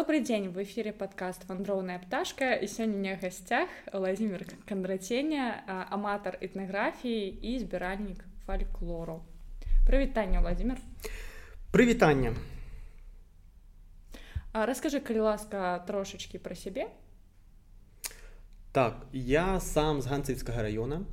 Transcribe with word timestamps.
Добрый 0.00 0.22
дзень 0.22 0.48
в 0.48 0.62
эфире 0.62 0.94
подкаст 0.94 1.44
вандроўная 1.46 1.98
пташка 1.98 2.54
і 2.54 2.64
сёння 2.64 3.20
гасцях 3.20 3.68
владимир 3.92 4.46
кандраценя 4.64 5.60
аматар 5.92 6.38
этнаграфіі 6.40 7.28
і 7.28 7.58
збіральнік 7.60 8.24
фальклору 8.46 9.20
прывітанне 9.84 10.40
владимир. 10.40 10.80
Прывітанне 11.70 12.32
расскажы 14.56 15.04
калі 15.04 15.20
ласка 15.20 15.84
трошачки 15.84 16.38
про 16.38 16.56
сябе 16.56 16.88
так 18.72 19.04
я 19.12 19.60
сам 19.60 20.00
з 20.00 20.08
ганцыцкага 20.08 20.62
района. 20.62 21.04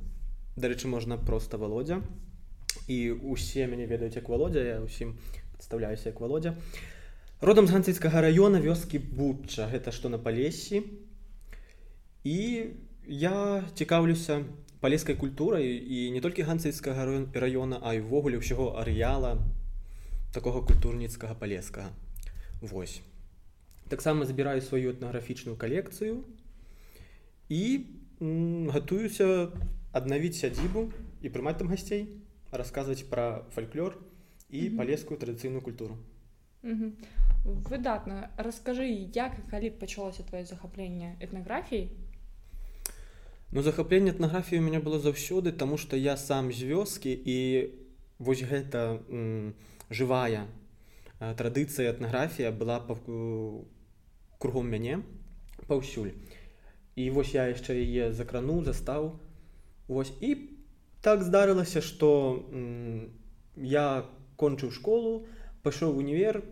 Дарэчы 0.56 0.88
можна 0.88 1.18
просто 1.18 1.58
володя. 1.58 2.00
І 2.88 3.12
усе 3.12 3.68
мяне 3.68 3.84
ведаюць 3.84 4.16
як 4.16 4.28
володя 4.32 4.64
я 4.64 4.80
усім 4.80 5.18
представляюся 5.52 6.08
як 6.08 6.20
володя. 6.20 6.56
а 6.56 6.97
родам 7.40 7.66
з 7.66 7.70
ганцыцкага 7.70 8.20
района 8.20 8.58
вёскі 8.58 8.98
бутча 8.98 9.68
гэта 9.70 9.94
што 9.94 10.10
на 10.10 10.18
палесі. 10.18 10.82
І 12.26 12.74
я 13.06 13.62
цікаўлюся 13.78 14.42
палескай 14.80 15.14
культурай 15.14 15.70
і 15.78 16.10
не 16.10 16.20
толькі 16.20 16.42
ганцыцкага 16.42 17.06
раёна 17.34 17.78
а 17.78 17.94
ўвогуле 17.94 18.42
ўсяго 18.42 18.74
арэала 18.82 19.38
такога 20.34 20.66
культурніцкага 20.66 21.38
палескага. 21.38 21.94
Восьось 22.60 23.02
таксама 23.88 24.26
збіраю 24.28 24.60
сваю 24.60 24.92
этнаграфічную 24.92 25.56
калекцыю 25.56 26.24
і 27.48 27.86
гатуюся 28.74 29.48
аднавіць 29.96 30.36
сядзібу 30.36 30.90
і 31.22 31.32
прымаць 31.32 31.56
там 31.62 31.72
гасцей 31.72 32.04
расказваць 32.52 33.08
пра 33.08 33.48
фальклор 33.54 33.96
і 34.50 34.68
палескую 34.76 35.16
традыцыйную 35.16 35.64
культуру 35.64 35.96
выдатна 36.62 38.30
расскажы 38.36 38.86
як 39.14 39.38
калі 39.50 39.70
пачалося 39.70 40.22
твоё 40.22 40.44
захапленне 40.44 41.16
этнаграфій 41.20 41.88
ну 43.52 43.62
захапленне 43.62 44.10
этнаграфіі 44.10 44.58
у 44.58 44.62
меня 44.62 44.80
было 44.80 44.98
заўсёды 44.98 45.52
тому 45.52 45.78
что 45.78 45.96
я 45.96 46.16
сам 46.16 46.52
з 46.52 46.62
вёскі 46.62 47.14
і 47.14 47.38
вось 48.18 48.42
гэта 48.42 49.00
жывая 49.90 50.46
традыцыя 51.18 51.94
этнаграфія 51.94 52.50
была 52.50 52.80
па 52.80 52.98
кругом 54.38 54.68
мяне 54.68 55.02
паўсюль 55.66 56.12
і 56.96 57.10
вось 57.10 57.34
я 57.34 57.46
яшчэ 57.54 57.78
яе 57.78 58.12
закрануў 58.12 58.64
застаў 58.64 59.18
вось 59.88 60.12
і 60.20 60.36
так 61.00 61.22
здарылася 61.22 61.80
что 61.80 62.42
я 63.56 64.04
кончыў 64.36 64.70
школу 64.70 65.26
пайшоў 65.62 65.96
універ 65.98 66.42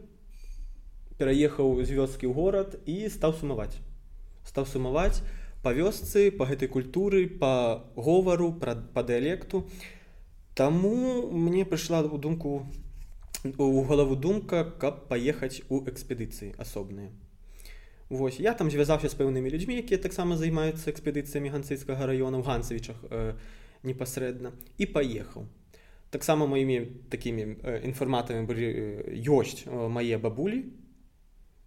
пераехаў 1.18 1.82
з 1.82 1.90
вёскі 1.96 2.28
ў 2.28 2.32
горад 2.36 2.78
і 2.84 3.08
стаў 3.12 3.36
сумаваць 3.40 3.76
стаў 4.44 4.66
сумаваць 4.68 5.20
па 5.66 5.72
вёсцы 5.76 6.30
па 6.30 6.46
гэтай 6.46 6.70
культуры 6.70 7.26
па 7.42 7.84
говору 7.96 8.52
пра 8.52 8.76
па 8.94 9.02
дыялекту 9.02 9.66
Таму 10.56 11.28
мне 11.36 11.66
прыйшла 11.68 12.00
ў 12.00 12.16
думку 12.16 12.64
у 13.60 13.82
галаву 13.84 14.16
думка 14.16 14.64
каб 14.64 15.04
паехаць 15.10 15.60
у 15.68 15.84
экспедыцыі 15.84 16.54
асобныя 16.56 17.12
Вось 18.08 18.38
я 18.38 18.54
там 18.54 18.70
звязаўся 18.70 19.10
з 19.12 19.18
пэўнымі 19.18 19.52
людзьмі 19.52 19.76
якія 19.82 19.98
таксама 20.00 20.38
займаюцца 20.40 20.88
экспедыцыямі 20.94 21.52
ганцыйскага 21.52 22.06
района 22.06 22.40
ў 22.40 22.46
ганцавічах 22.46 22.98
э, 23.10 23.34
непасрэдна 23.82 24.54
і 24.78 24.86
паехаў 24.86 25.44
таксама 26.10 26.46
маімі 26.46 27.08
такімі 27.10 27.42
э, 27.62 27.84
інфарматамі 27.84 28.46
былі 28.46 28.66
э, 28.66 28.76
ёсць 29.26 29.66
э, 29.66 29.88
мае 29.88 30.18
бабулі 30.18 30.70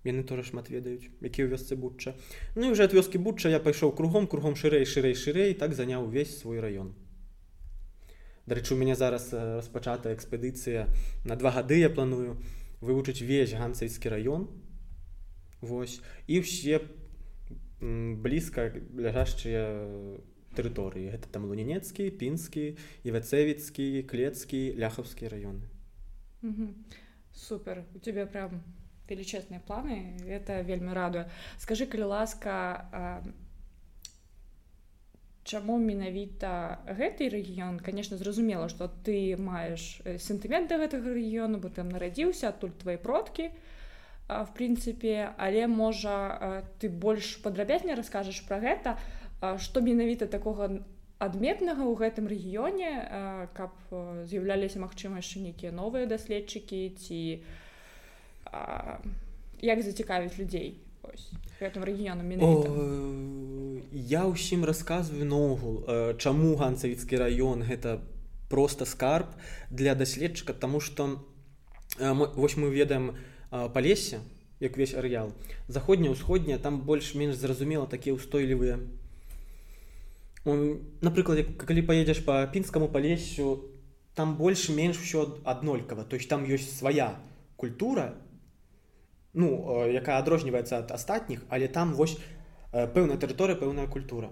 яны 0.07 0.23
тоже 0.23 0.47
шмат 0.47 0.71
ведаюць 0.71 1.11
які 1.19 1.43
ў 1.43 1.51
вёсцы 1.51 1.75
бутча. 1.75 2.15
Ну 2.55 2.69
і 2.69 2.71
уже 2.71 2.87
ад 2.87 2.95
вёскі 2.95 3.19
бутча 3.19 3.51
я 3.51 3.59
пайшоў 3.59 3.91
кругом 3.95 4.27
кругом 4.27 4.55
шырэй 4.55 4.87
шырэй 4.87 5.13
шырэй 5.13 5.53
так 5.53 5.75
заняў 5.75 6.07
увесь 6.07 6.39
свой 6.39 6.59
раён 6.63 6.95
Дарэчы 8.47 8.73
у 8.73 8.77
мяне 8.79 8.95
зараз 8.95 9.29
распачатая 9.33 10.15
экспедыцыя 10.15 10.87
на 11.25 11.35
два 11.35 11.51
гады 11.51 11.77
я 11.83 11.89
планую 11.89 12.39
вывучыць 12.81 13.21
весь 13.21 13.53
ганцайскі 13.53 14.09
раён 14.09 14.47
Вось 15.61 15.99
і 16.27 16.39
ўсе 16.39 16.79
блізка 17.79 18.71
ляжашчыя 18.95 19.63
тэрыторыі 20.59 21.15
гэта 21.15 21.31
там 21.31 21.47
лунінецкі 21.47 22.11
пінскі 22.19 22.75
івацэвіцкі 23.07 24.03
клецкі 24.03 24.61
ляхаўскі 24.75 25.31
раёны 25.31 25.63
супер. 27.33 27.83
У 27.95 27.99
тебе 27.99 28.25
прям 28.25 28.61
величезныя 29.07 29.61
планы 29.65 30.19
это 30.27 30.61
вельмі 30.61 30.93
радуе 30.93 31.25
скажи 31.57 31.85
калі 31.85 32.11
ласка 32.13 33.23
чаму 35.49 35.79
менавіта 35.81 36.83
гэты 36.85 37.29
рэгіён? 37.33 37.79
Конечно 37.79 38.17
зразумела 38.17 38.69
что 38.69 38.87
ты 38.87 39.35
маеш 39.37 40.01
э, 40.05 40.19
сентымент 40.19 40.69
да 40.69 40.77
гэтага 40.77 41.09
рэгіёну 41.09 41.57
бо 41.57 41.69
там 41.73 41.89
нарадзіўся 41.89 42.53
адтуль 42.53 42.75
твои 42.77 42.97
продкі 42.97 43.49
в 44.29 44.49
прынцыпе. 44.53 45.33
Але 45.37 45.65
можа 45.65 46.63
ты 46.77 46.89
больш 46.89 47.41
падрабязней 47.41 47.97
раскажаш 47.97 48.45
про 48.45 48.61
гэта 48.61 48.99
что 49.39 49.81
менавіта 49.81 50.27
такога 50.27 50.83
адметнага 51.19 51.83
ў 51.83 51.93
гэтым 51.99 52.27
рэгіёне 52.31 52.91
каб 53.55 53.71
з'яўляліся 54.27 54.79
магчымасці 54.79 55.43
нейкія 55.43 55.71
новыя 55.75 56.07
даследчыкі 56.07 56.95
ці 56.95 57.43
як 59.59 59.83
зацікавіць 59.83 60.39
людзей? 60.39 60.79
Гэтым 61.59 61.83
рэгіёну 61.83 62.23
я 63.91 64.23
ўсім 64.27 64.63
расказваю 64.63 65.27
наогул 65.27 65.83
чаму 66.19 66.55
ганцавіцкі 66.55 67.19
раён 67.19 67.67
гэта 67.67 67.99
просто 68.49 68.85
скарб 68.85 69.27
для 69.69 69.95
даследчыка 69.95 70.53
тому 70.53 70.79
что 70.79 71.23
вось 71.99 72.55
мы 72.55 72.71
ведаем 72.71 73.15
палесе 73.49 74.19
як 74.59 74.77
весь 74.77 74.93
арэал 74.93 75.31
заходняя 75.67 76.11
ўсходняя 76.11 76.59
там 76.59 76.81
больш-менш 76.81 77.35
зразумела 77.35 77.87
такія 77.87 78.15
ўстойлівыя 78.15 78.79
напрыклад 81.01 81.45
калі 81.57 81.81
паедзеш 81.81 82.23
по 82.25 82.39
пінскаму 82.53 82.87
палесю 82.87 83.69
там 84.15 84.35
больш-менш 84.37 84.99
усё 84.99 85.39
аднолькава 85.43 86.03
то 86.03 86.15
есть 86.15 86.29
там 86.29 86.45
ёсць 86.45 86.77
свая 86.77 87.19
культура 87.55 88.15
ну 89.33 89.85
якая 89.87 90.19
адрозніваецца 90.19 90.83
ад 90.83 90.91
астатніх 90.91 91.45
але 91.49 91.67
там 91.67 91.93
вось 91.93 92.17
пэўная 92.71 93.17
тэрыторыя 93.17 93.57
пэўная 93.57 93.87
культура. 93.87 94.29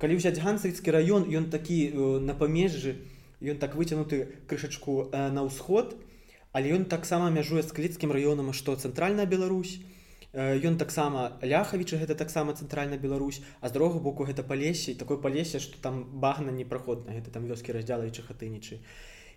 Калі 0.00 0.16
ўзяць 0.16 0.40
гансавіцкі 0.40 0.92
раён 0.92 1.28
ён 1.28 1.48
такі 1.52 1.92
на 2.24 2.34
памежжы 2.36 3.04
ён 3.40 3.56
так 3.60 3.76
выцянуты 3.76 4.44
крышачку 4.48 5.08
на 5.12 5.44
ўсход 5.44 5.96
але 6.52 6.72
ён 6.76 6.84
таксама 6.84 7.30
мяжуе 7.30 7.62
з 7.62 7.72
кліцкім 7.72 8.12
раёнам 8.12 8.52
што 8.52 8.76
цэнтральная 8.76 9.24
Беларусь 9.24 9.80
ён 10.34 10.78
таксама 10.78 11.38
ляхавічы 11.42 11.98
гэта 11.98 12.14
таксама 12.14 12.54
цэнтральна 12.54 12.96
Беларусь 12.96 13.42
а 13.60 13.68
з 13.68 13.72
другого 13.72 14.00
боку 14.00 14.24
гэта 14.24 14.42
палесе 14.42 14.94
такое 14.94 15.18
палесе 15.18 15.58
што 15.58 15.80
там 15.82 16.04
багна 16.20 16.50
непраходна 16.50 17.12
гэта 17.12 17.30
там 17.30 17.46
вёскі 17.46 17.72
раздзялаючы 17.72 18.22
хатынічы 18.22 18.78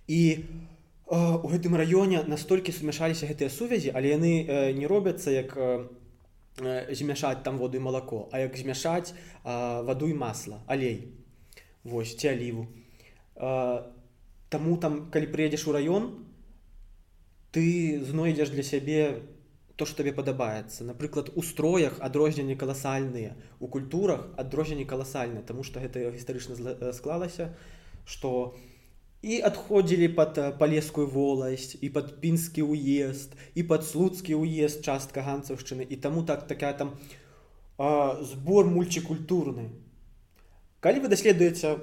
і 0.07 0.21
у 0.39 0.63
у 1.05 1.47
гэтым 1.51 1.75
раёне 1.75 2.23
настолькі 2.27 2.71
сумяшаліся 2.71 3.27
гэтыя 3.27 3.49
сувязі 3.49 3.91
але 3.93 4.15
яны 4.15 4.31
не 4.73 4.87
робяцца 4.87 5.31
як 5.31 5.57
змяшаць 6.91 7.43
там 7.43 7.57
воду 7.57 7.77
і 7.77 7.81
малако 7.81 8.29
а 8.31 8.39
як 8.39 8.57
змяшаць 8.57 9.13
ваду 9.43 10.07
і 10.07 10.13
масла 10.13 10.61
алей. 10.67 11.13
Вось 11.83 12.15
ці 12.15 12.27
аліву. 12.27 12.67
Таму 13.35 14.77
там 14.77 15.09
калі 15.11 15.27
прыедзеш 15.27 15.67
у 15.67 15.73
раён 15.73 16.25
ты 17.51 17.99
знойдзеш 17.99 18.49
для 18.49 18.63
сябе 18.63 19.21
то 19.75 19.85
што 19.85 20.01
табе 20.01 20.13
падабаецца 20.13 20.85
напрыклад 20.89 21.31
у 21.35 21.41
строях 21.41 21.97
адрозненні 21.99 22.55
каласальныя 22.55 23.37
у 23.59 23.67
культурах 23.67 24.29
адрозненні 24.37 24.85
каласальныя 24.85 25.43
Таму 25.47 25.63
што 25.63 25.79
гэта 25.79 26.11
гістарычна 26.13 26.93
склалася 26.93 27.53
што 28.05 28.29
у 28.43 28.71
і 29.23 29.39
адходзілі 29.39 30.07
под 30.19 30.39
палескую 30.59 31.07
воласць 31.07 31.77
і 31.79 31.89
под 31.89 32.19
пінскі 32.19 32.67
уезд 32.67 33.37
і 33.55 33.63
под 33.63 33.87
слуцкі 33.87 34.35
уезд 34.35 34.83
частка 34.83 35.23
ганцаўшчыны 35.23 35.87
і 35.87 35.95
таму 35.95 36.27
так 36.27 36.43
такая 36.47 36.73
там 36.75 36.91
а, 37.79 38.19
збор 38.19 38.67
мульчыкультурны 38.67 39.71
калі 40.83 41.07
вы 41.07 41.07
даследуеце 41.07 41.79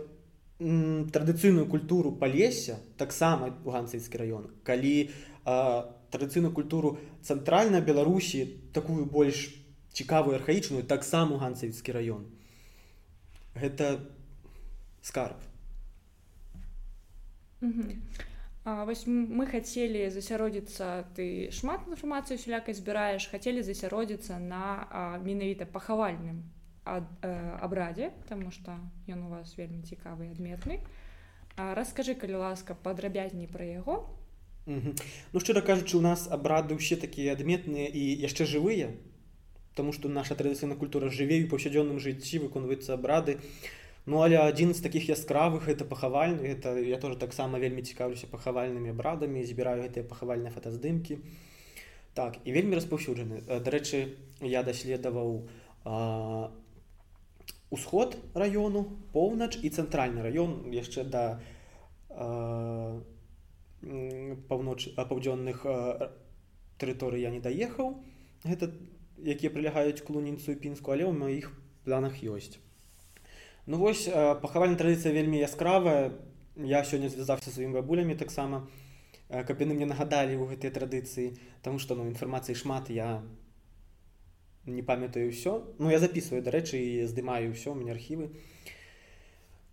традыцыйную 0.60 1.64
культуру 1.64 2.12
палеся 2.12 2.76
таксама 3.00 3.48
ганцыйскі 3.64 4.20
раён 4.20 4.52
калі 4.62 5.08
традыцыйную 6.11 6.53
культуру 6.53 6.99
цэнтральна 7.23 7.81
беларусі 7.81 8.45
такую 8.75 9.07
больш 9.07 9.49
цікавую 9.93 10.37
архаічную 10.37 10.83
таксама 10.83 11.39
ганцавіцкі 11.39 11.93
раён. 11.93 12.27
Гэта 13.55 13.99
скарб. 15.03 15.39
А, 18.65 18.85
вось 18.85 19.07
мы 19.09 19.47
хацелі 19.49 20.11
засяродзіцца 20.12 21.09
ты 21.17 21.49
шмат 21.49 21.89
інфармацыі 21.89 22.37
усялякай 22.37 22.77
збіраеш 22.77 23.27
хацелі 23.33 23.65
засяродзіцца 23.65 24.37
на 24.39 25.19
менавіта 25.25 25.65
пахавальным 25.65 26.45
ад, 26.85 27.09
э, 27.23 27.59
абрадзе 27.61 28.12
тому 28.29 28.51
что 28.51 28.77
ён 29.09 29.25
у 29.25 29.29
вас 29.29 29.57
вельмі 29.57 29.83
цікавы 29.83 30.29
адметны. 30.29 30.85
Расскажы 31.57 32.15
калі 32.15 32.41
ласка 32.45 32.75
падрабязней 32.75 33.49
пра 33.49 33.65
яго 33.65 34.09
ну 34.70 35.40
шчыра 35.43 35.62
кажучы 35.67 35.99
у 35.99 36.05
нас 36.05 36.26
абрады 36.31 36.78
ўсе 36.78 36.96
такія 36.96 37.34
адметныя 37.34 37.88
і 37.90 38.05
яшчэ 38.26 38.46
жывыя 38.46 38.94
Таму 39.78 39.93
што 39.94 40.11
наша 40.11 40.34
традыцыйная 40.34 40.76
культура 40.78 41.11
жыве 41.11 41.43
ў 41.43 41.50
паўсядзённым 41.50 41.99
жыцці 42.02 42.43
выконваюцца 42.46 42.94
абрады 42.94 43.38
Ну 44.06 44.22
але 44.25 44.40
адзін 44.40 44.72
з 44.75 44.81
такіх 44.81 45.11
яскравых 45.11 45.69
это 45.69 45.84
пахавальны 45.84 46.46
это 46.55 46.78
я 46.78 46.99
тоже 46.99 47.19
таксама 47.19 47.58
вельмі 47.58 47.82
цікаўлюся 47.82 48.31
пахавальнымі 48.32 48.94
абрадамі 48.96 49.44
збіраю 49.44 49.84
гэтыя 49.87 50.08
пахавальныя 50.08 50.55
фотаздымкі 50.55 51.20
так 52.14 52.38
і 52.44 52.52
вельмі 52.52 52.75
распаўсюджаны. 52.75 53.43
Дарэчы 53.46 54.16
я 54.43 54.62
даследаваў 54.66 55.46
усход 57.70 58.16
раёну 58.34 58.82
поўнач 59.14 59.56
і 59.62 59.70
цэнтральны 59.70 60.26
раён 60.26 60.75
яшчэ 60.75 61.05
да 61.06 61.40
паўноч 63.82 64.94
паўдзённых 64.97 65.67
тэрыторый 66.79 67.23
я 67.23 67.31
не 67.31 67.41
даехаў 67.41 68.00
гэта 68.44 68.73
якія 69.21 69.53
прылягаюць 69.53 70.05
клуніцу 70.05 70.56
пінску 70.56 70.97
але 70.97 71.09
ў 71.09 71.15
маіх 71.17 71.53
планах 71.85 72.21
ёсць 72.25 72.61
Ну 73.67 73.79
вось 73.79 74.09
пахавальная 74.43 74.79
традыцыя 74.79 75.12
вельмі 75.12 75.38
яскравая. 75.38 76.19
Я 76.56 76.82
сёння 76.85 77.09
звязаўся 77.09 77.53
сваімі 77.55 77.79
бабулямі 77.79 78.17
таксама, 78.19 78.67
каб 79.29 79.61
яны 79.62 79.77
мне 79.77 79.87
нагадалі 79.87 80.35
ў 80.35 80.50
гэтай 80.50 80.75
традыцыі, 80.75 81.38
Таму 81.62 81.79
што 81.79 81.94
ну, 81.94 82.09
інфармацыі 82.09 82.56
шмат 82.56 82.91
я 82.91 83.23
не 84.67 84.83
памятаю 84.83 85.29
ўсё. 85.31 85.76
Ну 85.79 85.93
я 85.93 86.00
записываю, 86.00 86.43
дарэчы, 86.43 86.81
і 86.81 87.06
здымаю 87.06 87.53
ўсё 87.53 87.71
у 87.71 87.79
мяне 87.79 87.93
архівы. 87.93 88.33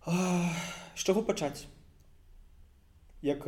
З 0.06 1.02
чаго 1.02 1.26
пачаць? 1.26 1.66
Як 3.22 3.44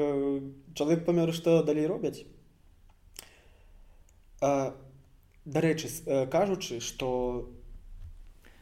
чалавек 0.75 1.05
памёр, 1.07 1.33
што 1.33 1.63
далей 1.63 1.87
робяць. 1.87 2.27
Дарэчы, 4.41 5.89
кажучы, 6.31 6.81
што 6.81 7.49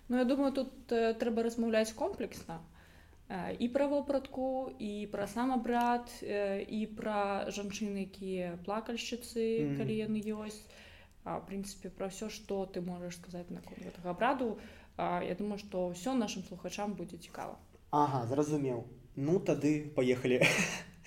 Ну 0.08 0.16
я 0.16 0.24
думаю, 0.24 0.52
тут 0.52 0.86
трэба 0.88 1.42
размаўляць 1.44 1.92
комплексна 1.92 2.60
і 3.58 3.68
пра 3.68 3.86
вопратку 3.86 4.72
і 4.80 5.06
пра 5.12 5.26
сам 5.28 5.52
абрад 5.52 6.08
э, 6.22 6.64
і 6.64 6.86
пра 6.96 7.44
жанчыны, 7.52 8.08
якія 8.08 8.56
плакальшчыцы, 8.64 9.36
mm 9.36 9.68
-hmm. 9.68 9.76
калі 9.76 9.94
яны 9.96 10.20
ёсць. 10.24 10.64
А, 11.24 11.40
прынцыпе 11.44 11.90
пра 11.90 12.08
ўсё, 12.08 12.30
што 12.32 12.64
ты 12.64 12.80
можаш 12.80 13.20
сказаць 13.20 13.50
на 13.50 13.60
гэтага 13.60 14.10
абраду. 14.10 14.58
А, 14.96 15.20
я 15.22 15.34
думаю, 15.34 15.58
што 15.58 15.92
ўсё 15.92 16.14
нашим 16.14 16.42
слухачам 16.42 16.94
будзе 16.94 17.18
цікава. 17.18 17.58
Ага, 17.90 18.26
зразумеў. 18.26 18.84
Ну 19.16 19.38
тады 19.40 19.92
паехалі. 19.94 20.40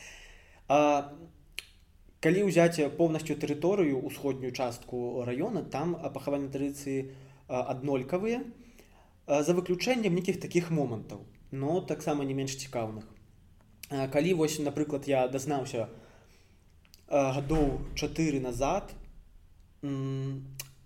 Калі 2.21 2.39
ўзяць 2.47 2.79
поўнасцю 2.95 3.35
тэрыторыю 3.35 3.99
ўсходнюю 4.07 4.53
частку 4.53 5.25
раёна, 5.27 5.65
там 5.67 5.95
пахавальныя 5.99 6.53
традыцыі 6.53 7.11
аднолькавыя, 7.49 8.43
за 9.27 9.53
выключэннем 9.57 10.15
нейкіх 10.15 10.39
такіх 10.39 10.71
момантаў 10.71 11.27
но 11.51 11.81
таксама 11.81 12.23
не 12.23 12.33
менш 12.33 12.55
цікаўных. 12.55 13.03
Калі 13.89 14.33
вось 14.39 14.59
напрыклад 14.59 15.07
я 15.07 15.27
дазнаўся 15.27 15.89
гадоў 17.11 17.83
4 17.95 18.39
назад 18.39 18.93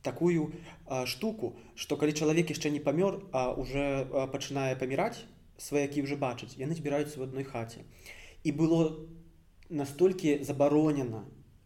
такую 0.02 0.54
штуку 1.06 1.56
что 1.76 1.98
калі 1.98 2.14
чалавек 2.14 2.50
яшчэ 2.50 2.74
не 2.74 2.80
памёр 2.80 3.22
а 3.32 3.54
уже 3.54 4.10
пачынае 4.34 4.74
паміраць 4.76 5.22
сваякі 5.58 6.02
уже 6.02 6.18
бачаць 6.18 6.58
яны 6.58 6.74
збіраюцца 6.74 7.20
в 7.20 7.24
адной 7.30 7.44
хаце. 7.44 7.86
І 8.44 8.52
было 8.52 9.06
настолькі 9.70 10.44
забаронена 10.44 11.26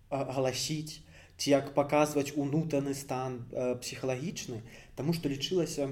галасіць 0.09 1.01
ці 1.37 1.51
як 1.51 1.73
паказваць 1.73 2.35
унутаны 2.35 2.93
стан 2.93 3.45
псіхалагічны 3.51 4.61
тому 4.95 5.13
что 5.13 5.29
лічылася 5.29 5.89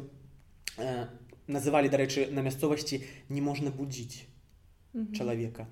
называлі 1.48 1.90
дарэчы 1.90 2.28
на 2.32 2.44
мясцовасці 2.44 3.04
не 3.30 3.42
можна 3.42 3.72
будзіць 3.72 4.28
чалавека. 5.16 5.68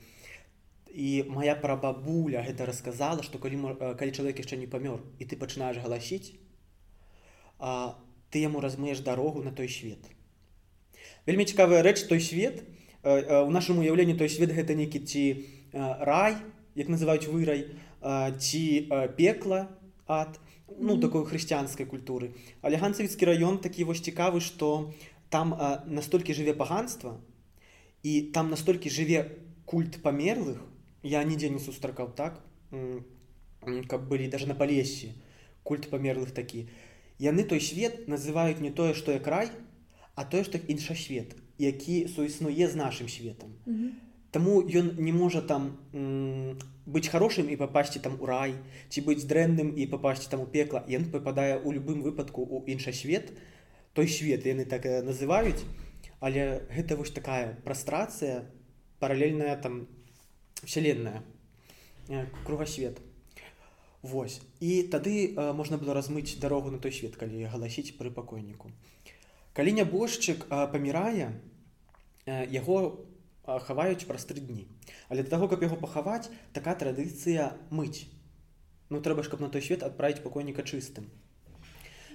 І 0.95 1.27
моя 1.27 1.55
прабабуля 1.59 2.39
гэта 2.45 2.65
расказала 2.65 3.23
что 3.23 3.39
калі 3.39 3.75
калі 3.99 4.11
чалавек 4.15 4.39
яшчэ 4.39 4.55
не 4.55 4.67
памёр 4.67 5.03
і 5.19 5.27
ты 5.27 5.35
пачынаеш 5.35 5.83
галасіць 5.83 6.39
а, 7.59 7.99
ты 8.31 8.39
яму 8.39 8.61
размееш 8.63 8.99
дарогу 8.99 9.43
на 9.43 9.51
той 9.51 9.67
свет. 9.67 9.99
Вельмі 11.25 11.45
цікавая 11.45 11.83
рэч 11.83 12.07
той 12.07 12.21
свет 12.21 12.63
у 13.03 13.51
нашым 13.51 13.83
уяўленні 13.83 14.15
той 14.15 14.29
свет 14.29 14.55
гэта 14.55 14.73
нейкі 14.73 15.03
ці 15.03 15.23
рай 15.75 16.37
як 16.75 16.89
называюць 16.89 17.27
вырай 17.27 17.67
ці 18.39 18.63
пекла 19.17 19.67
ад 20.07 20.39
ну 20.79 20.97
такой 20.99 21.25
хрысціянскай 21.27 21.85
культуры 21.85 22.31
але 22.61 22.79
ганцавіцкі 22.79 23.27
раён 23.31 23.59
такі 23.59 23.83
вось 23.83 24.01
цікавы 24.01 24.39
что 24.39 24.93
там 25.29 25.55
настолькі 25.85 26.33
жыве 26.33 26.53
паганства 26.53 27.19
і 28.03 28.21
там 28.33 28.49
настолькі 28.49 28.89
жыве 28.89 29.37
культ 29.65 30.01
памерлых 30.01 30.61
я 31.03 31.23
нідзе 31.23 31.49
не 31.49 31.59
сустракаў 31.59 32.15
так 32.15 32.41
каб 33.89 34.07
былі 34.07 34.27
даже 34.27 34.47
на 34.47 34.55
палесе 34.55 35.13
культ 35.63 35.89
памерлых 35.89 36.31
такі. 36.31 36.69
Яны 37.17 37.43
той 37.43 37.61
свет 37.61 38.07
называюць 38.07 38.61
не 38.61 38.69
тое 38.69 38.93
што 38.93 39.11
як 39.15 39.27
рай 39.27 39.49
а 40.15 40.25
тое 40.25 40.43
што 40.43 40.57
інша 40.57 40.95
свет 40.95 41.35
які 41.57 42.07
суіснуе 42.07 42.67
з 42.67 42.75
нашим 42.75 43.09
светом 43.09 43.55
mm 43.65 43.73
-hmm. 43.73 44.04
Таму 44.35 44.59
ён 44.67 44.99
не 44.99 45.15
можа 45.15 45.39
там 45.39 45.71
быць 46.83 47.07
хорошым 47.07 47.47
і 47.47 47.55
папасці 47.55 48.03
там 48.03 48.19
у 48.19 48.27
рай 48.27 48.59
ці 48.91 48.99
быць 49.07 49.23
дрэнным 49.23 49.71
і 49.79 49.87
папасці 49.87 50.27
там 50.27 50.43
у 50.43 50.47
пекла. 50.51 50.83
Ён 50.91 51.07
попадае 51.07 51.55
ў 51.55 51.79
любым 51.79 52.03
выпадку 52.03 52.43
у 52.43 52.59
інша 52.67 52.91
свет 52.91 53.31
той 53.95 54.11
свет 54.11 54.43
яны 54.43 54.67
так 54.67 54.83
называюць. 55.07 55.63
Але 56.19 56.67
гэта 56.67 56.99
вось 56.99 57.15
такая 57.15 57.55
прастрацыя 57.63 58.43
паралельная 58.99 59.55
там 59.55 59.87
вселенная 60.63 61.23
кругасвет. 62.43 62.99
Вось. 64.03 64.41
І 64.59 64.83
тады 64.91 65.31
можна 65.55 65.79
было 65.79 65.95
размыць 65.95 66.37
дарогу 66.43 66.75
на 66.75 66.77
той 66.77 66.91
свет 66.91 67.15
калі 67.15 67.47
галасіць 67.47 67.95
пры 67.95 68.11
пакойніку. 68.11 68.69
Калі 69.55 69.71
нябожчык 69.79 70.45
памірае 70.51 71.39
яго 72.27 72.77
у 72.83 73.14
хаваюць 73.45 74.05
праз 74.09 74.25
тры 74.25 74.41
дні. 74.41 74.67
Але 75.09 75.23
для 75.23 75.31
таго 75.31 75.47
каб 75.47 75.63
яго 75.63 75.77
пахаваць 75.77 76.29
такая 76.53 76.75
традыцыя 76.75 77.53
мыць. 77.69 78.09
Ну 78.89 79.01
трэба 79.01 79.23
ж 79.23 79.29
каб 79.29 79.41
на 79.41 79.49
той 79.49 79.61
свет 79.61 79.83
адправіць 79.85 80.21
пакойніка 80.25 80.65
чыстым. 80.65 81.09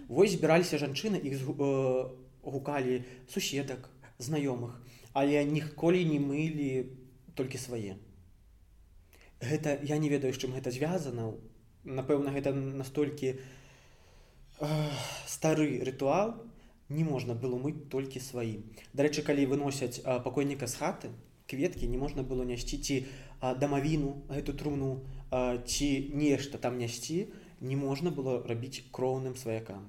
Вось 0.09 0.35
збіраліся 0.35 0.79
жанчыны 0.79 1.23
іх 1.23 1.39
э, 1.39 2.11
гукалі 2.43 3.05
суседак 3.31 3.91
знаёмых 4.19 4.79
але 5.13 5.45
ніколі 5.45 6.05
не 6.05 6.19
мылі 6.23 6.71
толькі 7.35 7.59
свае. 7.59 7.99
Гэта 9.41 9.81
я 9.83 9.99
не 9.99 10.09
ведаю 10.09 10.33
з 10.33 10.39
чым 10.39 10.55
гэта 10.55 10.71
звязана. 10.71 11.35
Напэўна 11.85 12.31
гэта 12.31 12.53
настолькі 12.53 13.35
э, 13.35 13.39
стары 15.27 15.81
рытуал 15.83 16.37
не 16.91 17.05
можна 17.07 17.35
было 17.35 17.57
мыць 17.57 17.89
толькі 17.89 18.21
сваім. 18.21 18.67
Дарэчы, 18.93 19.23
калі 19.23 19.47
выносяць 19.47 20.03
пакойніка 20.03 20.67
з 20.67 20.75
хаты, 20.75 21.09
кветкі 21.47 21.87
не 21.87 21.99
можна 21.99 22.23
было 22.23 22.45
нясці 22.45 22.79
ці 22.79 22.97
дамавіну 23.41 24.27
гэту 24.29 24.55
труну 24.59 24.91
ці 25.31 25.89
нешта 26.15 26.59
там 26.59 26.79
нясці, 26.79 27.31
не 27.61 27.77
можна 27.77 28.11
было 28.11 28.43
рабіць 28.47 28.83
кроўным 28.91 29.37
сваякам. 29.37 29.89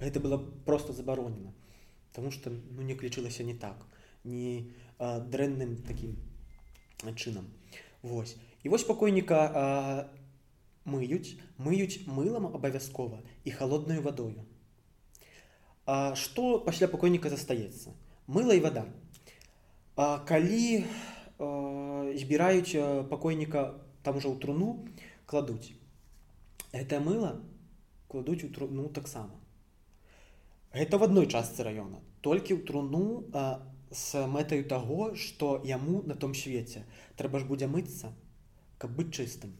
Гэта 0.00 0.20
было 0.20 0.38
просто 0.64 0.92
забаронена, 0.92 1.52
Таму 2.12 2.30
што 2.30 2.50
ну, 2.50 2.82
не 2.82 2.94
лічылася 2.94 3.44
не 3.44 3.54
так, 3.54 3.86
не 4.24 4.72
дрэнным 4.98 5.76
такім 5.86 6.16
чынам. 7.14 7.46
Вось. 8.02 8.36
І 8.64 8.68
вось 8.68 8.84
пакойніка 8.84 10.10
мыюць, 10.84 11.38
мыюць 11.58 12.02
мылам 12.06 12.50
абавязкова 12.50 13.20
і 13.44 13.50
холоднаю 13.50 14.02
вадою. 14.02 14.44
А 15.90 16.14
што 16.14 16.60
пасля 16.62 16.86
пакойніка 16.86 17.30
застаецца 17.32 17.90
мыла 18.30 18.54
і 18.54 18.62
вода. 18.62 18.84
А, 19.96 20.22
калі 20.28 20.86
а, 21.42 21.48
збіраюць 22.14 23.08
пакойніка 23.10 23.64
там 24.02 24.20
ужо 24.20 24.30
ў 24.30 24.38
труну 24.40 24.68
кладуць 25.26 25.74
это 26.72 27.00
мыла 27.02 27.32
кладуць 28.08 28.44
у 28.46 28.50
труну 28.54 28.88
таксама 28.88 29.34
гэта 30.78 31.00
в 31.02 31.06
адной 31.08 31.26
частцы 31.26 31.66
раёна 31.66 32.00
толькі 32.22 32.56
ў 32.56 32.66
труну 32.70 33.26
а, 33.34 33.66
з 33.90 34.24
мэтаю 34.30 34.64
таго 34.70 35.10
што 35.18 35.58
яму 35.66 36.02
на 36.06 36.14
том 36.14 36.38
свеце 36.42 36.86
трэба 37.20 37.42
ж 37.42 37.50
будзе 37.50 37.70
мыцца 37.74 38.14
каб 38.78 38.94
быць 38.94 39.10
чыстым 39.10 39.52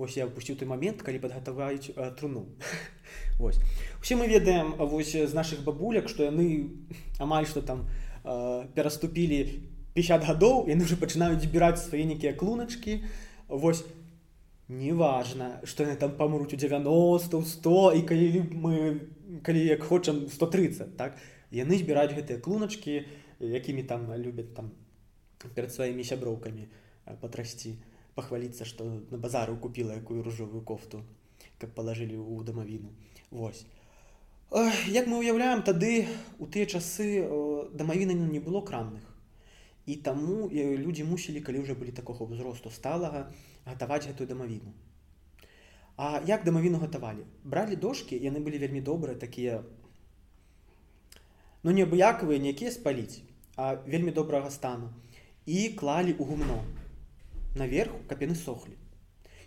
Вось 0.00 0.16
я 0.16 0.24
упусціў 0.24 0.56
той 0.56 0.64
момент 0.64 1.02
калі 1.04 1.18
падгатаваюць 1.20 1.92
э, 1.92 2.08
труну. 2.16 2.46
Вось. 3.38 3.60
Усе 4.00 4.16
мы 4.16 4.28
ведаем 4.32 4.72
вось 4.78 5.12
з 5.12 5.34
наших 5.36 5.60
бабуляк 5.60 6.08
што 6.08 6.24
яны 6.24 6.72
амаль 7.20 7.44
што 7.44 7.60
там 7.60 7.84
э, 8.24 8.64
пераступілі 8.72 9.60
50 9.92 10.24
гадоў 10.24 10.72
яны 10.72 10.88
уже 10.88 10.96
пачынаюць 10.96 11.44
збіраць 11.44 11.84
свае 11.84 12.08
нейкія 12.08 12.32
клуначки 12.32 13.04
Вось 13.48 13.84
неважно 14.72 15.60
что 15.68 15.84
яны 15.84 16.00
там 16.00 16.16
памруць 16.16 16.56
у 16.56 16.56
90 16.56 17.44
100 17.44 17.92
і 18.00 18.02
калі 18.08 18.28
мы 18.56 18.74
калі 19.44 19.66
як 19.68 19.84
хочам 19.84 20.24
130 20.32 20.96
так? 20.96 21.20
Яны 21.52 21.76
збіраюць 21.76 22.16
гэтыя 22.16 22.40
клуначки 22.40 23.04
якімі 23.36 23.84
там 23.84 24.08
любяць 24.16 24.48
там 24.56 24.72
перад 25.52 25.76
сваімі 25.76 26.08
сяброўкамі 26.08 26.68
патрасці 27.20 27.76
пахваліцца 28.20 28.68
што 28.68 28.86
на 28.86 29.18
базару 29.24 29.56
купіла 29.56 29.96
якую 29.96 30.22
ружовую 30.28 30.62
кофту 30.72 31.02
каб 31.58 31.72
палажылі 31.76 32.16
ў 32.16 32.44
дамавіну 32.44 32.92
Вось. 33.30 33.64
Як 34.90 35.06
мы 35.06 35.22
ўяўляем 35.22 35.62
тады 35.62 36.08
у 36.42 36.46
тыя 36.50 36.66
часы 36.66 37.22
дамавіны 37.70 38.16
не 38.18 38.40
было 38.42 38.60
крамных 38.60 39.06
і 39.86 39.96
таму 40.06 40.50
людзі 40.50 41.06
мусілі 41.06 41.42
калі 41.46 41.62
ўжо 41.62 41.78
былі 41.78 41.94
такога 41.94 42.26
ўзросту 42.26 42.72
сталага 42.74 43.30
гатаваць 43.66 44.06
гэтую 44.10 44.26
дамавіну 44.26 44.74
А 45.96 46.20
як 46.26 46.44
дамавіну 46.44 46.78
гатавалі? 46.82 47.22
Бралі 47.44 47.76
дошки 47.76 48.18
яны 48.18 48.40
былі 48.42 48.58
вельмі 48.58 48.80
добрыя 48.80 49.14
такія 49.14 49.62
ну 51.62 51.76
неабыякавыя 51.76 52.42
якія 52.50 52.74
спаліць 52.74 53.22
а 53.54 53.74
вельмі 53.86 54.10
добрага 54.10 54.50
стану. 54.50 54.90
І 55.46 55.76
клалі 55.76 56.16
ў 56.16 56.24
гумно 56.24 56.58
наверху 57.54 57.98
каб 58.08 58.22
яны 58.22 58.34
сохлі 58.34 58.76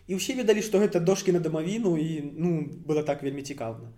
і 0.08 0.20
ўсе 0.20 0.36
ведалі 0.36 0.64
што 0.66 0.82
гэта 0.84 1.00
дошки 1.00 1.32
на 1.32 1.40
дамавіну 1.40 1.96
і 1.98 2.08
ну 2.36 2.50
было 2.88 3.04
так 3.04 3.24
вельмі 3.24 3.44
цікаўна 3.44 3.92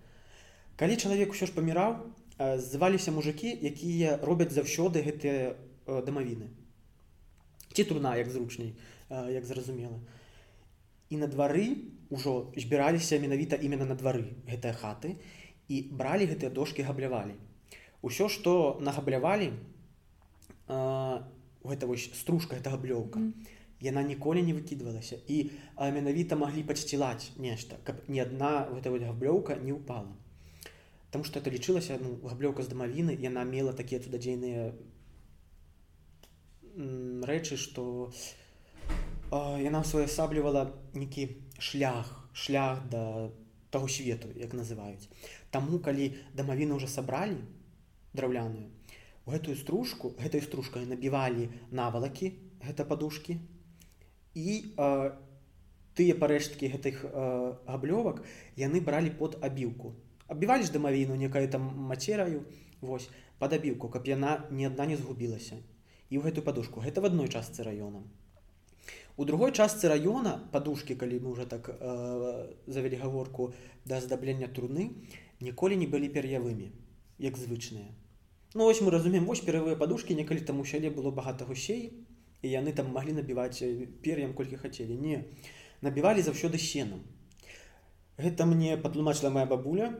калі 0.77 0.97
чалавек 0.97 1.33
усё 1.33 1.49
ж 1.49 1.55
паміраў 1.55 1.97
зваліся 2.61 3.11
мужикі 3.15 3.49
якія 3.49 4.19
робяць 4.21 4.53
заўсёды 4.53 5.01
гэтыя 5.01 5.55
дамавіны 5.87 6.51
ці 7.73 7.83
турна 7.83 8.13
як 8.19 8.29
зручней 8.29 8.75
як 9.09 9.45
зразумела 9.45 9.97
і 11.09 11.17
на 11.17 11.27
двары 11.27 11.89
ўжо 12.09 12.53
збіраліся 12.57 13.19
менавіта 13.19 13.57
іменно 13.57 13.85
на 13.85 13.97
двары 13.97 14.29
гэтыя 14.45 14.73
хаты 14.77 15.17
і 15.67 15.81
бралі 15.89 16.29
гэтыя 16.29 16.53
дошки 16.53 16.85
габлявалі. 16.85 17.33
Ўсё 18.05 18.29
што 18.29 18.77
нагаблявалі 18.81 19.53
гэта 20.67 21.85
вось 21.89 22.09
стружка 22.13 22.57
это 22.57 22.69
габлёўка. 22.69 23.19
Mm 23.19 23.33
-hmm 23.33 23.54
яна 23.81 24.03
ніколі 24.03 24.41
не 24.41 24.53
выкідвалася 24.53 25.19
і 25.27 25.51
менавіта 25.79 26.35
маглі 26.39 26.63
падсцілаць 26.63 27.35
нешта 27.37 27.79
каб 27.83 28.03
ні 28.07 28.23
адна 28.23 28.67
гэта 28.71 28.93
вот 28.93 29.03
габлёўка 29.03 29.59
не 29.61 29.75
ўпала 29.75 30.15
Таму 31.15 31.23
што 31.23 31.39
это 31.39 31.47
лічылася 31.47 31.95
ну, 32.01 32.19
габлёўка 32.27 32.63
з 32.63 32.71
дамавіны 32.71 33.15
яна 33.15 33.43
мела 33.47 33.71
такія 33.71 34.03
цудадзейныя 34.03 34.75
рэчы 37.29 37.55
што 37.55 38.11
яна 39.31 39.83
своеасаблівала 39.83 40.71
нейкі 40.93 41.29
шлях 41.59 42.11
шлях 42.33 42.83
да 42.91 43.31
таго 43.71 43.87
свету 43.87 44.27
як 44.35 44.51
называюць. 44.51 45.07
Таму 45.51 45.79
калі 45.79 46.11
дамавіны 46.35 46.75
ўжо 46.75 46.87
сабралі 46.91 47.39
драўляную 48.11 48.67
гэтую 49.25 49.55
стружку 49.57 50.13
гэтай 50.21 50.43
стружкай 50.45 50.85
набівалі 50.85 51.49
навалакі 51.71 52.31
гэта 52.61 52.85
падушкі 52.85 53.39
і 54.35 54.75
э, 54.77 55.11
тыя 55.95 56.13
парэшткі 56.19 56.67
гэтых 56.75 57.07
э, 57.07 57.55
габлёвак 57.65 58.21
яны 58.59 58.83
бралі 58.83 59.15
под 59.15 59.39
абіўку. 59.41 59.95
Абівалі 60.27 60.67
ж 60.67 60.75
дамавіну 60.75 61.15
некая 61.15 61.47
там 61.47 61.71
мацераю 61.91 62.43
вось 62.81 63.09
пад 63.39 63.55
абіўку 63.55 63.89
каб 63.89 64.07
яна 64.07 64.43
ні 64.51 64.67
адна 64.67 64.85
не 64.85 64.99
згубілася. 64.99 65.63
І 66.11 66.19
ў 66.19 66.27
гэтую 66.27 66.43
падушку. 66.43 66.83
Гэта 66.83 67.01
в 67.01 67.07
адной 67.07 67.31
частцы 67.31 67.63
раёна. 67.63 68.03
У 69.15 69.23
другой 69.23 69.55
частцы 69.55 69.87
раёна 69.87 70.43
падушкі 70.51 70.99
калі 70.99 71.23
мы 71.23 71.31
уже 71.31 71.47
так 71.47 71.71
э, 71.71 72.51
завялі 72.67 72.99
гаворку 72.99 73.53
да 73.85 74.03
аздаблення 74.03 74.51
труны 74.51 74.91
ніколі 75.39 75.79
не 75.79 75.87
былі 75.87 76.11
пер'явымі 76.11 76.75
як 77.17 77.39
звычныя. 77.39 77.87
Ну 78.53 78.67
вось 78.67 78.81
мы 78.81 78.91
разумеем 78.91 79.25
вось 79.25 79.39
перавыя 79.39 79.79
падушкі 79.79 80.15
некалі 80.15 80.43
там 80.43 80.59
у 80.59 80.65
сяле 80.67 80.91
было 80.91 81.11
багата 81.11 81.47
гусей 81.47 82.04
і 82.45 82.53
яны 82.53 82.77
там 82.77 82.93
маглі 82.93 83.17
набіваць 83.17 83.65
пер'ям 84.05 84.37
колькі 84.37 84.61
хацелі 84.61 84.95
не 85.01 85.25
набівалі 85.81 86.21
заўсёды 86.21 86.61
сенам 86.61 87.01
гэта 88.17 88.45
мне 88.45 88.77
патлумачыла 88.77 89.29
моя 89.29 89.45
бабуля. 89.45 89.91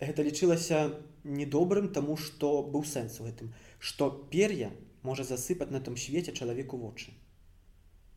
Гэта 0.00 0.26
лічылася 0.26 0.78
недобрым 1.24 1.88
таму 1.96 2.16
што 2.20 2.50
быў 2.66 2.84
сэнс 2.84 3.20
у 3.22 3.28
гэтым 3.28 3.54
што 3.78 4.10
пер'я 4.32 4.72
можа 5.02 5.24
засыпаць 5.24 5.70
на 5.70 5.80
том 5.80 5.96
свеце 5.96 6.34
чалавеку 6.34 6.76
вочы 6.76 7.14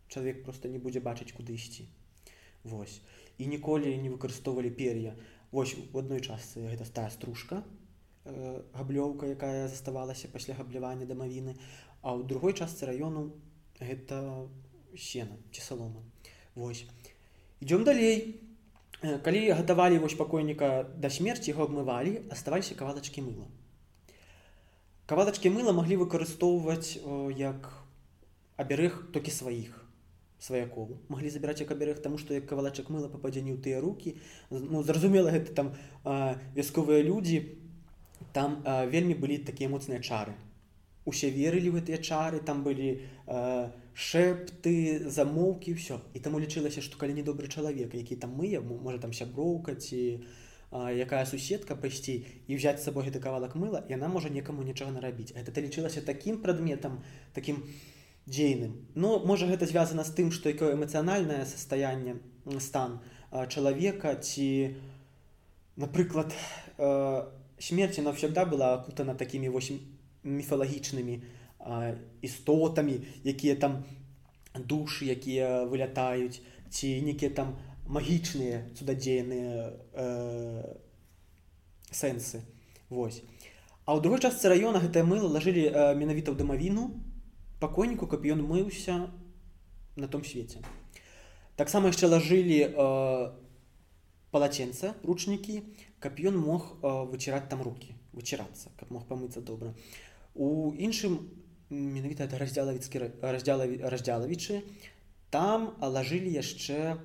чалавек 0.10 0.44
просто 0.44 0.68
не 0.74 0.80
будзе 0.80 1.00
бачыць 1.00 1.32
куды 1.32 1.56
ісці 1.56 1.88
Вось. 2.64 3.00
І 3.38 3.48
ніколі 3.48 3.94
не 4.02 4.10
выкарыстоўвалі 4.10 4.72
пер'я 4.76 5.16
Вось 5.52 5.76
у 5.94 6.00
адной 6.00 6.20
частцы 6.20 6.66
гэта 6.68 6.84
стая 6.84 7.10
стружка 7.10 7.64
габлёўка 8.74 9.30
якая 9.32 9.68
заставалася 9.68 10.28
пасля 10.28 10.58
габлявання 10.58 11.06
дамавіны 11.06 11.56
а 12.08 12.16
ў 12.16 12.24
другой 12.24 12.56
частцы 12.56 12.88
раёну 12.88 13.36
гэта 13.84 14.48
сена 14.96 15.36
ці 15.52 15.60
салома. 15.60 16.08
Вось. 16.56 16.88
Идём 17.60 17.84
далей. 17.84 18.40
Калі 19.04 19.52
гатавалі 19.52 20.00
вось 20.00 20.16
пакойніка 20.16 20.88
да 20.96 21.12
смерці 21.12 21.52
яго 21.52 21.68
абмывалі 21.68 22.32
аставаліся 22.32 22.80
кавалачкі 22.80 23.28
мыла. 23.28 23.52
Кавалачкі 25.06 25.52
мыла 25.52 25.76
маглі 25.76 26.00
выкарыстоўваць 26.08 26.96
як 27.36 27.70
абярэг 28.56 29.12
толькі 29.12 29.36
сваіх 29.36 29.76
сваякоў. 30.40 30.96
Маглі 31.12 31.28
забіраць 31.28 31.60
як 31.60 31.76
абярэг 31.76 32.00
таму 32.00 32.16
што 32.16 32.40
як 32.40 32.48
кавалачак 32.48 32.88
мыла 32.88 33.12
пападзе 33.12 33.44
не 33.44 33.52
ў 33.52 33.60
тыя 33.60 33.84
рукі. 33.84 34.16
Ну 34.50 34.80
зразумела 34.80 35.28
гэта 35.36 35.52
там 35.52 35.76
вясковыя 36.56 37.04
людзі. 37.04 37.60
Там 38.32 38.64
вельмі 38.64 39.14
былі 39.14 39.44
такія 39.44 39.68
моцныя 39.68 40.00
чары 40.00 40.40
усе 41.08 41.32
верылі 41.32 41.72
гэтыя 41.80 41.98
чары 42.04 42.40
там 42.44 42.64
былі 42.68 43.00
э, 43.00 43.70
шэпты 43.96 45.08
замоўкі 45.08 45.74
ўсё 45.80 45.98
і 46.14 46.20
таму 46.20 46.44
лічылася 46.44 46.84
што 46.84 47.00
калі 47.00 47.16
недобры 47.18 47.48
чалавек 47.48 47.96
які 47.96 48.20
там 48.20 48.36
мы 48.36 48.52
можа 48.60 49.00
там 49.00 49.16
сяброўка 49.16 49.80
ці 49.80 50.20
э, 50.20 50.92
якая 51.00 51.24
суседка 51.26 51.80
пайсці 51.80 52.28
і 52.48 52.60
взять 52.60 52.84
з 52.84 52.92
сабой 52.92 53.08
гэты 53.08 53.24
кавалак 53.24 53.56
мыла 53.56 53.88
яна 53.88 54.12
можа 54.12 54.30
некаму 54.30 54.68
нічога 54.68 54.92
нарабіць 54.92 55.32
это 55.32 55.56
ты 55.56 55.64
лічылася 55.64 56.04
таким 56.04 56.44
прадметам 56.44 57.00
таким 57.34 57.64
дзейным. 58.28 58.76
Ну 58.94 59.24
можа 59.24 59.48
гэта 59.48 59.66
звязана 59.66 60.04
з 60.04 60.12
тым 60.12 60.32
што 60.36 60.52
якое 60.52 60.76
эмацыянальнае 60.76 61.48
состояние 61.48 62.20
стан 62.60 63.00
э, 63.32 63.48
чалавека 63.48 64.16
ці 64.20 64.76
напрыклад 65.80 66.36
э, 66.78 67.26
смерці 67.60 68.02
навсегда 68.02 68.46
была 68.46 68.74
акутана 68.76 69.16
такими 69.16 69.48
8 69.48 69.97
міфалагічнымі 70.28 71.16
істотамі 72.22 73.00
якія 73.24 73.56
там 73.56 73.84
душы 74.54 75.08
якія 75.12 75.64
вылятаюць 75.72 76.42
ці 76.70 76.88
нейкія 77.02 77.32
там 77.32 77.56
магічныя 77.88 78.68
цудадзейныя 78.76 79.74
э, 79.94 80.76
сэнсы 81.92 82.44
Вось 82.90 83.24
А 83.88 83.96
ў 83.96 84.04
другой 84.04 84.20
частцы 84.20 84.52
раёна 84.52 84.84
гэтае 84.84 85.04
мыло 85.08 85.32
лажылі 85.32 85.72
э, 85.72 85.96
менавіта 85.96 86.32
ў 86.32 86.38
дамавіну 86.40 86.92
пакойніку 87.64 88.08
каб 88.08 88.28
ён 88.28 88.44
мыўся 88.44 89.08
на 89.96 90.08
том 90.08 90.24
свеце 90.28 90.60
таксама 91.56 91.92
яшчэ 91.94 92.12
лажылі 92.12 92.60
э, 92.68 93.32
палаценца 94.32 94.92
ручнікі 95.08 95.64
каб 96.04 96.20
ён 96.20 96.36
мог 96.36 96.76
э, 96.84 96.92
выціраць 97.08 97.48
там 97.48 97.64
руки 97.64 97.96
выцірацца 98.12 98.76
каб 98.76 98.92
мог 98.92 99.08
памыцца 99.08 99.40
добра 99.40 99.72
у 100.38 100.74
іншым 100.78 101.20
менавіта 101.70 102.30
это 102.30 102.38
раздзялавіцкі 102.38 103.02
раздзялавічы 103.22 104.62
там 105.30 105.74
лажылі 105.82 106.32
яшчэ 106.32 106.98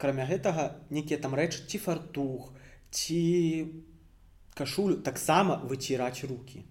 крамя 0.00 0.24
гэтага 0.30 0.80
нейкія 0.88 1.20
там 1.20 1.36
рэч 1.36 1.66
ці 1.66 1.78
фартух 1.78 2.52
ці 2.90 3.20
кашулю 4.54 5.02
таксама 5.04 5.60
выціраць 5.64 6.24
руки 6.24 6.64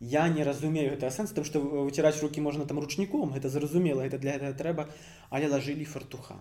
я 0.00 0.28
не 0.28 0.44
разумею 0.44 0.90
гэта 0.92 1.10
сэнс 1.10 1.32
там 1.32 1.44
што 1.44 1.60
выціраць 1.60 2.20
руки 2.20 2.40
можна 2.40 2.66
там 2.66 2.78
ручніком 2.78 3.32
гэта 3.32 3.48
зразумела 3.48 4.02
это 4.02 4.18
для 4.18 4.36
гэтага 4.36 4.52
трэба 4.52 4.88
але 5.30 5.48
лажылі 5.48 5.84
фартуха. 5.84 6.36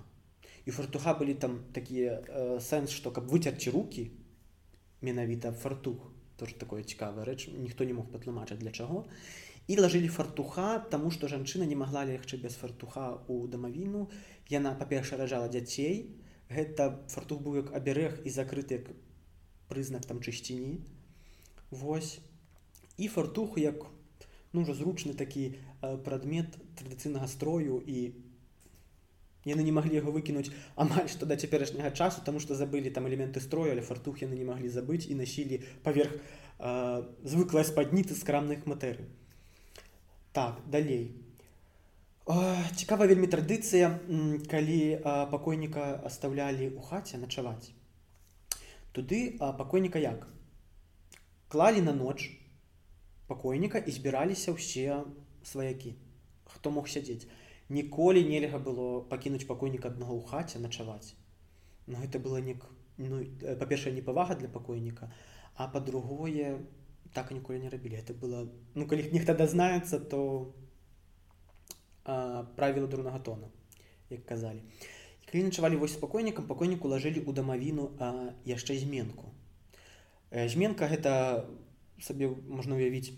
І 0.66 0.72
фартуха 0.72 1.14
былі 1.14 1.34
там 1.34 1.60
такія 1.74 2.24
э, 2.24 2.60
сэнс 2.60 2.92
што 2.92 3.12
каб 3.12 3.28
выцерці 3.28 3.72
руки 3.72 4.12
менавіта 5.02 5.52
фартух 5.52 6.13
тоже 6.38 6.56
такое 6.56 6.84
цікавая 6.84 7.26
рэч. 7.26 7.50
Ніхто 7.54 7.84
не 7.84 7.94
мог 7.94 8.10
патлумачыць 8.12 8.60
для 8.60 8.72
чаго. 8.72 9.06
І 9.68 9.80
лажылі 9.80 10.10
фартуха 10.12 10.80
таму 10.92 11.12
што 11.12 11.28
жанчына 11.32 11.66
не 11.70 11.76
магла 11.80 12.04
легчы 12.04 12.38
без 12.38 12.56
фартуха 12.60 13.24
у 13.28 13.48
дамавіну. 13.48 14.10
Яна 14.50 14.76
па-перша 14.76 15.18
ражала 15.18 15.48
дзяцей. 15.48 16.12
Гэта 16.50 17.00
фартух 17.08 17.42
быў 17.42 17.56
як 17.64 17.74
аберег 17.74 18.20
і 18.26 18.30
закрыты 18.30 18.82
як 18.82 18.92
прызнак 19.72 20.06
там 20.06 20.20
чысціні. 20.20 20.84
Вось. 21.72 22.20
І 22.98 23.08
фартух 23.08 23.58
як 23.58 23.88
ну 24.54 24.62
ўжо 24.62 24.74
зручны 24.78 25.14
такі 25.18 25.58
прадмет 25.82 26.60
традыцыйнага 26.78 27.28
строю 27.28 27.82
і 27.82 28.14
яны 29.46 29.64
не 29.64 29.72
маглі 29.76 30.00
яго 30.00 30.12
выкінуць 30.16 30.52
амаль 30.76 31.10
што 31.12 31.26
да 31.26 31.36
цяперашняга 31.36 31.92
часу 31.92 32.24
таму 32.26 32.40
што 32.40 32.56
забылі 32.56 32.94
там 32.94 33.08
элементы 33.10 33.44
строю 33.44 33.72
але 33.72 33.82
фартух 33.82 34.22
яны 34.24 34.40
не 34.40 34.48
маглі 34.48 34.70
забыць 34.70 35.08
і 35.08 35.20
насілі 35.20 35.60
паверх 35.84 36.16
звыклая 37.24 37.66
спадніцы 37.68 38.16
з 38.16 38.24
крамных 38.24 38.66
матэрый 38.70 39.12
так 40.34 40.58
далей. 40.68 41.16
Цікава 42.76 43.06
вельмі 43.06 43.28
традыцыя 43.28 44.00
калі 44.50 44.80
пакойніка 45.32 46.02
оставлялі 46.08 46.72
ў 46.74 46.80
хаце 46.82 47.20
начаваць. 47.20 47.76
Туды 48.96 49.38
пакойніка 49.38 50.00
як? 50.00 50.26
Клалі 51.54 51.84
на 51.86 51.94
ноч 51.94 52.32
пакойніка 53.28 53.78
і 53.78 53.92
збіраліся 53.92 54.56
ўсе 54.56 55.04
сваякі 55.44 55.94
хто 56.48 56.72
мог 56.72 56.88
сядзець 56.88 57.28
ніколі 57.74 58.24
нельга 58.30 58.60
было 58.62 59.02
пакінуць 59.10 59.48
пакойніка 59.50 59.90
аднаго 59.90 60.18
ў 60.20 60.24
хаце 60.30 60.62
начаваць. 60.62 61.18
Но 61.88 62.00
гэта 62.00 62.20
было 62.22 62.40
не 62.40 62.56
ну, 62.98 63.24
па-першае 63.60 63.94
непавага 63.94 64.36
для 64.40 64.48
пакойніка 64.48 65.12
а 65.56 65.68
па-другое 65.68 66.60
так 67.14 67.32
ніколі 67.32 67.60
не 67.60 67.70
рабілі. 67.70 67.98
Это 67.98 68.14
было 68.14 68.50
ну 68.76 68.88
калі 68.88 69.10
нехта 69.14 69.34
дазнаецца 69.34 70.00
то 70.00 70.54
правіла 72.04 72.88
дурнага 72.88 73.20
тона 73.20 73.50
як 74.10 74.26
казалі. 74.26 74.62
Калі 75.32 75.44
начавалі 75.50 75.76
вось 75.82 75.94
спакойнікам 75.94 76.48
пакойніку 76.48 76.88
лажылі 76.88 77.22
ў 77.26 77.34
дамавіну 77.34 77.92
а 78.00 78.34
яшчэ 78.46 78.78
зменку. 78.78 79.34
Зменка 80.30 80.90
гэта 80.90 81.46
сабе 82.02 82.30
можна 82.30 82.76
ўявіць 82.76 83.14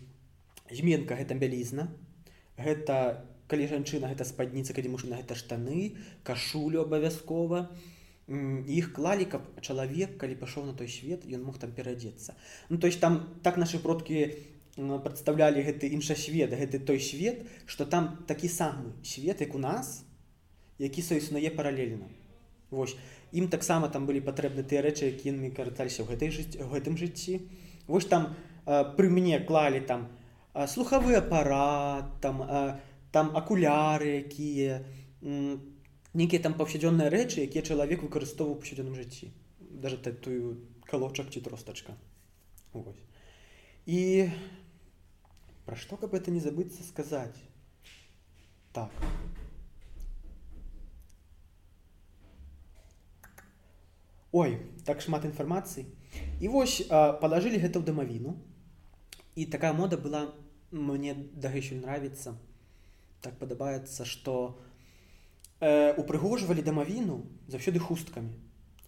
зменка 0.71 1.15
гэта 1.15 1.35
бялізна 1.35 1.88
гэта 2.57 3.25
калі 3.47 3.67
жанчына 3.69 4.09
гэта 4.11 4.25
спадніца 4.25 4.73
калі 4.73 4.93
мужчына 4.95 5.21
гэта 5.21 5.35
штаны 5.37 5.95
кашулю 6.23 6.85
абавязкова 6.85 7.69
іх 8.27 8.93
клалі 8.93 9.25
каб 9.29 9.45
чалавек 9.61 10.17
калі 10.17 10.35
пайшоў 10.35 10.65
на 10.65 10.73
той 10.73 10.89
свет 10.89 11.25
ён 11.29 11.45
мог 11.45 11.59
там 11.61 11.71
перадзецца. 11.71 12.33
Ну 12.69 12.77
то 12.77 12.87
есть 12.87 12.99
там 12.99 13.37
так 13.43 13.57
наши 13.57 13.77
продкі 13.77 14.33
прадстаўлялі 14.75 15.61
гэты 15.61 15.93
інша 15.93 16.17
свет 16.17 16.49
гэты 16.49 16.79
той 16.79 16.99
свет 16.99 17.45
что 17.67 17.85
там 17.85 18.25
такі 18.25 18.49
самы 18.49 18.97
свет 19.05 19.41
як 19.41 19.53
у 19.53 19.59
нас 19.59 20.03
які 20.79 21.01
соіснуе 21.01 21.49
паралельна. 21.51 22.09
Вось. 22.71 22.97
Ім 23.31 23.47
таксама 23.47 23.89
там 23.89 24.05
былі 24.09 24.25
патрэбны 24.25 24.65
тыя 24.65 24.81
рэчы 24.81 25.13
якімі 25.13 25.53
карыталіся 25.53 26.01
ў 26.01 26.09
гэтай 26.09 26.33
жыць 26.33 26.57
у 26.57 26.67
гэтым 26.73 26.97
жыцці. 26.97 27.45
Вось 27.85 28.09
там 28.09 28.33
пры 28.65 29.13
мне 29.13 29.37
клалі 29.39 29.85
там 29.85 30.09
слухавы 30.65 31.13
апарат 31.13 32.09
там 32.21 32.41
там 32.41 32.81
там 33.15 33.31
акуляры 33.39 34.27
якія 34.27 34.84
нейкія 35.24 36.41
там 36.43 36.55
паўсядзённыя 36.60 37.07
рэчы 37.13 37.48
якія 37.48 37.63
чалавек 37.63 38.03
выкарыстоўваў 38.03 38.60
паўсядзённым 38.60 38.95
жыцці 39.00 39.31
даже 39.84 39.98
тую 40.27 40.60
калочак 40.91 41.31
ці 41.31 41.39
тростачка 41.45 41.95
і 43.86 44.00
пра 45.66 45.79
што 45.79 45.96
каб 46.01 46.13
это 46.20 46.31
не 46.31 46.44
забыцца 46.44 46.83
сказаць 46.83 47.39
так. 48.75 48.92
Ой 54.31 54.57
так 54.83 55.00
шмат 55.05 55.24
інфармацыі 55.24 55.87
і 56.44 56.51
вось 56.51 56.83
палажылі 56.92 57.63
гэта 57.63 57.79
ў 57.79 57.87
дамавіну 57.87 58.35
і 59.39 59.48
такая 59.55 59.72
мода 59.72 59.96
была 59.96 60.35
мне 60.72 61.16
дагэтуль 61.16 61.79
нравіцца 61.79 62.35
так 63.25 63.38
падабаецца 63.42 64.05
што 64.05 64.33
э, 65.59 65.94
упрыгожвалі 65.98 66.66
дамавіну 66.66 67.24
заўсёды 67.50 67.81
хусткамі. 67.81 68.33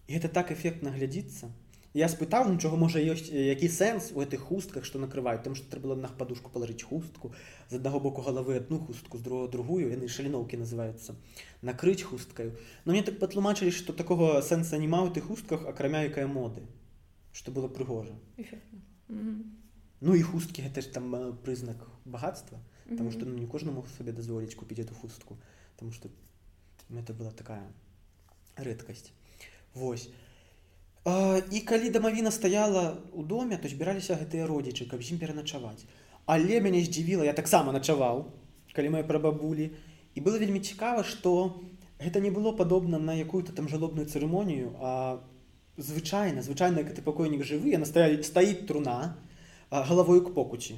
І 0.06 0.16
гэта 0.16 0.30
так 0.32 0.54
эфектна 0.54 0.94
глядзіцца. 0.94 1.50
Я 1.96 2.06
спытаў 2.12 2.46
нічога 2.52 2.76
можа 2.76 3.00
ёсць 3.00 3.32
які 3.32 3.68
сэнс 3.72 4.12
у 4.12 4.20
гэтых 4.20 4.44
хустках 4.44 4.84
што 4.84 5.00
накрываюць 5.02 5.42
там 5.44 5.56
што 5.58 5.72
трэба 5.72 5.96
на 5.96 6.10
падушку 6.20 6.52
палажыць 6.52 6.84
хустку 6.84 7.32
з 7.72 7.80
аднаго 7.80 8.00
боку 8.04 8.22
галавы 8.22 8.58
одну 8.60 8.78
хустку 8.78 9.18
з 9.18 9.24
другого 9.24 9.48
другую 9.48 9.88
яны 9.88 10.06
шаліноўкі 10.06 10.60
называюцца 10.60 11.16
накрыць 11.62 12.04
хусткаю. 12.04 12.52
Но 12.84 12.92
мне 12.92 13.02
так 13.02 13.18
патлумачылі 13.18 13.72
што 13.72 13.96
такого 13.96 14.40
сэнса 14.44 14.76
няма 14.76 15.00
ў 15.08 15.16
тых 15.16 15.32
хустках 15.32 15.64
акрамя 15.64 16.04
якая 16.06 16.28
моды 16.28 16.68
што 17.32 17.56
было 17.56 17.72
прыгожа. 17.72 18.14
Ну 19.08 20.14
і 20.14 20.22
хусткі 20.22 20.68
гэта 20.68 20.84
ж 20.84 20.92
там 20.92 21.10
прызнак 21.42 21.88
багатства 22.04 22.60
потому 22.88 23.10
что 23.10 23.24
ну, 23.26 23.36
не 23.36 23.46
кожны 23.46 23.70
мог 23.70 23.86
сабе 23.96 24.12
дазволіць 24.12 24.54
купіць 24.54 24.80
эту 24.80 24.94
хустку 24.94 25.36
потому 25.76 25.92
что 25.92 26.08
это 26.90 27.12
была 27.12 27.30
такая 27.30 27.62
рэдкасць 28.56 29.12
Вось. 29.74 30.08
А, 31.04 31.40
і 31.52 31.60
калі 31.60 31.90
дамавіна 31.90 32.30
стаяла 32.30 32.96
у 33.12 33.22
доме 33.22 33.56
то 33.56 33.68
збіраліся 33.68 34.16
гэтыя 34.16 34.48
родзічы 34.48 34.88
каб 34.88 35.04
ім 35.04 35.18
пераначаваць 35.18 35.84
але 36.26 36.60
мяне 36.60 36.82
здзівіла 36.84 37.24
я 37.24 37.32
таксама 37.32 37.72
начаваў 37.72 38.26
калі 38.72 38.90
мои 38.96 39.04
прабабулі 39.04 39.70
і 40.14 40.20
было 40.20 40.40
вельмі 40.40 40.60
цікава 40.60 41.04
что 41.04 41.60
гэта 42.00 42.20
не 42.20 42.30
было 42.30 42.52
падобна 42.56 42.98
на 42.98 43.14
якую-то 43.14 43.52
там 43.52 43.68
жалобную 43.68 44.06
цырымонію 44.06 44.74
а 44.80 45.20
звычайна 45.76 46.42
звычайна 46.42 46.82
гэты 46.82 47.02
пакойнік 47.06 47.44
жывы 47.46 47.72
я 47.72 47.78
настаялі 47.78 48.22
стаіць 48.22 48.66
труна 48.66 49.16
галавою 49.70 50.24
к 50.26 50.34
покуці 50.34 50.76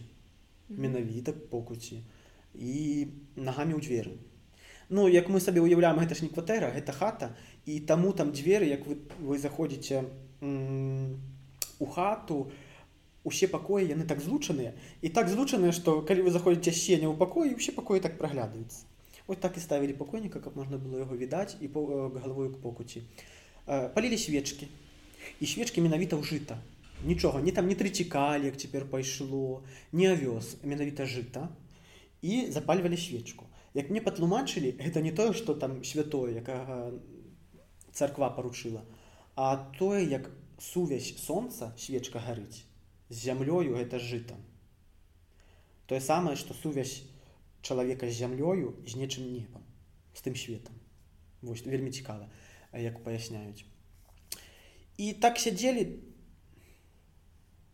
менавіта 0.70 1.32
покуці 1.52 2.02
і 2.54 3.06
нагамі 3.36 3.74
ў 3.74 3.82
дзверы 3.82 4.14
Ну 4.90 5.06
як 5.06 5.28
мы 5.30 5.38
сабе 5.38 5.62
ўяўляем 5.62 6.02
гэта 6.02 6.18
ж 6.18 6.26
не 6.26 6.30
кватэра 6.34 6.74
гэта 6.74 6.90
хата. 6.90 7.30
І 7.64 7.78
таму 7.86 8.10
там 8.12 8.34
дзверы 8.34 8.66
як 8.66 8.82
вы, 8.90 8.98
вы 9.22 9.38
заходзіце 9.38 10.02
у 10.42 11.86
хату 11.86 12.50
усе 13.22 13.46
пакоі 13.46 13.86
яны 13.86 14.02
так 14.02 14.18
злучаныя. 14.18 14.74
І 14.98 15.14
так 15.14 15.30
злучаныя 15.30 15.70
што 15.70 16.02
калі 16.02 16.26
вы 16.26 16.34
заходзіце 16.34 16.74
сеня 16.74 17.06
ў 17.06 17.14
пакоі 17.14 17.54
усе 17.54 17.70
пакоі 17.70 18.02
так 18.02 18.18
праглядаюцца. 18.18 18.82
Ось 19.30 19.38
так 19.38 19.54
і 19.54 19.62
ставілі 19.62 19.94
пакойніка 19.94 20.42
каб 20.42 20.58
можна 20.58 20.74
было 20.74 21.06
яго 21.06 21.14
відаць 21.14 21.54
і 21.62 21.70
по 21.70 22.10
галавою 22.10 22.50
к 22.50 22.58
покуці 22.58 23.06
палілі 23.70 24.18
свечкі. 24.18 24.66
І 25.38 25.46
свечкі 25.46 25.86
менавіта 25.86 26.18
ўжыта 26.18 26.58
нічога 27.04 27.40
не 27.40 27.52
там 27.52 27.68
не 27.68 27.74
трыцікалі 27.74 28.46
як 28.46 28.56
цяпер 28.56 28.84
пайшло 28.90 29.64
не 29.92 30.08
авёс 30.12 30.56
менавіта 30.62 31.06
жыта 31.06 31.48
і 32.22 32.50
запальвалі 32.50 32.96
свечку 32.96 33.46
як 33.74 33.90
мне 33.90 34.00
патлумачылі 34.00 34.76
гэта 34.76 35.00
не 35.00 35.12
тое 35.12 35.32
что 35.32 35.54
там 35.54 35.82
святое 35.84 36.34
якага 36.36 36.92
царква 37.92 38.30
паручыла 38.30 38.84
а 39.36 39.56
тое 39.78 40.04
як 40.04 40.30
сувязь 40.58 41.16
солнца 41.16 41.72
свечка 41.78 42.20
гарыць 42.20 42.64
з 43.08 43.16
зямлёю 43.16 43.80
гэта 43.80 43.98
жыта 43.98 44.36
тое 45.86 46.00
самае 46.00 46.36
что 46.36 46.54
сувязь 46.54 47.02
чалавека 47.62 48.10
з 48.10 48.20
зямлёю 48.20 48.76
з 48.86 49.00
нечым 49.00 49.32
небам 49.32 49.64
з 50.12 50.20
тым 50.20 50.36
светом 50.36 50.76
вось 51.40 51.64
вельмі 51.64 51.90
цікава 51.90 52.28
як 52.76 53.02
паясняюць 53.04 53.64
і 55.00 55.12
так 55.16 55.40
сядзелі 55.40 55.84
там 55.84 56.09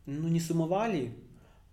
ну 0.07 0.29
не 0.29 0.41
сумавалі 0.41 1.13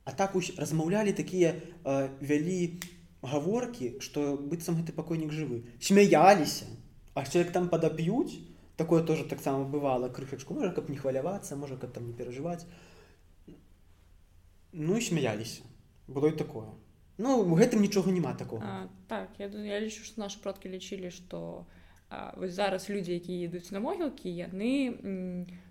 а 0.04 0.12
так 0.12 0.36
уж 0.36 0.58
размаўлялі 0.58 1.14
такія 1.14 1.56
э, 1.84 2.10
вялі 2.20 2.80
гаворкі 3.22 4.00
что 4.04 4.36
быццам 4.36 4.76
гэты 4.76 4.92
пакойнік 4.92 5.32
жывы. 5.32 5.64
Смяяліся 5.80 6.66
а 7.14 7.26
человек 7.26 7.54
там 7.54 7.70
падап'юць 7.70 8.44
такое 8.76 9.04
тоже 9.04 9.24
таксама 9.24 9.64
бывало 9.64 10.10
крыхачку 10.10 10.54
можа 10.54 10.72
каб 10.72 10.90
не 10.90 10.98
хвалявацца 10.98 11.56
можа 11.56 11.78
каб 11.78 11.94
там 11.94 12.08
не 12.08 12.14
перажываць. 12.14 12.66
Ну 14.74 14.98
і 14.98 15.02
смяяліся. 15.02 15.62
Было 16.08 16.34
і 16.34 16.38
такое. 16.38 16.68
Ну 17.18 17.40
у 17.40 17.56
гэтым 17.56 17.80
нічога 17.80 18.12
няма 18.12 18.34
такого 18.34 18.90
так 19.08 19.30
я, 19.40 19.48
я 19.48 19.80
лічу 19.80 20.04
что 20.04 20.22
наши 20.22 20.40
продкі 20.44 20.70
лічылі 20.70 21.12
что 21.12 21.66
вось 22.36 22.52
зараз 22.52 22.90
людзі 22.90 23.14
якія 23.14 23.48
ідуць 23.48 23.72
на 23.72 23.80
могілкі 23.80 24.30
яны 24.30 25.00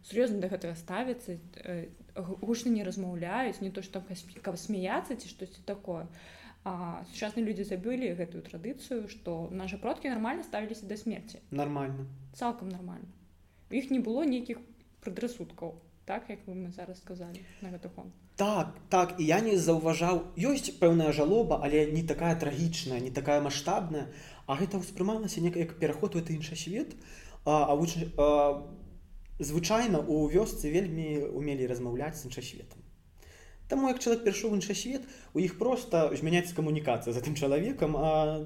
сур'ёзна 0.07 0.41
да 0.41 0.49
гэтага 0.49 0.75
ставяцца 0.79 1.37
гучна 2.17 2.73
не 2.73 2.85
размаўляюць 2.85 3.61
не 3.61 3.71
то 3.71 3.83
што 3.83 4.03
каб 4.43 4.59
смяяцца 4.59 5.17
ці 5.17 5.29
штосьці 5.29 5.65
такое. 5.67 6.07
Сучасныя 6.65 7.47
людзі 7.47 7.67
забылі 7.67 8.15
гэтую 8.19 8.43
традыцыю 8.47 9.09
што 9.11 9.49
нашы 9.51 9.79
продкі 9.83 10.13
нармальна 10.15 10.47
ставіліся 10.47 10.87
да 10.87 10.97
смерці 10.97 11.43
нормально. 11.51 12.07
Цалкам 12.35 12.69
нормально. 12.69 13.11
Іх 13.71 13.91
не 13.91 13.99
было 13.99 14.23
нейкіх 14.25 14.59
прадрасудкаў 15.01 15.75
так 16.05 16.29
як 16.29 16.47
мы 16.47 16.71
зараз 16.75 16.99
сказалі 16.99 17.43
на 17.63 17.71
гэты 17.71 17.91
фон 17.95 18.13
так 18.37 18.75
так 18.91 19.19
і 19.19 19.27
я 19.27 19.41
не 19.41 19.59
заўважаў 19.59 20.23
ёсць 20.39 20.71
пэўная 20.79 21.11
жалоба 21.13 21.59
але 21.63 21.87
не 21.91 22.03
такая 22.03 22.35
трагічная 22.39 23.01
не 23.01 23.11
такая 23.11 23.41
маштабная 23.41 24.07
а 24.47 24.57
гэта 24.59 24.79
ўспрымалася 24.79 25.41
неяк 25.41 25.57
як 25.57 25.75
пераход 25.79 26.17
у 26.17 26.19
это 26.19 26.33
іншы 26.33 26.57
свет. 26.57 26.95
А, 27.45 27.73
а, 27.73 27.75
а 27.75 28.27
звычайна 29.39 30.01
у 30.01 30.29
вёсцы 30.29 30.71
вельмі 30.71 31.29
умелі 31.33 31.67
размаўляць 31.67 32.17
з 32.21 32.27
іншасветам. 32.31 32.83
Таму 33.69 33.89
як 33.89 34.03
чалавек 34.05 34.25
перайшоў 34.25 34.53
іншы 34.53 34.75
свет 34.77 35.07
у 35.33 35.41
іх 35.41 35.57
проста 35.57 36.11
змяняецца 36.13 36.53
камунікацыя 36.53 37.15
за 37.17 37.23
тым 37.25 37.33
чалавекам 37.33 37.97
а 37.97 38.45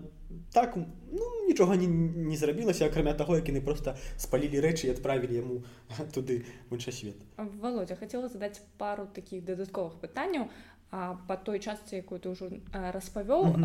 так 0.54 0.76
ну, 0.76 1.24
нічога 1.48 1.74
не, 1.74 1.86
не 1.86 2.36
зрабілася 2.36 2.86
акрамя 2.86 3.14
таго 3.14 3.34
як 3.40 3.48
яны 3.50 3.58
просто 3.58 3.96
спалілі 4.22 4.62
рэчы 4.62 4.86
і 4.86 4.94
адправілі 4.94 5.34
яму 5.34 5.56
туды 6.14 6.44
в 6.70 6.78
іншы 6.78 6.94
свет 6.94 7.18
володя 7.36 7.96
хотела 7.98 8.28
задаць 8.28 8.62
пару 8.78 9.10
таких 9.10 9.42
дадатковых 9.42 9.98
пытанняў 9.98 10.46
а 10.90 11.18
по 11.26 11.36
той 11.36 11.58
частцы 11.58 11.98
якую 11.98 12.20
ты 12.20 12.30
ўжо 12.30 12.50
распавёў. 12.70 13.58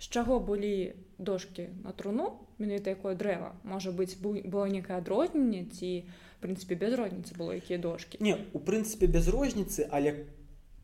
З 0.00 0.06
чаго 0.08 0.40
былі 0.40 0.96
дошки 1.18 1.68
на 1.84 1.92
труну 1.92 2.49
менавіта 2.60 2.94
якое 2.96 3.14
дрэва 3.14 3.54
можа 3.64 3.90
быць 3.90 4.14
было 4.20 4.66
некае 4.68 5.00
адрозненне 5.00 5.66
ці 5.72 6.04
прынцыпе 6.40 6.76
без 6.76 6.94
розніцы 6.96 7.36
было 7.36 7.56
якія 7.56 7.78
дошки. 7.78 8.20
Не 8.20 8.36
у 8.52 8.60
прынцыпе 8.60 9.06
без 9.06 9.28
розніцы 9.28 9.88
але 9.90 10.12
у 10.12 10.40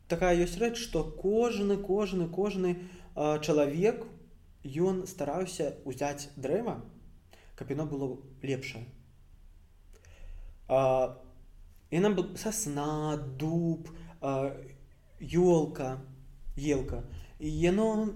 такая 0.09 0.35
ёсць 0.39 0.59
рэч 0.59 0.77
што 0.79 1.03
кожны 1.05 1.77
кожны 1.77 2.29
кожны 2.29 2.77
э, 2.77 3.39
чалавек 3.43 4.07
ён 4.65 5.07
стараўся 5.07 5.75
ўзяць 5.85 6.31
дрэва 6.37 6.79
каб 7.59 7.71
яно 7.71 7.87
было 7.91 8.09
лепшае 8.43 8.87
яна 10.69 12.11
сасна 12.37 13.17
дуб 13.39 13.91
ёлка 14.23 15.99
елка. 16.57 17.03
І 17.39 17.51
яно 17.61 18.09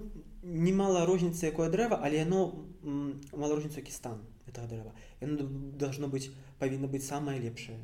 немало 0.43 1.05
розніцы 1.05 1.45
якое 1.51 1.69
дрэва 1.69 1.99
але 2.03 2.23
яно 2.23 2.65
мала 2.83 3.55
розніцу 3.55 3.81
кістан 3.81 4.21
этого 4.47 4.67
дрэва 4.67 4.93
яно 5.21 5.47
должно 5.77 6.07
быць 6.07 6.29
павінна 6.59 6.87
быць 6.87 7.07
самае 7.07 7.39
лепшае 7.39 7.79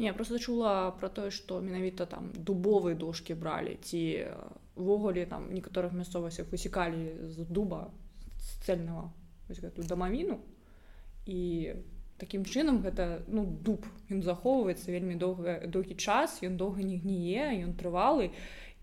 Не, 0.00 0.14
просто 0.14 0.38
чула 0.38 0.90
про 0.96 1.10
тое, 1.12 1.30
што 1.30 1.60
менавіта 1.60 2.06
там 2.08 2.32
дубовыя 2.32 2.96
дошки 2.96 3.34
бралі 3.36 3.76
ці 3.84 4.00
ўвогуле 4.72 5.26
там 5.28 5.52
некаторых 5.52 5.92
мясцовасцях 5.92 6.48
высекалі 6.48 7.28
з 7.28 7.44
дуба 7.44 7.92
цельного 8.64 9.12
гэтую 9.50 9.84
дамавіну 9.84 10.40
і 11.26 11.74
такім 12.16 12.44
чынам 12.44 12.80
гэта 12.80 13.24
ну 13.28 13.44
дуб. 13.44 13.84
Ён 14.08 14.22
захоўваецца 14.22 14.88
вельмі 14.88 15.20
доўга 15.20 15.68
доўгі 15.68 15.96
час 16.00 16.40
ён 16.48 16.56
доўга 16.56 16.80
не 16.80 16.96
гніе 16.96 17.60
ён 17.64 17.76
трывалы 17.76 18.32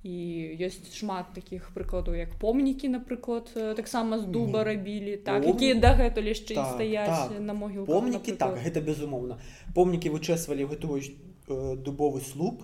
і 0.03 0.15
ёсць 0.61 0.93
шмат 0.93 1.33
таких 1.33 1.71
прыкладаў 1.73 2.15
як 2.15 2.37
помнікі 2.37 2.89
напрыклад 2.93 3.49
таксама 3.75 4.19
з 4.19 4.29
дуба 4.29 4.63
рабілі 4.63 5.17
так 5.17 5.43
Пом... 5.43 5.57
якія 5.57 5.75
дагэтуль 5.81 6.29
яшчэ 6.31 6.53
так, 6.53 6.77
стаяць 6.77 7.09
так. 7.09 7.39
на 7.41 7.53
могіл 7.53 7.85
помнікі 7.85 8.37
так 8.37 8.61
гэта 8.61 8.81
безумоўна 8.81 9.41
помнікі 9.73 10.13
вычэсвалі 10.13 10.69
гэту 10.69 11.01
э, 11.01 11.75
дубовы 11.81 12.21
слуп 12.21 12.61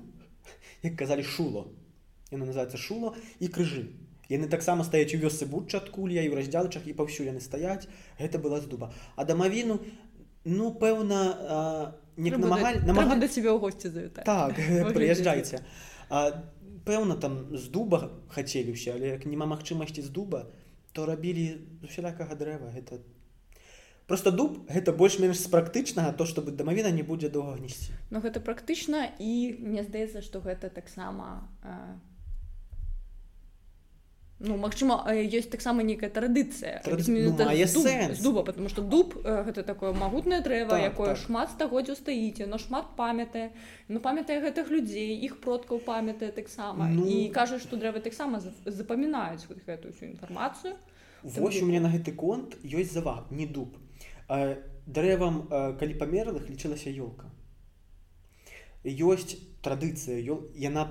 як 0.84 0.96
казалі 0.96 1.24
шуло. 1.24 1.72
Яно 2.32 2.46
называется 2.46 2.78
шуло 2.78 3.16
і 3.40 3.48
крыжы 3.48 3.90
яны 4.30 4.48
таксама 4.48 4.84
стаяць 4.84 5.14
у 5.16 5.18
вёсцы 5.18 5.46
будча 5.46 5.78
адкуль 5.78 6.14
я 6.14 6.22
і 6.24 6.30
ў 6.30 6.38
раздзялачах 6.38 6.88
і 6.88 6.94
паўсюль 6.94 7.30
яны 7.34 7.42
стаяць 7.42 7.88
гэта 8.20 8.38
была 8.38 8.62
з 8.62 8.68
дуба. 8.68 8.94
А 9.16 9.26
дамавіну 9.26 9.80
ну 10.46 10.72
пэўна 10.72 11.94
не 12.18 12.32
намагаль 12.32 12.84
намага 12.86 13.16
да 13.16 13.28
себе 13.28 13.50
ў 13.50 13.60
госці 13.60 13.90
завітаць 13.90 14.26
так 14.26 14.54
прыязджайце 14.96 15.64
а 16.10 16.44
пэўна 16.86 17.16
там 17.16 17.56
з 17.56 17.68
дуба 17.72 18.12
хацелі 18.30 18.76
ўсе 18.76 18.94
але 18.96 19.16
як 19.16 19.26
няма 19.26 19.48
магчымасці 19.50 20.04
з 20.04 20.10
дуба 20.10 20.46
то 20.94 21.06
рабілі 21.10 21.64
усялякага 21.84 22.36
дрэва 22.36 22.72
гэта 22.76 23.02
просто 24.08 24.32
дуб 24.32 24.64
гэта 24.70 24.94
больш-менш 24.94 25.40
з 25.40 25.50
практычнага 25.50 26.14
то 26.14 26.26
чтобы 26.30 26.52
дамавіна 26.52 26.92
не 26.92 27.04
будзе 27.04 27.30
доўга 27.30 27.58
гнесці 27.58 27.96
Ну 28.12 28.20
гэта 28.20 28.40
практычна 28.40 29.10
і 29.20 29.58
мне 29.60 29.84
здаецца 29.84 30.22
што 30.22 30.44
гэта 30.44 30.70
таксама 30.70 31.48
э, 31.64 31.96
Ну 34.44 34.58
магчыма 34.60 34.98
ёсць 35.08 35.48
таксама 35.48 35.84
нейкая 35.88 36.10
традыцыя 36.12 36.84
ну, 36.84 38.24
дуба 38.24 38.44
потому 38.44 38.68
что 38.68 38.82
дуб 38.82 39.16
гэта 39.24 39.64
такое 39.64 39.94
магутнае 39.96 40.42
дрэва 40.44 40.76
так, 40.76 40.84
якое 40.92 41.16
так. 41.16 41.22
шмат 41.24 41.52
стагоддзяў 41.56 41.96
стаіце 41.96 42.46
но 42.46 42.60
шмат 42.60 42.92
памятае. 42.98 43.52
Ну 43.88 44.04
памятае 44.04 44.42
гэтых 44.44 44.68
людзей 44.68 45.16
іх 45.16 45.40
продкаў 45.40 45.80
памятае 45.80 46.32
таксама 46.36 46.92
ну, 46.92 47.08
і 47.08 47.32
кажуць 47.32 47.64
што 47.64 47.80
дрэвы 47.80 48.04
таксама 48.04 48.44
запамінаюць 48.66 49.48
гэтую 49.48 49.96
всю 49.96 50.12
інфармацыю. 50.12 50.76
Вось 51.24 51.62
у 51.62 51.66
мне 51.66 51.80
на 51.80 51.88
гэты 51.88 52.12
конт 52.12 52.60
ёсць 52.64 52.92
заваг 52.92 53.32
не 53.32 53.48
дуб. 53.48 53.80
Дрэвам 54.28 55.48
калі 55.80 55.94
памерлых 55.96 56.52
лічылася 56.52 56.92
ёлка 56.92 57.33
ёсць 58.84 59.38
традыцыя 59.64 60.20
яна 60.60 60.88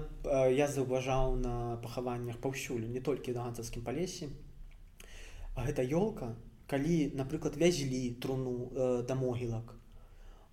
я 0.53 0.69
заўважаў 0.69 1.37
на 1.37 1.77
пахаваннях 1.83 2.39
паўсюль 2.41 2.89
не 2.89 3.01
толькі 3.01 3.37
на 3.37 3.45
ганцаўскім 3.45 3.85
палесе. 3.85 4.33
Гэта 5.57 5.85
ёлка 5.85 6.33
калі 6.73 7.13
напрыклад 7.15 7.57
вязлі 7.61 8.17
труну 8.17 8.73
э, 8.73 9.05
да 9.07 9.15
могілак 9.15 9.75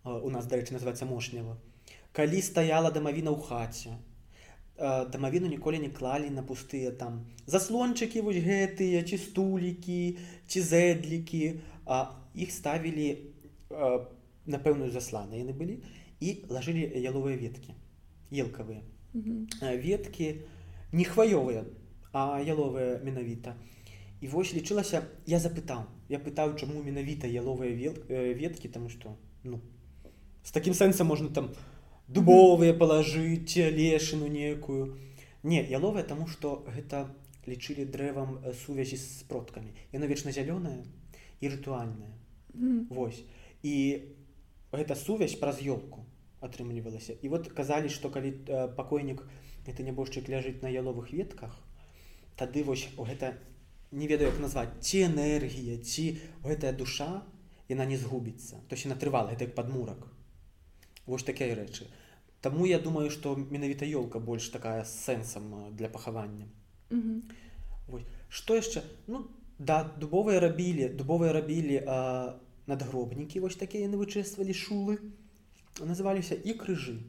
э, 0.03 0.11
у 0.11 0.29
нас 0.29 0.47
дарэчы 0.51 0.75
называется 0.75 1.05
мошнява 1.05 1.55
калі 2.11 2.41
стаяла 2.41 2.91
дамавіна 2.91 3.31
ў 3.31 3.39
хаце 3.39 3.95
э, 3.95 5.07
дамавіну 5.13 5.47
ніколі 5.47 5.79
не 5.79 5.91
клалі 5.95 6.33
на 6.35 6.43
пустыя 6.43 6.91
там 6.91 7.23
заслончыкі 7.47 8.25
вось 8.27 8.41
гэтыя 8.43 9.05
ці 9.07 9.21
стулікі 9.25 10.01
ці 10.47 10.59
зэдлікі 10.71 11.43
а 11.85 12.11
іх 12.35 12.51
ставілі 12.51 13.07
э, 13.15 13.99
на 14.49 14.57
пэўную 14.59 14.91
засланы 14.91 15.39
яны 15.39 15.55
былі 15.55 15.79
і 16.19 16.45
лажылі 16.49 16.83
яловыя 16.99 17.37
веткі 17.37 17.73
елкавыя 18.31 18.81
mm 19.13 19.21
-hmm. 19.21 19.81
веткі 19.81 20.35
не 20.91 21.03
хваёвыя 21.03 21.63
а 22.11 22.41
яловыя 22.41 23.03
менавіта 23.03 23.55
і 24.21 24.27
вось 24.27 24.53
лічылася 24.53 25.03
я 25.25 25.39
запытаў 25.39 25.83
я 26.09 26.19
пытаў 26.19 26.55
чаму 26.59 26.83
менавіта 26.83 27.27
яловыя 27.27 27.93
веткі 28.33 28.69
тому 28.69 28.89
что 28.89 29.17
ну 29.43 29.61
с 30.43 30.51
таким 30.51 30.73
сэнсам 30.73 31.07
можна 31.07 31.29
там 31.29 31.49
дубовыя 32.09 32.73
палажыць 32.73 33.55
лешыну 33.55 34.27
некую. 34.27 34.97
Не 35.43 35.63
яловая 35.63 36.03
тому 36.03 36.27
что 36.27 36.65
гэта 36.67 37.07
лічылі 37.47 37.85
дрэвам 37.85 38.41
сувязі 38.65 38.97
з 38.97 39.23
продкамі 39.29 39.71
яна 39.93 40.05
вечна 40.05 40.31
зялёная 40.31 40.83
і 41.39 41.49
рытуальная 41.49 42.13
mm 42.53 42.61
-hmm. 42.61 42.85
Вось. 42.89 43.23
І 43.63 44.01
гэта 44.71 44.95
сувязь 44.95 45.35
праз 45.35 45.61
ёлку 45.61 46.05
атрымлівалася 46.41 47.15
і 47.21 47.29
вот 47.29 47.47
казалі 47.53 47.89
што 47.89 48.09
калі 48.09 48.31
пакойнік 48.77 49.23
это 49.67 49.83
нябожчык 49.83 50.29
ляжыць 50.29 50.61
на 50.61 50.69
яловых 50.73 51.11
ветках 51.11 51.57
тады 52.35 52.63
вось 52.63 52.87
гэта 52.97 53.33
не 53.91 54.07
ведаю 54.07 54.31
як 54.31 54.39
назваць 54.39 54.71
ці 54.79 55.03
энергія 55.09 55.77
ці 55.81 56.17
гэтая 56.45 56.73
душа 56.73 57.23
яна 57.69 57.85
не 57.85 57.97
згубіцца. 57.97 58.57
То 58.67 58.75
есть 58.75 58.85
натрывала 58.85 59.29
гэта 59.29 59.45
як 59.45 59.55
падмурак. 59.55 60.07
Вось 61.05 61.23
такія 61.23 61.55
рэчы. 61.55 61.85
Таму 62.41 62.65
я 62.65 62.79
думаю 62.79 63.09
што 63.09 63.35
менавіта 63.35 63.85
ёлка 63.85 64.19
больш 64.19 64.49
такая 64.49 64.83
з 64.83 64.93
сэнсам 65.05 65.75
для 65.75 65.89
пахавання. 65.89 66.47
Mm 66.89 67.01
-hmm. 67.89 68.01
што 68.29 68.55
яшчэ? 68.55 68.81
Ну 69.07 69.25
да 69.59 69.83
дубовыя 69.99 70.39
рабілі 70.39 70.89
дубовыя 70.89 71.33
рабілі 71.33 71.83
надгробнікі 72.67 73.39
вось 73.39 73.55
такія 73.55 73.87
яны 73.87 73.97
вычэствалі 73.97 74.53
шулы 74.53 74.97
называліся 75.85 76.35
і 76.35 76.55
крыжы 76.59 76.99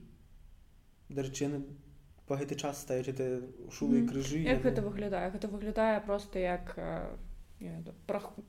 дарэчы 1.11 1.47
яны 1.47 1.63
па 2.31 2.39
гэты 2.39 2.55
час 2.55 2.83
стаюць 2.87 3.11
это 3.11 3.43
шулы 3.75 4.03
mm. 4.03 4.09
крыжы 4.11 4.43
як 4.47 4.63
гэта 4.63 4.83
выглядае? 4.85 5.31
Гэта 5.35 5.51
выглядае 5.51 5.99
просто 6.07 6.39
як 6.39 6.79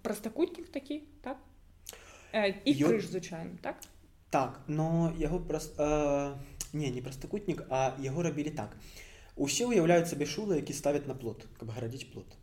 прастакутнік 0.05 0.69
такі 0.69 1.01
так? 1.21 1.41
І 2.33 2.71
Ё... 2.77 2.87
крыж 2.87 3.09
звычайно 3.09 3.57
так? 3.61 3.81
Так 4.29 4.61
но 4.67 5.13
яго 5.17 5.39
проста 5.39 6.37
не 6.73 6.89
не 6.89 7.01
прастакутнік 7.01 7.65
а 7.69 7.97
яго 7.99 8.21
рабілі 8.23 8.53
так. 8.53 8.77
Усе 9.35 9.65
ўяўляюць 9.65 10.07
сабе 10.11 10.29
шулы 10.29 10.61
які 10.61 10.77
ставяць 10.77 11.07
на 11.09 11.17
плот 11.17 11.47
каб 11.57 11.73
гарадзіць 11.73 12.13
плот 12.13 12.37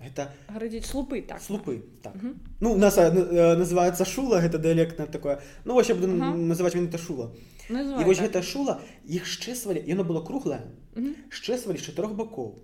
гэта 0.00 0.32
глядзець 0.48 0.86
слупы 0.88 1.20
так 1.20 1.42
слупы 1.42 1.84
так. 2.02 2.14
угу. 2.14 2.34
ну 2.60 2.72
у 2.72 2.76
нас 2.76 2.96
э, 2.98 3.12
э, 3.12 3.56
называется 3.56 4.04
шула 4.04 4.40
гэта 4.40 4.58
дыялектна 4.58 5.06
такое 5.06 5.40
ну 5.64 5.74
вось 5.74 5.88
я 5.88 5.94
буду 5.94 6.08
угу. 6.08 6.36
называть 6.36 6.74
это 6.74 6.98
шула 6.98 7.34
Называй, 7.68 8.02
і 8.02 8.04
вось 8.04 8.18
так. 8.18 8.26
гэта 8.26 8.42
шула 8.42 8.80
іх 9.04 9.26
шчэсвалі 9.26 9.84
яно 9.86 10.04
было 10.04 10.24
круглае 10.24 10.64
угу. 10.96 11.14
шчэсвалі 11.28 11.78
чатырох 11.78 12.16
бакоў 12.16 12.56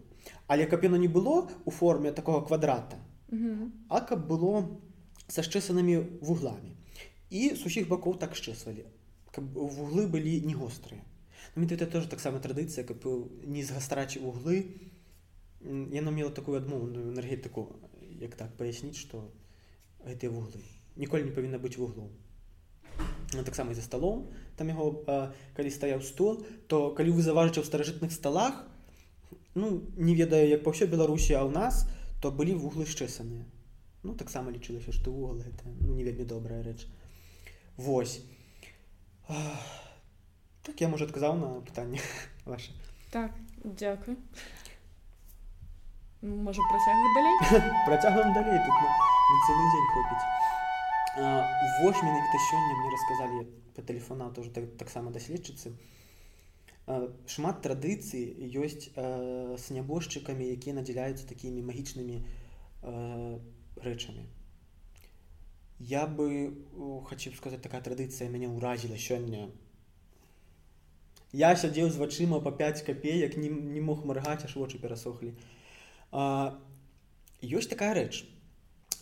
але 0.48 0.66
каб 0.66 0.84
яно 0.84 0.96
не 0.96 1.08
было 1.08 1.48
у 1.64 1.70
форме 1.70 2.12
такого 2.12 2.40
квадрата 2.40 2.96
угу. 3.28 3.70
а 3.88 4.00
каб 4.00 4.26
было 4.26 4.80
са 5.28 5.42
шчэсанымі 5.42 6.24
вугламі 6.24 6.72
і 7.30 7.54
сухіх 7.56 7.88
бакоў 7.88 8.16
так 8.16 8.34
шчэсвалі 8.34 8.88
каб 9.30 9.44
вуглы 9.52 10.06
былі 10.08 10.40
не 10.40 10.54
гострыя 10.54 11.04
ну, 11.54 11.64
это 11.64 11.86
тоже 11.86 12.08
таксама 12.08 12.40
традыцыя 12.40 12.84
каб 12.84 13.04
не 13.44 13.62
згастраць 13.62 14.16
углы 14.16 14.85
яна 15.66 16.10
мела 16.10 16.30
такую 16.30 16.58
адмоўную 16.58 17.12
энергетыку 17.12 17.68
як 18.20 18.34
так 18.38 18.54
паясніць 18.56 18.98
што 18.98 19.26
гэтыя 20.06 20.30
вуглы 20.30 20.62
ніколі 20.96 21.28
не 21.28 21.34
павінна 21.36 21.58
быць 21.58 21.76
вуглом. 21.76 22.08
Ну, 23.34 23.44
таксама 23.44 23.74
за 23.74 23.82
сталом 23.82 24.28
там 24.56 24.68
яго 24.68 25.04
калі 25.56 25.70
стаяў 25.70 26.00
стол 26.00 26.46
то 26.68 26.94
калі 26.96 27.12
вы 27.12 27.22
заважыце 27.26 27.60
ў 27.60 27.66
старажытных 27.68 28.12
сталах 28.12 28.64
ну 29.54 29.82
не 29.96 30.14
ведаю 30.14 30.48
як 30.48 30.62
па 30.64 30.72
ўсё 30.72 30.88
беларусі 30.88 31.36
а 31.36 31.44
ў 31.44 31.52
нас 31.52 31.84
то 32.22 32.30
былі 32.30 32.54
вуглы 32.54 32.86
счэсаныя 32.86 33.44
ну 34.06 34.14
таксама 34.14 34.54
лічылася 34.54 34.94
што 34.94 35.12
вугал 35.12 35.42
гэта 35.42 35.66
ну, 35.66 35.92
не 35.98 36.04
вельмі 36.06 36.24
добрая 36.24 36.62
рэч 36.62 36.86
Вось 37.76 38.22
так 39.26 40.80
я 40.80 40.88
можа 40.88 41.04
адказаў 41.04 41.36
на 41.36 41.48
пытанне 41.60 42.00
ваше? 42.46 42.72
Так 43.10 43.36
дзякую 43.64 44.16
можа 46.22 46.62
працягваць 46.70 47.14
далей 47.18 47.36
працягваем 47.86 48.32
далей 48.34 48.58
тут 48.58 48.76
на, 48.84 48.90
на 49.32 49.36
цэлы 49.46 49.64
дзень 49.72 49.90
хопіць 49.96 50.24
вось 51.80 52.02
менавіта 52.02 52.38
сёння 52.50 52.72
мне 52.80 52.90
расказалі 52.94 53.46
тэлефона 53.76 54.30
тоже 54.30 54.50
таксама 54.50 55.12
так 55.12 55.20
даследчыцы 55.20 55.76
шмат 57.26 57.62
традыцый 57.66 58.30
ёсць 58.54 58.90
с 58.94 59.70
нябожчыкамі 59.74 60.46
якія 60.54 60.74
надзяляюцца 60.78 61.26
такімі 61.26 61.66
магічнымі 61.66 62.22
рэчамі. 63.82 64.24
Я 65.78 66.06
бы 66.06 66.54
хачу 67.10 67.34
сказаць 67.34 67.60
такая 67.60 67.82
традыцыя 67.82 68.30
мяне 68.30 68.48
ўразіла 68.48 68.96
сёння. 68.96 69.50
Я 71.32 71.50
сядзеў 71.58 71.90
з 71.90 71.98
вачыма 71.98 72.40
по 72.40 72.52
5 72.52 72.82
копеек 72.86 73.36
не, 73.36 73.50
не 73.50 73.80
мог 73.80 74.06
маргаць 74.06 74.46
аж 74.46 74.54
вочы 74.56 74.78
перасохлі 74.78 75.34
ёсць 76.12 77.70
такая 77.70 77.94
рэч. 77.94 78.24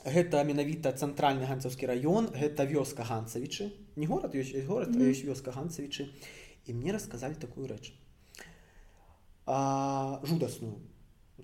Гэта 0.04 0.44
менавіта 0.44 0.92
цэнтральны 0.92 1.48
ганцаўскі 1.48 1.86
раён 1.88 2.28
гэта 2.32 2.64
вёска 2.64 3.04
ганцавічы. 3.04 3.72
Не 3.96 4.06
горад 4.06 4.34
ёсць 4.34 4.54
горад 4.66 4.90
mm 4.90 5.00
-hmm. 5.00 5.10
ёсць 5.10 5.24
вёска 5.24 5.50
ганцавічы. 5.52 6.08
І 6.66 6.74
мне 6.74 6.92
расказалі 6.92 7.34
такую 7.34 7.68
рэч. 7.68 7.92
Жудасную 10.24 10.76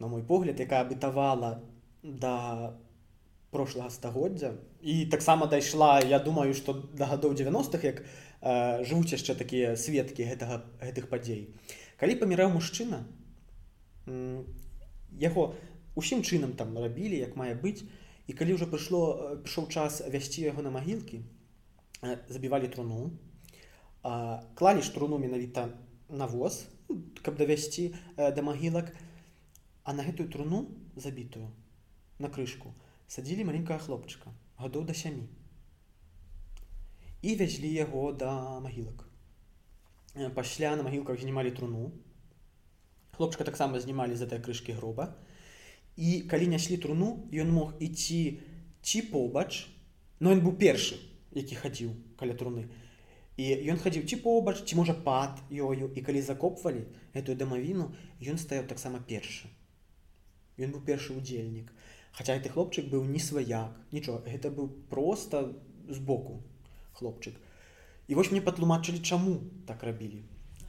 на 0.01 0.07
мой 0.09 0.23
погляд 0.23 0.61
якая 0.61 0.85
бытавала 0.85 1.63
да 2.03 2.77
прошлага 3.51 3.91
стагоддзя. 3.91 4.55
І 4.81 5.07
таксама 5.07 5.47
дайшла 5.47 6.01
я 6.01 6.19
думаю 6.19 6.55
што 6.55 6.73
да 6.95 7.07
гадоў 7.07 7.35
90-х 7.35 7.85
як 7.85 8.03
э, 8.41 8.85
жывуць 8.85 9.13
яшчэ 9.13 9.35
такія 9.35 9.77
сведкі 9.77 10.25
гэтага 10.25 10.63
гэтых 10.81 11.11
падзей. 11.11 11.51
Калі 11.99 12.17
паміраў 12.17 12.55
мужчына 12.55 13.05
яго 15.19 15.55
усім 15.95 16.23
чынам 16.23 16.53
там 16.53 16.77
рабілі 16.79 17.19
як 17.19 17.37
мае 17.37 17.55
быць. 17.55 17.83
І 18.27 18.33
калі 18.33 18.55
ўжо 18.55 18.71
прыйшло 18.71 19.39
прыйшоў 19.43 19.67
час 19.75 20.03
вясці 20.07 20.47
яго 20.47 20.63
на 20.63 20.71
магілкі 20.71 21.23
забівалі 22.29 22.69
труну. 22.69 23.11
Клалі 24.55 24.83
ж 24.83 24.95
труну 24.95 25.19
менавіта 25.19 25.69
навоз 26.09 26.67
каб 27.23 27.37
давясці 27.37 27.95
да 28.17 28.43
магілак. 28.43 28.95
А 29.83 29.93
на 29.93 30.05
гэтую 30.05 30.29
труну 30.29 30.69
забітую 30.95 31.49
на 32.21 32.29
крышку 32.29 32.71
садзілі 33.09 33.49
маленькая 33.49 33.79
хлопчыка 33.81 34.31
гадоў 34.61 34.85
да 34.87 34.95
сямі. 34.95 35.27
І 37.23 37.35
вязлі 37.35 37.73
яго 37.73 38.13
да 38.13 38.61
магілак. 38.61 39.09
Пасля 40.35 40.77
на 40.77 40.83
магілках 40.83 41.21
знімалі 41.21 41.51
труну 41.51 41.93
хлопчыка 43.21 43.45
таксама 43.45 43.77
знімалі 43.85 44.17
за 44.17 44.25
этой 44.25 44.41
крышкі 44.41 44.73
гроба. 44.73 45.13
І 46.01 46.25
калі 46.25 46.49
няслі 46.49 46.81
труну 46.81 47.29
ён 47.29 47.53
мог 47.53 47.77
ісці 47.77 48.41
ці 48.81 49.03
побач 49.13 49.69
но 50.21 50.33
ён 50.33 50.41
быў 50.41 50.57
першы 50.57 50.97
які 51.37 51.61
хадзіў 51.61 51.93
каля 52.17 52.33
труны. 52.33 52.65
І 53.37 53.69
ён 53.69 53.77
хадзіў 53.77 54.09
ці 54.09 54.17
побач 54.25 54.65
ці 54.65 54.81
можа 54.81 54.97
пад 54.97 55.37
ёю 55.53 55.93
і 55.93 56.01
калі 56.01 56.25
закопвалі 56.25 56.89
эту 57.13 57.37
дамавіну 57.37 57.93
ён 58.25 58.41
стаяў 58.41 58.65
таксама 58.65 59.05
першы 59.05 59.53
ён 60.57 60.73
быў 60.73 60.81
першы 60.89 61.13
удзельнік 61.13 61.69
хаця 62.17 62.41
гэты 62.41 62.49
хлопчык 62.57 62.89
быў 62.89 63.05
не 63.05 63.21
сваяк 63.21 63.77
нічого 63.93 64.25
гэта 64.25 64.49
быў 64.49 64.73
просто 64.89 65.45
збоку 65.89 66.41
хлопчык 66.97 67.37
і 68.09 68.17
вось 68.17 68.33
мне 68.33 68.41
патлумачылі 68.41 69.05
чаму 69.05 69.41
так 69.69 69.85
рабілі 69.85 70.25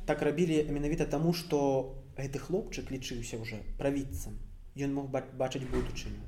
так 0.05 0.21
рабілі 0.21 0.63
менавіта 0.69 1.05
таму 1.05 1.33
што 1.33 1.59
гэты 2.21 2.39
хлопчык 2.39 2.91
лічыўся 2.93 3.41
уже 3.41 3.61
правіцам. 3.77 4.37
Ён 4.77 4.93
мог 4.93 5.09
бачыць 5.11 5.65
будучыню. 5.67 6.21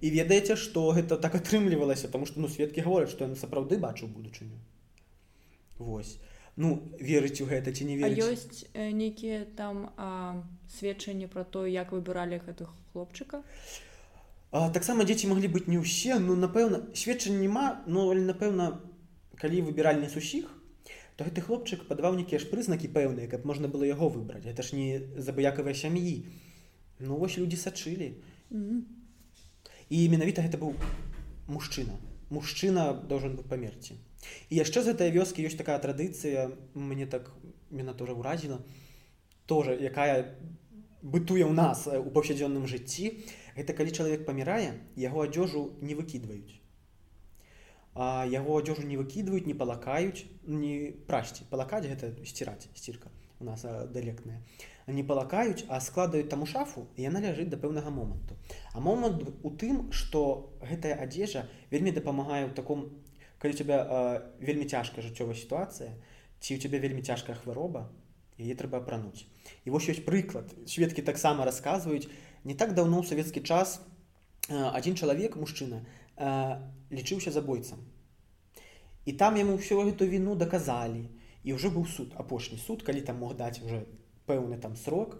І 0.00 0.10
ведаеце 0.10 0.56
што 0.56 0.90
гэта 0.96 1.20
так 1.20 1.34
атрымлівалася 1.36 2.08
тому 2.08 2.26
что 2.26 2.40
ну 2.40 2.48
сведкі 2.48 2.86
гавораць 2.86 3.12
што 3.12 3.26
ён 3.28 3.36
сапраўды 3.36 3.76
бачыў 3.76 4.08
будучыню. 4.08 4.56
Вось. 5.78 6.16
Ну 6.56 6.92
верыць 7.00 7.40
у 7.40 7.46
гэта 7.50 7.72
ці 7.72 7.84
не 7.84 7.96
ёсць 8.00 8.64
нейкія 8.74 9.44
там 9.56 9.90
сведчанні 10.78 11.26
пра 11.26 11.44
то 11.44 11.66
як 11.66 11.92
выбіралі 11.92 12.40
гэтых 12.46 12.72
хлопчыка? 12.92 13.42
Таксама 14.50 15.04
дзеці 15.04 15.30
маглі 15.30 15.52
быць 15.52 15.68
не 15.68 15.78
ўсе 15.82 16.18
ну 16.18 16.36
напэўна 16.36 16.90
сведчання 16.94 17.44
няма 17.44 17.66
но 17.86 18.08
ну, 18.14 18.24
напэўна 18.32 18.80
калі 19.36 19.62
выбіралі 19.68 20.00
не 20.04 20.08
сусіх 20.08 20.48
то 21.20 21.26
гэты 21.28 21.42
хлопчык 21.44 21.82
падаваў 21.84 22.14
нейкія 22.16 22.40
ж 22.40 22.48
прызнакі 22.48 22.88
пэўныя 22.96 23.28
каб 23.28 23.42
можна 23.44 23.68
было 23.68 23.84
яго 23.84 24.06
выбраць 24.08 24.48
это 24.48 24.64
ж 24.64 24.72
не 24.72 25.04
забыякавыя 25.20 25.76
сям'і 25.76 26.14
ну 26.96 27.18
вось 27.20 27.36
людзі 27.36 27.58
сачылі 27.60 28.08
mm 28.48 28.62
-hmm. 28.62 28.78
і 29.90 30.08
менавіта 30.08 30.40
гэта 30.40 30.56
быў 30.62 30.72
мужчына 31.56 31.98
мужчына 32.30 32.86
должен 33.12 33.36
бы 33.36 33.44
памерці 33.44 33.98
і 34.48 34.56
яшчэ 34.56 34.80
з 34.80 34.94
гэтай 34.94 35.12
вёскі 35.12 35.44
ёсць 35.44 35.60
такая 35.60 35.76
традыцыя 35.76 36.48
мне 36.74 37.06
так 37.06 37.28
мена 37.70 37.92
тоже 37.92 38.16
ўразіла 38.16 38.58
тоже 39.44 39.76
якая 39.76 40.40
бытуе 41.02 41.44
ў 41.44 41.52
нас 41.52 41.84
у 41.84 42.08
паўсядзённым 42.16 42.64
жыцці 42.64 43.12
гэта 43.60 43.76
калі 43.76 43.92
чалавек 43.92 44.24
памірае 44.24 44.72
яго 44.96 45.28
адзежу 45.28 45.68
не 45.82 45.94
выкідваюць 45.94 46.59
а 47.94 48.26
яго 48.30 48.58
адзежу 48.58 48.86
не 48.86 48.96
выкідваюць 48.96 49.46
не 49.46 49.54
палакаюць 49.54 50.26
не 50.46 50.92
прасці. 51.06 51.44
Палакаць 51.50 51.86
гэта 51.86 52.14
сціраць 52.24 52.70
сцірка 52.74 53.10
у 53.40 53.44
нас 53.44 53.64
далекная 53.92 54.42
не 54.86 55.02
палакаюць 55.02 55.64
а 55.68 55.80
складаюць 55.80 56.28
там 56.28 56.42
у 56.42 56.46
шафу 56.46 56.86
яна 56.96 57.20
ляжыць 57.20 57.50
да 57.50 57.56
пэўнага 57.56 57.90
моманту. 57.90 58.36
А 58.72 58.80
момант 58.80 59.22
у 59.42 59.50
тым 59.50 59.90
што 59.92 60.52
гэтая 60.62 60.96
адзежа 61.02 61.46
вельмі 61.70 61.90
дапамагае 61.90 62.46
ў 62.46 62.54
таком 62.54 62.90
калі 63.38 63.54
у 63.54 63.58
тебя 63.58 63.78
вельмі 64.40 64.66
цяжкая 64.66 65.04
жыццёвая 65.04 65.34
сітуацыя 65.34 65.94
ці 66.40 66.56
у 66.56 66.58
тебя 66.58 66.78
вельмі 66.78 67.02
цяжкая 67.02 67.36
хвароба 67.36 67.90
яе 68.40 68.56
трэба 68.56 68.80
апрануць. 68.80 69.28
І 69.64 69.70
вось 69.70 69.88
ёсць 69.92 70.04
прыклад. 70.04 70.48
Сведкі 70.64 71.04
таксама 71.04 71.44
расказваюць. 71.44 72.08
Не 72.44 72.56
так 72.56 72.72
даўно 72.72 73.04
ў 73.04 73.06
савецкі 73.06 73.44
час 73.44 73.80
адзін 74.48 74.96
чалавек 74.96 75.36
мужчына 75.36 75.84
лічыўся 76.20 77.32
забойцам. 77.32 77.80
І 79.06 79.12
там 79.12 79.36
яму 79.36 79.56
ўсё 79.56 79.80
гэту 79.80 80.04
віну 80.04 80.36
даказалі. 80.36 81.08
І 81.42 81.56
ўжо 81.56 81.72
быў 81.72 81.88
суд 81.88 82.12
апошні 82.20 82.60
суд 82.60 82.84
калі 82.84 83.00
там 83.00 83.16
мог 83.16 83.36
даць 83.36 83.64
уже 83.64 83.86
пэўны 84.28 84.60
там 84.60 84.76
срок. 84.76 85.16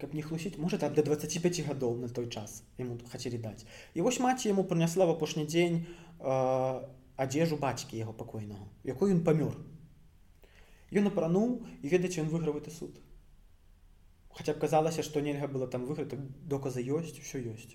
Каб 0.00 0.12
не 0.14 0.22
хлусіць 0.22 0.60
можа 0.60 0.78
там 0.78 0.92
да 0.94 1.02
25 1.02 1.64
гадоў 1.66 1.96
на 1.96 2.08
той 2.08 2.28
час 2.28 2.62
яму 2.78 2.98
хацелі 3.08 3.38
даць. 3.38 3.64
І 3.94 4.04
вось 4.04 4.20
маці 4.20 4.52
яму 4.52 4.68
прынясла 4.68 5.08
в 5.08 5.16
апошні 5.16 5.46
дзень 5.48 5.86
адзежу 7.16 7.56
бацькі 7.56 7.96
яго 7.96 8.12
пакойнага 8.12 8.68
якой 8.84 9.16
ён 9.16 9.24
памёр. 9.24 9.56
Ён 10.92 11.08
апрануў 11.08 11.64
і 11.82 11.88
ведаць 11.88 12.20
ён 12.20 12.28
выйграў 12.28 12.60
это 12.60 12.70
суд. 12.70 13.00
Хаця 14.36 14.52
б 14.52 14.60
казалася 14.60 15.02
што 15.02 15.24
нельга 15.24 15.48
было 15.48 15.66
там 15.66 15.88
выграць 15.88 16.20
доказа 16.44 16.84
ёсць 16.84 17.16
усё 17.24 17.40
ёсць 17.56 17.74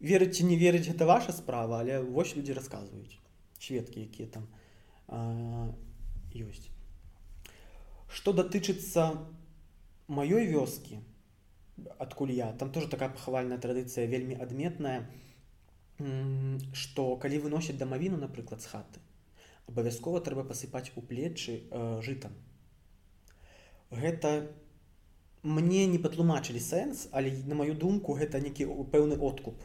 верыць 0.00 0.36
ці 0.36 0.46
не 0.46 0.56
верыць 0.56 0.86
гэта 0.86 1.06
ваша 1.08 1.32
справа 1.32 1.80
але 1.80 2.00
вось 2.00 2.36
людзі 2.36 2.56
расказваюць 2.58 3.18
сведкі 3.60 4.06
якія 4.06 4.28
там 4.28 4.48
ёсць 6.36 6.70
Што 8.16 8.32
датычыцца 8.32 9.04
маёй 10.08 10.46
вёскі, 10.46 11.00
адкуль 11.98 12.32
я, 12.32 12.52
там 12.52 12.70
тоже 12.72 12.88
такая 12.88 13.08
пахавальная 13.10 13.58
традыцыя 13.58 14.06
вельмі 14.06 14.38
адметная, 14.38 15.10
што 16.72 17.16
калі 17.16 17.42
выносяць 17.46 17.78
дамавіну, 17.80 18.20
напрыклад, 18.22 18.62
з 18.62 18.70
хаты, 18.72 19.02
абавязкова 19.66 20.20
трэба 20.20 20.44
пасыпаць 20.44 20.92
у 20.94 21.02
плечы 21.02 21.64
э, 21.70 22.00
жытам. 22.06 22.36
Гэта 23.90 24.52
мне 25.42 25.86
не 25.86 25.98
патлумачылі 25.98 26.60
сэнс, 26.60 27.08
але 27.12 27.32
на 27.46 27.58
маю 27.58 27.74
думку 27.74 28.14
гэта 28.18 28.40
нейкі 28.40 28.68
пэўны 28.92 29.18
откуп. 29.18 29.62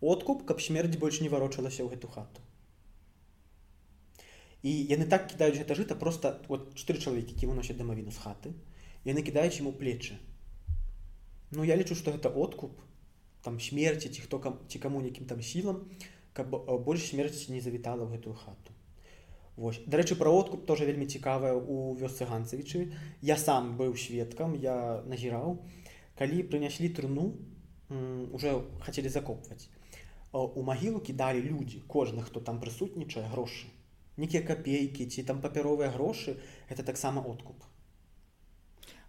Откуп, 0.00 0.46
каб 0.48 0.60
смерць 0.60 0.96
больш 0.96 1.20
не 1.20 1.28
варочалася 1.28 1.84
ў 1.84 1.92
гэту 1.92 2.08
хату. 2.08 2.40
і 4.62 4.72
яны 4.92 5.08
так 5.08 5.28
кідаюць 5.32 5.56
гэта 5.56 5.74
жыта 5.74 5.96
просто 5.96 6.36
вот 6.48 6.74
чатыры 6.76 7.00
чалавекі 7.00 7.32
які 7.32 7.48
выносяць 7.48 7.76
дамавіну 7.76 8.12
з 8.12 8.20
хаты 8.20 8.52
яны 9.08 9.24
кідаюць 9.24 9.60
ему 9.60 9.72
плечы. 9.72 10.20
Ну 11.50 11.64
я 11.64 11.76
лічу 11.76 11.96
што 11.96 12.12
гэта 12.12 12.28
откуп 12.28 12.76
там 13.42 13.56
смерці 13.60 14.12
ці 14.12 14.20
хто 14.20 14.38
кам 14.38 14.60
ці 14.68 14.78
каму 14.78 15.00
нейкім 15.00 15.24
там 15.24 15.40
сілам 15.40 15.88
каб 16.36 16.52
больш 16.84 17.08
смерці 17.08 17.52
не 17.52 17.60
завітала 17.64 18.04
ў 18.04 18.20
гэтую 18.20 18.36
хату. 18.36 18.76
Вось. 19.56 19.80
Дарэчы 19.84 20.16
пра 20.16 20.30
откуп 20.30 20.64
тоже 20.64 20.84
вельмі 20.84 21.08
цікавая 21.08 21.52
у 21.52 21.92
вёсцы 21.96 22.24
ганцавічы. 22.24 22.92
Я 23.20 23.36
сам 23.36 23.76
быў 23.76 23.96
сведкам 23.96 24.54
я 24.56 25.02
назіраў. 25.04 25.58
Калі 26.16 26.44
прыняслі 26.44 26.88
труну 26.92 27.34
уже 28.32 28.60
хацелі 28.80 29.08
закопваць 29.08 29.68
у 30.32 30.62
магілу 30.62 31.00
кідалі 31.00 31.42
людзі 31.42 31.82
кожны 31.88 32.22
хто 32.22 32.40
там 32.40 32.60
прысутнічае 32.62 33.26
грошы 33.34 33.66
нейкія 34.16 34.42
капейкі 34.46 35.06
ці 35.06 35.22
там 35.26 35.40
папяровыя 35.40 35.90
грошы 35.90 36.36
это 36.68 36.84
таксама 36.84 37.22
откуп. 37.22 37.64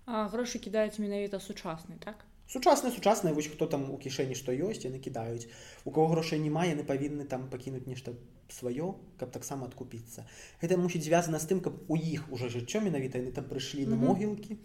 Грошы 0.07 0.60
кідаюць 0.60 0.99
менавіта 0.99 1.39
сучасны 1.39 1.99
так? 2.01 2.25
Сучасная 2.47 2.91
сучасная 2.91 3.34
вось 3.34 3.47
хто 3.47 3.67
там 3.67 3.91
у 3.91 3.97
кішэні 3.97 4.36
што 4.36 4.51
ёсць 4.51 4.84
яны 4.84 4.99
кідаюць 4.99 5.47
у 5.86 5.91
кого 5.91 6.07
грошай 6.15 6.39
няма 6.39 6.65
яны 6.65 6.84
павінны 6.84 7.25
там 7.25 7.47
пакінуць 7.49 7.88
нешта 7.88 8.13
сваё 8.49 8.95
каб 9.21 9.31
таксама 9.31 9.69
адкупіцца 9.69 10.25
гэта 10.62 10.77
мусіць 10.77 11.05
звязана 11.05 11.39
з 11.39 11.47
тым 11.53 11.62
каб 11.62 11.77
у 11.88 11.95
іх 11.95 12.27
уже 12.31 12.49
жыццё 12.49 12.81
менавіта 12.81 13.21
яны 13.21 13.31
там 13.31 13.47
прыйшлі 13.47 13.86
на 13.88 13.95
могілкі 13.95 14.57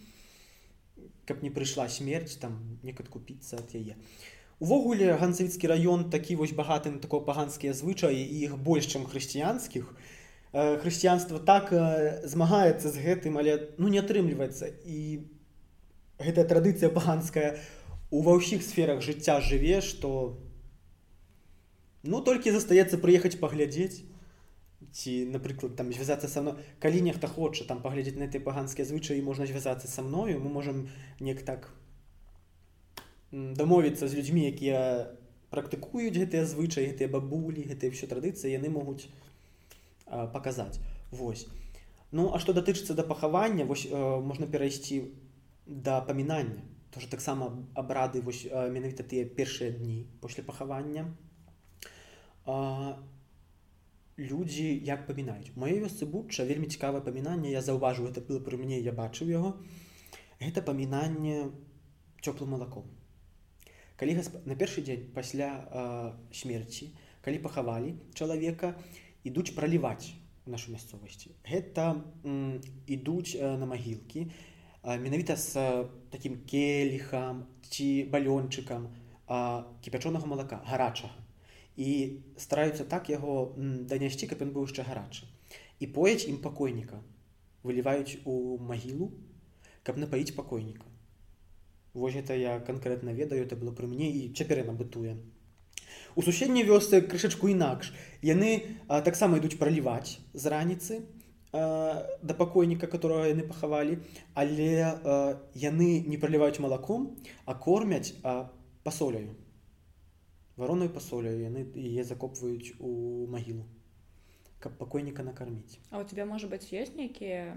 каб 1.26 1.42
не 1.46 1.50
прыйшла 1.50 1.86
смерць 1.86 2.40
там 2.42 2.58
нек 2.82 3.00
адкупіцца 3.04 3.62
ад 3.62 3.76
яе 3.78 3.94
увогуле 4.58 5.12
ганцавіцкі 5.20 5.68
раён 5.68 6.08
такі 6.10 6.36
вось 6.36 6.56
багаты 6.56 6.90
на 6.90 6.98
такое 6.98 7.20
паганскія 7.20 7.76
звычаі 7.76 8.16
і 8.16 8.36
іх 8.48 8.56
больш 8.56 8.88
чым 8.88 9.04
хрысціянскіх. 9.04 9.92
Хрысціянства 10.52 11.38
так 11.38 11.68
змагаецца 12.24 12.88
з 12.88 12.96
гэтым 12.96 13.36
але 13.36 13.76
ну 13.76 13.92
не 13.92 14.00
атрымліваецца. 14.00 14.72
І 14.88 15.28
гэтая 16.16 16.48
традыцыя 16.48 16.88
паганская 16.88 17.60
ва 18.08 18.32
ўсіх 18.40 18.64
сферах 18.64 19.04
жыцця 19.04 19.40
жыве 19.44 19.84
што 19.84 20.40
ну 22.06 22.24
толькі 22.24 22.56
застаецца 22.56 22.96
прыехаць 22.96 23.36
паглядзець. 23.36 24.08
Ці 24.96 25.28
напрыклад 25.28 25.76
там 25.76 25.92
звязацца 25.92 26.32
са 26.32 26.40
мной 26.40 26.56
калі 26.80 27.04
нехта 27.04 27.28
хоча 27.28 27.68
там 27.68 27.84
паглядзець 27.84 28.16
на 28.16 28.24
этой 28.24 28.40
паганскія 28.40 28.88
звычаі 28.88 29.20
можна 29.20 29.44
звязацца 29.44 29.84
са 29.84 30.00
мною 30.00 30.40
мы 30.40 30.48
можам 30.48 30.88
неяк 31.20 31.44
так 31.44 31.68
дамовіцца 33.32 34.08
з 34.08 34.14
людзьмі 34.14 34.46
якія 34.46 35.12
практыкуюць 35.50 36.16
гэтыя 36.16 36.46
звычаі 36.46 36.90
гэтыя 36.90 37.08
бабулі 37.10 37.66
гэтыя 37.66 37.90
ўсё 37.90 38.06
традыцыі 38.06 38.54
яны 38.54 38.70
могуць 38.70 39.08
паказаць. 40.06 40.78
Восьось 41.10 41.46
ну 42.12 42.30
а 42.32 42.38
што 42.38 42.54
датычыцца 42.56 42.94
да 42.94 43.02
пахавання 43.02 43.64
вось 43.64 43.86
можна 43.90 44.46
перайсці 44.46 45.02
да 45.66 46.00
памінання. 46.00 46.62
Тоже 46.90 47.08
таксама 47.10 47.52
абрады 47.74 48.22
вось 48.22 48.46
менавіта 48.46 49.02
тыя 49.02 49.26
першыя 49.26 49.70
дні 49.70 50.06
пасля 50.20 50.42
пахавання. 50.42 51.12
Людзі 54.18 54.68
як 54.86 55.06
памінаюць? 55.06 55.52
Маёй 55.60 55.82
вёсцы 55.82 56.06
бучча 56.08 56.46
вельмі 56.48 56.70
цікавае 56.72 57.02
памінанне 57.02 57.50
я 57.52 57.60
заўважыў 57.60 58.08
это 58.08 58.24
было 58.24 58.40
пры 58.40 58.56
мне 58.56 58.80
я 58.80 58.92
бачыў 58.92 59.28
яго. 59.28 59.60
Гэта 60.40 60.62
памінанне 60.62 61.50
цёплым 62.22 62.56
малаком 62.56 62.95
калі 63.96 64.18
гасп... 64.20 64.38
на 64.46 64.54
першы 64.54 64.82
дзень 64.82 65.08
пасля 65.14 65.50
смерці 66.32 66.92
калі 67.22 67.42
пахавалі 67.42 67.96
чалавека 68.14 68.74
ідуць 69.24 69.52
праліваць 69.56 70.12
нашу 70.46 70.72
мясцовасці 70.72 71.34
гэта 71.44 72.02
ідуць 72.86 73.34
на 73.40 73.66
магілкі 73.66 74.28
менавіта 74.86 75.34
з 75.36 75.58
такім 76.14 76.38
келіхам 76.46 77.42
ці 77.66 78.06
балёнчыкам 78.06 78.86
кіпячонага 79.82 80.26
малака 80.26 80.62
гарачага. 80.62 81.18
І 81.76 82.22
стараюцца 82.38 82.86
так 82.86 83.10
яго 83.10 83.52
данясці 83.58 84.30
каб 84.30 84.46
ён 84.46 84.54
быў 84.54 84.70
яшчэ 84.70 84.86
гарачы. 84.86 85.26
І 85.82 85.90
пояць 85.90 86.30
ім 86.30 86.38
пакойніка 86.38 87.02
выліваюць 87.66 88.22
у 88.24 88.56
магілу 88.62 89.10
каб 89.82 89.98
напаіць 89.98 90.34
пакойніка 90.38 90.85
Вось 91.96 92.12
гэта 92.12 92.36
я 92.36 92.60
канкрэтна 92.60 93.16
ведаю 93.16 93.40
это 93.40 93.56
было 93.56 93.72
пры 93.72 93.88
мне 93.88 94.10
і 94.12 94.28
цяпер 94.36 94.60
яна 94.60 94.76
бытуе. 94.76 95.16
У 96.14 96.22
суседняй 96.22 96.64
вёсцы 96.68 97.00
крышачку 97.00 97.48
інакш. 97.48 97.92
Яны 98.20 98.76
таксама 98.86 99.40
ідуць 99.40 99.56
праліваць 99.56 100.20
з 100.36 100.44
раніцы 100.52 101.00
да 101.52 102.34
пакойніка 102.36 102.86
которого 102.86 103.24
яны 103.24 103.48
пахавалі. 103.48 103.98
Але 104.34 104.92
яны 105.56 105.88
не 106.04 106.20
праліваюць 106.20 106.60
малаком 106.60 107.16
а 107.46 107.54
кормяць 107.54 108.12
пасоляю 108.84 109.32
варонаю 110.56 110.92
пасоляю 110.92 111.40
яны 111.40 111.64
яе 111.76 112.04
закопваюць 112.04 112.76
у 112.80 113.24
магілу 113.32 113.64
каб 114.60 114.76
пакойніка 114.78 115.22
накарміць. 115.22 115.80
А 115.90 116.00
у 116.00 116.04
тебя 116.04 116.24
можа 116.24 116.48
быць 116.48 116.72
ёсць 116.72 116.96
нейкія 116.96 117.56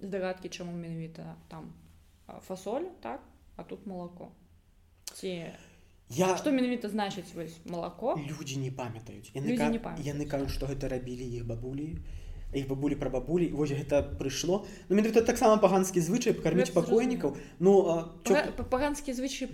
здагадкі 0.00 0.48
чаму 0.48 0.72
менавіта 0.72 1.36
там 1.48 1.72
фасоль 2.46 2.88
так 3.00 3.20
а 3.56 3.64
тут 3.64 3.86
малако 3.86 4.30
ці 5.14 5.52
я 6.08 6.36
что 6.36 6.50
менавіта 6.50 6.88
значыць 6.88 7.34
вось 7.34 7.58
малако 7.64 8.14
людзі 8.16 8.60
не 8.62 8.70
памятаюць 8.70 9.32
яны, 9.34 9.56
яны 10.02 10.26
кажуць 10.26 10.52
што 10.54 10.66
гэта 10.66 10.88
рабілі 10.88 11.26
іх 11.38 11.46
бабулі 11.46 11.98
іх 12.54 12.68
бабулі 12.68 12.94
пра 12.94 13.10
бабулі 13.10 13.50
вось 13.52 13.74
гэта 13.74 14.02
прыйшло 14.02 14.64
ну 14.88 14.96
менавіта 14.96 15.22
таксама 15.22 15.58
паганскі 15.62 16.00
звычай 16.00 16.34
пакарміць 16.34 16.70
пакойнікаў 16.70 17.36
ну 17.58 17.72
паганскі 18.70 19.12
звычай 19.12 19.50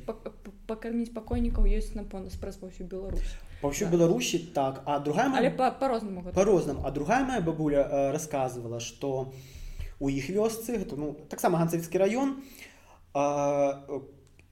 пакарміць 0.67 1.13
пакойнікаў 1.13 1.65
ёсць 1.65 1.97
напэўна 1.97 2.29
спрэс 2.29 2.61
па 2.61 2.69
ўсю 2.69 2.85
Беларусь 2.85 3.33
па 3.63 3.71
ўсю 3.71 3.87
беларусі 3.87 4.39
так. 4.53 4.83
А 4.85 4.99
другая 4.99 5.31
але 5.33 5.51
па-рознаму 5.51 6.35
па-рознаму 6.35 6.85
а 6.85 6.91
другая 6.91 7.25
моя 7.25 7.41
бабуля 7.41 8.13
рассказывала 8.13 8.81
что 8.81 9.33
у 9.33 9.62
іх 10.09 10.31
вёсцы 10.31 10.79
гэта 10.79 10.97
ну 10.97 11.15
таксама 11.29 11.59
ганцавіцкі 11.59 11.99
раён 11.99 12.43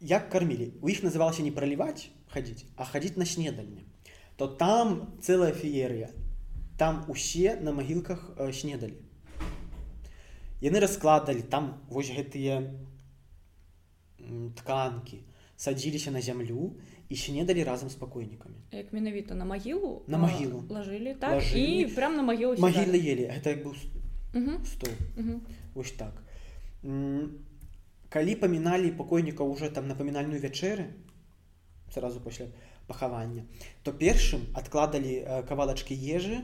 як 0.00 0.30
кармілі. 0.30 0.78
У 0.82 0.88
іх 0.88 1.02
называлася 1.02 1.42
не 1.42 1.50
праліваць 1.50 2.10
хадзіць 2.30 2.66
а 2.76 2.84
хадзіць 2.84 3.16
на 3.16 3.26
снедальне 3.26 3.90
то 4.40 4.46
там 4.48 5.20
цэлая 5.20 5.52
феерыя. 5.52 6.08
Там 6.78 7.04
усе 7.08 7.60
на 7.60 7.76
магілках 7.76 8.40
снедалі. 8.56 8.96
Яны 10.64 10.80
раскладалі 10.80 11.44
там 11.44 11.76
вось 11.92 12.08
гэтыя 12.08 12.72
тканкі. 14.56 15.20
Садзіліся 15.60 16.08
на 16.08 16.24
зямлю 16.24 16.72
і 17.12 17.16
снедалі 17.16 17.64
разам 17.68 17.90
з 17.92 18.00
пакойнікамі. 18.00 18.56
Як 18.72 18.96
менавіта 18.96 19.34
на 19.34 19.44
магілу 19.44 20.08
на 20.08 20.16
магілу. 20.16 20.64
лажылі 20.72 21.20
так? 21.20 21.36
Лажылі. 21.36 21.84
і 21.84 21.86
прям 21.92 22.16
на 22.16 22.22
магілу 22.22 22.56
магілы 22.56 22.96
елі. 22.96 23.28
Гэта 23.28 23.60
як 23.60 23.64
быў 23.68 23.76
стол 24.64 24.94
вось 25.74 25.92
так. 25.92 26.22
Калі 28.08 28.34
паміналі 28.34 28.90
пакойніка 28.90 29.44
уже 29.44 29.70
там 29.70 29.86
на 29.88 29.94
памінальную 29.94 30.40
вячэры 30.40 30.90
сразу 31.94 32.20
пасля 32.20 32.46
пахавання 32.86 33.44
то 33.82 33.92
першым 33.92 34.46
адкладалі 34.54 35.44
кавалачкі 35.46 35.94
ежы 35.94 36.42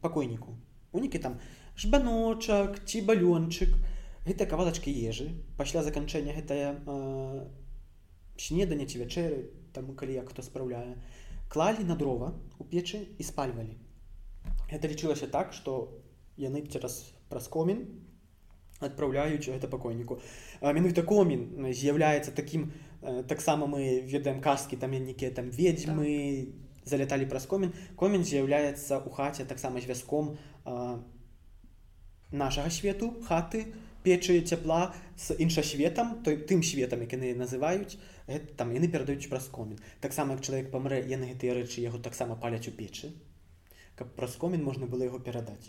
пакойніку 0.00 0.56
унікі 0.92 1.18
там 1.18 1.36
жбаночак 1.76 2.80
ці 2.84 3.04
балёнчык 3.08 3.76
гэта 4.24 4.48
кавалачкі 4.48 4.92
ежы 4.92 5.28
пасля 5.60 5.82
заканчэння 5.84 6.36
гэтая 6.38 6.80
снедання 8.36 8.86
ці 8.88 9.04
вячэры 9.04 9.40
там 9.76 9.92
калі 9.96 10.16
як 10.20 10.32
хто 10.32 10.42
спраўляе 10.42 10.96
клалі 11.52 11.84
на 11.84 11.96
дрова 11.96 12.32
у 12.58 12.64
печы 12.64 13.04
і 13.18 13.22
спальвалі 13.24 13.76
это 14.68 14.88
лічылася 14.88 15.26
так 15.26 15.52
што 15.52 15.96
яны 16.36 16.62
цераз 16.68 17.12
праз 17.28 17.48
комін 17.48 17.84
адпраўляюць 18.78 19.48
гэта 19.48 19.66
пакойніку 19.66 20.20
менавіта 20.62 21.02
комін 21.02 21.72
з'яўляецца 21.72 22.32
такім 22.32 22.70
таксама 23.26 23.66
мы 23.66 24.00
ведаем 24.06 24.40
казкі 24.40 24.76
там 24.76 24.94
нейкія 24.94 25.30
там 25.34 25.50
ведзьмы 25.50 26.08
там 26.08 26.66
заляталі 26.88 27.28
праз 27.28 27.46
комін 27.46 27.74
комін 27.96 28.24
з'яўляецца 28.24 29.00
ў 29.04 29.12
хаце 29.12 29.44
таксама 29.44 29.80
звязком 29.84 30.36
нашага 32.32 32.72
свету 32.72 33.12
хаты 33.28 33.64
печы 34.02 34.40
цяпла 34.40 34.94
з 35.16 35.36
іншасветам 35.44 36.18
той 36.24 36.40
тым 36.50 36.64
светам 36.64 37.04
як 37.04 37.12
яны 37.16 37.34
называюць 37.36 37.98
гэта, 38.26 38.56
там 38.56 38.72
яны 38.76 38.88
перадаюць 38.88 39.28
праз 39.28 39.48
комін 39.52 39.80
таксама 40.00 40.38
як 40.38 40.44
чалавек 40.44 40.70
памрэ 40.74 41.04
яны 41.12 41.32
гэтыя 41.32 41.58
рэчы 41.60 41.84
яго 41.84 42.00
таксама 42.08 42.36
паляць 42.36 42.68
у 42.68 42.72
печы 42.72 43.12
каб 43.98 44.14
праз 44.14 44.36
комін 44.36 44.62
можна 44.64 44.86
было 44.86 45.02
яго 45.04 45.18
перадаць. 45.18 45.68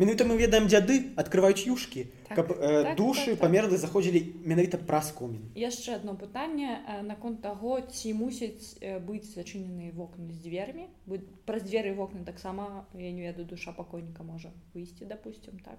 Менавіта 0.00 0.24
мы 0.24 0.38
ведаем 0.40 0.68
дзяды 0.72 1.12
адкрываюць 1.20 1.68
юшкі 1.68 2.06
Так, 2.28 2.36
каб 2.36 2.52
э, 2.56 2.82
так, 2.82 2.96
душы 2.96 3.36
так, 3.36 3.40
так. 3.40 3.40
памерлы 3.44 3.76
заходзілі 3.76 4.20
менавіта 4.40 4.78
праз 4.80 5.12
комін. 5.12 5.42
Яшчэ 5.54 5.96
одно 6.00 6.14
пытанне 6.16 6.80
э, 6.80 7.02
наконт 7.04 7.42
таго 7.42 7.76
ці 7.84 8.14
мусяць 8.16 8.80
э, 8.80 8.96
быць 9.04 9.28
зачыненыя 9.36 9.92
вокны 9.92 10.32
з 10.32 10.40
двермі 10.48 10.88
Бу- 11.04 11.20
праз 11.44 11.68
дзверы 11.68 11.92
вокны 11.92 12.24
таксама 12.24 12.86
я 12.96 13.12
не 13.12 13.20
ведаю 13.20 13.44
душа 13.44 13.72
пакойніка 13.76 14.22
можа 14.24 14.48
выйсці 14.72 15.04
допустим 15.04 15.60
так? 15.60 15.76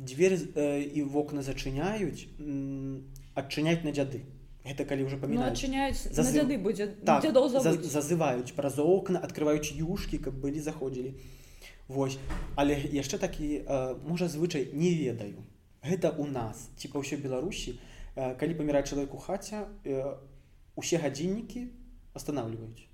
Дзвер 0.00 0.32
э, 0.32 0.80
і 0.88 1.02
вокны 1.04 1.44
зачыняюць 1.44 2.32
адчыняць 3.36 3.84
на 3.84 3.92
дзяды 3.92 4.24
гэта 4.68 4.84
калі 4.84 5.08
ўжо 5.08 5.16
памінаюць 5.16 5.56
Зазы- 6.12 6.60
будзе 6.60 6.86
так, 7.04 7.24
за, 7.24 7.72
зазываюць 7.72 8.52
праз 8.52 8.78
окна 8.78 9.18
адкрываюць 9.24 9.72
юшкі 9.72 10.20
каб 10.20 10.36
былі 10.36 10.60
заходзілі 10.60 11.16
Вось. 11.88 12.18
Але 12.54 12.76
яшчэ 12.76 13.16
такі 13.16 13.64
э, 13.64 13.96
можа 14.04 14.28
звычай 14.28 14.68
не 14.76 14.92
ведаю. 14.92 15.40
Гэта 15.80 16.12
у 16.12 16.28
нас 16.28 16.68
ці 16.76 16.92
па 16.92 17.00
ўсёй 17.00 17.16
беларусі. 17.16 17.80
Э, 18.12 18.36
калі 18.36 18.60
памірае 18.60 18.84
чалавек 18.84 19.14
у 19.14 19.20
хаце 19.22 19.64
э, 19.88 20.16
усе 20.76 20.98
гадзіннікі 20.98 21.70
останавливаюць 22.18 22.88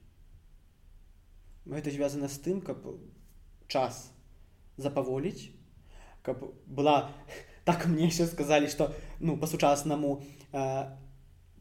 гэта 1.65 1.89
звязана 1.91 2.29
з 2.29 2.37
тым 2.45 2.61
каб 2.61 2.85
час 3.73 4.13
запаволіць 4.77 5.49
каб 6.23 6.45
была 6.67 7.09
так 7.69 7.87
мне 7.89 8.13
еще 8.13 8.29
сказалі 8.29 8.69
што 8.69 8.93
ну 9.21 9.37
па-сучаснаму 9.41 10.21
э, 10.53 10.61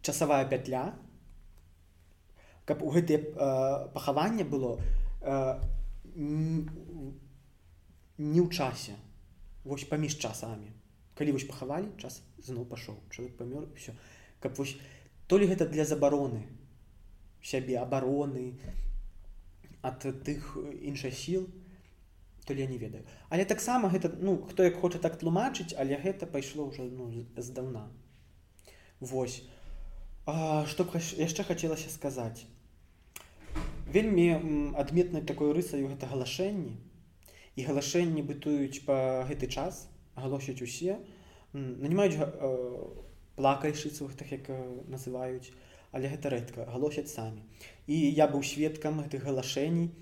часавая 0.04 0.46
пятля 0.46 0.94
каб 2.66 2.84
у 2.84 2.92
гэтые 2.92 3.20
э, 3.20 3.88
пахаванне 3.94 4.44
было 4.44 4.80
э, 5.22 5.60
не 6.16 6.70
ў 8.40 8.50
часе. 8.52 8.96
Вось 9.64 9.84
паміж 9.84 10.20
часамі. 10.20 10.72
Калі 11.16 11.32
вось 11.36 11.48
пахавалі 11.48 11.88
час 12.00 12.24
зноў 12.40 12.66
пашоў. 12.66 12.96
Чалавек 13.10 13.38
памёр 13.38 13.68
все 13.76 13.94
каб 14.40 14.58
вось 14.58 14.78
то 15.28 15.38
ли 15.38 15.48
гэта 15.48 15.68
для 15.68 15.86
забароны 15.86 16.48
сябе 17.42 17.80
абароны 17.80 18.60
ад 19.82 20.04
тых 20.24 20.58
іншых 20.60 21.16
сіл 21.16 21.48
то 22.46 22.54
я 22.54 22.68
не 22.68 22.78
ведаю. 22.78 23.04
Але 23.30 23.46
таксама 23.46 23.90
гэта 23.90 24.16
ну 24.20 24.44
хто 24.44 24.64
як 24.64 24.80
хоча 24.80 25.00
так 25.00 25.20
тлумачыць 25.20 25.76
але 25.76 26.00
гэта 26.00 26.28
пайшло 26.28 26.68
ўжо 26.68 26.84
ну 26.84 27.12
здаўна. 27.36 27.92
Вось. 29.00 29.44
а, 29.44 29.53
што 30.26 30.84
б 30.88 31.00
яшчэ 31.00 31.44
хацелася 31.44 31.90
сказаць 31.90 32.48
вельмі 33.94 34.74
адметнай 34.74 35.22
такой 35.22 35.54
рысаю 35.54 35.86
гэта 35.92 36.10
галашэнні. 36.10 36.74
І 37.54 37.66
галашэнні 37.68 38.26
бытуюць 38.26 38.82
па 38.88 39.22
гэты 39.30 39.46
час 39.46 39.86
галосяць 40.18 40.62
усе. 40.66 40.98
Нанімаюць 41.54 42.18
га- 42.18 42.34
э, 42.34 42.50
плакайшыцах 43.36 44.16
так 44.18 44.32
як 44.32 44.50
э, 44.50 44.58
называюць 44.90 45.54
але 45.94 46.10
гэта 46.10 46.34
рэдка 46.34 46.66
галосяць 46.66 47.14
самі. 47.14 47.46
І 47.86 47.94
я 47.94 48.26
быў 48.26 48.42
сведкам 48.42 49.06
гэтых 49.06 49.22
галашэній 49.30 49.94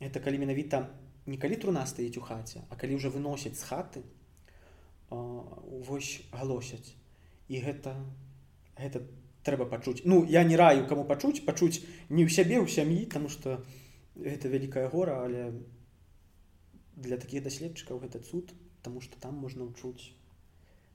это 0.00 0.20
калі 0.20 0.38
менавіта 0.40 0.88
не 1.26 1.36
калі 1.36 1.56
труна 1.56 1.84
стаіць 1.84 2.16
у 2.16 2.24
хаце 2.24 2.64
а 2.70 2.76
калі 2.76 2.96
ўжо 2.96 3.12
выносяць 3.12 3.56
з 3.56 3.64
хаты 3.68 4.00
а, 5.10 5.16
вось 5.84 6.24
галосяць 6.32 6.96
і 7.48 7.60
гэта 7.60 7.96
гэта 8.80 9.04
трэба 9.46 9.66
пачуць. 9.70 10.02
Ну 10.04 10.24
я 10.26 10.42
не 10.44 10.58
раю 10.58 10.86
каму 10.90 11.06
пачуць 11.06 11.44
пачуць 11.46 11.80
не 12.10 12.26
ў 12.26 12.30
сябе 12.30 12.58
ў 12.58 12.66
сям'і 12.66 13.06
тому 13.06 13.30
что 13.30 13.62
гэта 14.18 14.50
вялікая 14.50 14.90
гора 14.90 15.22
але 15.22 15.62
для 16.96 17.16
такіх 17.22 17.46
даследчыкаў 17.46 18.02
гэта 18.02 18.20
цуд 18.20 18.52
тому 18.82 19.00
что 19.00 19.18
там 19.22 19.38
можна 19.38 19.70
ўчуць. 19.70 20.12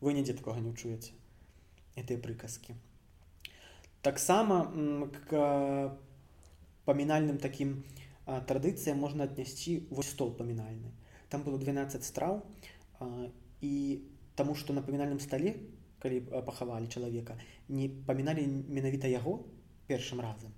Вы 0.04 0.14
нідзе 0.18 0.36
такога 0.36 0.60
не 0.60 0.76
ўчуеце 0.76 1.16
гэтыя 1.96 2.20
прыказкі. 2.20 2.76
Таксама 4.02 4.68
к 5.30 5.98
памінальным 6.86 7.38
такім 7.38 7.84
а, 8.26 8.42
традыцыям 8.42 8.98
можна 8.98 9.28
аднясці 9.30 9.86
вось 9.92 10.10
стол 10.10 10.34
памінальны. 10.34 10.92
Там 11.30 11.44
было 11.44 11.60
12 11.62 12.04
страў 12.04 12.42
і 13.62 13.74
таму 14.36 14.56
што 14.56 14.74
на 14.74 14.82
памінальным 14.82 15.20
стале 15.20 15.56
калі 16.02 16.24
а, 16.32 16.42
пахавалі 16.42 16.90
чалавека 16.90 17.38
не 17.70 17.90
паміналі 18.10 18.48
менавіта 18.68 19.08
яго 19.08 19.40
першым 19.88 20.22
разам 20.26 20.52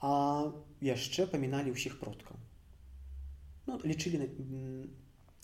а 0.00 0.52
яшчэ 0.80 1.26
паміналі 1.26 1.74
ўсіх 1.74 1.98
продкаў. 1.98 2.38
Ну, 3.66 3.78
лічылі 3.82 4.30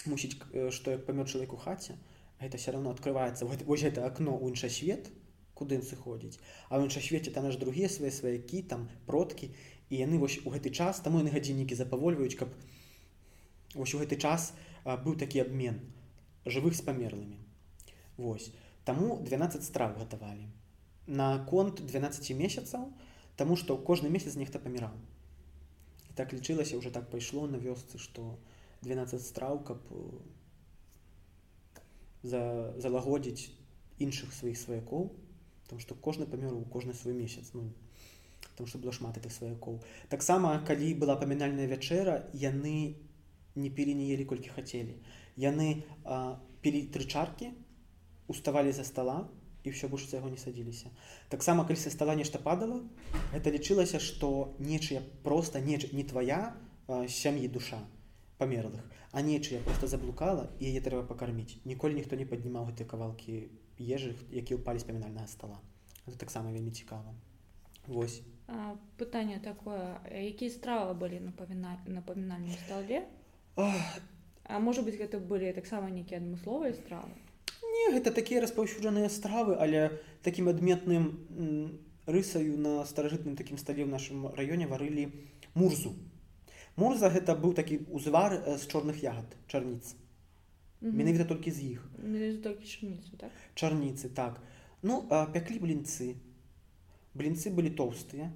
мусіць 0.07 0.39
э, 0.53 0.71
што 0.71 0.95
як 0.95 1.07
памёр 1.07 1.27
чалавек 1.27 1.53
у 1.53 1.61
хаце 1.61 1.99
гэта 2.39 2.59
все 2.59 2.73
равно 2.73 2.91
открываецца 2.95 3.47
вот, 3.51 3.63
вось 3.67 3.83
гэта 3.83 4.07
акно 4.07 4.39
ў 4.39 4.55
іншасвет 4.55 5.11
куды 5.55 5.79
ён 5.79 5.85
сыходзіць. 5.87 6.39
А 6.71 6.79
ў 6.79 6.87
іншасвеце 6.87 7.35
там 7.35 7.51
аж 7.51 7.59
другія 7.59 7.91
свае 7.91 8.15
сваякі 8.15 8.63
там 8.63 8.89
продкі 9.07 9.51
і 9.91 9.95
яны 9.99 10.19
вось 10.23 10.39
у 10.47 10.55
гэты 10.55 10.71
час 10.71 11.03
таму 11.03 11.19
яны 11.19 11.35
гадзіннікі 11.35 11.75
запавольваюць 11.75 12.39
каб 12.39 12.55
вось 13.75 13.95
у 13.95 14.01
гэты 14.03 14.19
час 14.21 14.55
быў 14.85 15.19
такі 15.19 15.43
абмен 15.43 15.83
жывых 16.47 16.79
з 16.79 16.87
памерлымі. 16.87 17.43
Вось 18.17 18.53
таму 18.85 19.19
12 19.25 19.65
страў 19.65 19.97
гатавалі. 19.99 20.47
На 21.07 21.39
конт 21.51 21.81
12 21.85 22.31
месяцаў 22.37 22.93
таму 23.37 23.57
што 23.57 23.77
кожны 23.77 24.09
месяц 24.09 24.37
нехта 24.37 24.59
паміраў. 24.59 24.95
І 26.11 26.13
так 26.15 26.33
лічылася 26.33 26.79
ўжо 26.79 26.91
так 26.95 27.11
пайшло 27.11 27.47
на 27.49 27.59
вёсцы 27.59 27.99
што 27.99 28.39
12 28.83 29.21
страў 29.21 29.65
каб 29.65 29.81
э, 29.91 30.01
за 32.23 32.73
залагодзіць 32.79 33.51
іншых 33.99 34.33
сваіх 34.33 34.59
сваякоў 34.59 35.11
там 35.69 35.81
што 35.81 35.95
кожны 35.95 36.27
памёр 36.27 36.55
у 36.55 36.65
кожны 36.65 36.95
свой 36.95 37.15
месяц 37.15 37.51
ну 37.55 37.73
там 38.57 38.67
што 38.67 38.79
было 38.79 38.93
шмат 38.93 39.17
гэтых 39.19 39.33
сваякоў. 39.33 39.81
Таксама 40.09 40.55
калі 40.67 40.95
была 40.95 41.17
памінальная 41.17 41.67
вячэра 41.67 42.29
яны 42.33 42.95
не 43.55 43.71
пілі 43.71 43.95
не 43.99 44.13
елі 44.15 44.25
колькі 44.31 44.55
хацелі. 44.55 44.95
Яны 45.37 45.83
а, 46.05 46.39
пілі 46.63 46.87
тры 46.95 47.07
чаркі 47.07 47.51
уставалі 48.29 48.73
за 48.73 48.85
стола 48.85 49.29
і 49.65 49.73
ўсё 49.73 49.89
больш 49.89 50.09
за 50.09 50.21
яго 50.21 50.29
не 50.29 50.37
садзіліся. 50.37 50.93
Таксама 51.33 51.65
калі 51.65 51.81
са 51.81 51.91
стола 51.91 52.15
нешта 52.15 52.39
падала 52.39 52.81
гэта 53.33 53.53
лічылася 53.53 54.01
што 54.01 54.53
нечыя 54.61 55.01
проста 55.25 55.61
не, 55.61 55.81
не 55.93 56.05
твая 56.05 56.53
сям'і 56.89 57.49
душа 57.49 57.81
памерлых 58.39 58.85
а 59.13 59.23
нечыя 59.23 59.63
просто 59.65 59.87
заблукала 59.87 60.51
і 60.61 60.69
яе 60.69 60.81
трэба 60.85 61.09
пакарміць. 61.09 61.65
Ніколі 61.65 61.97
ніхто 61.97 62.17
не 62.17 62.29
паднімаў 62.29 62.69
гэтыя 62.73 62.89
кавалкі 62.89 63.49
ежы 63.81 64.13
які 64.31 64.61
ўпалі 64.61 64.79
з 64.79 64.89
памінальнага 64.91 65.27
стола. 65.27 65.61
Это 66.05 66.21
таксама 66.21 66.53
вельмі 66.53 66.71
цікава. 66.71 67.15
Вось. 67.87 68.21
А, 68.49 68.77
пытанне 69.01 69.41
такое 69.41 69.97
якія 70.13 70.53
стравы 70.53 70.93
былі 70.93 71.21
на 71.21 71.33
паміна... 71.33 71.81
на 71.87 72.03
памінальным 72.03 72.53
стале? 72.69 73.09
А 73.57 74.59
можа 74.61 74.83
быть 74.83 75.01
гэта 75.01 75.17
былі 75.17 75.53
таксама 75.57 75.89
нейкія 75.89 76.21
адмысловыя 76.21 76.77
стравы 76.77 77.24
Не, 77.85 77.93
гэта 78.01 78.11
такія 78.17 78.41
распаўсюджаныя 78.41 79.13
стравы, 79.13 79.61
але 79.61 80.01
такім 80.25 80.49
адметным 80.49 81.05
рысаю 82.09 82.57
на 82.57 82.85
старажытным 82.89 83.37
такім 83.37 83.61
стале 83.61 83.85
ў 83.85 83.93
нашым 83.93 84.33
раёне 84.33 84.65
варылі 84.65 85.13
мурзу. 85.53 85.93
Мурза 86.81 87.13
гэта 87.13 87.37
быў 87.37 87.53
такі 87.53 87.85
узвар 87.93 88.41
э, 88.41 88.57
з 88.57 88.65
чорных 88.73 89.05
ягад, 89.05 89.29
чарніц. 89.53 89.95
Менавіта 90.81 91.25
толькі 91.29 91.53
з 91.53 91.77
іх. 91.77 91.85
чарніцу 92.65 93.17
так 93.21 93.31
Чарніцы, 93.55 94.09
так. 94.09 94.41
Ну, 94.83 95.05
пяклі 95.09 95.61
блінцы. 95.61 96.17
Блінцы 97.15 97.53
былі 97.53 97.71
тоўстыя. 97.71 98.33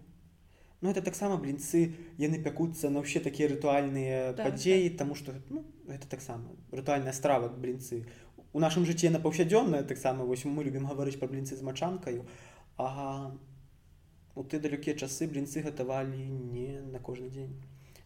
Ну, 0.80 0.90
это 0.90 1.02
таксама 1.02 1.36
блінцы, 1.36 1.96
яны 2.16 2.38
пякуцца 2.38 2.88
на 2.88 3.02
ўсе 3.02 3.18
такія 3.18 3.50
рытуальныя 3.50 4.32
Так, 4.38 4.46
падзеі, 4.46 4.94
таму 4.94 5.18
што 5.18 5.34
ну, 5.50 5.66
гэта 5.88 6.06
таксама 6.06 6.54
рытуальная 6.70 7.12
страва 7.12 7.50
блінцы. 7.50 8.06
У 8.52 8.60
нашым 8.64 8.86
жыцці 8.88 9.08
яна 9.10 9.20
паўсядзённая 9.20 9.82
таксама 9.84 10.24
вось 10.24 10.44
мы 10.48 10.64
любім 10.64 10.88
гаварыць 10.88 11.18
пра 11.20 11.28
блінцы 11.28 11.56
з 11.56 11.62
мачанкаю. 11.62 12.24
А 12.78 13.32
у 14.34 14.42
тыя 14.44 14.62
далёкія 14.62 14.96
часы 14.96 15.28
блінцы 15.28 15.62
гатавалі 15.62 16.16
не 16.54 16.80
на 16.80 16.98
кожны 16.98 17.28
дзень. 17.28 17.52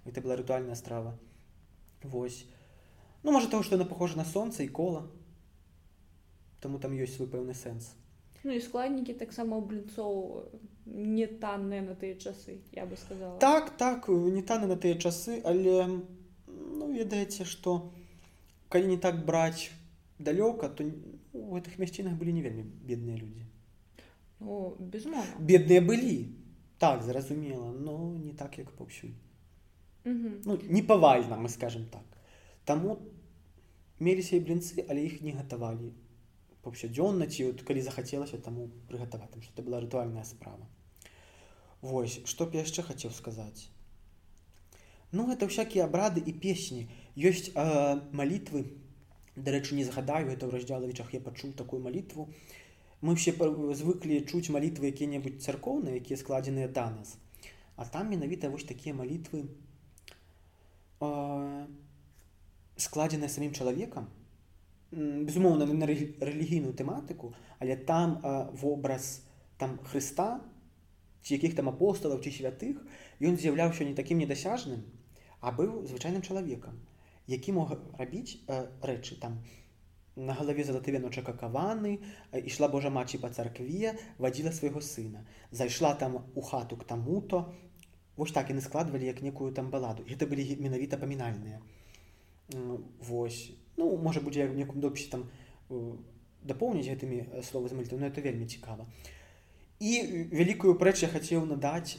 Гэта 0.05 0.21
была 0.21 0.37
рытуальная 0.37 0.75
страва. 0.75 1.15
Вось. 2.03 2.45
Ну, 3.23 3.31
можа 3.31 3.49
того, 3.49 3.63
што 3.63 3.77
яна 3.79 3.87
похожа 3.87 4.19
на 4.19 4.25
сонца 4.25 4.63
і 4.63 4.69
кола. 4.69 5.07
Таму 6.61 6.79
там 6.83 6.97
ёсць 6.99 7.15
свой 7.15 7.29
пэўны 7.31 7.55
сэнс. 7.55 7.95
Ну 8.43 8.51
і 8.51 8.61
складнікі 8.61 9.15
таксама 9.15 9.57
у 9.57 9.63
блінцоў 9.63 10.51
не 10.87 11.27
танныя 11.27 11.83
на 11.83 11.95
тыя 11.95 12.19
часы 12.19 12.59
я 12.73 12.87
бы 12.87 12.97
сказала 12.97 13.39
Так, 13.39 13.77
так, 13.77 14.09
не 14.09 14.43
таны 14.43 14.67
на 14.67 14.77
тыя 14.77 14.99
часы, 14.99 15.41
але 15.45 15.87
ну, 16.47 16.91
ведаеце, 16.91 17.45
што 17.45 17.93
калі 18.69 18.91
не 18.91 18.99
так 18.99 19.23
браць 19.25 19.71
далёка, 20.23 20.69
то 20.69 20.85
у 21.33 21.55
гэтых 21.55 21.79
мясцінах 21.79 22.15
былі 22.15 22.33
не 22.33 22.43
вельмі 22.43 22.63
бедныя 22.63 23.17
людзі. 23.17 23.47
ну, 24.41 24.77
безумоўна 24.79 25.39
Бедныя 25.39 25.81
былі. 25.81 26.35
Так, 26.79 27.03
зразумела, 27.03 27.71
но 27.71 28.17
не 28.19 28.33
так, 28.33 28.59
як 28.59 28.71
паўсюль. 28.71 29.15
Ну, 30.05 30.59
не 30.63 30.83
павальна, 30.83 31.37
мы 31.37 31.49
скажем 31.49 31.87
так. 31.87 32.03
Таму 32.65 32.99
меліся 34.03 34.37
і 34.37 34.45
блінцы 34.47 34.85
але 34.89 35.05
іх 35.07 35.21
не 35.23 35.35
гатавалі 35.39 35.93
паўсядзённа 36.67 37.29
ці 37.31 37.51
от 37.53 37.63
калі 37.69 37.85
захацелася 37.87 38.41
таму 38.47 38.69
прыгатаваць 38.91 39.31
там 39.35 39.43
что 39.43 39.55
это 39.55 39.67
была 39.69 39.83
рытуальная 39.85 40.25
справа 40.27 40.67
Вось 41.83 42.19
што 42.31 42.47
б 42.47 42.59
яшчэ 42.63 42.83
хацеў 42.89 43.15
сказаць 43.15 43.71
Ну 45.13 45.31
это 45.31 45.47
всякие 45.47 45.85
абрады 45.85 46.23
і 46.25 46.33
песні 46.33 46.89
ёсць 47.31 47.53
э, 47.55 48.01
малітвы 48.13 48.65
дарэчы 49.37 49.75
не 49.75 49.85
згадаю 49.85 50.29
это 50.29 50.47
ў 50.47 50.61
раздзялавічах 50.61 51.13
я 51.17 51.21
пачуў 51.21 51.53
такую 51.57 51.81
малітву 51.83 52.29
мы 53.01 53.15
все 53.17 53.33
звыклі 53.33 54.21
чуць 54.29 54.53
малітвы 54.53 54.93
якія-небудзь 54.93 55.43
царкоўныя 55.43 55.97
якія 55.97 56.21
складзеныя 56.21 56.69
да 56.69 56.91
нас 56.91 57.17
а 57.77 57.85
там 57.85 58.11
менавіта 58.13 58.53
вось 58.53 58.69
такія 58.69 58.95
малітвы 58.95 59.49
э, 61.01 61.67
складзеныя 62.77 63.33
самім 63.33 63.57
чалавекам 63.57 64.09
безумоўна 64.93 65.65
на 65.67 65.87
рэлігійную 65.89 66.77
тэматыку 66.77 67.33
але 67.59 67.77
там 67.77 68.21
э, 68.23 68.53
вобраз 68.53 69.25
там 69.57 69.79
Хрыста 69.89 70.41
ці 71.23 71.35
якіх 71.35 71.57
там 71.57 71.73
апосталаў 71.73 72.21
ці 72.21 72.31
святых 72.31 72.85
ён 73.19 73.41
з'яўляўся 73.41 73.89
не 73.89 73.97
такім 73.97 74.21
недасяжным 74.21 74.85
а 75.41 75.51
быў 75.57 75.87
звычайным 75.89 76.21
чалавекам 76.21 76.77
які 77.27 77.53
мог 77.53 77.73
рабіць 77.99 78.39
э, 78.47 78.67
рэчы 78.83 79.21
там. 79.21 79.43
На 80.17 80.35
галаве 80.35 80.65
залаты 80.65 80.93
вяночак 80.93 81.29
акаваны 81.29 81.99
ішла 82.37 82.69
Божа 82.69 82.91
маці 82.91 83.19
па 83.19 83.31
царкве 83.33 83.97
вадзіла 84.19 84.53
свайго 84.53 84.81
сына. 84.81 85.25
Зайшла 85.51 85.95
там 85.95 86.21
у 86.35 86.43
хату 86.43 86.77
к 86.77 86.85
таму 86.85 87.23
то 87.23 87.55
вось 88.17 88.33
так 88.33 88.51
яны 88.51 88.61
складвалі 88.61 89.07
як 89.07 89.23
некую 89.23 89.53
там 89.53 89.71
баладу. 89.71 90.05
Гэта 90.05 90.29
былі 90.29 90.45
менавіта 90.61 90.99
памінальныя. 90.99 91.63
Вось. 93.01 93.53
Ну 93.77 93.97
можа 93.97 94.21
будзе 94.21 94.41
як 94.45 94.53
некум 94.53 94.81
допісе 94.81 95.11
там 95.17 95.25
дапоўніць 96.45 96.93
гэтымі 96.93 97.41
словы 97.41 97.69
з 97.69 97.73
мальту 97.73 97.97
это 97.97 98.21
вельмі 98.21 98.47
цікава. 98.47 98.85
І 99.81 100.29
вялікую 100.29 100.77
прэч 100.77 101.03
я 101.03 101.09
хацеў 101.09 101.47
надаць 101.47 101.97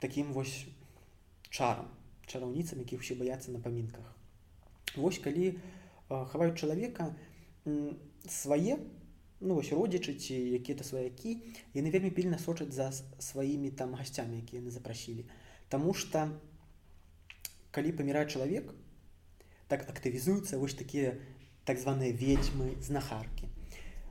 такім 0.00 0.32
вось 0.32 0.64
чарам 1.50 1.92
чараўніцам 2.26 2.80
якіх 2.80 3.04
усе 3.04 3.14
баяцца 3.14 3.52
на 3.52 3.60
памінках 3.60 4.23
Вось 4.96 5.18
калі 5.18 5.54
э, 5.54 5.56
хаваюць 6.08 6.58
чалавека 6.58 7.14
свае 8.28 8.78
ну 9.40 9.56
вось 9.58 9.72
родзічы 9.72 10.14
ці 10.14 10.36
якія-то 10.58 10.84
сваякі 10.84 11.36
яны 11.76 11.90
вельмі 11.90 12.10
пільна 12.10 12.38
сочаць 12.38 12.72
за 12.72 12.90
сваімі 12.92 13.70
там 13.70 13.94
гасцямі 13.94 14.40
якія 14.40 14.62
яны 14.62 14.70
запрасілі. 14.70 15.26
Таму 15.68 15.94
что 15.94 16.28
калі 17.70 17.92
памірае 17.92 18.26
чалавек 18.26 18.72
так 19.68 19.88
актывізуюцца 19.90 20.58
вось 20.58 20.78
такія 20.78 21.18
так 21.64 21.78
званыя 21.78 22.12
ведьмы 22.12 22.76
знахаркі. 22.80 23.48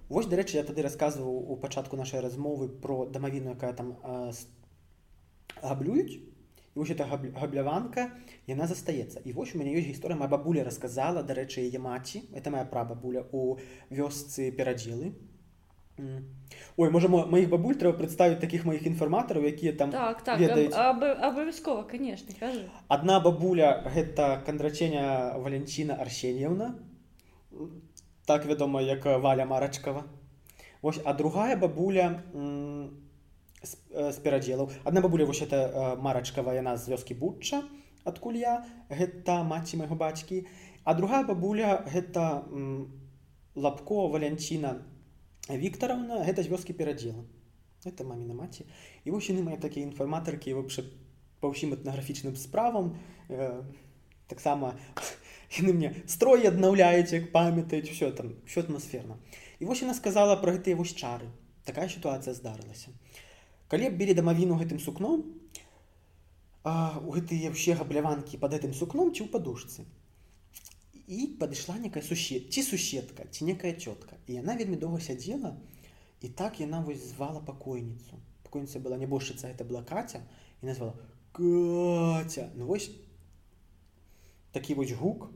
Вось 0.09 0.27
дарэчы 0.27 0.57
я 0.57 0.63
тады 0.67 0.83
расказваў 0.83 1.31
у 1.31 1.55
пачатку 1.57 1.97
нашай 1.97 2.21
размовы 2.21 2.67
про 2.67 3.05
дамавіну 3.05 3.55
якая 3.55 3.73
там 3.73 3.95
э, 4.03 4.33
габлююць 5.61 6.11
і 6.11 6.32
вось 6.75 6.89
эта 6.89 7.05
габляванка 7.05 8.09
яна 8.47 8.67
застаецца. 8.67 9.21
І 9.25 9.33
вось 9.33 9.55
у 9.55 9.59
мяне 9.59 9.75
ёсць 9.77 9.89
гісторыя. 9.91 10.17
Моя 10.17 10.29
бабуля 10.29 10.63
рассказала 10.63 11.23
дарэчы 11.23 11.61
яе 11.61 11.79
маці 11.79 12.23
это 12.33 12.49
моя 12.49 12.65
прабабуля 12.65 13.25
у 13.31 13.57
вёсцы 13.89 14.51
перадзелы. 14.51 15.13
Ой 16.75 16.89
можа 16.89 17.07
моих 17.07 17.49
бабуль 17.49 17.77
трэба 17.77 17.93
прадставіць 17.97 18.41
такіх 18.41 18.65
маіх 18.65 18.87
інфарматараў 18.89 19.45
якія 19.45 19.73
там 19.77 19.91
так, 19.93 20.23
так, 20.25 20.41
абавязкова 20.41 21.83
конечно 21.83 22.33
кажу. 22.39 22.65
адна 22.87 23.19
бабуля 23.19 23.85
гэта 23.93 24.41
кандрачення 24.41 25.37
валенціна 25.37 25.93
арсеньевна 25.93 26.73
так 28.25 28.45
вядома 28.45 28.81
як 28.81 29.05
валя 29.05 29.45
марачкава. 29.45 30.03
Вось 30.81 30.99
а 31.05 31.13
другая 31.13 31.55
бабуля 31.55 32.23
з 33.63 34.17
перадзелаў 34.23 34.71
адна 34.83 35.01
бабуля 35.01 35.25
вось 35.25 35.41
это 35.41 35.95
марачкава 35.99 36.53
яна 36.53 36.75
з 36.77 36.91
вёскі 36.93 37.15
бутча 37.15 37.63
адкуль 38.03 38.37
я 38.39 38.63
гэта 38.89 39.43
маці 39.43 39.79
майго 39.79 39.95
бацькі. 39.95 40.45
А 40.83 40.93
другая 40.93 41.23
бабуля 41.23 41.83
гэта 41.87 42.43
лапко 43.55 44.07
валянціна 44.07 44.83
Віктараўна 45.49 46.23
гэта 46.23 46.43
з 46.43 46.51
вёскі 46.51 46.75
перадзела 46.75 47.23
это 47.83 48.03
маміна 48.07 48.33
маці. 48.33 48.63
І 49.03 49.11
вось 49.11 49.27
яны 49.27 49.43
мае 49.43 49.59
такія 49.59 49.83
інфарматаркі 49.83 50.55
вообще 50.55 50.87
па 51.43 51.51
ўсім 51.51 51.75
этнаграфічным 51.75 52.39
справам 52.39 52.95
э, 53.27 53.59
таксама 54.31 54.79
яны 55.59 55.75
мне 55.75 55.91
строй 56.07 56.47
аднаўляюць 56.47 57.11
як 57.11 57.31
памятаюць 57.35 57.91
все 57.91 58.11
там 58.11 58.39
все 58.47 58.63
атмасферна. 58.63 59.19
І 59.59 59.67
вось 59.67 59.83
яна 59.83 59.95
сказала 59.99 60.39
про 60.39 60.55
гэтыя 60.55 60.79
вось 60.79 60.95
чары. 60.95 61.27
Такая 61.67 61.91
сітуацыя 61.91 62.31
здарылася 62.31 62.95
калі 63.73 63.89
білі 63.89 64.13
дамавіну 64.13 64.53
гэтым 64.61 64.77
сукном 64.77 65.23
у 66.63 67.13
гэтыя 67.13 67.49
ўсе 67.49 67.73
габляванкі 67.79 68.37
под 68.37 68.53
гэтым 68.53 68.73
сукном 68.77 69.09
ці 69.09 69.25
ў 69.25 69.33
падушцы. 69.33 69.85
І 71.09 71.33
падышла 71.41 71.79
некая 71.81 72.05
сусед 72.05 72.53
ці 72.53 72.61
суседка 72.61 73.25
ці 73.25 73.49
некая 73.49 73.73
цётка. 73.73 74.21
І 74.29 74.37
яна 74.37 74.53
вельмі 74.59 74.77
доўга 74.77 75.01
сядзела 75.01 75.57
і 76.21 76.29
так 76.29 76.61
яна 76.61 76.83
вось 76.85 77.01
звала 77.01 77.41
пакойніцу. 77.41 78.21
Пакойніца 78.45 78.77
была 78.77 79.01
нябожчыца 79.01 79.49
это 79.49 79.65
была 79.65 79.81
каця 79.81 80.21
і 80.61 80.69
назвала 80.69 80.93
каця 81.33 82.53
ну 82.53 82.69
вось 82.69 82.93
такі 84.53 84.77
вось 84.77 84.93
гук 84.93 85.33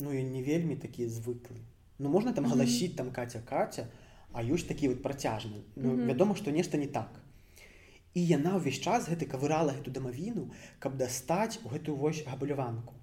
ну 0.00 0.16
і 0.16 0.24
не 0.24 0.40
вельмі 0.40 0.80
такі 0.80 1.12
звыклы. 1.12 1.60
Ну 2.00 2.08
можна 2.08 2.32
там 2.32 2.48
галасіць 2.48 2.96
там 2.96 3.12
каця 3.12 3.44
каця 3.44 3.92
а 4.32 4.40
ёсць 4.40 4.64
такі 4.64 4.88
вот 4.88 5.04
працяжны. 5.04 5.60
Ну, 5.76 5.92
mm 5.92 5.96
-hmm. 6.00 6.06
вядома 6.08 6.40
што 6.40 6.50
нешта 6.50 6.80
не 6.80 6.88
так 6.88 7.25
і 8.16 8.22
яна 8.24 8.56
ўвесь 8.56 8.80
час 8.80 9.08
гэты 9.12 9.28
кавырала 9.28 9.76
гэту 9.76 9.92
дамавіну 9.92 10.48
каб 10.80 10.96
дастаць 10.96 11.60
у 11.64 11.72
гэтую 11.72 11.96
вось 12.00 12.24
габляванку. 12.24 12.96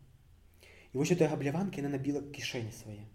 І 0.94 0.98
вось 0.98 1.14
этой 1.14 1.30
габляванкі 1.30 1.86
яна 1.86 1.94
набіла 1.94 2.26
кішэні 2.34 2.74
свае. 2.74 3.06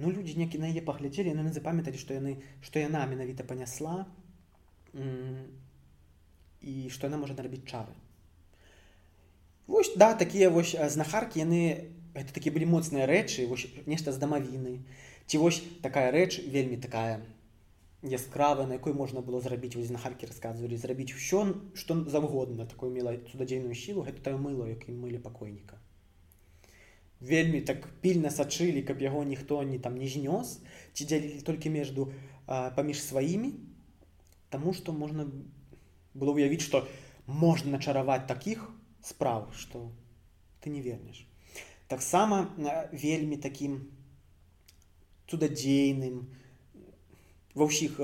Ну 0.00 0.08
людзі 0.08 0.40
некі 0.40 0.56
на 0.62 0.72
яе 0.72 0.80
паглядзелі 0.86 1.34
яны 1.36 1.52
запамяталі 1.52 2.00
што 2.00 2.16
яны 2.16 2.40
што 2.64 2.80
яна 2.80 3.04
менавіта 3.12 3.44
панясла 3.44 4.08
і 4.96 6.74
што 6.88 7.12
яна 7.12 7.20
можа 7.20 7.36
нарабіць 7.36 7.68
чары. 7.68 7.92
Вось 9.68 9.92
да 10.00 10.14
такія 10.16 10.48
вось 10.48 10.72
знахаркі 10.96 11.44
яны 11.44 11.92
это 12.16 12.32
такі 12.32 12.56
былі 12.56 12.72
моцныя 12.72 13.04
рэчы 13.04 13.44
вось 13.52 13.68
нешта 13.84 14.16
з 14.16 14.24
дамавіны. 14.24 14.80
Ці 15.28 15.44
вось 15.44 15.60
такая 15.84 16.08
рэч 16.08 16.40
вельмі 16.48 16.80
такая 16.80 17.20
яскравая 18.02 18.66
на 18.66 18.74
якой 18.74 18.92
можна 18.92 19.22
было 19.22 19.40
зрабіць 19.40 19.76
вось 19.78 19.86
знахаркі 19.86 20.26
расказвалі 20.26 20.76
зрабіць 20.76 21.14
ўсё 21.14 21.42
што 21.78 22.02
заўгодна 22.10 22.66
такое 22.66 22.90
мела 22.90 23.14
цудадзейную 23.30 23.78
сілу 23.78 24.02
гэта 24.02 24.18
тое 24.26 24.36
мыло 24.36 24.66
якім 24.66 24.98
мылі 24.98 25.22
пакойніка. 25.22 25.78
Вельмі 27.22 27.62
так 27.62 27.86
пільна 28.02 28.34
сачылі 28.34 28.82
каб 28.82 28.98
яго 28.98 29.22
ніхто 29.22 29.62
не 29.62 29.78
там 29.78 29.94
не 29.94 30.10
знёс 30.10 30.58
ці 30.92 31.06
дзялілі 31.06 31.46
толькі 31.46 31.70
между 31.70 32.10
паміж 32.46 33.02
сваімі 33.02 33.54
Таму 34.50 34.74
што 34.76 34.92
можна 34.92 35.30
было 36.12 36.34
ўявіць 36.34 36.66
што 36.66 36.84
можна 37.26 37.78
начараваць 37.78 38.26
такіх 38.26 38.66
спраў 39.00 39.46
што 39.54 39.86
ты 40.60 40.74
не 40.74 40.82
вернеш. 40.82 41.24
Таксама 41.86 42.50
вельмі 42.90 43.38
такім 43.38 43.86
цудадзейным 45.30 46.26
у 46.26 46.41
ва 47.54 47.68
ўсіх 47.68 47.98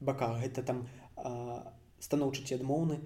баках 0.00 0.40
гэта 0.42 0.62
там 0.62 0.84
станоўчы 2.00 2.44
ці 2.44 2.60
адмоўны. 2.60 3.00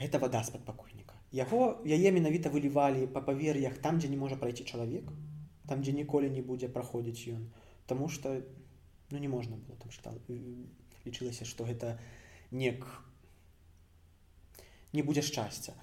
Гэта 0.00 0.18
вода 0.22 0.40
з-пад 0.46 0.64
пакойніка. 0.64 1.18
Яго 1.34 1.82
яе 1.84 2.10
менавіта 2.10 2.50
вылівалі 2.50 3.06
па 3.12 3.20
павер'ях 3.20 3.76
там 3.82 3.98
дзе 3.98 4.08
не 4.08 4.16
можа 4.16 4.38
прайсці 4.40 4.64
чалавек 4.64 5.10
там 5.70 5.82
дзе 5.82 5.92
ніколі 5.94 6.30
не 6.30 6.42
будзе 6.42 6.66
праходзіць 6.66 7.30
ён. 7.30 7.46
Таму 7.86 8.08
что 8.08 8.42
ну 9.10 9.18
не 9.18 9.28
можна 9.28 9.54
было. 9.54 9.76
Там 9.78 9.90
што 9.90 10.14
лічылася 11.04 11.44
што 11.44 11.64
гэта 11.68 11.98
нек 12.50 12.86
не 14.92 15.02
будзе 15.02 15.22
шчасця. 15.22 15.76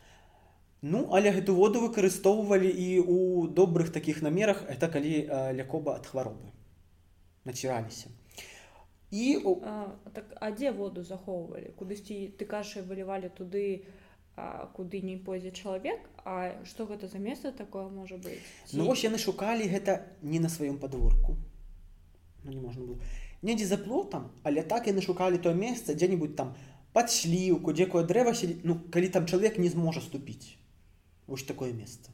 Ну 0.82 1.08
але 1.16 1.32
гэту 1.32 1.56
воду 1.56 1.80
выкарыстоўвалі 1.86 2.68
і 2.68 3.00
у 3.00 3.48
добрых 3.48 3.92
такіх 3.92 4.22
намерах. 4.22 4.64
Это 4.68 4.92
калі 4.92 5.28
лякоба 5.56 5.96
ад 5.96 6.06
хваробы. 6.08 6.52
Націраліся 7.48 8.12
і 9.12 9.40
а, 9.64 9.96
так 10.14 10.36
а 10.36 10.52
дзе 10.52 10.72
воду 10.72 11.04
захоўвалі 11.04 11.72
кудысьці 11.80 12.36
ты 12.36 12.44
кашы 12.46 12.84
вылівалі 12.84 13.30
туды 13.30 13.88
а, 14.36 14.68
куды 14.76 15.02
не 15.02 15.18
пойдзе 15.18 15.52
чалавек 15.52 16.00
А 16.28 16.60
што 16.68 16.84
гэта 16.86 17.08
за 17.08 17.20
месца 17.24 17.54
такое 17.56 17.88
можа 17.88 18.18
быць 18.20 18.44
Ці... 18.68 18.78
Ну, 18.78 18.86
вось 18.92 19.04
яны 19.08 19.16
шукалі 19.16 19.64
гэта 19.72 20.04
не 20.22 20.44
на 20.44 20.52
сваём 20.52 20.76
падворку 20.78 21.38
ну, 22.44 22.52
не 22.52 22.60
можна 22.60 22.84
было. 22.84 23.00
Недзе 23.42 23.66
за 23.66 23.78
плотам 23.78 24.32
але 24.44 24.64
так 24.64 24.92
яны 24.92 25.02
шукалі 25.02 25.40
тое 25.40 25.56
месца 25.56 25.96
дзе-нибудь 25.96 26.36
там 26.36 26.56
под 26.92 27.08
сліўку 27.12 27.72
дзекое 27.72 28.04
дрэва 28.04 28.36
селі... 28.36 28.60
ну 28.64 28.76
калі 28.92 29.08
там 29.08 29.26
чалавек 29.26 29.58
не 29.58 29.70
зможа 29.70 30.04
ступіць 30.04 30.60
вось 31.28 31.48
такое 31.48 31.72
месца 31.72 32.12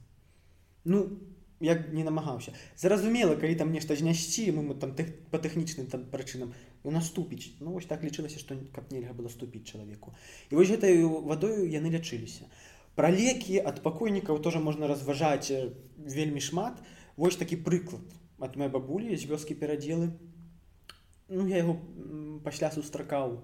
ну 0.85 1.09
я 1.63 1.75
не 1.91 2.03
намагаўся. 2.03 2.51
Зразумела 2.75 3.35
калі 3.39 3.55
там 3.55 3.71
нешта 3.71 3.95
знясці 3.95 4.51
мы, 4.51 4.75
там 4.75 4.95
тех, 4.95 5.15
по 5.31 5.39
тэхнічным 5.39 5.87
там 5.87 6.03
прычынам 6.11 6.51
наступіць 6.83 7.55
ну 7.63 7.71
вось 7.71 7.87
так 7.87 8.03
лічылася 8.03 8.39
што 8.39 8.59
каб 8.75 8.91
нельга 8.91 9.15
было 9.15 9.31
ступіць 9.31 9.63
чалавеку. 9.71 10.11
І 10.51 10.59
вось 10.59 10.67
гэтаю 10.67 11.23
вадою 11.23 11.63
яны 11.71 11.87
лячыліся. 11.87 12.51
Пра 12.99 13.09
лекі 13.09 13.63
ад 13.63 13.79
пакойнікаў 13.81 14.43
тоже 14.43 14.59
можна 14.59 14.87
разважаць 14.91 15.51
вельмі 15.97 16.43
шмат. 16.43 16.83
Вось 17.15 17.39
такі 17.39 17.55
прыклад 17.55 18.03
ад 18.43 18.59
моей 18.59 18.69
бабулі 18.69 19.15
з 19.15 19.23
вёскі 19.23 19.55
перадзелы. 19.55 20.11
Ну 21.29 21.47
я 21.47 21.63
яго 21.63 21.79
пасля 22.43 22.71
сустракаў. 22.75 23.39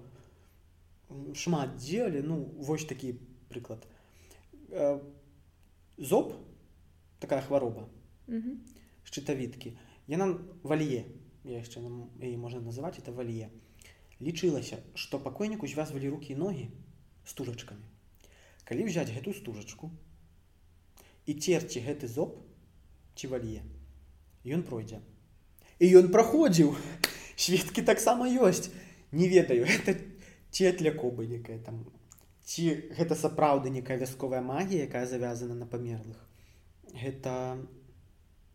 Шмат 1.32 1.80
дзелі 1.80 2.20
ну 2.20 2.44
вось 2.60 2.84
такі 2.84 3.16
прыклад. 3.48 3.88
Зоб 5.96 6.36
такая 7.18 7.40
хвароба 7.40 7.88
шчытавіткі 9.08 9.74
яна 10.10 10.28
валье 10.62 11.04
яшчэ 11.44 11.82
і 11.82 12.36
можна 12.36 12.60
называць 12.66 12.98
это 13.02 13.14
валье 13.16 13.50
лічылася 14.20 14.80
што 14.94 15.18
пакойніку 15.26 15.70
звязвалі 15.70 16.12
рукі 16.14 16.36
ногі 16.42 16.68
стужачкамі 17.24 17.86
калі 18.70 18.86
взять 18.88 19.12
гэту 19.14 19.34
стужачку 19.34 19.90
і 21.26 21.34
церці 21.34 21.84
гэты 21.86 22.10
зоб 22.10 22.36
ці 23.16 23.32
валье 23.34 23.64
ён 24.44 24.66
пройдзе 24.68 25.00
і 25.80 25.90
ён 26.02 26.12
праходзіў 26.14 26.76
сведкі 27.36 27.82
таксама 27.94 28.28
ёсць 28.28 28.70
не 29.12 29.28
ведаю 29.28 29.64
это 29.76 29.96
ці 30.50 30.70
для 30.82 30.92
кобы 30.92 31.26
некая 31.26 31.58
там 31.58 31.82
ці 32.50 32.64
гэта 32.98 33.14
сапраўды 33.14 33.70
некая 33.70 33.96
вясковая 33.98 34.42
магія 34.42 34.86
якая 34.86 35.06
завязана 35.06 35.54
на 35.54 35.66
памерлых. 35.70 36.18
Гэта 36.90 37.32
не 37.54 37.79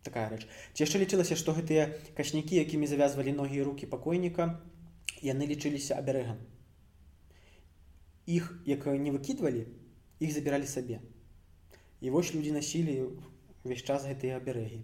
такая 0.06 0.30
рэч. 0.32 0.46
Ці 0.74 0.86
яшчэ 0.86 1.02
лічылася 1.02 1.36
што 1.36 1.58
гэтыя 1.58 1.90
качнікі 2.18 2.62
якімі 2.62 2.88
завязвалі 2.88 3.36
ногі 3.42 3.62
і 3.62 3.68
руки 3.70 3.90
пакойніка 3.90 4.52
яны 5.26 5.50
лічыліся 5.50 5.98
абярэгам 5.98 6.40
іх 8.26 8.50
як 8.66 8.86
не 8.86 9.12
выкідвалі 9.12 9.66
іх 10.20 10.32
забіралі 10.34 10.68
сабе. 10.68 11.00
І 12.02 12.10
вось 12.10 12.34
людзі 12.36 12.52
насілі 12.52 13.18
увесь 13.64 13.84
час 13.84 14.06
гэтыя 14.06 14.38
абярэгі 14.42 14.82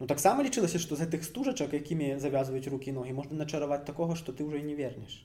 ну 0.00 0.06
таксама 0.06 0.44
лічылася 0.46 0.78
што 0.78 0.96
з 0.96 1.04
гэтых 1.04 1.24
стужачак 1.26 1.74
якімі 1.74 2.16
завязваюць 2.22 2.70
руки 2.72 2.92
ногі 2.92 3.12
можна 3.12 3.36
начараваць 3.36 3.84
такога 3.84 4.16
што 4.16 4.32
ты 4.32 4.46
ўжо 4.46 4.62
не 4.62 4.74
вернеш. 4.78 5.24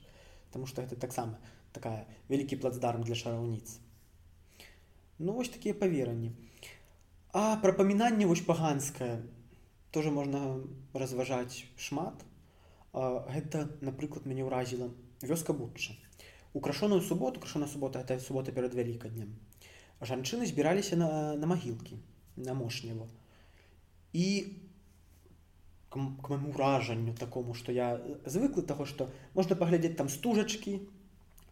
Таму 0.50 0.66
што 0.66 0.82
гэта 0.82 0.96
таксама 0.96 1.38
такая 1.72 2.06
вялікі 2.28 2.56
плацдарм 2.56 3.02
для 3.02 3.14
шараўніц. 3.14 3.78
Ну 5.18 5.32
вось 5.32 5.48
такія 5.48 5.74
паверанні. 5.74 6.32
А 7.32 7.56
прапамінанне 7.62 8.26
вось 8.26 8.42
паганскае 8.42 9.22
тоже 9.94 10.10
можна 10.10 10.58
разважаць 10.92 11.64
шмат. 11.78 12.18
Гэта, 12.92 13.70
напрыклад, 13.78 14.26
мяне 14.26 14.42
ўразіла 14.42 14.90
вёска 15.22 15.54
бутча. 15.54 15.94
Украшоную 16.52 17.00
суботу, 17.00 17.40
крашона 17.40 17.66
субота 17.66 18.02
это 18.02 18.18
субота 18.18 18.50
перад 18.50 18.74
вялікаднем. 18.74 19.30
Жанчыны 20.02 20.46
збіраліся 20.46 20.98
на, 20.98 21.34
на 21.38 21.46
магілкі, 21.46 21.98
на 22.36 22.54
мошнево. 22.54 23.08
І 24.12 24.58
к 25.90 25.98
майму 25.98 26.50
ўражанню 26.50 27.14
такому, 27.14 27.54
што 27.54 27.70
я 27.70 28.02
звыклы 28.26 28.66
таго, 28.66 28.86
што 28.86 29.10
можна 29.34 29.54
паглядзець 29.54 29.94
там 29.94 30.10
стужачкі, 30.10 30.80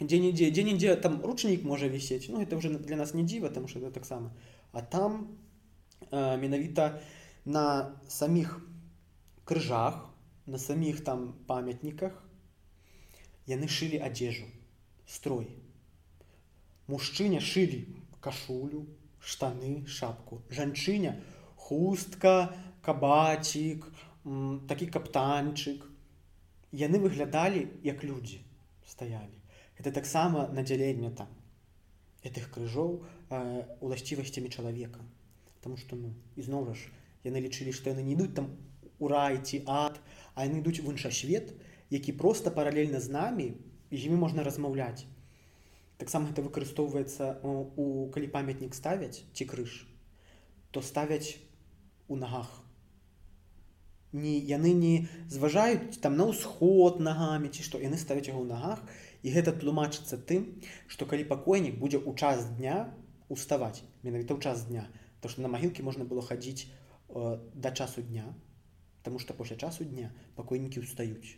дзе-нідзе, 0.03 0.51
дзе-нідзе 0.51 0.97
там 0.99 1.23
ручнік 1.23 1.63
можа 1.63 1.87
вісець. 1.87 2.27
Ну 2.27 2.43
это 2.43 2.59
ўжо 2.59 2.75
для 2.75 2.99
нас 2.99 3.15
не 3.15 3.23
дзіва, 3.23 3.55
там 3.55 3.71
што 3.71 3.79
это 3.79 3.91
таксама. 3.95 4.35
А 4.73 4.83
там 4.83 5.39
менавіта 6.11 6.99
на 7.45 7.99
саміх 8.09 8.61
крыжах 9.45 9.99
на 10.47 10.59
саміх 10.59 11.03
там 11.05 11.33
памятніках 11.47 12.13
яны 13.47 13.69
шылі 13.69 13.99
адзежу 13.99 14.47
строй. 15.07 15.49
Мужчыне 16.87 17.41
шылі 17.41 17.87
кашулю 18.21 18.87
штаны 19.19 19.87
шапку. 19.87 20.43
Жанчыня 20.51 21.19
хустка 21.57 22.55
кабацік 22.83 23.87
такі 24.69 24.87
каптанчык. 24.87 25.83
Яны 26.73 27.03
выглядалі 27.03 27.69
як 27.83 28.03
людзі 28.05 28.41
стаялі. 28.87 29.37
Это 29.79 29.93
таксама 29.93 30.49
надзяленне 30.49 31.11
там 31.11 31.29
гэтых 32.23 32.51
крыжоў 32.55 33.03
уласцівасцямі 33.83 34.49
чалавека. 34.49 35.03
Таму 35.61 35.77
што 35.77 35.99
ну 35.99 36.15
ізноў 36.39 36.71
жа 36.75 37.02
яны 37.25 37.43
лічылі, 37.43 37.73
што 37.73 37.91
яны 37.91 38.03
не 38.03 38.15
ідуць 38.15 38.35
там 38.35 38.51
у 38.99 39.11
рай 39.11 39.39
ці 39.43 39.63
ад, 39.67 39.99
а 40.35 40.47
яны 40.47 40.63
ідуць 40.63 40.81
в 40.81 40.91
іншасвет, 40.91 41.55
які 41.91 42.13
проста 42.13 42.51
паралельна 42.51 43.01
з 43.01 43.11
намі 43.13 43.49
з 43.93 44.09
імі 44.09 44.17
можна 44.25 44.43
размаўляць. 44.43 45.05
Таксама 46.01 46.33
гэта 46.33 46.43
выкарыстоўваецца 46.43 47.45
у 47.45 48.09
калі 48.15 48.33
памятнік 48.33 48.75
ставяць 48.75 49.23
ці 49.37 49.45
крыж, 49.47 49.85
то 50.71 50.83
ставяць 50.83 51.39
у 52.09 52.17
нагах. 52.17 52.49
Не, 54.13 54.37
яны 54.39 54.73
не 54.77 55.09
зважаюць 55.29 56.01
там 56.05 56.17
на 56.17 56.29
ўсход 56.29 57.01
нагамі 57.01 57.49
ці 57.49 57.65
што 57.65 57.81
яны 57.81 57.97
ставяць 58.01 58.29
яго 58.29 58.45
ў 58.45 58.49
нагах 58.51 58.83
і 59.25 59.33
гэта 59.33 59.55
тлумачыцца 59.57 60.19
тым, 60.21 60.61
што 60.89 61.09
калі 61.09 61.25
пакойнік 61.29 61.79
будзе 61.81 62.01
ў 62.03 62.13
час 62.17 62.45
дня 62.59 62.93
уставаць 63.33 63.81
менавіта 64.03 64.37
ў 64.37 64.41
час 64.45 64.69
дня, 64.69 64.85
то 65.25 65.33
што 65.33 65.41
на 65.41 65.49
магілкі 65.49 65.87
можна 65.87 66.05
было 66.05 66.21
хадзіць 66.21 66.69
да 67.13 67.71
часу 67.73 68.03
дня, 68.03 68.35
Таму 69.03 69.19
што 69.19 69.35
пасля 69.35 69.57
часу 69.59 69.85
дня 69.85 70.11
пакойнікі 70.39 70.83
ўстаюць. 70.83 71.35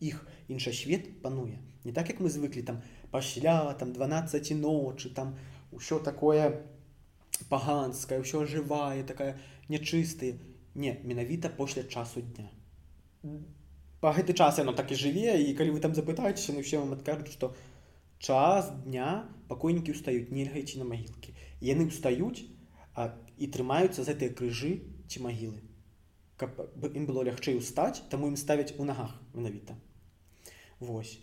Іх 0.00 0.24
інша 0.48 0.72
свет 0.72 1.20
пануе. 1.22 1.60
Не 1.84 1.92
так 1.92 2.08
як 2.08 2.20
мы 2.24 2.32
звыклі 2.32 2.64
там 2.64 2.80
пасля 3.12 3.74
там 3.80 3.92
12 3.92 4.52
ночы 4.56 5.12
там 5.12 5.36
ўсё 5.72 6.00
такое 6.00 6.64
паганскае, 7.52 8.20
ўсё 8.24 8.48
жывае, 8.48 9.04
такая 9.04 9.36
нячыстыя. 9.68 10.40
Не, 10.74 10.96
менавіта 11.04 11.52
пасля 11.52 11.84
часу 11.84 12.24
дня. 12.24 12.48
Па 14.00 14.12
гэты 14.16 14.32
час 14.32 14.58
яно 14.58 14.72
так 14.72 14.90
і 14.90 14.96
жыве 14.96 15.36
і 15.44 15.52
калі 15.54 15.76
вы 15.76 15.80
там 15.84 15.94
запытаецеся, 15.94 16.56
ну 16.56 16.64
все 16.64 16.80
вам 16.80 16.96
адкажуць, 16.96 17.32
што 17.32 17.54
час 18.18 18.72
дня 18.88 19.28
пакойнікі 19.52 19.92
ўстаюць, 19.92 20.32
нельга 20.32 20.64
ісці 20.64 20.80
на 20.80 20.88
магілкі. 20.88 21.36
Яны 21.60 21.92
ўстаюць, 21.92 22.48
а, 22.96 23.12
і 23.38 23.48
трымаюцца 23.48 24.02
за 24.02 24.12
гэтыя 24.12 24.34
крыжы 24.38 24.72
ці 25.08 25.22
магілы. 25.26 25.60
Каб 26.36 26.58
ім 26.90 27.06
было 27.06 27.24
лягчэй 27.28 27.58
устаць 27.58 28.02
таму 28.10 28.30
ім 28.30 28.36
ставяць 28.36 28.74
у 28.78 28.84
нагах 28.84 29.14
менавіта. 29.34 29.76
Вось. 30.80 31.18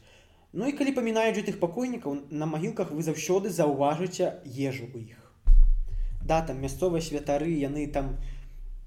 Ну 0.53 0.67
і 0.67 0.75
калі 0.75 0.91
памінаюць 0.95 1.39
гэтых 1.39 1.59
пакойнікаў 1.59 2.27
на 2.31 2.45
магілках 2.45 2.91
вы 2.91 3.03
заўсёды 3.07 3.49
заўважыце 3.49 4.43
ежу 4.45 4.87
у 4.93 4.99
іх. 4.99 5.19
Да 6.23 6.41
там 6.45 6.61
мясцовыя 6.61 7.01
святары 7.01 7.51
яны 7.55 7.87
там 7.87 8.17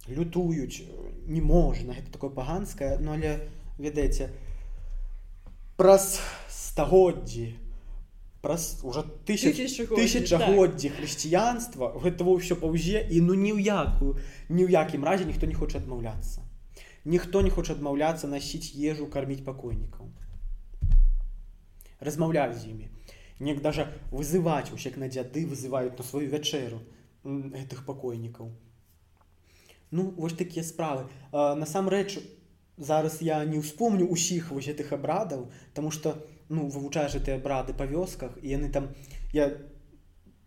лютуюць 0.09 0.85
не 1.27 1.41
можна 1.41 1.97
гэта 1.97 2.13
такое 2.13 2.31
паганскае 2.31 2.99
но 3.01 3.17
але 3.17 3.49
ведаеце 3.79 4.29
праз 5.81 6.21
стагоддзі 6.53 7.47
праз 8.45 8.81
уже 8.85 9.03
тысячагоддзі 9.25 10.89
так. 10.89 10.97
хрысціянства 10.99 11.89
гэтага 11.97 12.37
ўсё 12.37 12.61
паўзе 12.61 13.01
і 13.01 13.25
ну 13.25 13.33
ні 13.33 13.57
ў 13.57 13.65
якую 13.65 14.21
ні 14.53 14.69
ў 14.69 14.71
якім 14.77 15.07
разе 15.09 15.25
ніхто 15.25 15.49
не 15.49 15.57
хоча 15.57 15.81
адмаўляцца 15.81 16.45
ніхто 17.09 17.41
не 17.47 17.53
хоча 17.55 17.73
адмаўляцца 17.73 18.29
насіць 18.29 18.77
ежу 18.77 19.09
карміць 19.09 19.41
пакойнікаў 19.49 20.13
размаўляць 22.05 22.61
з 22.61 22.69
імі 22.75 22.93
неяк 23.41 23.65
даже 23.65 23.89
вызываць 24.13 24.69
усек 24.77 25.01
на 25.01 25.09
дзяды 25.09 25.49
вызываюць 25.49 25.97
на 25.97 26.05
сваю 26.05 26.29
вячэру 26.37 26.85
гэтых 27.25 27.89
пакойнікаў 27.89 28.53
ну 29.91 30.09
вось 30.21 30.37
такія 30.45 30.69
справы 30.69 31.09
насамрэч 31.33 32.21
зараз 32.77 33.21
я 33.25 33.41
не 33.49 33.59
ўспомню 33.65 34.13
усіх 34.13 34.53
вось 34.53 34.69
гэтых 34.69 34.93
абрадаў 35.01 35.49
тому 35.73 35.91
что 35.91 36.19
у 36.21 36.34
ну 36.49 36.69
вывучаеш 36.69 37.17
гэтыя 37.19 37.41
брады 37.41 37.75
па 37.75 37.87
вёсках 37.87 38.37
і 38.43 38.49
яны 38.57 38.71
там 38.71 38.91
я 39.33 39.51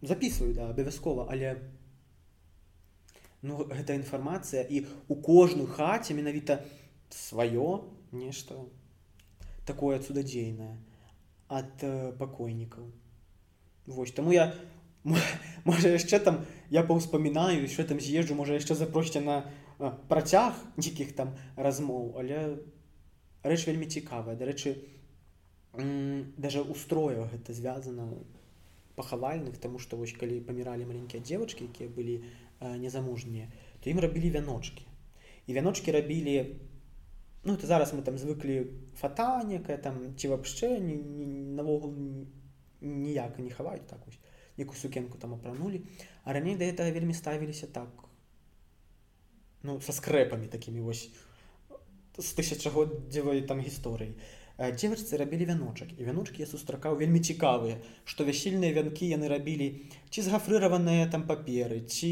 записываю 0.01 0.53
да 0.53 0.69
абавязкова 0.69 1.27
але 1.29 1.57
ну 3.41 3.63
гэта 3.65 3.95
інфармацыя 3.97 4.61
і 4.63 4.85
у 5.07 5.15
кожную 5.15 5.67
хаце 5.67 6.13
менавіта 6.13 6.61
сваё 7.09 7.87
нешта 8.11 8.55
такое 9.65 9.99
цудадзейнае 9.99 10.77
ад 11.47 11.83
э, 11.83 12.11
пакойнікаў 12.19 12.91
Вось 13.87 14.11
таму 14.11 14.31
я 14.31 14.53
можа 15.63 15.89
яшчэ 15.89 16.19
там 16.19 16.45
я 16.69 16.83
паўспамінаю 16.83 17.67
що 17.67 17.83
там 17.83 17.99
з'езджу 17.99 18.35
можа 18.35 18.53
яшчэ 18.59 18.75
запросце 18.75 19.21
на 19.21 19.47
працяг 20.11 20.53
дзікіх 20.77 21.15
там 21.15 21.33
размоў 21.55 22.19
але 22.19 22.59
рэч 23.43 23.65
вельмі 23.67 23.87
цікавая 23.87 24.35
дарэчы 24.35 24.75
даже 26.37 26.61
устроя 26.61 27.29
гэта 27.31 27.53
звязана 27.53 28.09
пахавальных 28.95 29.57
тому 29.57 29.79
что 29.79 29.97
вось 29.97 30.11
калі 30.11 30.41
паміралі 30.41 30.85
маленькія 30.85 31.23
девочки 31.23 31.63
якія 31.65 31.89
былі 31.89 32.23
незамужнія 32.61 33.47
то 33.83 33.89
ім 33.89 33.99
рабілі 33.99 34.31
вяночки 34.31 34.81
і 35.47 35.53
вяночки 35.53 35.91
рабілі 35.91 36.57
ну 37.43 37.57
то 37.57 37.67
зараз 37.67 37.93
мы 37.93 38.01
там 38.01 38.17
звыклі 38.17 38.73
фатанікая 38.97 39.77
там 39.77 40.15
ці 40.17 40.27
вообще 40.27 40.79
навогул 40.79 41.93
ніяк 42.81 43.39
не 43.39 43.49
хаваюць 43.49 43.85
так 43.85 44.01
вось 44.05 44.19
некую 44.57 44.77
сукенку 44.77 45.17
там 45.17 45.33
апранулі 45.33 45.85
а 46.23 46.33
раней 46.33 46.57
да 46.57 46.65
этого 46.65 46.91
вельмі 46.91 47.13
ставіліся 47.13 47.67
так 47.67 47.89
ну 49.63 49.81
са 49.81 49.93
скрэпамі 49.93 50.49
такімі 50.49 50.81
вось 50.81 51.13
з 52.17 52.33
тысячагоддзевай 52.33 53.45
там 53.45 53.61
гісторыі 53.61 54.17
дзевачцы 54.57 55.17
рабілі 55.21 55.45
вяночак 55.53 55.93
і 55.97 56.07
вяночкі 56.07 56.41
я 56.41 56.47
сустракаў 56.49 56.97
вельмі 56.97 57.21
цікавыя 57.21 57.77
што 58.05 58.25
вясільныя 58.25 58.73
вянкі 58.73 59.09
яны 59.09 59.29
рабілі 59.29 59.67
ці 60.09 60.25
згафрыраваныя 60.25 61.05
там 61.13 61.27
паперы 61.29 61.83
ці 61.85 62.11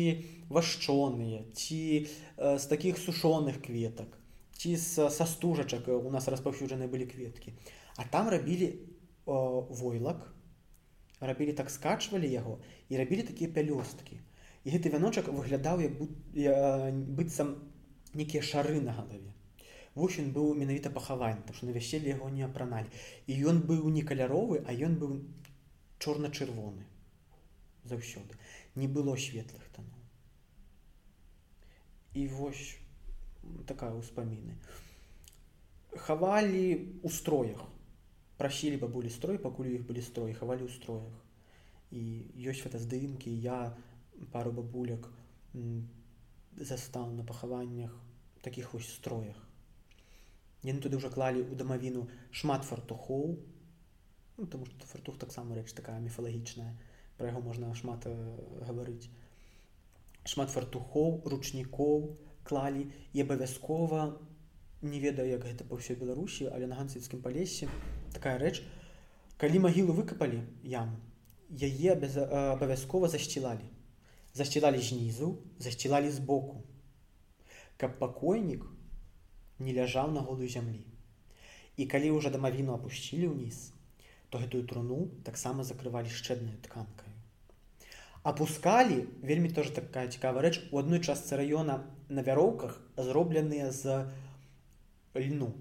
вашчоныя 0.49 1.41
ці 1.53 1.81
э, 2.05 2.57
з 2.61 2.65
такіх 2.69 3.01
сушоных 3.01 3.61
кветак 3.65 4.21
ці 4.57 4.77
са 4.77 5.25
стужачак 5.27 5.87
у 5.89 6.09
нас 6.11 6.27
распаўсюджаныя 6.31 6.87
былі 6.87 7.05
кветкі. 7.05 7.53
А 7.97 8.07
там 8.09 8.29
рабілі 8.29 8.71
э, 8.71 8.77
войлак 9.25 10.31
рабілі 11.19 11.53
так 11.53 11.69
скачвалі 11.69 12.29
яго 12.31 12.59
і 12.89 12.97
рабілі 12.97 13.23
такія 13.27 13.51
пялёсткі. 13.51 14.19
І 14.65 14.71
гэты 14.73 14.89
вяночак 14.89 15.27
выглядаў 15.29 15.83
як 15.83 15.93
быццам 17.19 17.55
некія 18.13 18.41
шары 18.41 18.81
на 18.81 18.95
галаве 18.95 19.34
Вось 19.95 20.17
ён 20.19 20.31
быў 20.35 20.51
менавіта 20.59 20.91
пахаваны, 20.91 21.39
тому 21.47 21.55
што 21.57 21.67
на 21.67 21.75
вяселле 21.75 22.11
яго 22.11 22.27
не 22.29 22.43
апраналі. 22.43 22.91
І 23.31 23.39
ён 23.51 23.61
быў 23.63 23.87
не 23.95 24.03
каляровы, 24.03 24.59
а 24.67 24.75
ён 24.75 24.97
быў 24.99 25.13
чорна-чырвоны 25.99 26.83
заўсёды. 27.85 28.35
Не 28.75 28.87
было 28.87 29.15
светлых 29.15 29.63
танаў. 29.71 30.01
І 32.13 32.27
вось 32.27 32.75
такая 33.71 33.93
ўспаміны. 33.95 34.57
Хавалі 35.95 36.65
ў 36.99 37.09
строях. 37.09 37.63
Прасілі 38.35 38.81
бабулі 38.83 39.07
строй, 39.07 39.39
пакуль 39.39 39.71
іх 39.79 39.87
былі 39.87 40.03
строі, 40.03 40.35
хавалі 40.35 40.67
ў 40.67 40.75
строях. 40.75 41.15
І 41.95 42.27
ёсць 42.51 42.67
фотаздымкі, 42.67 43.31
я 43.31 43.71
пару 44.35 44.51
бабуляк 44.51 45.07
застаў 46.59 47.15
на 47.15 47.23
пахаваннях 47.23 47.95
такіх 48.41 48.73
вось 48.73 48.91
строях. 48.91 49.44
Яны 50.65 50.81
туды 50.81 50.97
ўжо 50.97 51.13
клалі 51.13 51.45
ў 51.45 51.53
дамавіну 51.53 52.07
шмат 52.33 52.65
фартухоў. 52.65 53.37
Ну, 54.35 54.43
тому 54.51 54.65
што 54.65 54.89
фартух 54.89 55.21
таксама 55.21 55.55
рэч 55.55 55.71
такая 55.77 56.01
міфалагічная 56.01 56.73
пра 57.17 57.31
яго 57.31 57.41
можна 57.41 57.71
шмат 57.75 58.05
э, 58.09 58.13
гаварыць. 58.67 59.07
Шмат 60.25 60.51
фартухоў 60.51 61.21
ручнікоў 61.31 62.17
клалі. 62.43 62.89
І 63.13 63.23
абавязкова 63.23 64.19
не 64.81 64.99
ведаю 64.99 65.29
як 65.29 65.45
гэта 65.47 65.63
па 65.69 65.79
ўсёй 65.79 65.95
беларусі 65.97 66.51
але 66.51 66.67
на 66.67 66.75
гансыцкім 66.75 67.23
палесе 67.23 67.69
такая 68.13 68.37
рэч. 68.41 68.61
Калі 69.37 69.63
магілу 69.67 69.95
выкапалі 69.95 70.43
яму 70.63 70.99
яе 71.49 71.95
без 71.95 72.17
абавязкова 72.17 73.07
засцілалі. 73.07 73.65
Засцілалі 74.33 74.81
знізу 74.81 75.37
засцілалі 75.59 76.11
збоку. 76.11 76.63
Каб 77.77 77.99
пакойнік 77.99 78.65
не 79.59 79.73
ляжаў 79.73 80.11
на 80.11 80.21
голую 80.21 80.49
зямлі. 80.49 80.83
І 81.77 81.85
калі 81.91 82.11
ўжо 82.15 82.31
дамавіну 82.31 82.75
апусцілі 82.75 83.31
ўніз, 83.31 83.71
то 84.29 84.39
гэтую 84.39 84.63
труну 84.67 85.11
таксама 85.23 85.63
закрывалі 85.63 86.11
шчэднай 86.11 86.55
тканкай. 86.63 87.11
Апускалі 88.23 89.05
вельмі 89.21 89.49
тоже 89.53 89.71
такая 89.71 90.07
цікавая 90.07 90.41
рэч 90.41 90.71
у 90.71 90.79
адной 90.81 90.99
частцы 90.99 91.37
раёна 91.37 91.85
на 92.09 92.21
вяроўках 92.25 92.81
зробленыя 92.97 93.69
з 93.71 94.09
льну. 95.13 95.53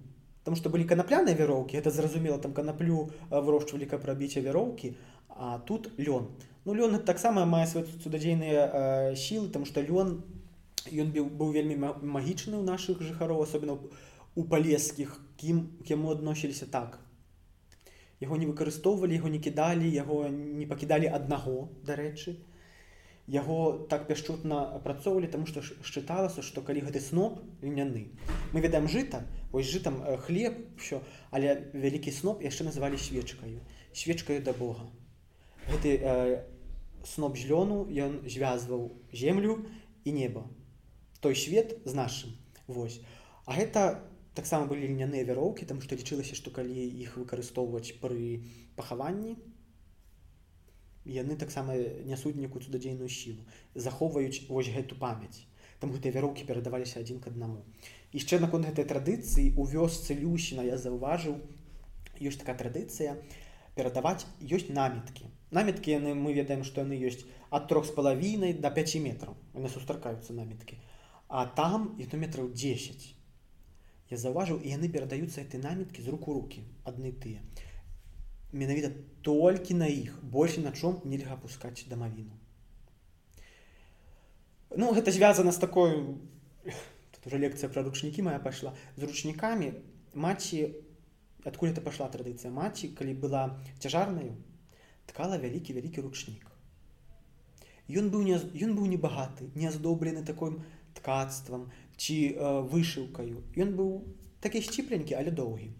Там 0.45 0.57
што 0.57 0.69
былі 0.73 0.85
канапляныя 0.89 1.37
вяроўкі, 1.37 1.77
это 1.77 1.91
зразумела 1.91 2.39
там 2.39 2.53
канаплю 2.53 3.11
вырошчвалі 3.31 3.87
каб 3.89 4.05
рабіць 4.05 4.37
вяроўкі, 4.37 4.97
а 5.29 5.59
тут 5.69 5.93
лён. 5.99 6.33
Ну 6.65 6.75
лён 6.75 6.99
таксама 7.05 7.45
мае 7.45 7.67
свае 7.69 7.85
цудадзейныя 7.85 9.13
сілы, 9.17 9.49
там 9.53 9.65
што 9.69 9.85
лён 9.85 10.25
ён 10.93 11.13
быў 11.15 11.53
вельмі 11.53 11.77
магічны 11.81 12.57
ў 12.61 12.65
нашых 12.65 13.01
жыхароў 13.01 13.45
асобна 13.45 13.79
у 14.35 14.45
палескіх 14.45 15.17
кім 15.41 15.81
яму 15.89 16.13
адносіліся 16.13 16.67
так. 16.67 16.99
Яго 18.21 18.37
не 18.37 18.47
выкарыстоўвалі 18.47 19.15
яго 19.15 19.29
не 19.29 19.39
кідалі 19.39 19.89
яго 19.91 20.29
не 20.29 20.67
пакідалі 20.67 21.09
аднаго 21.09 21.69
дарэчы 21.85 22.37
яго 23.27 23.87
так 23.89 24.07
пяшчутна 24.07 24.61
апрацоўвалі 24.77 25.31
таму 25.33 25.47
што 25.49 25.63
счыталася 25.65 26.45
што 26.45 26.61
калі 26.61 26.85
гэты 26.85 27.01
сноп 27.01 27.41
льняны 27.63 28.13
мы 28.53 28.61
ведаем 28.61 28.89
жыта 28.89 29.25
ось 29.53 29.71
жытам 29.71 30.03
хлеб 30.27 30.59
що 30.77 31.01
але 31.31 31.71
вялікі 31.73 32.13
сноп 32.13 32.45
яшчэ 32.45 32.69
называлі 32.69 33.01
свечкаю 33.01 33.61
свечкаю 33.93 34.43
да 34.43 34.53
Бога. 34.53 34.91
Гэты 35.71 35.97
э, 35.97 36.45
сноп 37.05 37.39
злёну 37.41 37.89
ён 37.89 38.21
звязваў 38.29 38.93
землю 39.13 39.65
і 40.05 40.13
неба 40.13 40.45
той 41.25 41.35
свет 41.35 41.79
з 41.89 41.97
нашым. 41.97 42.37
Вось. 42.69 43.01
А 43.49 43.57
гэта 43.57 44.05
таксама 44.37 44.69
былі 44.69 44.91
льняныя 44.93 45.25
вяроўкі 45.25 45.65
там 45.65 45.81
што 45.81 45.97
лічылася 45.97 46.37
што 46.37 46.53
калі 46.53 46.75
іх 46.75 47.17
выкарыстоўваць 47.17 47.97
пры 48.03 48.45
пахаванні 48.77 49.37
яны 51.05 51.37
таксама 51.41 51.77
нясуць 52.09 52.37
некую 52.37 52.65
цудадзейную 52.65 53.09
сілу. 53.09 53.45
Захоўваюць 53.75 54.49
вось 54.49 54.73
гэту 54.75 54.97
памяць. 55.01 55.45
Там 55.81 55.93
гэтыя 55.93 56.17
вяроўкі 56.17 56.49
перадаваліся 56.49 57.01
адзін 57.01 57.21
к 57.21 57.29
аднаму. 57.33 57.61
Яшчэ 58.13 58.41
наконт 58.41 58.67
гэтай 58.69 58.89
традыцыі 58.89 59.53
у 59.61 59.69
вёсцы 59.69 60.17
люсіна 60.17 60.65
я 60.65 60.81
заўважыў 60.81 61.37
ёсць 62.21 62.41
такая 62.41 62.57
традыцыя 62.57 63.21
перадаваць 63.77 64.25
ёсць 64.41 64.73
наміткі. 64.73 65.29
Наміткі 65.53 65.95
яны 65.95 66.17
мы 66.17 66.33
ведаем 66.33 66.65
што 66.65 66.83
яны 66.83 66.97
ёсць 66.97 67.29
ад 67.51 67.69
трох 67.69 67.87
з 67.87 67.95
палавінай 67.95 68.57
до 68.57 68.73
5 68.73 68.99
метраў. 69.05 69.37
Яны 69.55 69.69
сустракаюцца 69.69 70.33
наміткі. 70.33 70.81
а 70.81 70.94
там 71.29 71.97
і 71.99 72.07
то 72.07 72.17
метраў 72.17 72.51
10 72.53 73.15
я 74.11 74.17
заўважыў 74.17 74.61
і 74.63 74.69
яны 74.69 74.89
перадаюцца 74.89 75.41
этой 75.41 75.61
наміткі 75.61 76.03
з 76.03 76.09
руку 76.13 76.35
руки. 76.35 76.63
Адны 76.85 77.11
тыя 77.13 77.41
менавіта 78.55 78.91
толькі 79.23 79.75
на 79.75 79.87
іх 79.87 80.23
больше 80.23 80.61
на 80.61 80.73
чом 80.73 81.01
нельга 81.05 81.37
пускаць 81.37 81.87
дамавіну 81.91 82.39
ну 84.77 84.93
гэта 84.95 85.11
звязана 85.11 85.53
з 85.53 85.59
такой 85.59 85.99
уже 87.27 87.39
лекцыя 87.41 87.69
пра 87.73 87.83
ручнікі 87.83 88.23
моя 88.23 88.39
пайшла 88.39 88.75
з 88.97 89.11
ручнікамі 89.11 89.73
маці 90.15 90.63
адкуль 91.51 91.75
это 91.75 91.83
пашла 91.83 92.09
традыцыя 92.15 92.55
маці 92.55 92.95
калі 92.99 93.19
была 93.27 93.45
цяжарнаю 93.83 94.37
ткала 95.11 95.41
вялікі 95.47 95.75
вялікі 95.75 96.07
ручнік 96.07 96.51
Ён 98.01 98.07
быў 98.09 98.23
не 98.25 98.37
ён 98.65 98.71
быў 98.77 98.87
небагаты 98.89 99.51
не 99.55 99.67
аздоблены 99.69 100.23
такой 100.25 100.55
ткацтвам 100.99 101.71
ці 101.97 102.17
э, 102.33 102.61
вышыўкаю. 102.73 103.43
Ён 103.57 103.75
быў 103.79 103.91
такі 104.41 104.63
сціпленькі, 104.63 105.15
але 105.15 105.31
доўгі. 105.31 105.71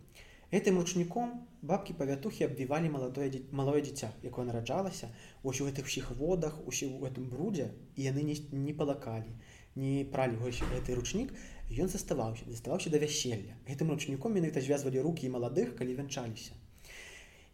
Гэтым 0.55 0.79
ручніком 0.79 1.47
бабкі 1.63 1.97
павятухі 1.99 2.45
абвівалі 2.47 2.91
маладое 2.93 3.31
малое 3.51 3.81
дзіця, 3.83 4.13
якое 4.23 4.45
нараджалася 4.45 5.09
ось 5.43 5.61
у 5.61 5.67
гэтых 5.67 5.89
усіх 5.91 6.11
водах 6.19 6.61
усе 6.69 6.87
ў 6.87 7.01
гэтым 7.09 7.27
брудзе 7.33 7.73
і 7.97 8.07
яны 8.07 8.23
не, 8.23 8.37
не 8.53 8.75
палакалі, 8.77 9.33
не 9.75 10.05
пралі 10.05 10.39
гэты 10.39 10.95
ручнік, 10.95 11.33
ён 11.73 11.89
заставаўся, 11.89 12.45
заставаўся 12.47 12.91
да 12.91 13.01
вяселля. 13.03 13.57
Гэтым 13.67 13.91
ручніком 13.91 14.37
менавіта 14.37 14.61
звязвалі 14.61 15.01
рукі 15.01 15.27
і 15.27 15.35
маладых, 15.35 15.75
калі 15.75 15.97
вянчаліся. 15.99 16.53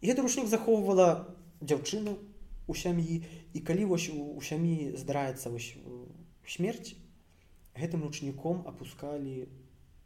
І 0.01 0.11
гэты 0.11 0.27
ручнік 0.27 0.51
захоўвала 0.51 1.31
дзяўчыну 1.63 2.19
у 2.67 2.75
сям'і 2.75 3.23
і 3.55 3.61
калі 3.61 3.85
вось 3.85 4.11
у, 4.11 4.37
у 4.37 4.43
сям'і 4.43 4.93
здараецца 4.97 5.55
смерць, 6.47 6.99
гэтым 7.81 8.05
ручніком 8.05 8.63
апускалі 8.69 9.49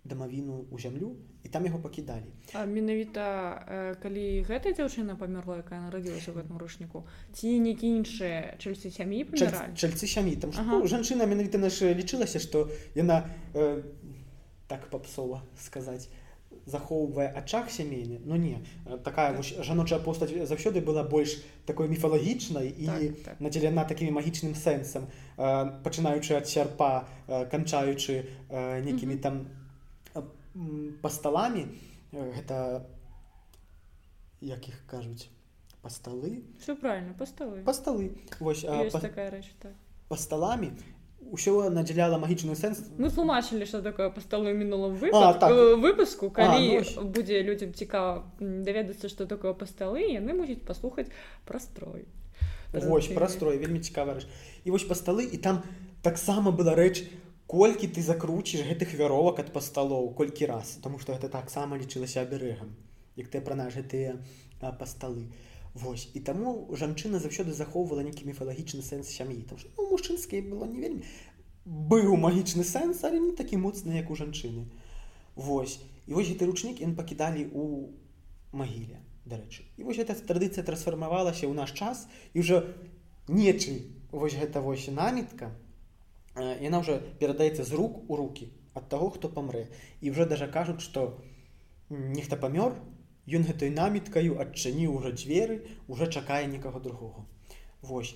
дамавіну 0.05 0.68
ў 0.68 0.77
зямлю 0.79 1.16
і 1.45 1.49
там 1.49 1.64
яго 1.64 1.81
пакідалі. 1.81 2.29
Менавіта 2.53 3.25
э, 3.64 3.95
калі 4.05 4.45
гэта 4.45 4.77
дзяўчына 4.77 5.16
памерла 5.16 5.64
якая 5.64 5.81
нарадзілася 5.81 6.33
ў 6.33 6.45
гэтым 6.45 6.61
ручніку 6.61 7.09
ці 7.33 7.57
некі 7.64 7.89
іншыя 8.05 8.61
чальцы 8.61 8.93
сям'і 8.93 9.25
чальцы 9.33 10.05
сям'і 10.05 10.37
там 10.37 10.53
ага. 10.53 10.77
ну, 10.77 10.85
жанчына 10.85 11.25
менавіта 11.25 11.57
наша 11.57 11.89
лічылася 11.97 12.37
што 12.37 12.68
яна 12.93 13.25
э, 13.57 13.81
так 14.68 14.93
папсова 14.93 15.41
сказаць 15.57 16.12
захоўвае 16.66 17.28
ачах 17.28 17.70
сямейны 17.70 18.20
но 18.24 18.36
не. 18.36 18.64
Такая 19.04 19.36
так. 19.36 19.44
жаночая 19.64 19.98
постаць 19.98 20.30
заўсёды 20.30 20.80
была 20.80 21.04
больш 21.04 21.42
такой 21.66 21.88
міфалагічнай 21.88 22.68
і 22.68 22.86
так, 22.86 23.22
так. 23.24 23.40
надзелена 23.40 23.84
такімі 23.84 24.16
магічным 24.16 24.54
сэнсам. 24.54 25.06
Пачынаючы 25.36 26.36
ад 26.36 26.48
сярпа 26.48 27.08
канчаючы 27.26 28.24
некімі 28.84 29.16
там 29.16 29.46
пасталамі 31.02 31.66
гэта 32.12 32.86
як 34.40 34.68
іх 34.68 34.76
кажуць 34.86 35.28
пасталы? 35.82 36.44
Все 36.60 36.76
правильно 36.76 37.12
пасталы. 37.12 37.62
Пасталы. 37.64 38.16
Вось 38.40 38.64
па... 38.64 39.00
такая 39.00 39.30
рэч 39.30 39.52
так. 39.60 39.72
пасталамі 40.08 40.72
ўсё 41.33 41.70
надзяляла 41.70 42.18
магічны 42.18 42.55
сэнс. 42.57 42.95
Мы 42.99 43.11
тлумачылі 43.11 43.66
что 43.66 43.83
такое 43.83 44.11
пасталу 44.11 44.53
мінулым 44.53 44.99
А, 45.12 45.35
так. 45.35 45.53
выпуску 45.79 46.31
калі 46.31 46.61
ну, 46.61 46.81
ось. 46.81 46.95
будзе 46.97 47.43
людзям 47.43 47.72
цікава 47.75 48.25
даведацца 48.41 49.09
что 49.09 49.27
такое 49.27 49.55
пасталы 49.55 50.01
яны 50.01 50.35
мусяць 50.35 50.62
паслухаць 50.62 51.09
прастрой 51.47 52.07
Вось 52.72 53.07
прастрой 53.07 53.59
вельмі 53.59 53.79
цікава 53.79 54.18
рэч. 54.18 54.27
І 54.64 54.70
вось 54.70 54.83
па 54.83 54.95
сталы 54.95 55.22
і 55.22 55.39
там 55.39 55.62
таксама 56.03 56.51
была 56.51 56.75
рэч 56.75 57.07
колькі 57.47 57.87
ты 57.87 58.03
закруціш 58.03 58.66
гэтых 58.66 58.95
вяровак 58.99 59.39
ад 59.39 59.53
пасталоў 59.53 60.14
колькі 60.16 60.47
раз 60.47 60.79
тому 60.83 60.99
что 60.99 61.14
гэта 61.14 61.29
таксама 61.29 61.77
лічылася 61.77 62.22
аберэгам 62.22 62.75
як 63.16 63.29
ты 63.29 63.39
апранаш 63.39 63.77
гэтыя 63.77 64.16
а, 64.61 64.72
пасталы 64.72 65.29
Вось. 65.75 66.07
І 66.14 66.20
таму 66.22 66.70
жанчына 66.70 67.18
заўсёды 67.18 67.53
захоўвала 67.53 68.07
нейкі 68.07 68.27
міфалагічны 68.31 68.83
сэнс 68.87 69.11
сям'і. 69.11 69.43
Там 69.43 69.59
што 69.59 69.70
ну, 69.77 69.91
мужчынскай 69.91 70.41
было 70.47 70.70
не 70.70 70.79
вельмі. 70.79 71.03
Быў 71.66 72.14
магічны 72.14 72.62
сэнс 72.62 73.03
але 73.03 73.18
не 73.18 73.35
такі 73.35 73.59
моцны 73.59 73.99
як 73.99 74.11
у 74.11 74.14
жанчыны. 74.14 74.70
Вось. 75.35 75.81
І 76.07 76.14
вось 76.14 76.31
гэты 76.31 76.47
ручнік 76.47 76.79
ён 76.79 76.95
пакідалі 76.95 77.51
у 77.59 77.91
магіле 78.55 79.03
дарэчы. 79.27 79.66
І 79.77 79.83
вось 79.83 79.99
эта 79.99 80.14
традыцыя 80.14 80.62
трансфармавалася 80.62 81.51
ў 81.51 81.55
наш 81.59 81.75
час 81.75 82.07
і 82.39 82.47
ўжо 82.47 82.62
нечы 83.27 83.91
вось 84.14 84.39
гэта 84.39 84.62
вось 84.62 84.87
намітка 84.95 85.51
яна 86.39 86.87
ўжо 86.87 87.03
перадаецца 87.18 87.66
з 87.66 87.75
рук 87.75 88.07
у 88.07 88.14
руки 88.14 88.55
ад 88.79 88.87
таго 88.87 89.11
хто 89.11 89.27
памрэ. 89.27 89.66
І 90.03 90.14
ўжо 90.14 90.27
даже 90.31 90.47
кажуць 90.47 90.87
што 90.87 91.18
нехта 91.91 92.39
памёр 92.39 92.79
Ён 93.27 93.45
гэтай 93.49 93.72
наміткаю 93.72 94.37
адчыніў 94.45 95.01
ўжо 95.01 95.12
дзверы 95.16 95.62
уже 95.89 96.09
чакае 96.12 96.45
некага 96.47 96.81
другого 96.81 97.25
Вось 97.81 98.14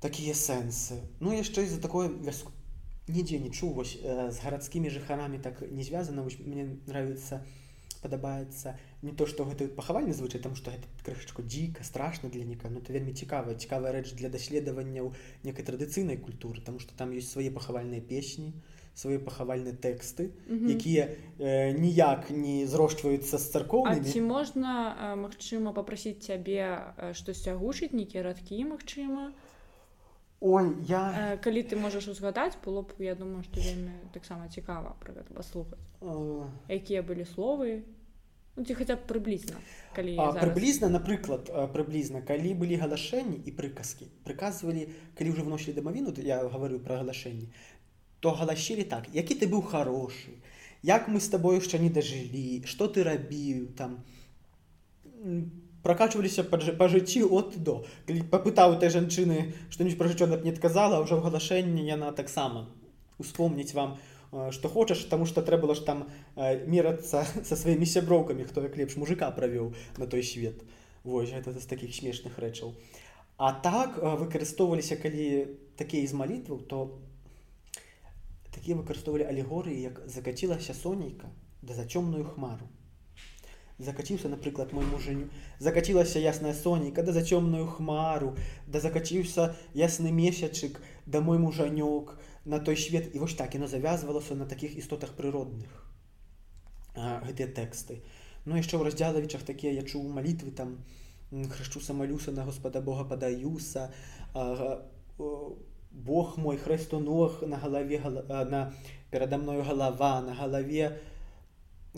такія 0.00 0.34
сэнсы. 0.36 1.00
Ну 1.20 1.32
яшчэ 1.32 1.66
за 1.68 1.80
такое 1.80 2.08
вяску 2.08 2.52
нідзе 3.08 3.38
не 3.40 3.52
чуў 3.52 3.74
вось 3.80 3.96
э, 4.00 4.30
з 4.32 4.40
гарадскімі 4.40 4.92
жыхарамі 4.92 5.40
так 5.44 5.60
не 5.60 5.84
звязана. 5.84 6.24
Мне 6.24 6.80
нравится 6.86 7.44
падабаецца 8.04 8.76
не 9.02 9.12
то 9.16 9.26
што 9.30 9.44
гэты 9.48 9.68
пахавальны 9.76 10.12
звычай 10.16 10.40
там 10.44 10.56
што 10.60 10.72
гэта 10.74 10.88
крышачку 11.06 11.44
дзіка 11.44 11.84
страшна 11.88 12.28
для 12.28 12.44
нека 12.44 12.68
Ну 12.68 12.80
это 12.80 12.92
вельмі 12.92 13.16
цікавая 13.16 13.56
цікавая 13.56 13.92
рэч 13.96 14.12
для 14.20 14.28
даследаванняў 14.34 15.12
некай 15.48 15.64
традыцыйнай 15.64 16.20
культуры 16.28 16.60
там 16.68 16.80
што 16.84 16.96
там 17.00 17.16
ёсць 17.16 17.32
свае 17.32 17.50
пахавальныя 17.58 18.04
песні 18.12 18.52
свае 18.94 19.18
пахавальныя 19.18 19.74
тэксты 19.74 20.30
якія 20.48 21.10
э, 21.38 21.72
ніяк 21.74 22.30
не 22.30 22.66
зрошчваюцца 22.66 23.38
з 23.38 23.46
царкоўнымі 23.50 24.06
ці 24.06 24.22
можна 24.22 25.14
магчыма 25.18 25.74
попрасіць 25.74 26.22
цябе 26.22 26.94
штосьці 27.12 27.58
агучыць 27.58 27.92
нейкія 27.92 28.22
радкі 28.22 28.62
магчыма 28.70 29.34
Ой 30.44 30.76
я 30.84 31.38
калі 31.40 31.62
ты 31.64 31.76
можаш 31.80 32.06
узгадаць 32.12 32.60
было 32.64 32.84
б 32.84 33.00
я 33.00 33.14
думаю 33.16 33.42
што 33.48 33.64
вельмі 33.64 33.96
таксама 34.12 34.48
цікава 34.52 34.92
пра 35.00 35.16
гэта 35.16 35.32
паслухаць 35.32 35.80
э... 36.04 36.46
якія 36.68 37.00
былі 37.02 37.24
словы 37.24 37.80
ну, 38.56 38.64
ці 38.64 38.74
хаця 38.76 38.96
б 39.00 39.08
прыблізна 39.08 39.56
калі 39.96 40.14
а, 40.20 40.36
прыблізна 40.36 40.90
напрыклад 40.92 41.48
прыблізна 41.72 42.20
калі 42.20 42.52
былі 42.60 42.76
галашэнні 42.76 43.40
і 43.40 43.50
прыказкі 43.56 44.10
прыказвалі 44.28 44.84
калі 45.16 45.32
ўжо 45.32 45.48
вносілі 45.48 45.80
дамавіну 45.80 46.12
я 46.20 46.44
гаварыў 46.44 46.84
пра 46.84 47.00
галашэнні 47.00 47.48
то 48.24 48.32
галасілі 48.32 48.88
так 48.88 49.12
які 49.12 49.36
ты 49.36 49.50
быў 49.52 49.60
хорошы 49.60 50.40
як 50.84 51.08
мы 51.08 51.18
с 51.18 51.28
тобой 51.32 51.56
яшчэ 51.56 51.80
не 51.80 51.88
дажылі? 51.88 52.62
Что 52.68 52.86
ты 52.88 53.02
рабіў? 53.02 53.72
Там 53.72 54.04
прокачваліся 55.82 56.44
па 56.44 56.88
жыцці 56.88 57.24
от 57.24 57.56
до. 57.56 57.84
Попытаў 58.30 58.76
той 58.80 58.92
жанчыны 58.92 59.56
что-нибудь 59.70 59.98
пра 59.98 60.12
жыццё 60.12 60.28
не 60.44 60.52
адказала 60.52 61.00
ўжо 61.00 61.16
ў 61.16 61.24
галашэнні 61.24 61.88
яна 61.88 62.12
таксама 62.12 62.68
успомніць 63.16 63.72
вам 63.72 63.96
что 64.52 64.68
хочаш 64.68 65.04
таму 65.08 65.24
что 65.24 65.40
трэба 65.40 65.72
ж 65.74 65.88
там 65.88 66.04
мерацца 66.68 67.24
со 67.48 67.56
сваімі 67.56 67.88
сяброўкамі 67.88 68.44
хто 68.44 68.60
як 68.68 68.76
лепш 68.76 69.00
мужика 69.00 69.32
правёў 69.32 69.72
на 69.96 70.06
той 70.06 70.22
свет. 70.22 70.60
Вось 71.04 71.32
гэта 71.32 71.56
з 71.56 71.64
таких 71.64 71.96
смешных 71.96 72.36
рэчаў. 72.36 72.76
А 73.40 73.56
так 73.56 73.96
выкарыстоўваліся 73.96 75.00
калі 75.00 75.48
такія 75.80 76.04
з 76.04 76.12
малітваў 76.12 76.60
то 76.68 77.00
такія 78.54 78.78
выкарыстоўвалі 78.78 79.28
алегорыі 79.34 79.82
як 79.82 80.00
закацілася 80.06 80.74
сонейка 80.74 81.30
да 81.62 81.74
за 81.74 81.84
цёмную 81.84 82.24
хмару 82.24 82.70
закаціўся 83.78 84.30
напрыклад 84.30 84.72
мой 84.72 84.86
мужыню 84.86 85.30
закацілася 85.58 86.22
ясная 86.22 86.54
сонейка 86.54 87.02
да 87.02 87.12
за 87.12 87.22
цёмную 87.22 87.66
хмару 87.66 88.36
да 88.66 88.80
закаціўся 88.80 89.54
ясны 89.74 90.14
месячык 90.20 90.80
да 91.06 91.20
мой 91.20 91.38
мужанёк 91.38 92.16
на 92.44 92.58
той 92.58 92.76
свет. 92.76 93.14
І 93.14 93.18
вось 93.18 93.34
так 93.34 93.54
яно 93.54 93.68
завязвалася 93.68 94.34
на 94.34 94.46
такіх 94.46 94.76
істотах 94.76 95.16
прыродных 95.16 95.68
гэтыя 96.94 97.48
тэксты. 97.50 98.02
Ну 98.44 98.56
яшчэ 98.56 98.76
ў 98.78 98.86
раздзялавічах 98.86 99.42
такія 99.42 99.72
я 99.72 99.82
чуў 99.82 100.06
малітвы 100.06 100.52
там 100.52 100.84
хрышчу 101.32 101.80
самалюса 101.80 102.30
на 102.30 102.44
господа 102.44 102.80
бога 102.80 103.04
падаюса 103.04 103.90
Бог 105.94 106.36
мой 106.36 106.56
хрэсту 106.56 106.98
ног 106.98 107.42
на 107.42 107.56
галаве 107.56 108.00
на 108.02 108.74
перада 109.10 109.38
мною 109.38 109.62
галава 109.62 110.20
на 110.20 110.34
галаве 110.34 111.00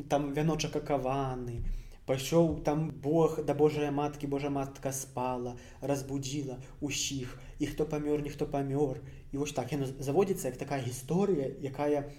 там 0.09 0.33
вяночак 0.35 0.73
какаваны 0.73 1.65
пайшоў 2.07 2.63
там 2.63 2.91
Бог 2.91 3.43
да 3.45 3.55
Божая 3.55 3.91
маткі 3.91 4.27
Божа 4.27 4.51
матка 4.51 4.93
спала 4.93 5.57
разбудзіла 5.81 6.59
усіх. 6.81 7.41
І 7.59 7.67
хто 7.67 7.85
памёр 7.85 8.23
ніхто 8.23 8.47
памёр 8.47 9.01
і 9.33 9.37
вось 9.39 9.53
так. 9.53 9.73
Яно 9.73 9.87
заводзіцца 9.87 10.49
як 10.49 10.57
такая 10.57 10.83
гісторыя 10.83 11.51
якая 11.61 12.13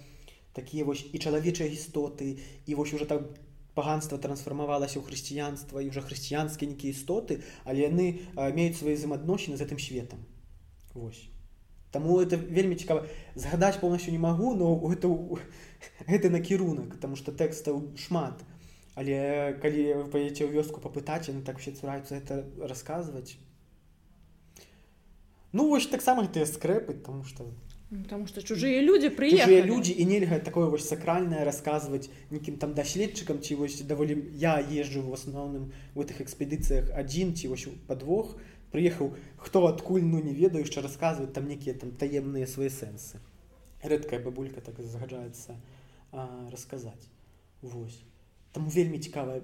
такія 0.52 0.84
вось 0.84 1.06
і 1.12 1.18
чалавечыя 1.18 1.70
істоты 1.70 2.38
і 2.66 2.74
вось 2.74 2.92
уже 2.92 3.06
так 3.06 3.22
паганства 3.74 4.18
трансфармавалася 4.18 4.98
ў 4.98 5.06
хрысціянства 5.06 5.80
і 5.80 5.88
ўжо 5.88 6.02
хрысціянскія 6.02 6.74
нейкія 6.74 6.92
істоты 6.92 7.40
але 7.64 7.88
яны 7.88 8.06
меюць 8.36 8.76
свае 8.76 8.98
взаемаадносіны 8.98 9.56
з 9.56 9.64
гэтым 9.64 9.78
светом. 9.80 10.26
Восьось 10.92 11.37
Таму 11.90 12.20
это 12.20 12.36
вельмі 12.36 12.76
цікава. 12.76 13.06
Згадаць 13.34 13.80
полностью 13.80 14.12
не 14.12 14.18
магу 14.18 14.54
но 14.54 14.76
гэта 14.76 15.08
гэты 16.06 16.30
накірунак 16.36 16.90
потому 16.94 17.16
что 17.16 17.32
тэкстаў 17.32 17.96
шмат. 17.96 18.44
Але 18.94 19.56
калі 19.62 19.82
вы 19.94 20.04
паедце 20.10 20.44
ў 20.44 20.52
вёску 20.52 20.80
папытаць 20.80 21.28
яны 21.28 21.42
так 21.42 21.58
все 21.58 21.72
цураюцца 21.72 22.18
это 22.18 22.44
расказваць. 22.60 23.38
Ну 25.52 25.68
вось 25.68 25.86
таксама 25.86 26.28
гэтыя 26.28 26.44
скрэпы 26.44 26.92
тому 27.00 27.24
что 27.24 27.48
потому 27.88 28.26
что 28.26 28.42
чужыя 28.42 28.84
людзі 28.84 29.08
прыехалі. 29.16 29.64
людзі 29.64 29.96
і 29.96 30.04
нельга 30.04 30.38
такое 30.38 30.68
вось 30.68 30.84
сакральнае 30.84 31.44
расказваць 31.48 32.12
нейкім 32.28 32.60
там 32.60 32.74
даследчыкам 32.76 33.40
ці 33.40 33.56
вось 33.56 33.80
даволі 33.80 34.28
я 34.36 34.60
езджу 34.60 35.00
в 35.08 35.14
асноўным 35.16 35.72
в 35.94 36.04
гэтых 36.04 36.20
экспедыцыях 36.20 36.92
адзін 36.92 37.32
ці 37.32 37.48
вось 37.48 37.64
падвох 37.88 38.36
прыехаў 38.72 39.14
хто 39.36 39.66
адкуль 39.66 40.04
ну 40.04 40.20
не 40.22 40.34
ведаю 40.34 40.64
яшчэ 40.64 40.84
расказваць 40.84 41.32
там 41.32 41.48
нейкія 41.48 41.74
там 41.74 41.92
таемныя 41.92 42.46
свае 42.46 42.70
сэнсы 42.70 43.20
рэдкая 43.82 44.20
бабулька 44.24 44.60
так 44.60 44.80
загаджаецца 44.80 45.56
расказаць 46.52 47.08
Вось 47.62 48.02
там 48.52 48.68
вельмі 48.68 48.98
цікава 48.98 49.40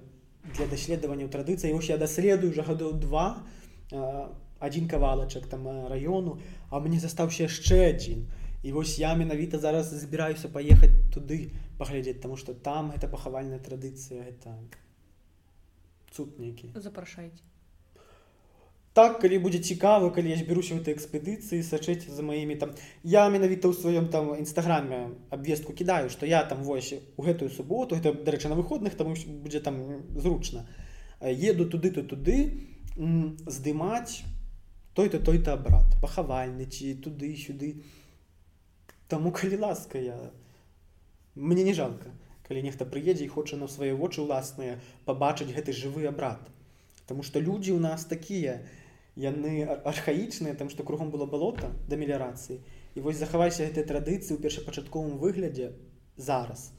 для 0.55 0.67
даследавання 0.67 1.27
традыцыі 1.27 1.73
ось 1.73 1.89
я 1.89 1.97
даследую 1.97 2.51
уже 2.51 2.61
гадоў 2.61 2.93
два 3.01 3.43
адзін 4.59 4.87
кавалачак 4.87 5.47
там 5.47 5.67
раёну 5.91 6.39
а 6.69 6.79
мне 6.79 6.99
застаўся 6.99 7.45
яшчэ 7.47 7.91
адзін 7.91 8.25
і 8.63 8.71
вось 8.71 8.97
я 8.99 9.13
менавіта 9.15 9.59
зараз 9.59 9.93
збіраюся 9.93 10.49
паехаць 10.49 10.93
туды 11.13 11.51
паглядзець 11.77 12.21
таму 12.21 12.37
што 12.37 12.53
там 12.53 12.91
гэта 12.91 13.07
пахавальная 13.07 13.59
традыцыя 13.59 14.25
это 14.31 14.55
цуд 16.11 16.39
нейкі 16.39 16.71
запрашайце 16.75 17.43
так 18.95 19.19
калі 19.19 19.37
будзе 19.43 19.59
цікава 19.59 20.07
калі 20.15 20.31
я 20.31 20.39
зберуся 20.39 20.71
ў 20.71 20.79
этой 20.79 20.95
экспедыцыі 20.95 21.59
сачыць 21.67 22.07
за 22.07 22.23
маімі 22.23 22.55
там 22.55 22.71
я 23.03 23.27
менавіта 23.27 23.67
ў 23.67 23.75
сваём 23.75 24.07
там 24.07 24.31
нстаграме 24.39 25.11
абвестку 25.35 25.75
кідаю 25.75 26.07
што 26.07 26.23
я 26.23 26.43
там 26.47 26.63
вось 26.63 26.95
у 27.19 27.21
гэтую 27.27 27.51
суботу 27.51 27.99
это 27.99 28.15
дарэчы 28.15 28.47
на 28.47 28.55
выходных 28.55 28.95
там 28.95 29.11
будзе 29.43 29.59
там 29.59 29.83
зручна 30.15 30.63
еду 31.19 31.67
туды 31.67 31.91
то 31.91 32.07
туды 32.07 32.63
здымаць 32.95 34.23
той-то 34.95 35.19
той-то 35.19 35.57
брат 35.57 35.99
пахавальны 36.01 36.63
ці 36.63 36.95
туды 36.95 37.35
сюды. 37.35 37.83
Таму 39.11 39.31
калі 39.35 39.59
ласка 39.59 39.99
я 39.99 40.31
мне 41.35 41.67
не 41.67 41.75
жалка 41.75 42.15
калі 42.47 42.63
нехта 42.63 42.87
прыедзе 42.87 43.27
і 43.27 43.33
хоча 43.35 43.59
на 43.59 43.67
свае 43.67 43.91
вочы 43.91 44.23
ўласныя 44.23 44.79
пабачыць 45.03 45.51
гэты 45.51 45.75
жывы 45.75 46.07
абрат 46.07 46.39
Таму 47.05 47.21
што 47.21 47.43
людзі 47.43 47.75
ў 47.75 47.83
нас 47.83 48.05
такія 48.05 48.63
яны 49.15 49.63
архаічныя 49.63 50.55
там 50.59 50.69
што 50.69 50.83
кругом 50.83 51.11
было 51.11 51.25
балота 51.25 51.71
да 51.87 51.95
меліярацыі. 51.95 52.59
І 52.95 52.99
вось 52.99 53.19
захавайся 53.19 53.63
гэтай 53.63 53.87
традыцыі 53.87 54.35
ў 54.35 54.43
першапачатковым 54.43 55.17
выглядзе 55.19 55.71
зараз. 56.17 56.71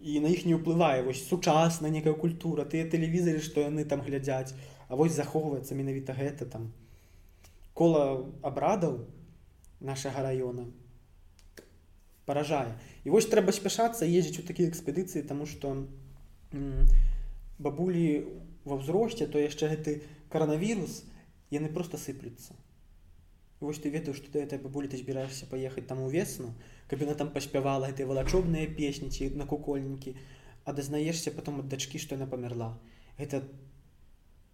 І 0.00 0.20
на 0.20 0.30
іх 0.30 0.46
не 0.46 0.54
ўплывае 0.54 1.02
вось 1.02 1.26
сучасная 1.26 1.90
некая 1.90 2.14
культура 2.14 2.64
тыя 2.64 2.86
тэлевізары 2.86 3.42
што 3.42 3.66
яны 3.66 3.84
там 3.84 4.02
глядзяць. 4.06 4.54
А 4.88 4.94
вось 4.94 5.18
захоўваецца 5.18 5.74
менавіта 5.74 6.14
гэта 6.14 6.46
там. 6.46 6.70
Кола 7.74 8.22
абрадаў 8.42 9.02
нашага 9.80 10.22
раёна 10.22 10.70
паражае. 12.24 12.78
І 13.04 13.10
вось 13.10 13.26
трэба 13.26 13.52
спяшацца 13.52 14.06
ездзіць 14.06 14.40
у 14.40 14.46
такія 14.46 14.70
экспедыцыі 14.70 15.26
тому 15.26 15.46
что 15.46 15.74
бабулі 17.58 18.06
ва 18.64 18.78
ўзросце 18.78 19.26
то 19.26 19.42
яшчэ 19.42 19.74
гэты 19.74 19.92
коронавірус 20.30 21.02
яны 21.54 21.72
просто 21.78 22.00
сыплюцца 22.04 22.54
вось 23.60 23.80
ты 23.80 23.90
ведаеш 23.90 24.20
што 24.20 24.30
ты 24.32 24.44
этой 24.44 24.58
бабулі 24.58 24.90
ты 24.92 25.00
збіраешься 25.00 25.46
паехаць 25.50 25.86
там 25.90 26.02
увесну 26.06 26.52
каб 26.88 27.04
яна 27.06 27.14
там 27.20 27.30
паспявала 27.34 27.90
гэтай 27.90 28.06
валачобныя 28.10 28.70
песні 28.80 29.10
ці 29.10 29.30
на 29.40 29.46
кукольнікі 29.46 30.16
а 30.64 30.72
дазнаешься 30.72 31.30
потом 31.30 31.60
ад 31.64 31.68
дачкі 31.68 32.02
што 32.02 32.18
яна 32.18 32.26
памерла 32.30 32.74
это 33.16 33.42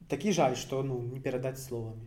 такі 0.09 0.33
жаль 0.37 0.57
што 0.57 0.83
ну 0.83 1.01
не 1.03 1.21
перадаць 1.21 1.63
словамі 1.63 2.07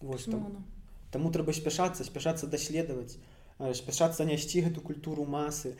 вось 0.00 0.24
там. 0.24 0.64
Таму 1.12 1.30
трэба 1.30 1.52
спяшацца 1.52 2.04
спяшацца 2.04 2.46
даследаваць 2.46 3.18
спяшацца 3.78 4.24
нясці 4.28 4.64
гэту 4.68 4.80
культуру 4.80 5.24
масы 5.24 5.76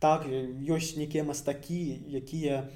так 0.00 0.26
ёсць 0.28 0.94
нейкія 1.00 1.24
мастакі 1.24 1.80
якія 2.20 2.68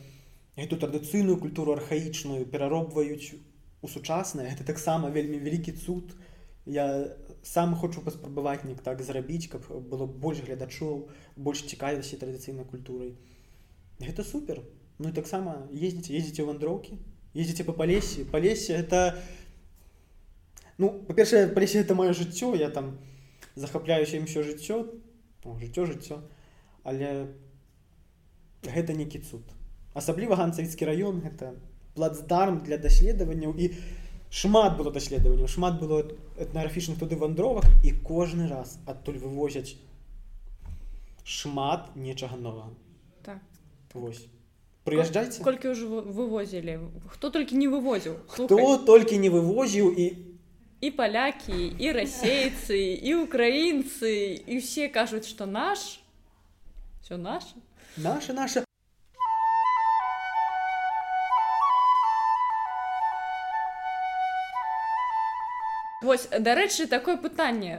эту 0.56 0.76
традыцыйную 0.76 1.38
культуру 1.40 1.72
архаічную 1.76 2.44
пераробваюць 2.46 3.40
у 3.82 3.88
сучаснае 3.88 4.50
гэта 4.50 4.64
таксама 4.64 5.10
вельмі 5.10 5.38
вялікі 5.38 5.72
цуд. 5.72 6.14
Я 6.66 7.16
сам 7.42 7.74
хочу 7.74 8.02
паспрабаваць 8.04 8.64
неяк 8.64 8.82
так 8.84 9.00
зрабіць 9.02 9.48
каб 9.48 9.64
было 9.64 10.06
больш 10.06 10.44
гледачоў 10.44 11.08
больш 11.36 11.64
цікавасці 11.64 12.20
традыцыйнай 12.20 12.68
культурай. 12.68 13.16
Гэта 14.00 14.24
супер. 14.24 14.60
Ну 14.98 15.08
і 15.08 15.16
таксама 15.16 15.68
ездзіце 15.72 16.12
ездзіце 16.12 16.44
вандроўкі 16.44 17.00
ездзіце 17.34 17.64
па 17.64 17.72
палесе. 17.72 18.24
Палесе 18.24 18.76
это 18.76 19.16
ну 20.76 20.92
па-першае 21.08 21.48
палесе 21.48 21.80
это 21.80 21.94
маё 21.94 22.12
жыццё 22.12 22.52
я 22.56 22.68
там 22.68 22.98
захапляюся 23.56 24.20
ім 24.20 24.28
все 24.28 24.42
жыццё 24.44 24.92
жыццё 25.44 25.86
жыццё. 25.86 26.20
Але 26.84 27.32
гэта 28.62 28.92
некі 28.92 29.24
цуд. 29.24 29.42
Асабліва 29.94 30.36
ганцавіцкі 30.36 30.84
раён 30.84 31.24
гэта 31.24 31.56
плацдарм 31.94 32.60
для 32.66 32.78
даследаванняў 32.78 33.54
і 33.56 33.70
шмат 34.30 34.78
было 34.78 34.92
даследаванняў 34.94 35.50
шмат 35.50 35.80
было 35.82 36.02
этнаграфічных 36.38 36.98
туды 36.98 37.16
вандровак 37.16 37.66
і 37.84 37.92
кожны 38.06 38.48
раз 38.48 38.78
адтуль 38.86 39.18
вывозяць 39.18 39.76
шмат 41.24 41.94
нечага 41.94 42.36
новага. 42.36 42.74
Так. 43.22 43.38
Вось. 43.94 44.26
Прыязджайце. 44.84 45.44
Колькі 45.44 45.76
ўжо 45.76 46.00
вывозілі? 46.08 46.78
Хто 47.12 47.30
толькі 47.30 47.60
не 47.60 47.68
вывозіў? 47.68 48.16
Хто 48.26 48.78
толькі 48.86 49.18
не 49.18 49.30
вывозіў 49.30 49.92
і 49.92 50.30
і 50.80 50.88
палякі 50.96 51.76
і 51.76 51.92
расейцы 51.92 52.80
і 53.04 53.20
украінцы 53.20 54.40
і 54.48 54.64
ўсе 54.64 54.88
кажуць 54.88 55.28
што 55.28 55.44
наш 55.44 56.00
все 57.04 57.20
наш 57.20 57.52
наша 58.00 58.32
наша 58.32 58.64
Вось 66.10 66.26
дарэчы 66.26 66.90
такое 66.90 67.14
пытанне 67.22 67.78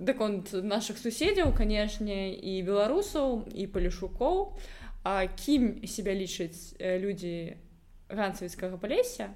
даконт 0.00 0.56
наших 0.64 0.96
суседзяў 0.96 1.52
канешне 1.52 2.32
і 2.32 2.64
беларусаў 2.64 3.44
і 3.52 3.66
палішукоў. 3.68 4.56
А 5.04 5.28
кім 5.28 5.84
себя 5.84 6.16
лічаць 6.16 6.72
людзі 6.80 7.60
ганцавіцкага 8.08 8.80
палеся 8.80 9.28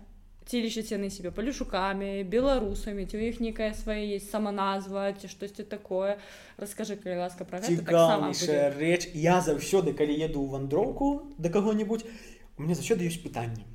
ці 0.49 0.57
лічаць 0.65 0.89
яны 0.89 1.13
себе 1.13 1.31
палішукамі 1.37 2.25
беларусамі 2.25 3.05
ці 3.05 3.21
у 3.21 3.23
іх 3.29 3.45
некая 3.45 3.77
свае 3.77 4.17
есть 4.17 4.33
саманазва 4.33 5.13
ці 5.21 5.29
штосьці 5.29 5.69
такое? 5.69 6.17
Расскажы 6.57 6.97
калі 6.97 7.21
ласка 7.21 7.45
пра 7.45 7.61
рэч. 7.61 9.13
Я 9.13 9.45
заўсёды 9.45 9.93
калі 9.93 10.17
еду 10.17 10.41
ў 10.41 10.49
вандроўку 10.57 11.29
да 11.37 11.53
каго-нибудь 11.53 12.09
у 12.57 12.65
меня 12.65 12.73
заўсёды 12.73 13.05
ёсць 13.05 13.21
пытанне. 13.21 13.69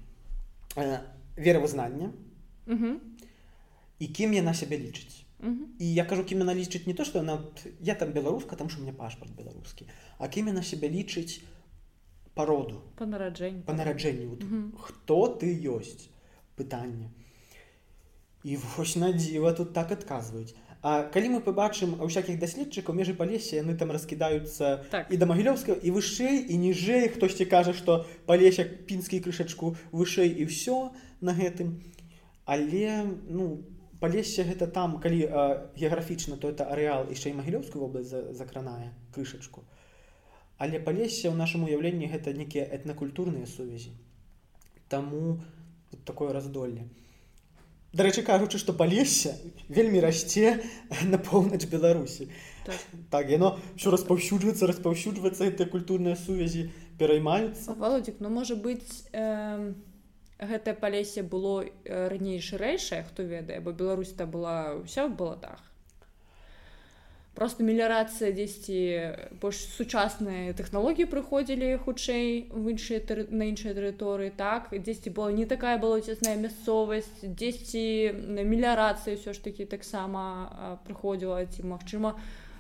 Веравызнання 1.38 2.10
і 4.00 4.08
кім 4.08 4.34
яна 4.34 4.54
сябе 4.54 4.78
лічыць 4.78 5.26
mm 5.40 5.50
-hmm. 5.50 5.66
і 5.80 5.94
я 5.94 6.06
кажу 6.06 6.24
кім 6.24 6.40
яна 6.40 6.56
лічыць 6.56 6.88
не 6.88 6.94
то 6.94 7.06
что 7.06 7.20
она 7.20 7.40
я 7.82 7.96
там 7.96 8.12
беларуска 8.12 8.56
там 8.56 8.70
что 8.70 8.82
мне 8.82 8.94
пашпарт 8.94 9.36
беларускі 9.36 9.86
а 10.18 10.28
кім 10.28 10.48
яна 10.48 10.64
сябе 10.64 10.90
лічыць 10.90 11.42
пароду 12.34 12.82
по 12.96 13.06
нараджэнню 13.06 13.62
по 13.62 13.74
нараджэнню 13.74 14.30
mm 14.30 14.40
-hmm. 14.40 14.78
хто 14.78 15.28
ты 15.40 15.48
ёсць 15.78 16.10
пытанне 16.58 17.10
і 18.44 18.58
вось 18.58 18.96
на 18.96 19.12
дзіва 19.14 19.54
тут 19.54 19.74
так 19.74 19.92
адказваюць 19.92 20.56
А 20.88 21.02
калі 21.10 21.30
мы 21.34 21.40
побачым 21.42 21.98
у 21.98 22.06
всякихх 22.06 22.38
даследчыкаў 22.38 22.94
межы 22.94 23.16
палесе 23.18 23.58
яны 23.58 23.74
там 23.74 23.90
раскідаюцца 23.90 24.86
так. 24.94 25.10
і 25.10 25.18
да 25.18 25.26
магілёўска 25.26 25.74
і 25.74 25.90
вышэй 25.90 26.46
і 26.46 26.58
ніжэй 26.62 27.10
хтосьці 27.10 27.50
кажа 27.50 27.74
што 27.74 28.06
палесе 28.30 28.66
пінскі 28.86 29.18
крышачку 29.26 29.74
вышэй 29.90 30.30
і 30.30 30.46
ўсё 30.46 30.94
на 31.26 31.34
гэтым 31.34 31.82
але 32.46 33.10
ну 33.26 33.66
палесе 34.00 34.44
гэта 34.44 34.68
там 34.68 35.00
калі 35.00 35.22
э, 35.26 35.46
геаграфічна 35.78 36.38
то 36.38 36.50
это 36.50 36.68
арэал 36.72 37.10
яшчэ 37.12 37.32
і 37.32 37.40
магілёўскую 37.40 37.82
вобласць 37.82 38.10
за, 38.10 38.34
закранае 38.34 38.92
крышачку. 39.16 39.64
Але 40.58 40.80
палесе 40.80 41.30
ў 41.30 41.36
нашым 41.36 41.64
уяўленні 41.68 42.12
гэта 42.12 42.34
некія 42.34 42.66
этнакультурныя 42.66 43.46
сувязі. 43.46 43.96
Таму 44.88 45.42
такое 46.06 46.32
раздолле 46.34 46.88
дарэчы 47.96 48.26
кажучы 48.28 48.60
што 48.60 48.76
палесе 48.76 49.36
вельмі 49.72 50.04
расце 50.04 50.60
на 51.12 51.18
поўнач 51.18 51.66
беларусі. 51.72 52.30
Так, 52.66 52.80
так 53.10 53.30
яно 53.32 53.58
що 53.76 53.92
распаўсюджваецца 53.96 54.68
распаўсюджваецца 54.68 55.50
гэтыя 55.50 55.72
культурныя 55.72 56.20
сувязі 56.20 56.70
пераймаюцца. 57.00 57.76
Володик 57.80 58.20
ну 58.20 58.30
можа 58.30 58.56
быць 58.56 59.08
э 59.14 59.74
гэтае 60.40 60.76
палесе 60.76 61.24
было 61.24 61.64
э, 61.64 62.08
раней 62.10 62.42
шырэйшае 62.42 63.04
хто 63.04 63.24
ведае 63.24 63.60
бо 63.60 63.72
Беларусь 63.72 64.14
та 64.14 64.26
была 64.26 64.76
ўся 64.84 65.08
в 65.08 65.16
балатах. 65.16 65.60
Просто 67.36 67.68
мелярацыя 67.68 68.32
дзесьці 68.32 69.36
больш 69.44 69.60
сучасныя 69.76 70.56
тэхналогіі 70.56 71.08
прыходзілі 71.12 71.84
хутчэй 71.84 72.48
в 72.48 72.72
іншыя 72.72 73.04
на 73.28 73.52
іншыя 73.52 73.76
тэрыторыі 73.76 74.32
так. 74.32 74.72
Дзесьці 74.72 75.12
была 75.12 75.36
не 75.36 75.44
такая 75.44 75.76
балоцісная 75.76 76.40
мясцовасць 76.40 77.28
дзесьці 77.28 78.16
на 78.40 78.48
мелярацыі 78.48 79.20
ўсё 79.20 79.36
ж 79.36 79.44
такі 79.44 79.68
таксама 79.68 80.80
прыходзіла 80.88 81.44
ці 81.52 81.68
магчыма 81.68 82.16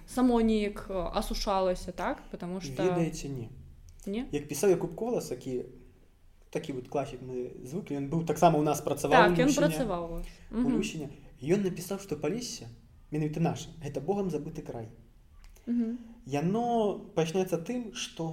само 0.08 0.42
неяк 0.42 0.92
асушалася 0.92 1.92
так 1.92 2.22
потому 2.32 2.62
что 2.62 2.84
ведаеце 2.84 3.28
не 3.28 3.50
не 4.06 4.28
як 4.32 4.48
пісаў 4.48 4.76
якуб 4.76 4.96
колас 4.96 5.32
які 5.32 5.66
такі 6.56 6.78
вот 6.80 6.88
класік 6.88 7.22
мы 7.22 7.51
звыклі 7.68 7.99
ён 7.99 8.10
быў 8.10 8.26
таксама 8.32 8.60
у 8.60 8.66
нас 8.66 8.82
працаваў 8.82 9.36
так, 9.36 9.39
ён 9.45 9.53
працаваў 9.60 10.03
Лусіне 10.51 11.12
ён 11.56 11.68
напісаў 11.68 11.99
што 12.03 12.16
палесе 12.16 12.72
менавіта 13.12 13.43
наш 13.43 13.68
гэта 13.84 14.01
Богом 14.01 14.32
забыты 14.34 14.64
край. 14.66 14.88
Яно 16.26 16.64
пачнецца 17.16 17.60
тым 17.68 17.91
што 17.93 18.32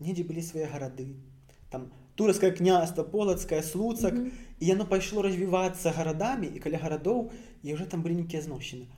недзе 0.00 0.26
былі 0.28 0.42
свае 0.42 0.66
гарады 0.72 1.14
там 1.70 1.88
турскае 2.16 2.52
княства 2.52 3.04
полацкая 3.04 3.62
слуцак 3.62 4.14
і 4.16 4.64
яно 4.66 4.86
пайшло 4.86 5.22
развівацца 5.22 5.92
гарадамі 5.96 6.48
і 6.48 6.62
каля 6.64 6.80
гарадоў 6.82 7.30
і 7.62 7.74
уже 7.74 7.86
там 7.86 8.02
былі 8.02 8.22
нейкія 8.22 8.42
зносіны 8.42 8.88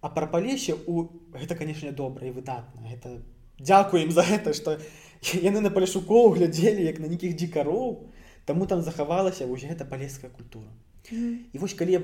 а 0.00 0.12
пра 0.12 0.28
палесе 0.32 0.76
у 0.86 1.08
гэта 1.32 1.56
канешне 1.56 1.92
добра 1.92 2.28
і 2.28 2.36
выдатна 2.36 2.84
гэта 2.92 3.16
дзякуем 3.60 4.12
за 4.12 4.24
гэта 4.28 4.52
што 4.52 4.76
яны 5.48 5.60
на 5.60 5.70
палешукоў 5.70 6.34
глядзелі 6.36 6.84
як 6.84 7.00
на 7.02 7.08
нейкіх 7.10 7.34
дзікароў 7.36 8.06
таму 8.44 8.66
там 8.66 8.82
захавалася 8.82 9.46
вось 9.46 9.64
гэта 9.64 9.84
палеская 9.84 10.30
культура 10.30 10.70
mm 11.10 11.18
-hmm. 11.18 11.36
і 11.52 11.58
вось 11.58 11.74
калі 11.74 12.00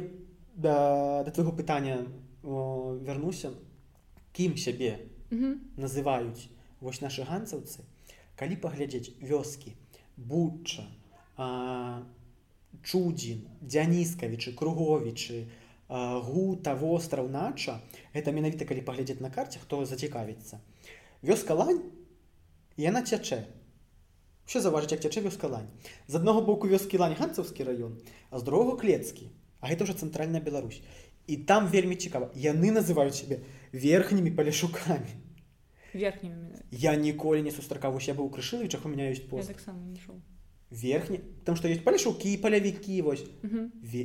да, 0.57 1.23
да 1.25 1.31
твайго 1.31 1.53
пытання 1.53 2.05
о, 2.43 2.99
вярнуся 3.07 3.51
кім 4.33 4.57
сябе 4.57 4.99
mm 5.31 5.39
-hmm. 5.39 5.55
называюць 5.79 6.49
вось 6.81 7.03
нашы 7.03 7.23
ганцаўцы 7.23 7.81
калі 8.37 8.57
паглядзець 8.57 9.13
вёскі 9.23 9.73
буча 10.17 10.83
чудзін 12.83 13.41
дзяніскавічы 13.63 14.55
круговічы 14.55 15.47
гута 16.27 16.75
востраў 16.75 17.29
нача 17.29 17.81
гэта 18.15 18.33
менавіта 18.33 18.65
калі 18.65 18.81
паглядзець 18.81 19.21
на 19.21 19.31
карце 19.31 19.59
хто 19.59 19.85
зацікавіцца 19.85 20.59
вёска 21.23 21.55
лань 21.55 21.83
яна 22.83 23.07
цячэ 23.07 23.45
що 24.47 24.61
заважыць 24.61 24.93
як 24.93 25.01
цячэ 25.01 25.23
вёска 25.23 25.49
лань? 25.49 25.71
З 26.09 26.19
аднаго 26.19 26.43
боку 26.43 26.69
вёскі 26.69 26.99
лань 26.99 27.15
ганцаўскі 27.17 27.65
раён 27.65 27.95
а 28.31 28.39
з 28.39 28.43
другого 28.43 28.77
клецкі 28.77 29.31
а 29.63 29.71
гэта 29.71 29.87
ўжо 29.87 29.95
цэнтральная 29.95 30.43
Беларусь. 30.43 30.83
І 31.27 31.37
там 31.37 31.71
вельмі 31.71 31.95
цікава. 31.95 32.35
Яны 32.35 32.75
называюць 32.75 33.15
сябе 33.15 33.47
верхнімі 33.73 34.35
паляшукамі. 34.35 35.15
Верхнімі 35.95 36.59
я 36.71 36.97
ніколі 36.97 37.43
не 37.43 37.55
сустракавусь 37.55 38.09
я 38.09 38.15
быў 38.15 38.29
крышылавічах 38.35 38.85
у 38.85 38.89
меня 38.91 39.13
ёсць 39.15 39.23
пост. 39.31 39.55
Верхні 40.71 41.21
там 41.47 41.55
што 41.55 41.71
ёсць 41.71 41.85
паляшукі 41.87 42.37
палявікі 42.43 43.03
вось. 43.03 43.25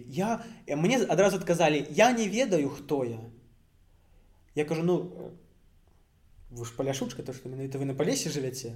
Я 0.07 0.45
мне 0.69 1.01
адразу 1.01 1.41
адказалі 1.41 1.88
я 1.89 2.11
не 2.13 2.30
ведаю 2.30 2.69
хто 2.69 3.03
я 3.03 3.19
я 4.55 4.65
кажу 4.65 4.84
ну 4.84 5.34
вы 6.49 6.65
ж 6.65 6.71
паляшучка 6.75 7.23
то 7.23 7.33
што 7.33 7.49
менавіта 7.49 7.77
вы 7.77 7.85
на 7.85 7.93
палесе 7.93 8.29
жывяце 8.29 8.75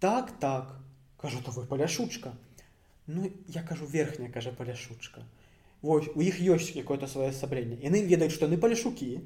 так 0.00 0.32
так 0.40 0.74
кажу 1.16 1.42
то 1.44 1.50
вы 1.50 1.66
паляшучка 1.66 2.34
ну 3.06 3.30
я 3.48 3.62
кажу 3.62 3.86
верхняя 3.86 4.30
кажа 4.30 4.52
паляшучка 4.52 5.22
Вось 5.82 6.06
у 6.14 6.22
іх 6.22 6.38
ёсць 6.38 6.70
какое-то 6.70 7.08
сваё 7.10 7.30
асабленне 7.34 7.76
яны 7.82 8.06
ведаюць 8.06 8.32
што 8.32 8.46
яны 8.46 8.58
паляшукі 8.58 9.18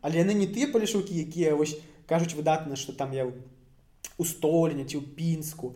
але 0.00 0.22
яны 0.22 0.34
не 0.38 0.46
тыя 0.46 0.70
паляшукі 0.70 1.18
якія 1.22 1.56
вось 1.58 1.74
кажуць 2.06 2.34
выдатна 2.38 2.76
што 2.76 2.92
там 2.92 3.12
я 3.12 3.26
у 3.26 4.24
стольня 4.24 4.86
ці 4.86 5.02
ў 5.02 5.04
пінску 5.18 5.74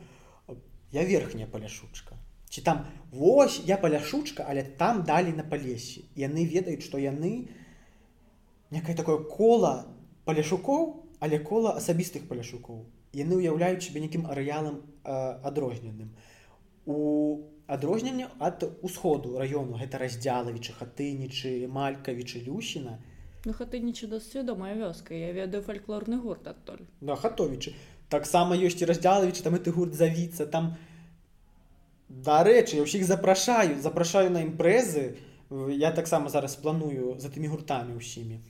я 0.94 1.02
верхняя 1.02 1.50
паляшучка 1.50 2.14
ці 2.48 2.62
там 2.62 2.86
вось 3.10 3.60
я 3.66 3.76
паляшучка 3.76 4.46
але 4.46 4.62
там 4.62 5.02
далі 5.02 5.34
на 5.34 5.42
палесе 5.42 6.06
яны 6.14 6.46
ведаюць 6.46 6.86
што 6.86 7.02
яны 7.02 7.50
некае 8.70 8.94
такое 8.94 9.18
кола 9.18 9.90
паляшукоў 10.26 11.06
але 11.20 11.38
кола 11.38 11.76
асабістых 11.80 12.28
паляшукоў. 12.28 12.84
Яны 13.16 13.40
ўяўляюць 13.40 13.84
сябе 13.86 14.04
нейкім 14.04 14.26
арэалам 14.28 14.82
адрозненым 15.04 16.12
у 16.86 17.42
адрозненне 17.66 18.28
ад 18.38 18.62
усходу 18.86 19.38
раёну 19.40 19.78
гэта 19.80 19.98
раздзялавічы 19.98 20.76
хатынічы 20.78 21.66
малькавічы 21.66 22.42
люсіна. 22.46 22.98
Ну 23.46 23.54
хатынічы 23.56 24.06
досць 24.06 24.34
вядомая 24.34 24.74
вёска 24.78 25.14
я 25.14 25.32
ведаю 25.32 25.62
фальклорны 25.62 26.20
гурт 26.22 26.46
адтуль. 26.46 26.86
Да 27.00 27.16
хатовічы. 27.16 27.74
Таксама 28.08 28.54
ёсць 28.54 28.82
і 28.82 28.86
раздзялавіч 28.86 29.42
там 29.42 29.58
ты 29.58 29.72
гурт 29.74 29.94
завіцца 29.98 30.46
там 30.46 30.76
дарэчы 32.08 32.78
я 32.78 32.86
ўсіх 32.86 33.02
запрашаю 33.02 33.80
запрашаю 33.82 34.30
на 34.30 34.46
імпрэзы. 34.46 35.16
Я 35.74 35.90
таксама 35.90 36.28
зараз 36.28 36.54
планую 36.58 37.18
за 37.18 37.30
тымі 37.30 37.50
гуртамі 37.50 37.98
ўсімі 37.98 38.42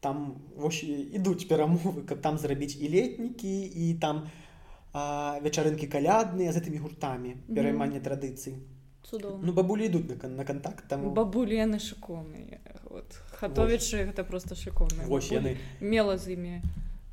там 0.00 0.40
ідуць 0.60 1.48
перамовы 1.48 2.02
каб 2.02 2.20
там 2.20 2.38
зрабіць 2.38 2.76
і 2.76 2.88
летнікі 2.88 3.54
і 3.84 3.94
там 4.00 4.26
у 4.26 4.46
вечарынкі 4.96 5.86
калядныя 5.92 6.52
з 6.52 6.56
гэтымі 6.56 6.80
гуртамі 6.80 7.36
пераймання 7.52 8.00
традыцый 8.00 8.56
ну 9.12 9.52
бабулі 9.52 9.86
ідуць 9.86 10.08
на, 10.08 10.28
на 10.40 10.44
контакт 10.44 10.88
там 10.88 11.12
бабулі 11.12 11.58
яны 11.58 11.76
шыкоўныя 11.76 12.60
хатовічы 13.36 14.08
гэта 14.08 14.24
просто 14.24 14.56
шыкоўна 14.56 15.04
вось 15.10 15.28
яны 15.34 15.56
мела 15.80 16.16
з 16.16 16.32
імі 16.36 16.62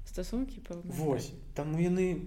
стасункі 0.07 0.63
вось 0.85 1.33
таму 1.59 1.81
яны 1.83 2.23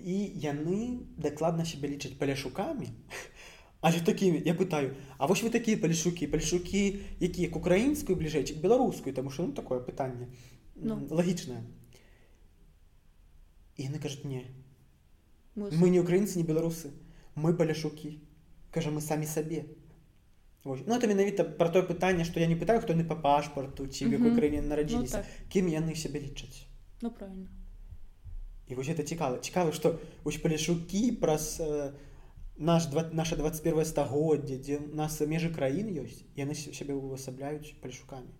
і 0.00 0.16
яны 0.40 1.04
дакладна 1.20 1.68
себе 1.68 1.92
лічаць 1.92 2.16
паляшукамі 2.16 2.88
але 3.82 4.00
такімі 4.00 4.42
я 4.46 4.54
пытаю 4.54 4.94
А 5.18 5.26
вось 5.26 5.42
вы 5.42 5.50
такія 5.50 5.76
палішукі 5.76 6.26
палішукі 6.26 7.02
якія 7.20 7.50
к 7.50 7.58
украінскую 7.58 8.16
бліжэй 8.16 8.54
беларускую 8.62 9.12
таму 9.12 9.30
що 9.30 9.42
ну 9.42 9.52
такое 9.52 9.80
пытанне 9.82 10.30
ну. 10.76 11.02
лагічнае 11.10 11.66
і 13.76 13.90
яны 13.90 13.98
кажуць 13.98 14.24
не 14.24 14.46
Мусу. 15.54 15.76
мы 15.76 15.90
не 15.90 16.00
украінцы 16.00 16.38
не 16.38 16.46
беларусы 16.46 16.94
мы 17.34 17.52
паляшукі 17.58 18.22
кажа 18.70 18.94
мы 18.94 19.02
самі 19.02 19.26
сабе 19.26 19.66
Ось. 20.64 20.86
ну 20.86 20.94
это 20.94 21.10
менавіта 21.10 21.42
про 21.44 21.68
тое 21.68 21.82
пытанне 21.82 22.24
што 22.24 22.38
я 22.38 22.46
не 22.46 22.54
пытаю 22.54 22.80
хто 22.80 22.94
не 22.94 23.04
па 23.04 23.18
пашпарту 23.18 23.86
ці 23.86 24.06
в 24.06 24.12
якой 24.12 24.30
краіне 24.30 24.62
нарадзіліся 24.62 25.18
ну, 25.18 25.22
так. 25.26 25.50
кім 25.50 25.66
яны 25.66 25.98
сябе 25.98 26.22
лічаць 26.22 26.70
ну 27.02 27.10
правильно. 27.10 27.50
І 28.68 28.74
вось 28.74 28.88
это 28.88 29.02
цікава 29.02 29.38
цікава 29.38 29.72
што 29.72 29.98
вось 30.22 30.38
паляшукі 30.38 31.18
праз 31.18 31.58
э, 31.58 31.90
наш 32.56 32.88
наша 33.12 33.36
21 33.36 33.84
стагоддзя 33.84 34.56
дзе 34.58 34.78
нас 34.92 35.20
межы 35.20 35.50
краін 35.50 35.88
ёсць 36.04 36.22
яны 36.36 36.54
сябе 36.54 36.94
увасабляюць 36.94 37.74
паляшукамі 37.80 38.32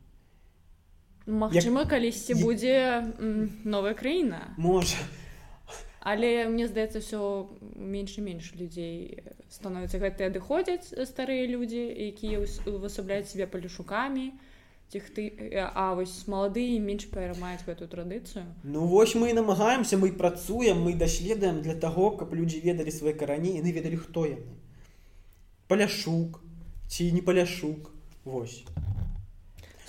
Магчыма 1.27 1.87
калісьці 1.87 2.35
будзе 2.43 3.15
новая 3.65 3.95
краіна 3.95 4.55
можа 4.59 4.99
але 6.03 6.49
мне 6.51 6.67
здаецца 6.67 6.99
все 6.99 7.47
менш 7.77 8.19
і 8.19 8.27
менш 8.27 8.53
людзей 8.59 9.23
становяцца 9.49 10.03
гэтыя 10.03 10.29
адыходзяць 10.35 10.91
старыя 11.07 11.47
людзі 11.47 11.81
якія 11.81 12.43
увасабляюць 12.67 13.31
себе 13.31 13.47
палюшукамі 13.47 14.33
ціх 14.93 15.09
ты 15.17 15.33
а 15.57 15.95
вось 15.97 16.29
маладыя 16.29 16.77
менш 16.77 17.09
перамаюць 17.09 17.65
гэтую 17.65 17.89
традыцыю. 17.89 18.45
Ну 18.63 18.87
вось 18.87 19.15
мы 19.15 19.33
намагаемся 19.33 19.97
мы 19.97 20.13
працуем 20.13 20.85
мы 20.85 20.93
даследуем 20.93 21.63
для 21.63 21.75
таго 21.75 22.13
каб 22.21 22.35
людзі 22.37 22.61
ведалі 22.61 22.93
свае 22.93 23.17
карані 23.17 23.57
яны 23.57 23.73
ведалі 23.73 23.97
хто 23.97 24.29
яны. 24.29 24.53
Паляшук 25.69 26.41
ці 26.89 27.13
не 27.13 27.23
паляшук 27.25 27.89
восьось 28.25 28.69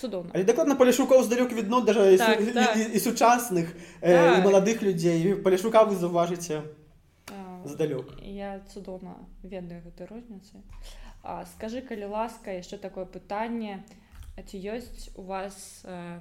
цудоўна. 0.04 0.32
Але 0.34 0.44
дакладна 0.44 0.76
паляшукаў 0.76 1.24
здалёк 1.24 1.54
відно 1.56 1.82
даже 1.82 2.18
так, 2.18 2.42
і, 2.42 2.52
так. 2.52 2.78
і, 2.78 2.84
і 2.96 3.00
сучасных 3.00 3.72
так. 4.00 4.12
э, 4.12 4.40
і 4.40 4.44
маладых 4.44 4.84
людзей. 4.84 5.36
Паляшука 5.36 5.84
вы 5.84 5.96
заўважыце 5.96 6.64
здалёк. 7.66 8.20
я 8.22 8.60
цудоўна 8.74 9.16
ведаю 9.44 9.82
гэтай 9.84 10.08
розніцы. 10.08 10.60
Скажы 11.56 11.82
калі 11.82 12.12
ласка 12.12 12.52
яшчэ 12.52 12.78
такое 12.78 13.06
пытанне 13.06 13.84
ці 14.42 14.58
ёсць 14.58 15.14
у 15.16 15.24
вас 15.30 15.86
э, 15.86 16.20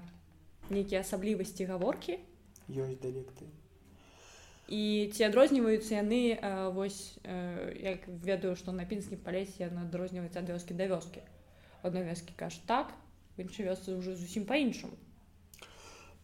нейкія 0.69 1.01
асаблівасці 1.01 1.65
гаворкі? 1.65 2.21
Ёсць 2.69 3.01
дыялекты 3.01 3.49
і 4.73 5.13
ці 5.13 5.29
адрозніваюцца 5.29 6.01
яны 6.01 6.33
э, 6.33 6.73
вось 6.73 7.19
э, 7.25 7.77
як 7.83 8.09
ведаю 8.09 8.57
што 8.57 8.73
на 8.73 8.89
пінскім 8.89 9.21
палесе 9.21 9.69
яны 9.69 9.85
адрозніваюцца 9.85 10.41
ад 10.41 10.49
вёскі 10.49 10.73
да 10.73 10.89
вёскі. 10.89 11.21
Одной 11.83 12.09
вёскі 12.09 12.33
каш 12.37 12.57
так 12.65 12.95
іншай 13.37 13.69
вёсцы 13.69 13.93
ўжо 13.93 14.17
зусім 14.17 14.49
па-іншаму. 14.49 14.97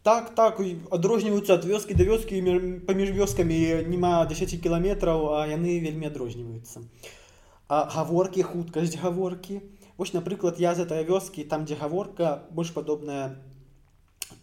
Так 0.01 0.33
так 0.33 0.57
адрозніваюцца 0.89 1.61
ад 1.61 1.65
вёскі 1.69 1.93
да 1.93 2.09
вёскі 2.09 2.41
паміж 2.89 3.13
вёскамі 3.13 3.85
няма 3.85 4.25
10 4.25 4.57
кіламетраў 4.57 5.29
а 5.35 5.45
яны 5.45 5.77
вельмі 5.85 6.09
адрозніваюцца. 6.09 6.81
Гаворкі 7.69 8.41
хуткасць 8.41 8.97
гаворкі 8.97 9.61
вось 9.99 10.13
напрыклад 10.13 10.59
я 10.63 10.73
з 10.75 10.87
этой 10.87 11.03
вёскі 11.03 11.43
там 11.43 11.65
дзе 11.67 11.75
гаворка 11.75 12.47
больш 12.55 12.71
падобная 12.71 13.43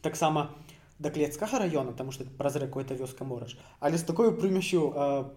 таксама 0.04 0.52
да 0.98 1.10
клецкага 1.10 1.58
района 1.58 1.96
там 1.96 2.12
что 2.12 2.28
праз 2.36 2.56
рэку-то 2.60 2.92
вёска 2.94 3.24
мораж 3.24 3.56
але 3.80 3.96
з 3.96 4.04
такой 4.04 4.36
прымящу 4.36 5.32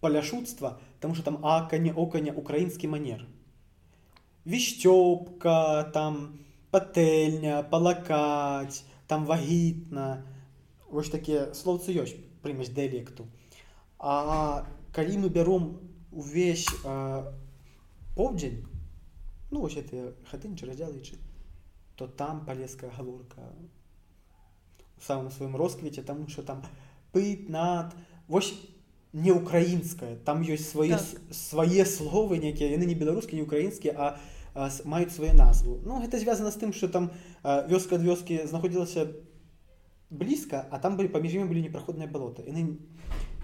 паляшуцтва 0.00 0.80
тому 1.00 1.14
что 1.14 1.24
там 1.24 1.44
аканя 1.44 1.92
оканя 1.92 2.32
украінскі 2.32 2.88
манер 2.88 3.28
вішчёпка 4.48 5.92
там 5.92 6.40
патэльня 6.70 7.62
палакаць 7.68 8.84
там 9.06 9.26
вагітна 9.28 10.24
вось 10.88 11.12
такія 11.12 11.52
слоўцы 11.52 11.92
ёсць 11.92 12.16
прымесь 12.40 12.72
дыялекту 12.72 13.28
А 13.98 14.64
калі 14.92 15.18
мы 15.18 15.28
бяром 15.28 15.80
увесь 16.12 16.68
поўдзень 18.16 18.73
ну 19.54 19.60
вось 19.60 19.76
это 19.78 20.14
хатынчы 20.30 20.66
раздзялычы 20.66 21.16
то 21.94 22.08
там 22.08 22.44
палеская 22.44 22.90
гаворка 22.90 23.46
у 24.98 25.02
самым 25.06 25.30
сваім 25.30 25.54
росквіце 25.54 26.02
таму 26.02 26.26
що 26.28 26.42
там 26.42 26.64
пыт 27.14 27.48
над 27.48 27.94
вось 28.26 28.50
не 29.12 29.30
украінская 29.30 30.16
там 30.26 30.42
ёсць 30.42 30.74
свае 30.74 30.98
так. 30.98 31.06
свае 31.30 31.86
словы 31.86 32.42
нейкія 32.42 32.74
яны 32.74 32.90
не 32.90 32.98
беларускія 32.98 33.38
не 33.38 33.46
украінскія 33.46 33.94
а 33.94 34.18
маюць 34.84 35.10
сваю 35.14 35.34
назву. 35.34 35.80
Ну 35.84 35.98
гэта 36.02 36.18
звязана 36.18 36.50
з 36.50 36.58
тым 36.58 36.74
что 36.74 36.88
там 36.88 37.10
вёска 37.44 37.94
ад 37.94 38.02
вёскі 38.02 38.46
знаходзілася 38.50 39.06
блізка 40.10 40.66
а 40.70 40.78
там 40.78 40.98
былі 40.98 41.14
паміж 41.14 41.38
імі 41.38 41.46
былі 41.46 41.62
непраходныя 41.62 42.10
балоты 42.10 42.42
яны 42.42 42.74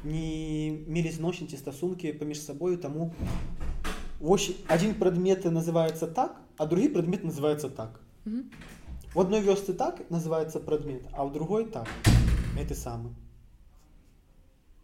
не 0.02 0.74
мелі 0.90 1.10
зносіць 1.14 1.54
стасункі 1.54 2.18
паміж 2.18 2.42
сабою 2.42 2.82
таму 2.82 3.14
вось 4.20 4.52
один 4.68 4.94
прадмет 4.94 5.44
называется 5.44 6.06
так 6.06 6.40
а 6.56 6.66
другі 6.66 6.88
прадмет 6.88 7.24
называется 7.24 7.70
так. 7.70 8.00
-hmm. 8.26 8.44
в 9.14 9.20
одной 9.20 9.40
вёсцы 9.40 9.72
так 9.72 10.10
называется 10.10 10.60
прадмет 10.60 11.02
а 11.12 11.24
ў 11.24 11.32
другой 11.32 11.64
так. 11.64 11.88
Гэты 12.56 12.74
самы 12.74 13.14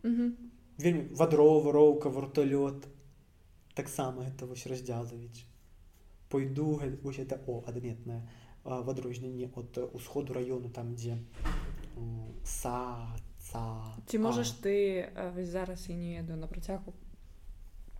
mm 0.02 0.16
-hmm. 0.16 0.30
вельмі 0.78 1.02
вадрова 1.12 1.72
роўка 1.72 2.08
варталёт 2.08 2.86
таксама 3.74 4.22
это 4.22 4.46
вось 4.46 4.66
раздзялавіць 4.66 5.44
пойду 6.28 6.80
вось 7.02 7.18
это 7.18 7.38
о 7.46 7.62
адметнае 7.66 8.22
в 8.64 8.90
адрозненні 8.90 9.50
от 9.54 9.78
усходу 9.92 10.32
району 10.32 10.68
там 10.68 10.94
дзе 10.94 11.18
са 12.44 13.08
ці 14.06 14.18
можаш 14.18 14.48
ты 14.62 15.44
зараз 15.44 15.88
і 15.88 15.94
не 15.94 16.18
еду 16.18 16.36
на 16.36 16.46
працягу 16.46 16.92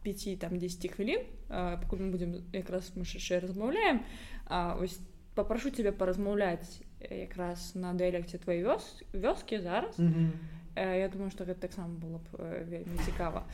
5 0.07 0.39
там 0.39 0.59
10 0.59 0.93
хвілін 0.95 1.27
пакуль 1.49 2.07
мы 2.07 2.11
будзем 2.15 2.35
якраз 2.53 2.93
мы 2.95 3.03
яшчэ 3.03 3.41
размаўляем 3.43 4.03
ось 4.49 4.99
папрашу 5.35 5.71
тебе 5.71 5.93
паразмаўляць 5.93 6.81
якраз 7.11 7.75
на 7.75 7.93
дыялекце 7.93 8.39
твоей 8.39 8.63
вёс 8.63 8.87
вёскі 9.13 9.59
зараз 9.61 9.99
mm 9.99 10.13
-hmm. 10.13 10.31
я 10.77 11.09
думаю 11.09 11.31
что 11.31 11.45
гэта 11.45 11.61
таксама 11.67 11.95
было 11.99 12.19
б 12.19 12.65
вельмі 12.71 12.99
цікава 13.05 13.47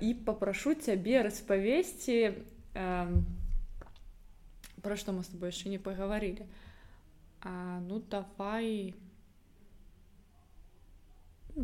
і 0.00 0.14
папрашу 0.14 0.74
цябе 0.74 1.22
распавесці 1.22 2.32
на 2.74 3.08
про 4.84 4.96
что 4.96 5.12
мы 5.12 5.22
с 5.22 5.28
тобой 5.28 5.48
еще 5.48 5.70
не 5.70 5.78
поговорили. 5.78 6.46
А, 7.40 7.80
ну, 7.80 8.00
давай 8.10 8.94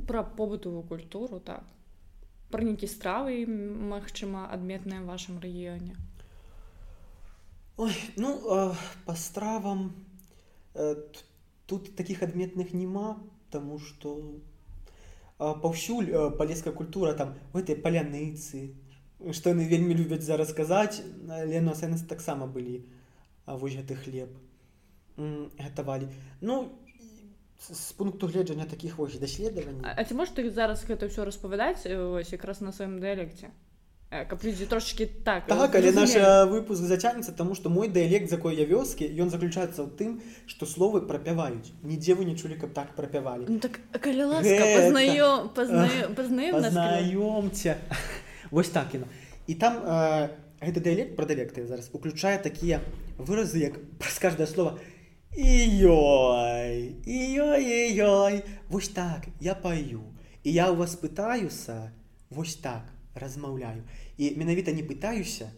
пра 0.06 0.22
побытавую 0.22 0.82
культуру 0.82 1.40
так 1.40 1.64
пра 2.50 2.66
нейкі 2.66 2.86
стравы 2.90 3.46
магчыма 3.46 4.46
адметныя 4.50 5.02
вашым 5.06 5.38
рэгіёне? 5.40 5.96
Ой, 7.76 7.94
ну 8.16 8.36
э, 8.36 8.74
по 9.06 9.14
стравам 9.14 9.94
э, 10.74 10.96
тут 11.66 11.96
таких 11.96 12.22
адметных 12.22 12.74
няма 12.74 13.22
тому 13.50 13.78
что 13.78 14.36
э, 15.38 15.54
паўсюль 15.62 16.10
э, 16.10 16.30
палеская 16.30 16.74
культура 16.74 17.14
там 17.14 17.34
гэтай 17.54 17.76
паляныцы 17.76 18.74
што 19.32 19.50
яны 19.50 19.64
вельмі 19.64 19.94
любяць 19.94 20.24
зараз 20.24 20.50
сказаць 20.50 21.00
Лена 21.24 21.74
сэнс 21.74 22.04
таксама 22.04 22.46
былі 22.46 22.84
а 23.46 23.56
вось 23.56 23.74
гэты 23.74 23.96
хлеб 23.96 24.30
гатавалі. 25.16 26.08
Ну 26.40 26.72
з 27.60 27.92
пункту 27.92 28.26
гледжання 28.26 28.64
таких 28.64 28.98
вось 28.98 29.18
даследаванняў 29.20 29.84
А 29.84 30.04
ці 30.04 30.14
можаш 30.14 30.34
ты 30.34 30.50
зараз 30.50 30.84
гэта 30.88 31.12
ўсё 31.12 31.24
распавядаць 31.28 31.84
ось 31.84 32.32
якраз 32.32 32.60
на 32.64 32.72
сваім 32.72 33.00
дыялекце 33.00 33.52
каб 34.10 34.42
людзі 34.44 34.66
трошки 34.66 35.06
так 35.06 35.46
так 35.46 35.74
але 35.74 35.92
наш 35.92 36.16
выпуск 36.50 36.82
зацягнецца 36.82 37.32
тому 37.32 37.54
что 37.54 37.70
мой 37.70 37.88
дыялект 37.88 38.28
за 38.28 38.36
якой 38.36 38.56
я 38.56 38.66
вёскі 38.66 39.06
ён 39.06 39.30
заключаецца 39.30 39.86
ў 39.86 39.90
тым 39.94 40.18
что 40.50 40.66
словы 40.66 41.06
прапяваюць 41.06 41.70
нідзе 41.84 42.18
вы 42.18 42.24
не 42.24 42.34
чулі 42.34 42.58
каб 42.58 42.72
так 42.74 42.96
прапявалі 42.96 43.46
ну, 43.46 43.58
так, 43.60 43.78
пазнаём 45.54 45.54
пазнаёмце 46.16 47.76
вось 48.50 48.68
так 48.74 48.94
яно 48.94 49.06
і 49.46 49.54
там 49.54 49.78
э, 49.78 50.28
гэты 50.58 50.80
дыялект 50.82 51.14
пра 51.14 51.26
дыялекты 51.30 51.66
зараз 51.66 51.90
уключае 51.92 52.38
такія 52.42 52.80
выразы 53.14 53.62
як 53.62 53.78
праз 54.02 54.18
каждае 54.18 54.50
слово 54.50 54.80
ёй 55.36 56.96
ёй 57.06 57.94
ёй 57.98 58.44
вось 58.68 58.88
так 58.88 59.28
я 59.40 59.54
паю 59.54 60.02
і 60.42 60.52
я 60.52 60.70
у 60.72 60.76
вас 60.76 60.96
пытаюся 60.96 61.92
вось 62.30 62.56
так 62.56 62.82
размаўляю. 63.14 63.82
І 64.16 64.36
менавіта 64.36 64.72
не 64.72 64.82
пытаюся 64.82 65.50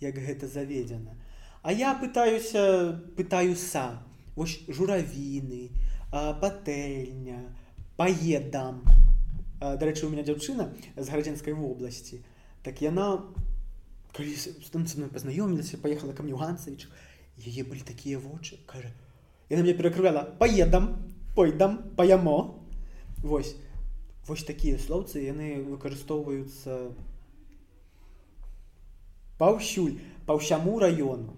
як 0.00 0.18
гэта 0.18 0.48
заведзена 0.48 1.14
а 1.62 1.72
я 1.72 1.94
пытаюся 1.94 3.00
пытаюся 3.16 4.02
вось 4.36 4.60
журавіны 4.68 5.70
патэльня 6.12 7.40
паедам. 7.96 8.82
Дарэчы 9.60 10.06
у 10.06 10.10
меня 10.10 10.22
дзяўчына 10.22 10.74
з 10.96 11.08
гарадзенскай 11.08 11.54
вобласці 11.54 12.20
так 12.62 12.82
яна 12.82 13.22
калі 14.12 14.34
пазнаёмілася 15.08 15.78
паехала 15.78 16.12
ка 16.12 16.22
мне 16.22 16.36
ганцавіч 16.36 16.84
яе 17.38 17.64
былі 17.64 17.82
такія 17.86 18.18
вочы 18.18 18.60
кажа 18.66 18.92
яна 19.50 19.62
мне 19.62 19.74
перакрывала 19.74 20.22
паедам 20.38 20.90
пойдам 21.34 21.78
паямо 21.96 22.38
вось 23.22 23.56
вось 24.26 24.44
такія 24.44 24.78
слоўцы 24.78 25.24
яны 25.24 25.60
выкарыстоўваюцца 25.62 26.94
паўсюль 29.38 29.98
па 30.26 30.36
ўсяму 30.38 30.78
раёну. 30.80 31.36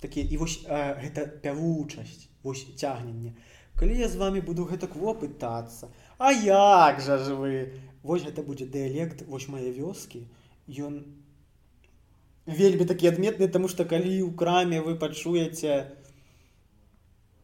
Такія 0.00 0.26
і 0.28 0.36
вось 0.36 0.60
а, 0.68 0.98
гэта 1.00 1.26
пявучасць 1.44 2.28
вось 2.42 2.66
цягненне. 2.76 3.32
Калі 3.78 3.96
я 3.98 4.08
з 4.08 4.20
вами 4.20 4.40
буду 4.44 4.66
гэтак 4.70 4.94
во 4.94 5.14
пытацца 5.18 5.88
А 6.18 6.30
як 6.30 7.00
жа 7.00 7.18
ж 7.18 7.34
вы? 7.34 7.54
Вось 8.02 8.22
гэта 8.22 8.44
будзе 8.44 8.66
дыялект 8.66 9.24
вось 9.26 9.48
мае 9.48 9.72
вёскі. 9.72 10.28
Ён 10.68 11.00
вельмі 12.46 12.84
такі 12.84 13.08
адметны 13.12 13.48
тому 13.48 13.68
что 13.68 13.84
калі 13.84 14.12
ў 14.22 14.34
краме 14.36 14.80
вы 14.80 14.96
пачуеце 14.98 15.76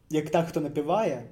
як 0.09 0.29
так 0.29 0.51
хто 0.51 0.61
напівае 0.61 1.25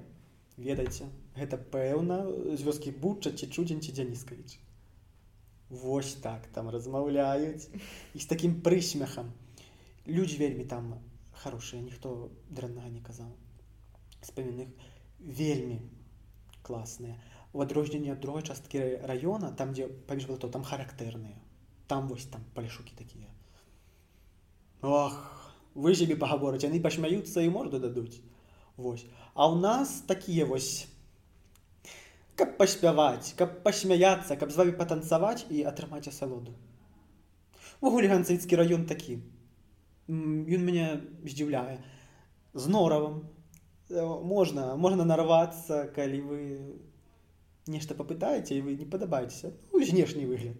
ведаеце 0.56 1.06
гэта 1.36 1.60
пэўна 1.76 2.24
з 2.56 2.60
вёскі 2.66 2.96
буча 3.04 3.30
ці 3.30 3.46
чудзень 3.46 3.80
ці 3.84 3.94
дзяніскавіч 3.94 4.58
Вось 5.70 6.14
так 6.14 6.46
там 6.50 6.68
размаўляюць. 6.68 7.70
І 8.14 8.18
з 8.18 8.26
такім 8.26 8.58
прысмехам 8.60 9.30
людзі 10.02 10.42
вельмі 10.42 10.66
там 10.66 10.98
хорошыя 11.30 11.78
ніхто 11.78 12.26
дрэннага 12.50 12.90
не 12.90 12.98
казаў. 12.98 13.30
Спамінных 14.18 14.74
вельмі 15.22 15.78
класныя. 16.66 17.14
У 17.54 17.62
адрозненне 17.62 18.10
ад 18.18 18.20
другой 18.20 18.42
часткі 18.42 18.82
раёна 19.06 19.54
там 19.54 19.70
дзе 19.70 19.86
паміж 20.10 20.26
то 20.42 20.50
там 20.50 20.66
характэрныя. 20.66 21.38
Там 21.86 22.10
вось 22.10 22.26
там 22.26 22.42
палішукі 22.54 22.98
такія 22.98 23.29
ох 24.82 25.18
вы 25.74 25.94
сябе 25.94 26.16
пагаворыць 26.16 26.64
яны 26.66 26.80
пашмяюцца 26.80 27.44
і 27.44 27.52
морду 27.52 27.78
дадуць 27.78 28.20
вось. 28.76 29.04
А 29.34 29.46
ў 29.48 29.60
нас 29.60 30.00
такія 30.06 30.46
вось. 30.46 30.88
Каб 32.36 32.56
паспяваць 32.56 33.36
каб 33.36 33.60
пасмяяцца 33.64 34.36
каб 34.40 34.50
з 34.50 34.56
вами 34.56 34.72
патанцаваць 34.72 35.44
і 35.52 35.64
атрымаць 35.68 36.08
асалоду 36.08 36.56
ввогуле 37.80 38.08
ганцыцкі 38.08 38.56
раён 38.56 38.86
такі 38.88 39.20
ён 40.08 40.64
мяне 40.64 40.86
здзіўляе 41.24 41.76
з 42.54 42.72
норавам 42.72 43.20
можна 44.32 44.76
можна 44.76 45.04
нарвацца 45.04 45.84
калі 45.96 46.20
вы 46.30 46.40
нешта 47.70 47.94
попытаеце 47.94 48.56
і 48.56 48.64
вы 48.66 48.76
не 48.76 48.86
падабаецеся 48.88 49.52
ну, 49.72 49.84
знешні 49.84 50.26
выгляд. 50.26 50.56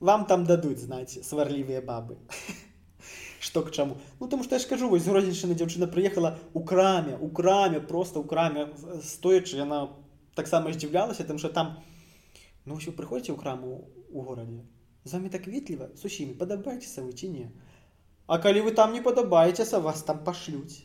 Вам 0.00 0.26
там 0.26 0.44
дадуць 0.46 0.78
знаць 0.82 1.18
сварлівыя 1.26 1.82
бабы 1.82 2.18
что 3.40 3.62
к 3.62 3.70
чаму 3.70 3.98
ну 4.20 4.28
тому 4.28 4.44
что 4.44 4.56
я 4.56 4.60
скажу 4.60 4.88
вось 4.88 5.02
зрозеньчына 5.02 5.54
дзяўчына 5.54 5.86
прыехала 5.86 6.38
у 6.54 6.64
краме 6.64 7.16
у 7.20 7.28
краме 7.30 7.80
просто 7.80 8.20
ў 8.20 8.26
краме 8.26 8.68
стоячы 9.02 9.56
яна 9.56 9.94
таксама 10.34 10.72
здзіўлялася 10.72 11.24
там 11.24 11.38
что 11.38 11.48
там 11.48 11.78
ну 12.64 12.78
ўсё 12.78 12.92
прыходзіце 12.92 13.32
ў 13.32 13.38
краму 13.38 13.88
у 14.10 14.22
горадзе 14.22 14.66
з 15.04 15.12
вами 15.12 15.30
так 15.30 15.46
ветліва 15.46 15.90
с 15.94 16.04
усімі 16.04 16.34
падабайцеся 16.34 17.02
вы 17.02 17.12
ці 17.12 17.28
не? 17.32 17.46
А 18.26 18.38
калі 18.38 18.60
вы 18.66 18.72
там 18.76 18.92
не 18.92 19.00
падабаецеся 19.00 19.80
вас 19.80 20.02
там 20.02 20.24
пашлюць 20.24 20.84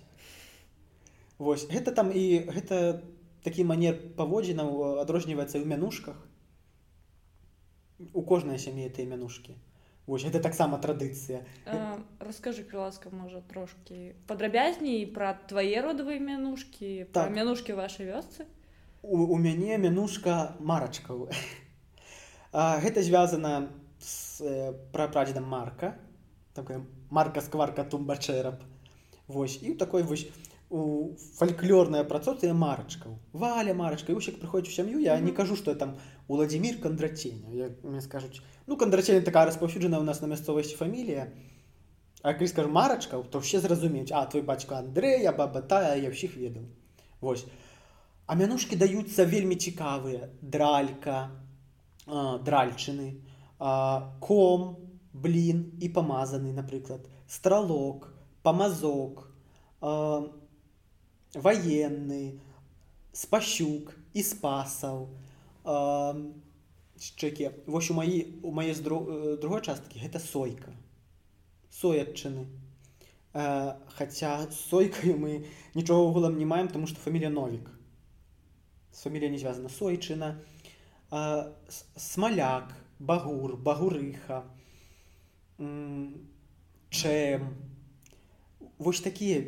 Вось 1.37 1.65
гэта 1.67 1.91
там 1.91 2.11
і 2.13 2.45
гэта 2.47 3.01
такі 3.43 3.65
манер 3.67 3.97
паводзінаў 4.15 5.01
адрозніваецца 5.03 5.59
ў 5.59 5.65
мянушках 5.67 6.15
у 8.13 8.21
кожнай 8.23 8.61
сям'і 8.61 8.87
тыя 8.95 9.09
мянушкі 9.09 9.57
Вось 10.05 10.25
гэта 10.27 10.41
таксама 10.43 10.77
традыцыя 10.83 11.45
расскажы 12.19 12.65
ласка 12.73 13.09
можа 13.09 13.39
трошки 13.41 14.15
падрабязней 14.27 15.05
пра 15.07 15.31
твае 15.47 15.79
родавыя 15.79 16.19
мянушкі 16.19 17.07
так. 17.13 17.31
мянушкі 17.31 17.73
вашай 17.79 18.11
вёсцы. 18.11 18.43
У, 19.01 19.15
у 19.15 19.37
мяне 19.37 19.77
мянушка 19.77 20.55
марачкаў 20.59 21.29
гэта 22.51 23.01
звязана 23.01 23.71
з 23.99 24.41
э, 24.43 24.73
прапрадзедам 24.91 25.47
марка. 25.47 25.95
Такая 26.53 26.83
марка 27.09 27.41
скварка 27.41 27.83
тумбачэрап 27.83 28.61
Вось 29.27 29.63
і 29.63 29.73
такой 29.73 30.03
вось 30.03 30.27
фальклорная 31.37 32.03
працоцыя 32.03 32.53
марачкаў 32.57 33.17
валя 33.41 33.75
марачка 33.77 34.15
ўсяк 34.17 34.39
прыходзіць 34.41 34.73
у 34.73 34.75
сям'ю 34.77 35.01
я 35.05 35.17
не 35.21 35.31
кажу 35.31 35.55
что 35.55 35.75
там 35.75 35.97
владимир 36.27 36.77
кандраценя 36.81 37.71
мне 37.83 38.01
скажуць 38.01 38.41
ну 38.67 38.77
кандраценя 38.77 39.21
такая 39.21 39.45
распаўсюджана 39.45 39.99
у 39.99 40.03
нас 40.03 40.21
на 40.21 40.27
мясцовасці 40.27 40.75
фамілія 40.75 41.27
А 42.23 42.31
калі 42.31 42.47
скажу 42.47 42.69
марачкаў 42.71 43.25
то 43.27 43.39
все 43.43 43.59
зразумеюць 43.59 44.15
а 44.15 44.23
твой 44.31 44.43
бацька 44.47 44.77
Андрэя 44.79 45.33
баба 45.35 45.59
тая 45.59 45.99
я 45.99 46.07
ўсіх 46.07 46.37
ведаў 46.39 46.63
Вось. 47.19 47.43
А 48.27 48.35
мянушкі 48.39 48.79
даюцца 48.79 49.27
вельмі 49.27 49.59
цікавыя 49.59 50.29
дралька 50.39 51.35
дральчыны 52.07 53.09
ком 54.23 54.63
блин 55.11 55.65
і 55.83 55.91
памазаны 55.97 56.55
напрыклад 56.55 57.11
стралок 57.27 58.07
памазок 58.47 59.27
а 59.83 60.23
ваенны 61.35 62.39
спасюк 63.11 63.93
і 64.13 64.23
спасаў 64.23 65.09
чэкі 65.63 67.49
вось 67.65 67.91
у 67.91 67.95
маі 67.97 68.39
у 68.43 68.51
мае 68.51 68.73
з 68.73 68.81
э, 68.81 69.37
другой 69.41 69.61
часткі 69.61 69.99
гэта 69.99 70.19
сойка. 70.19 70.73
Соятчыны 71.71 72.47
хаця 73.33 74.45
сойкаю 74.51 75.17
мы 75.17 75.45
нічога 75.73 76.05
ўгулам 76.05 76.37
не 76.37 76.45
маем 76.45 76.67
тому 76.67 76.87
что 76.87 76.99
фамілія 76.99 77.29
новік. 77.29 77.69
Фамілія 78.93 79.29
не 79.29 79.39
звязана. 79.39 79.69
Сойчына 79.69 80.37
смаляк 81.97 82.75
багур 82.99 83.57
багурыха 83.57 84.43
чэм 85.57 87.49
вось 88.77 89.01
такія 89.01 89.43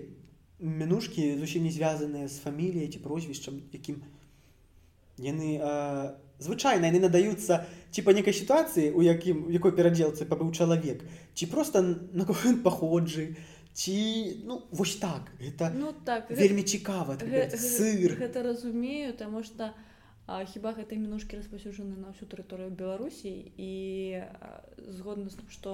мянушкі 0.59 1.37
зусім 1.37 1.63
не 1.63 1.71
звязаныя 1.71 2.27
з 2.27 2.41
фаміліяй 2.41 2.89
ці 2.89 2.99
прозвішчам 3.05 3.61
якім 3.73 4.01
яны 5.17 5.59
а, 5.61 6.15
звычайна 6.39 6.91
яны 6.91 6.99
надаюцца 6.99 7.65
ці 7.91 8.01
па 8.03 8.13
некай 8.13 8.33
сітуацыі 8.33 8.91
у 8.91 9.01
якім 9.01 9.49
якой 9.51 9.71
перадзелцы 9.71 10.27
пабыў 10.27 10.51
чалавек 10.51 11.03
ці 11.33 11.45
просто 11.47 11.81
на 11.81 12.25
паходжы 12.63 13.35
ці 13.73 13.97
ну 14.43 14.63
вось 14.71 14.95
так 14.95 15.31
это 15.39 15.71
ну 15.73 15.93
так 16.05 16.31
вельмі 16.31 16.63
цікава 16.63 17.19
сыр 17.55 18.15
гэта 18.19 18.43
разумею 18.43 19.13
таму 19.13 19.43
что 19.43 19.73
А 20.25 20.41
хіба 20.45 20.73
гэтай 20.73 20.97
мінушкі 20.97 21.37
распаўсюджаны 21.37 22.01
на 22.01 22.09
ўсю 22.09 22.25
тэрыторыю 22.25 22.73
Беларусі 22.73 23.29
і 23.61 23.73
згодна 24.97 25.29
з 25.29 25.37
тым, 25.37 25.51
што 25.53 25.73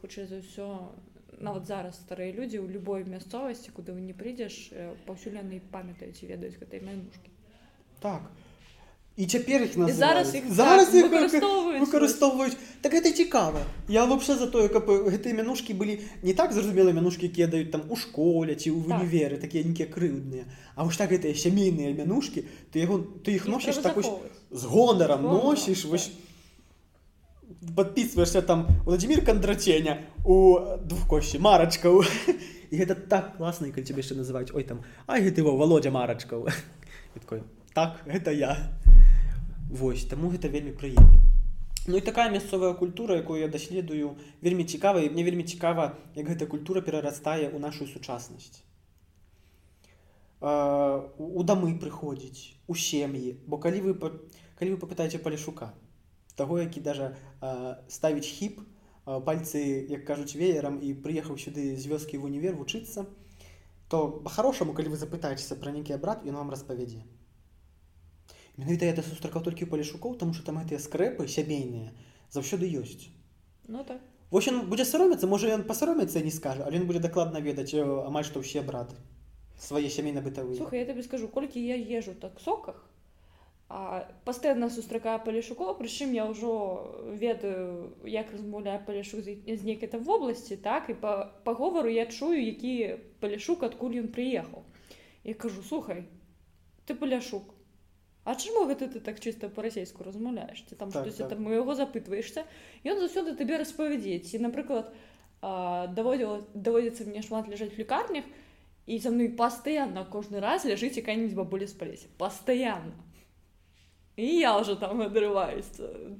хутчэй 0.00 0.24
за 0.24 0.40
ўсё 0.40 0.68
нават 1.44 1.68
зараз 1.68 2.00
старыя 2.00 2.32
людзі 2.32 2.64
ў 2.64 2.72
любой 2.72 3.04
мясцовасці, 3.04 3.76
куды 3.76 3.92
вы 3.92 4.00
не 4.00 4.16
прыйдзеш, 4.16 4.72
паўсюль 5.04 5.36
яны 5.36 5.60
памятаюць 5.68 6.16
і 6.16 6.30
ведаюць 6.32 6.56
гэтай 6.56 6.80
мянушкі. 6.80 7.28
Так. 8.00 8.24
І 9.16 9.26
цяпер 9.30 9.62
іх 9.62 9.76
І 9.78 9.92
зараз 9.94 10.34
іх 10.34 10.50
зараз 10.50 10.88
так, 10.90 10.94
іх 10.98 11.04
выкарыстоўваюць. 11.06 11.80
выкарыстоўваюць 11.86 12.56
так 12.82 12.92
гэта 12.98 13.12
цікава 13.14 13.62
я 13.88 14.04
вообще 14.10 14.34
за 14.34 14.46
тое 14.50 14.66
каб 14.68 14.90
гэтыя 14.90 15.34
мянушкі 15.38 15.70
былі 15.74 16.00
не 16.26 16.34
так 16.34 16.50
зразумела 16.52 16.90
мянушкі 16.90 17.30
якія 17.30 17.46
даюць 17.46 17.70
там 17.70 17.86
у 17.88 17.96
школе 17.96 18.58
ці 18.58 18.74
ў 18.74 18.82
Так. 18.90 18.98
універы 18.98 19.38
такія 19.38 19.62
нейкія 19.62 19.86
крыўдныя 19.86 20.44
А 20.74 20.82
вось 20.82 20.96
так 20.98 21.14
сямейныя 21.14 21.94
мянушкі 21.94 22.42
ты 22.74 22.82
яго 22.82 22.98
ты 23.22 23.38
іх 23.38 23.46
Іх 23.46 23.54
носіш 23.54 23.78
трэба 23.78 23.82
так 23.86 23.94
захоўваць. 24.02 24.34
з 24.50 24.64
гонарам 24.64 25.20
З 25.22 25.22
гонарам, 25.22 25.46
носіш 25.46 25.82
так. 25.82 25.90
вось 25.90 26.10
подписываешься 27.76 28.42
там 28.42 28.66
Владимир 28.84 29.24
Кондратеня 29.24 29.98
у 30.24 30.58
двухкосці 30.82 31.38
марачкаў 31.38 32.02
і 32.70 32.74
гэта 32.76 32.94
так 32.98 33.36
класна 33.38 33.70
калі 33.70 33.86
цябе 33.86 34.02
яшчэ 34.02 34.18
называюць 34.18 34.50
ой 34.50 34.64
там 34.66 34.82
ай 35.06 35.22
гэты 35.22 35.46
во 35.46 35.54
володя 35.54 35.94
марачкаў 35.94 36.50
І 37.14 37.20
такой 37.22 37.42
так 37.74 38.02
гэта 38.10 38.34
я 38.34 38.58
Вось 39.74 40.04
таму 40.10 40.30
гэта 40.30 40.46
вельмі 40.46 40.72
прыемна. 40.78 41.18
Ну 41.86 41.98
і 41.98 42.00
такая 42.00 42.30
мясцовая 42.30 42.72
культура 42.78 43.16
якую 43.18 43.40
я 43.40 43.48
даследую 43.48 44.14
вельмі 44.40 44.64
цікава 44.64 45.02
і 45.02 45.10
мне 45.10 45.24
вельмі 45.26 45.42
цікава 45.42 45.98
як 46.14 46.30
гэта 46.30 46.46
культура 46.46 46.80
перарастае 46.80 47.50
ў 47.50 47.58
нашу 47.58 47.90
сучаснасць. 47.90 48.62
У 50.40 51.42
дамы 51.42 51.74
прыходзіць 51.82 52.54
у 52.66 52.74
сем'і. 52.74 53.34
Бо 53.46 53.58
калі 53.58 53.82
вы 53.88 53.98
калі 53.98 54.70
вы 54.74 54.78
папытаеце 54.78 55.18
палешука 55.18 55.74
таго 56.36 56.58
які 56.58 56.80
даже 56.80 57.16
ставіць 57.88 58.26
хіп 58.26 58.62
пальцы 59.04 59.60
як 59.90 60.06
кажуць 60.06 60.38
веерам 60.38 60.78
і 60.82 60.94
прыехаў 60.94 61.38
сюды 61.38 61.74
з 61.76 61.90
вёскі 61.90 62.18
в 62.18 62.30
універ 62.30 62.56
вучыцца 62.58 63.06
то 63.88 64.06
па-харошаму 64.24 64.74
калі 64.74 64.94
вы 64.94 65.02
запытаецеся 65.02 65.58
пра 65.60 65.74
нейкі 65.74 65.98
абрад 65.98 66.24
ён 66.26 66.40
вам 66.40 66.50
распавядзе 66.54 67.04
менавіта 68.56 68.86
я 68.86 69.02
сустракаў 69.02 69.42
толькі 69.42 69.70
палешукоў 69.70 70.16
тому 70.20 70.34
что 70.34 70.46
там 70.46 70.62
гэтыя 70.62 70.78
скрэпы 70.78 71.26
сямейныя 71.28 71.92
заўсёды 72.30 72.70
ёсць 72.70 73.10
Ну 73.66 73.82
так. 73.84 74.00
Вось 74.30 74.48
ён 74.50 74.68
будзе 74.68 74.84
саромецца 74.84 75.26
можа 75.26 75.48
ён 75.54 75.64
пасаромецца 75.64 76.20
не 76.20 76.30
скажа 76.30 76.64
але 76.66 76.80
ён 76.80 76.86
будзе 76.86 77.00
дакладна 77.00 77.40
ведаць 77.40 77.72
э, 77.74 77.82
амаль 77.82 78.24
што 78.28 78.44
ўсе 78.44 78.62
браты 78.62 78.96
свае 79.58 79.88
сямейна-бытавыя 79.88 80.56
Слухай, 80.56 80.80
я 80.80 80.86
табе 80.86 81.02
скажу, 81.02 81.28
колькі 81.28 81.62
я 81.62 81.76
езжу 81.76 82.14
так 82.14 82.40
соках, 82.40 82.82
а 83.68 84.10
пастаянна 84.24 84.68
сустракаю 84.70 85.20
палешукоў, 85.24 85.74
прычым 85.78 86.12
я 86.12 86.26
ўжо 86.28 86.52
ведаю, 87.16 87.94
як 88.04 88.32
размаўляе 88.32 88.78
палешук 88.86 89.24
з 89.24 89.60
нейкай 89.64 89.88
там 89.88 90.04
вобласці, 90.04 90.56
так 90.56 90.90
і 90.90 90.94
па, 90.94 91.32
па 91.44 91.54
говору 91.54 91.88
я 91.88 92.06
чую, 92.06 92.36
які 92.36 93.00
палешук, 93.20 93.62
адкуль 93.62 93.98
ён 94.04 94.12
прыехаў. 94.12 94.62
Я 95.24 95.34
кажу, 95.34 95.62
слухай, 95.62 96.04
ты 96.84 96.94
паляшук. 96.94 97.53
А 98.24 98.34
чаму 98.34 98.64
гэта 98.64 98.88
ты 98.88 99.00
так 99.00 99.20
чыста 99.20 99.48
па-расейску 99.48 100.04
размаўляеш? 100.04 100.64
Ці 100.68 100.76
там 100.76 100.90
Так, 100.90 101.04
штосьці 101.04 101.28
так. 101.28 101.36
там 101.36 101.46
у 101.46 101.52
яго 101.52 101.74
запытваешся, 101.74 102.44
ён 102.84 102.96
заўсёды 102.96 103.36
табе 103.36 103.60
распавядзе. 103.60 104.18
Ці, 104.18 104.40
напрыклад, 104.40 104.88
даводзіла 105.40 106.40
даводзіцца 106.54 107.04
мне 107.04 107.20
шмат 107.20 107.48
ляжаць 107.52 107.76
в 107.76 107.78
лекарнях, 107.78 108.24
і 108.86 108.98
за 108.98 109.10
мной 109.10 109.28
пастаянна 109.28 110.04
кожны 110.04 110.40
раз 110.40 110.64
ляжыць 110.64 110.96
якая-нибудь 111.00 111.34
бабуля 111.34 111.66
з 111.66 111.72
палесе 111.72 112.08
пастаянна 112.18 112.92
і 114.16 114.26
я 114.28 114.54
ўжо 114.60 114.76
там 114.76 115.00
адрываюсь 115.00 115.72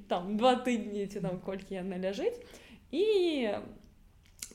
там 0.09 0.37
два 0.37 0.57
тыдні 0.57 1.07
ці 1.07 1.21
там 1.21 1.41
колькі 1.45 1.77
яна 1.77 2.01
ляжыць 2.01 2.41
і 2.91 3.53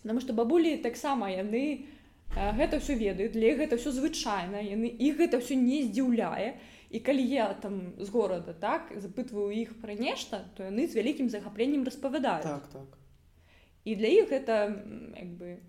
потому 0.02 0.20
что 0.20 0.34
бабулі 0.34 0.78
таксама 0.82 1.30
яны 1.30 1.86
гэта 2.34 2.82
ўсё 2.82 2.98
ведаюць 2.98 3.38
для 3.38 3.54
гэта 3.54 3.78
ўсё 3.78 3.94
звычайна 3.94 4.58
яны 4.58 4.90
іх 4.90 5.22
гэта 5.22 5.38
ўсё 5.38 5.54
не 5.54 5.86
здзіўляе 5.86 6.58
і 6.58 6.58
калі 6.98 7.22
я 7.22 7.54
там 7.54 7.94
з 8.02 8.10
горада 8.10 8.54
так 8.58 8.90
запытваю 8.98 9.54
іх 9.54 9.78
пра 9.82 9.94
нешта 9.94 10.50
то 10.58 10.66
яны 10.66 10.90
з 10.90 10.98
вялікім 10.98 11.30
захапленнем 11.30 11.86
распавядаюць 11.86 12.50
так 12.50 12.66
так 12.74 12.98
і 13.86 13.96
для 13.96 14.10
іх 14.10 14.34
гэта 14.34 14.74
як 15.14 15.30
бы 15.38 15.62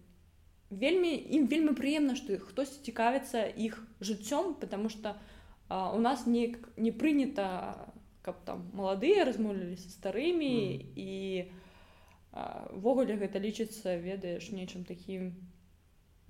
вельмі 0.73 1.13
ім 1.13 1.45
вельмі 1.53 1.77
прыемна 1.77 2.17
што 2.17 2.41
хтось 2.41 2.81
цікавіцца 2.81 3.45
іх 3.45 3.85
жыццём 4.01 4.57
потому 4.57 4.89
что 4.89 5.21
а, 5.69 5.93
у 5.93 6.01
нас 6.01 6.25
не 6.27 6.57
не 6.81 6.93
прынята 6.93 7.93
каб 8.23 8.41
там 8.49 8.71
маладыя 8.73 9.29
размовлялі 9.29 9.77
са 9.77 9.93
старымі 9.93 10.53
Мгм. 10.57 10.93
і 10.97 11.13
ввогуле 12.73 13.17
гэта 13.19 13.43
лічыцца 13.43 13.97
ведаеш 13.99 14.53
нечым 14.55 14.85
такім 14.85 15.35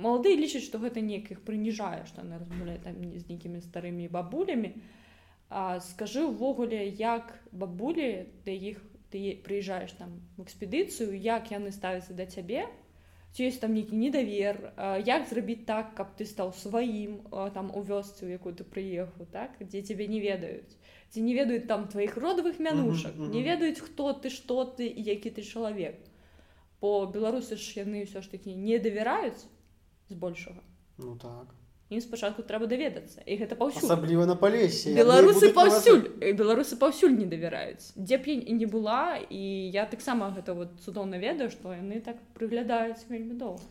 малады 0.01 0.35
лічаць 0.41 0.65
што 0.67 0.81
гэта 0.83 1.01
неяк 1.05 1.31
іх 1.37 1.41
прыніжае 1.47 2.07
што 2.09 2.25
яны 2.25 2.41
размаўляе 2.43 2.79
там 2.85 3.01
не 3.01 3.19
з 3.21 3.29
нейкімі 3.29 3.61
старымі 3.65 4.09
бабулямі 4.09 4.75
а, 5.51 5.81
скажы 5.81 6.25
ўвогуле 6.27 6.83
як 7.01 7.35
бабулі 7.53 8.11
да 8.47 8.53
іх 8.53 8.81
ты 9.11 9.39
прыязджаеш 9.47 9.93
там 9.99 10.21
в 10.39 10.45
экспедыцыю 10.47 11.13
як 11.19 11.51
яны 11.51 11.73
ставяцца 11.75 12.15
да 12.15 12.27
цябе 12.27 12.67
ці 13.35 13.47
ёсць 13.47 13.59
там 13.63 13.75
нейкі 13.75 13.95
недавер 13.99 14.59
як 15.07 15.27
зрабіць 15.31 15.65
так 15.67 15.95
каб 15.99 16.15
ты 16.19 16.27
стаў 16.27 16.53
сваім 16.55 17.19
там 17.55 17.71
у 17.75 17.83
вёсцы 17.83 18.27
у 18.27 18.31
якую 18.31 18.55
ты 18.59 18.65
прыехаў 18.67 19.27
так 19.35 19.59
дзе 19.63 19.83
цябе 19.83 20.07
не 20.11 20.21
ведаюць 20.23 20.75
ці 21.11 21.23
не 21.27 21.35
ведаюць 21.35 21.67
там 21.67 21.87
тваіх 21.91 22.17
родавых 22.17 22.59
мянушак 22.59 23.15
Мгм, 23.19 23.31
не 23.35 23.43
мгм. 23.43 23.49
ведаюць 23.51 23.83
хто 23.83 24.13
ты 24.15 24.31
што 24.31 24.63
ты 24.79 24.87
і 24.87 25.03
які 25.11 25.31
ты 25.31 25.43
чалавек 25.43 25.99
бо 26.81 27.07
беларусы 27.07 27.59
ж 27.59 27.83
яны 27.83 28.03
ўсё 28.07 28.23
ж 28.23 28.31
такі 28.31 28.55
не 28.55 28.79
давяраюць 28.79 29.43
збольшага 30.11 30.61
ну 30.99 31.17
так. 31.17 31.57
Ім 31.91 31.99
спачатку 31.99 32.45
трэба 32.47 32.69
даведацца 32.71 33.19
і 33.27 33.35
гэта 33.41 33.59
паўсюль 33.59 33.83
асабліва 33.83 34.27
на 34.31 34.37
палесе 34.39 34.95
беларусы 34.95 35.51
паўсюль 35.57 36.05
беларусы 36.39 36.79
паўсюль 36.79 37.17
не 37.19 37.27
давяраюць 37.27 37.91
дзе 37.97 38.21
б 38.23 38.31
я 38.31 38.37
і 38.39 38.55
не 38.61 38.69
была 38.71 39.19
і 39.19 39.43
я 39.75 39.87
таксама 39.91 40.31
гэта 40.37 40.55
вот 40.55 40.79
цудоўна 40.85 41.19
ведаю 41.19 41.51
што 41.51 41.75
яны 41.75 41.99
так 41.99 42.23
прыглядаюць 42.39 43.03
вельмі 43.11 43.35
доўга 43.35 43.67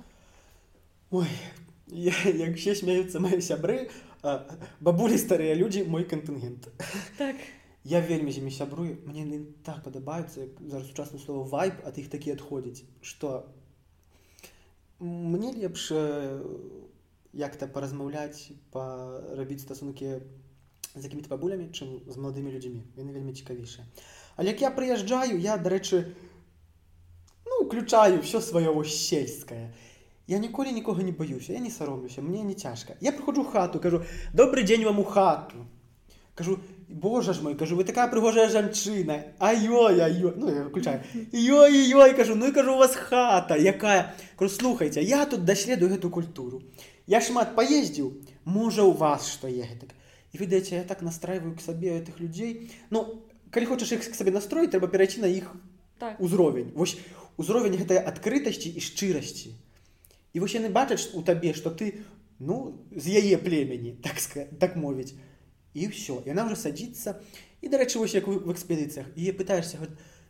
Ой, 1.11 1.25
я, 1.87 2.13
як 2.27 2.57
ще 2.57 2.75
смяюцца 2.75 3.23
мае 3.23 3.39
сябры 3.41 3.87
бабулі 4.83 5.17
старыя 5.17 5.55
людзі 5.55 5.87
мой 5.87 6.03
кантынгент 6.03 6.67
так. 7.17 7.35
Я 7.83 8.01
вельмі 8.03 8.31
з 8.31 8.43
імі 8.43 8.51
сябрую. 8.51 8.99
Мне 9.07 9.47
так 9.63 9.79
падабаюцца 9.83 10.51
зараз 10.59 10.91
сучасна 10.91 11.19
слова 11.19 11.47
вайп 11.47 11.79
ад 11.87 11.97
іх 11.97 12.11
такі 12.11 12.35
адходзіць 12.35 12.83
што 13.01 13.47
мне 14.99 15.53
лепш 15.53 15.91
э, 15.91 16.41
як-то 17.33 17.67
паразмаўляць 17.67 18.51
парабіць 18.71 19.61
стасункі 19.61 20.19
з 20.95 21.03
якімі-то 21.03 21.29
бабулямі 21.29 21.69
чым 21.71 22.01
з 22.09 22.15
маладымі 22.17 22.51
людзьмі. 22.51 22.83
Яны 22.97 23.13
вельмі 23.13 23.33
цікавейшыя. 23.33 23.85
Але 24.35 24.51
як 24.51 24.61
я 24.61 24.71
прыязджаю 24.71 25.39
я 25.39 25.57
дарэчы 25.57 26.15
ну 27.45 27.65
уключаю 27.65 28.21
все 28.21 28.41
сваё 28.41 28.73
вось 28.73 28.95
сельскае. 28.95 29.73
Я 30.27 30.37
ніколі 30.37 30.71
нікога 30.71 31.03
не 31.03 31.11
баюся 31.11 31.53
я 31.53 31.59
не 31.59 31.71
саромлюся 31.71 32.21
мне 32.21 32.43
не 32.43 32.55
цяжка. 32.55 32.97
Я 33.01 33.11
прыходжу 33.11 33.43
хату 33.43 33.79
кажу 33.79 34.03
добрый 34.33 34.63
дзень 34.63 34.85
вам 34.85 34.99
у 34.99 35.03
хату 35.03 35.67
кажу 36.35 36.59
Божа 36.89 37.33
ж 37.33 37.41
мой 37.41 37.55
кажу 37.55 37.75
вы 37.75 37.83
такая 37.83 38.07
прыгожая 38.09 38.49
жанчына 38.49 39.35
аёй 39.37 40.01
аё 40.01 40.33
ну 40.35 40.49
я 40.49 40.63
выключаю 40.63 41.03
ёй 41.31 42.13
кажу 42.15 42.33
ну 42.35 42.47
і 42.47 42.51
кажу 42.51 42.73
у 42.73 42.77
вас 42.77 42.95
хата 42.95 43.55
якая 43.55 44.15
кажу 44.35 44.49
слухайте 44.49 45.03
я 45.03 45.25
тут 45.25 45.45
даследую 45.45 45.91
гэту 45.93 46.09
культуру. 46.09 46.63
Я 47.05 47.21
шмат 47.21 47.53
паездзіў 47.55 48.09
можа 48.43 48.81
у 48.81 48.91
вас 48.91 49.29
што 49.29 49.47
є 49.47 49.69
гэтак 49.69 49.93
і 50.33 50.41
ведаеце 50.41 50.81
я 50.81 50.83
так 50.83 51.03
настраиваю 51.05 51.55
к 51.55 51.61
сабе 51.61 52.01
гэтых 52.01 52.19
людзей 52.19 52.71
ну 52.89 53.21
калі 53.51 53.65
хочаш 53.69 53.93
іх 53.93 54.09
к 54.09 54.17
сабе 54.17 54.33
настроіць 54.33 54.73
трэба 54.73 54.89
перайці 54.89 55.21
на 55.21 55.27
іх 55.29 55.53
так. 55.99 56.19
узровень. 56.19 56.73
Вось 56.73 56.97
узровень 57.37 57.77
гэтай 57.77 58.01
адкрытасці 58.01 58.65
і 58.65 58.81
шчырасці 58.81 59.53
і 60.33 60.39
вось 60.39 60.57
яны 60.57 60.73
бачаць 60.73 61.13
у 61.13 61.21
табе 61.21 61.53
што 61.53 61.69
ты 61.69 62.01
ну 62.39 62.81
з 62.89 63.13
яе 63.13 63.37
племені 63.37 63.93
так 64.01 64.17
так 64.57 64.75
мовіць 64.75 65.13
і 65.73 65.89
ўсё 65.89 66.23
яна 66.25 66.45
ўжо 66.45 66.55
садзіцца. 66.55 67.21
І 67.61 67.67
дарэчы 67.67 67.99
вось 67.99 68.15
як 68.15 68.27
в 68.27 68.51
экспедыцыях 68.51 69.11
і 69.15 69.31
пытаешься 69.35 69.77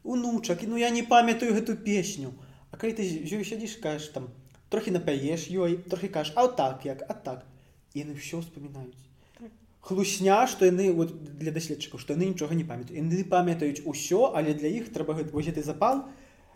унучак 0.03 0.63
ну 0.63 0.77
я 0.77 0.89
не 0.89 1.03
памятаю 1.03 1.53
гэту 1.53 1.75
песню 1.75 2.33
А 2.71 2.77
калі 2.77 2.93
ты 2.93 3.03
ёй 3.03 3.43
сядзіш 3.45 3.77
кажаш 3.81 4.09
там 4.13 4.29
трохі 4.69 4.91
напяеш 4.91 5.49
ёй 5.49 5.77
трохі 5.77 6.09
кажаш 6.09 6.33
а 6.35 6.47
так 6.47 6.85
як 6.85 7.03
а 7.09 7.13
так 7.13 7.45
і 7.93 8.05
яны 8.05 8.13
ўсё 8.17 8.41
вспоминаюць 8.41 8.97
Так. 9.37 9.51
хлусня 9.81 10.45
што 10.47 10.65
яны 10.65 10.93
вот 10.93 11.13
для 11.37 11.51
даследчыкаў 11.51 11.99
што 11.99 12.13
яны 12.13 12.29
нічога 12.33 12.53
не 12.53 12.63
памятаюць 12.63 12.97
яны 12.97 13.23
памятаюць 13.25 13.85
усё 13.85 14.33
але 14.33 14.53
для 14.53 14.69
іх 14.69 14.93
трэба 14.93 15.17
гэты 15.17 15.33
вось 15.33 15.49
гэты 15.49 15.63
запал 15.63 16.05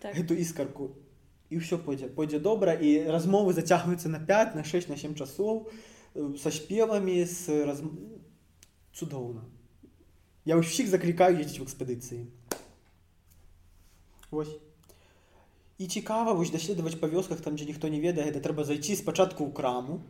так. 0.01 0.15
гэту 0.15 0.33
іскарку. 0.33 0.95
І 1.49 1.57
ўсё 1.57 1.77
пойдзе 1.77 2.07
пойдзе 2.09 2.39
добра 2.39 2.73
і 2.73 3.09
размовы 3.09 3.53
зацягваюцца 3.53 4.09
на 4.09 4.19
5 4.19 4.55
на 4.55 4.63
6 4.63 4.89
на 4.89 4.97
7 4.97 5.15
часоў 5.15 5.69
са 6.37 6.51
спевамі 6.51 7.25
з 7.25 7.65
раз... 7.65 7.81
цудоўна. 8.93 9.43
Я 10.45 10.59
ўсіх 10.59 10.87
заклікаю 10.87 11.39
ездзіць 11.39 11.59
в 11.59 11.65
экспедыцыі. 11.65 12.27
Вось. 14.31 14.53
І 15.77 15.87
цікава 15.87 16.33
вось 16.33 16.51
даследаваць 16.53 16.99
па 16.99 17.07
вёсках 17.07 17.41
там 17.41 17.55
дзе 17.55 17.65
ніхто 17.65 17.89
не 17.89 17.99
ведае 17.99 18.29
гэта 18.29 18.43
трэба 18.43 18.63
зайці 18.63 18.95
спачатку 18.99 19.47
ў 19.47 19.51
краму. 19.53 20.03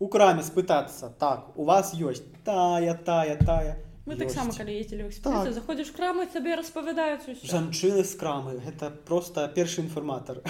У 0.00 0.08
краме 0.08 0.42
спытацца 0.42 1.12
так 1.20 1.54
у 1.56 1.64
вас 1.68 1.94
ёсць 1.94 2.24
тая 2.44 2.96
тая 2.96 3.36
тая 3.36 3.78
мы 4.08 4.16
таксама 4.16 4.50
калі 4.56 4.74
ездзілі 4.80 5.06
так. 5.22 5.52
заходзіш 5.52 5.92
крамы 5.94 6.26
цябе 6.26 6.56
распавядаюць 6.58 7.36
жанчыны 7.44 8.02
з 8.02 8.16
крамы 8.16 8.58
гэта 8.64 8.90
просто 8.90 9.46
першы 9.54 9.84
інфарматар. 9.84 10.42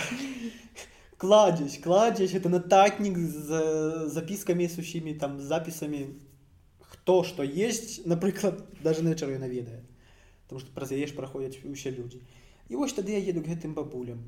Кладзеч 1.21 1.83
кладзеч 1.85 2.33
это 2.39 2.49
нататнік 2.49 3.19
з 3.19 4.09
запіскамі 4.09 4.65
с 4.65 4.79
усімі 4.79 5.15
там 5.21 5.41
запісамі 5.41 6.17
хто 7.01 7.23
што 7.25 7.43
есть 7.43 8.07
напрыклад 8.15 8.63
даже 8.83 9.03
на 9.03 9.17
чарой 9.17 9.39
наведае 9.39 9.83
потому 10.45 10.61
что 10.61 10.73
праз 10.75 10.91
яе 10.91 11.07
ж 11.07 11.15
праходзяць 11.15 11.65
усе 11.65 11.91
людзі 11.91 12.23
і 12.71 12.79
вось 12.79 12.95
тады 12.95 13.13
я 13.13 13.21
еду 13.21 13.43
к 13.43 13.51
гэтым 13.51 13.75
бабулям. 13.75 14.23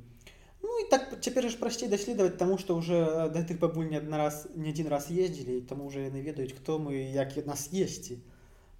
Ну 0.62 0.78
і 0.82 0.90
так 0.90 1.22
цяпер 1.22 1.48
ж 1.50 1.58
прасцей 1.58 1.88
даследаваць 1.88 2.38
таму 2.38 2.58
што 2.58 2.74
ўжо 2.78 3.30
да 3.30 3.42
гэтых 3.42 3.58
бабуль 3.62 3.90
не 3.90 3.98
адна 3.98 4.18
раз 4.18 4.46
не 4.54 4.74
адзін 4.74 4.90
раз 4.90 5.10
ездзілі 5.10 5.62
таму 5.70 5.86
уже 5.86 6.06
яны 6.06 6.22
ведаюць 6.22 6.54
хто 6.54 6.78
мы 6.78 7.10
як 7.14 7.34
нас 7.46 7.70
есці 7.72 8.18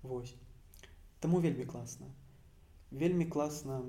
Вось 0.02 0.35
Таму 1.23 1.39
вельмі 1.39 1.64
класна 1.64 2.06
вельмі 2.90 3.27
класна 3.27 3.82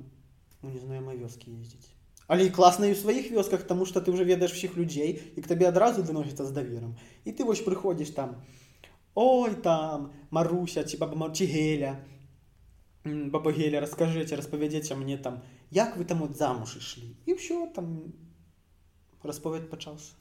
ну, 0.62 0.70
не 0.70 0.80
знаю 0.80 1.02
мае 1.06 1.18
вёскі 1.18 1.54
ездзіць 1.54 1.90
але 2.28 2.50
і 2.50 2.54
класна 2.54 2.90
і 2.90 2.94
ў 2.94 3.02
сваіх 3.02 3.30
вёсках 3.30 3.66
тому 3.70 3.86
что 3.86 4.02
ты 4.02 4.14
уже 4.14 4.26
ведаеш 4.26 4.54
усіх 4.54 4.78
людзей 4.78 5.22
і 5.36 5.42
к 5.42 5.50
табе 5.50 5.70
адразу 5.70 6.06
выносіцца 6.06 6.46
з 6.46 6.54
даверам 6.54 6.98
і 7.26 7.34
ты 7.34 7.46
вось 7.46 7.66
прыходзіш 7.66 8.14
там 8.14 8.42
ой 9.16 9.56
там 9.56 10.12
маруся 10.32 10.84
ці 10.84 10.98
баба 10.98 11.16
марчі 11.16 11.46
геля 11.46 11.94
баба 13.06 13.52
геля 13.52 13.82
раскажыце 13.84 14.36
распавядзеце 14.40 14.96
мне 14.96 15.18
там 15.18 15.42
як 15.72 15.98
вы 15.98 16.06
там 16.06 16.24
от 16.24 16.38
замуж 16.38 16.78
ішлі 16.78 17.14
і 17.26 17.38
ўсё 17.38 17.68
там 17.76 18.14
расповед 19.24 19.70
пачаўся 19.70 20.14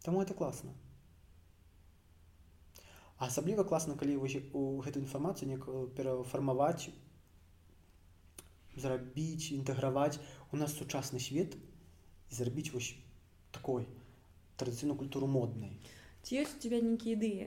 Таму 0.00 0.22
это 0.22 0.32
класна 0.32 0.72
асабліва 3.20 3.64
класна 3.68 3.96
калі 4.00 4.16
у 4.16 4.80
гэту 4.80 5.00
інфармацыю 5.02 5.48
некую 5.50 5.88
перафармаваць 5.96 6.88
зрабіць 8.76 9.52
інтэграваць 9.56 10.20
у 10.52 10.56
нас 10.56 10.76
сучасны 10.78 11.20
свет 11.20 11.56
і 11.58 12.34
зрабіць 12.38 12.72
вось 12.72 12.94
такой 13.52 13.84
традыцыйную 14.56 14.96
культуру 14.96 15.26
моднай 15.26 15.76
ці 16.22 16.40
ёсць 16.42 16.56
у 16.56 16.62
тебя 16.62 16.80
нейкія 16.84 17.16
ідэі 17.16 17.46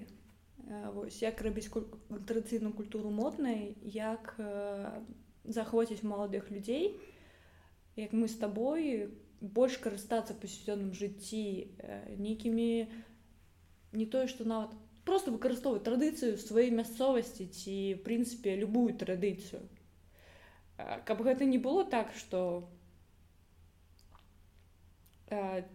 вось 0.95 1.21
як 1.21 1.41
рабіць 1.41 1.69
традыцыйную 1.69 2.73
культуру 2.73 3.11
моднай 3.11 3.75
як 3.83 4.35
захвоціць 5.43 6.03
маладых 6.03 6.49
людзей 6.51 6.99
як 7.95 8.13
мы 8.13 8.27
з 8.27 8.39
табой 8.39 9.11
больш 9.41 9.77
карыстацца 9.83 10.33
пасюдзённым 10.39 10.93
жыцці 10.95 11.67
нейкімі 12.17 12.87
не 13.93 14.05
тое 14.07 14.27
што 14.31 14.47
нават 14.47 14.71
просто 15.03 15.35
выкарыстоўваць 15.35 15.83
традыцыю 15.83 16.39
сваёй 16.39 16.71
мясцовасці 16.71 17.47
ці 17.51 17.75
прынцыпе 18.07 18.55
любую 18.55 18.95
традыцыю 18.95 19.61
каб 21.03 21.21
гэта 21.27 21.45
не 21.45 21.59
было 21.59 21.83
так 21.83 22.15
што 22.15 22.69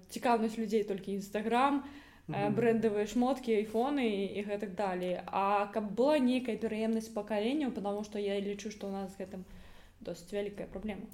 цікаўнасць 0.09 0.57
людзей 0.57 0.85
толькі 0.89 1.19
нстаграм 1.21 1.85
брэндавыя 2.29 3.09
шмоткі 3.09 3.55
айфоны 3.57 4.05
і 4.37 4.45
гэтак 4.45 4.75
далей 4.77 5.17
а 5.25 5.67
каб 5.73 5.93
была 5.97 6.19
нейкая 6.21 6.57
пераемнасць 6.61 7.09
пакаленняў 7.15 7.73
потому 7.73 8.05
что 8.05 8.19
я 8.21 8.37
лічу 8.41 8.71
што 8.71 8.89
у 8.89 8.93
нас 8.93 9.17
гэтым 9.17 9.45
досыць 10.01 10.37
вялікая 10.37 10.69
праблема 10.69 11.09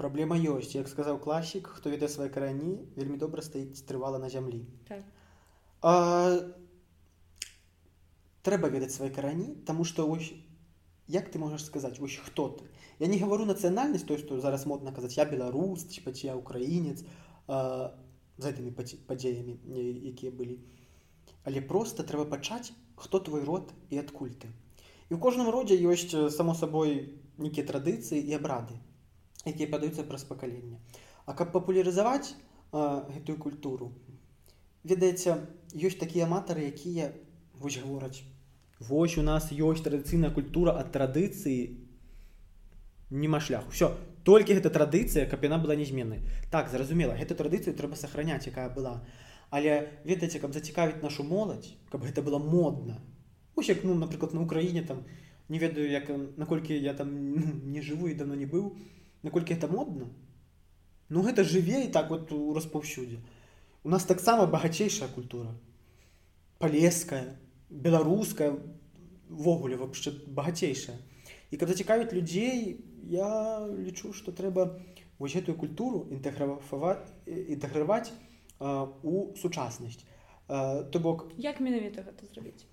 праблема 0.00 0.40
ёсць 0.40 0.72
як 0.74 0.88
сказаў 0.88 1.20
класік 1.20 1.68
хто 1.76 1.92
ведае 1.92 2.08
свае 2.08 2.30
карані 2.32 2.78
вельмі 2.96 3.20
добра 3.20 3.44
стаіць 3.44 3.84
трывала 3.84 4.16
на 4.16 4.32
зямлі 4.32 4.64
так. 4.88 5.04
трэба 8.40 8.72
ведаць 8.72 8.96
свае 8.96 9.10
карані 9.12 9.60
тому 9.68 9.84
что 9.84 10.08
ось 10.08 10.32
як 11.06 11.28
ты 11.28 11.38
можаш 11.38 11.64
сказаць 11.68 12.00
ось 12.00 12.16
хто 12.16 12.48
ты? 12.48 12.64
Я 12.98 13.12
не 13.12 13.20
гавару 13.20 13.44
нацыянальнасць 13.44 14.08
той 14.08 14.16
што 14.16 14.40
зараз 14.40 14.64
модна 14.64 14.92
казаць 14.92 15.18
я 15.20 15.28
беларус 15.28 15.84
паці 16.00 16.32
я 16.32 16.36
украінец 16.36 17.04
з 17.04 17.92
гэтымі 18.44 18.70
падзеямі 19.08 19.56
якія 20.12 20.32
былі. 20.32 20.58
Але 21.44 21.60
просто 21.60 22.04
трэба 22.04 22.28
пачаць 22.28 22.72
хто 22.96 23.20
твой 23.20 23.44
род 23.44 23.72
і 23.88 23.98
адкуль 24.00 24.36
ты. 24.36 24.48
І 25.08 25.16
ў 25.16 25.18
кожным 25.18 25.48
родзе 25.50 25.76
ёсць 25.80 26.12
само 26.30 26.54
сабой 26.54 27.16
нейкія 27.40 27.66
традыцыі 27.66 28.20
і 28.20 28.36
абрады 28.36 28.76
якія 29.48 29.68
падаюцца 29.72 30.04
праз 30.04 30.24
пакаленне. 30.28 30.76
А 31.24 31.32
каб 31.32 31.52
папулярызаваць 31.52 32.36
гэтую 32.72 33.36
культуру 33.40 33.92
ведаеце 34.84 35.36
ёсць 35.74 35.98
такія 36.00 36.28
аматары 36.28 36.68
якія 36.68 37.12
вось 37.56 37.80
гавораць. 37.80 38.22
Вось 38.80 39.16
у 39.18 39.22
нас 39.22 39.50
ёсць 39.52 39.84
традыцыйная 39.84 40.32
культура 40.32 40.76
ад 40.76 40.92
традыцыі 40.92 41.88
нема 43.10 43.40
шляху 43.40 43.70
все 43.70 43.96
толькі 44.24 44.54
гэта 44.58 44.70
традыцыя 44.70 45.26
каб 45.26 45.44
яна 45.44 45.58
была 45.58 45.74
нязменнай. 45.74 46.22
Так 46.50 46.68
зразумела 46.70 47.16
гэту 47.16 47.34
традыцыю 47.34 47.76
трэба 47.76 47.96
сохраняць 47.96 48.46
якая 48.46 48.68
была. 48.68 49.00
Але 49.50 49.88
ведаеце 50.04 50.38
каб 50.38 50.52
зацікавіць 50.54 51.02
нашу 51.02 51.24
моладзь 51.24 51.74
каб 51.90 52.04
гэта 52.04 52.22
было 52.22 52.38
модна. 52.38 53.00
Як 53.60 53.84
ну 53.84 53.94
напрыклад 53.94 54.32
на 54.32 54.40
Украіне 54.40 54.80
там 54.82 55.04
у 55.04 55.30
не 55.50 55.58
ведаю 55.58 55.90
як 55.90 56.08
наколькі 56.36 56.78
я 56.78 56.94
там 56.94 57.34
ну, 57.34 57.42
не 57.64 57.82
жыву 57.82 58.08
і 58.08 58.14
давно 58.14 58.34
не 58.38 58.46
быў 58.46 58.76
наколькі 59.22 59.52
это 59.52 59.66
модна. 59.66 60.06
Ну 61.10 61.22
гэта 61.26 61.42
жыве 61.42 61.84
і 61.84 61.90
так 61.90 62.10
вот 62.10 62.30
у 62.32 62.54
распаўсюдзе. 62.54 63.18
У 63.82 63.90
нас 63.90 64.04
таксама 64.04 64.46
багацейшая 64.46 65.08
культура. 65.08 65.50
Палеская 66.58 67.36
беларуская 67.68 68.54
ввогуле 69.28 69.76
вообще 69.76 70.12
багацейшая. 70.26 70.96
І 71.50 71.56
каб 71.56 71.68
зацікавіць 71.68 72.14
людзей 72.14 72.78
я 73.08 73.66
лічу 73.66 74.12
что 74.12 74.32
трэба 74.32 74.80
вось 75.18 75.34
гэтую 75.36 75.56
культуру 75.56 76.06
інтэграфаваць 76.10 77.06
інтэграваць 77.26 78.12
у 79.02 79.32
сучаснасць 79.36 80.04
то 80.48 81.00
бок 81.00 81.28
як 81.38 81.60
менавіта 81.60 82.02
гэта 82.02 82.26
зрабіць 82.26 82.66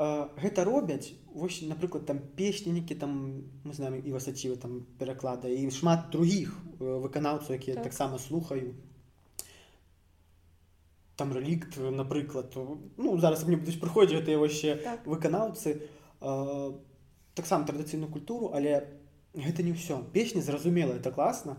гэта 0.00 0.64
робяць 0.64 1.12
вось 1.34 1.60
напрыклад 1.62 2.06
там 2.06 2.20
песнікі 2.36 2.94
там 2.94 3.44
мы 3.64 3.74
знаем 3.74 4.00
і 4.00 4.12
васацівы 4.12 4.56
там 4.56 4.86
пераклада 4.98 5.48
і 5.48 5.70
шмат 5.70 6.08
других 6.10 6.56
выканаўцаў 6.78 7.54
якія 7.60 7.76
так. 7.76 7.84
таксама 7.84 8.18
слухаю 8.18 8.74
там 11.16 11.32
рэлікт 11.36 11.76
напрыклад 11.76 12.56
ну 12.96 13.18
зараз 13.20 13.44
мне 13.44 13.60
будуць 13.60 13.76
прыходзіць 13.76 14.24
гэтыя 14.24 14.40
яшчэ 14.40 14.80
так. 14.80 15.04
выканаўцы 15.04 15.92
таксама 17.40 17.64
традыцыйную 17.64 18.12
культуру 18.12 18.52
але 18.52 18.84
гэта 19.34 19.64
не 19.64 19.72
ўсё. 19.72 20.04
Песні 20.12 20.44
зразумела 20.44 20.94
это 21.00 21.10
класна 21.10 21.56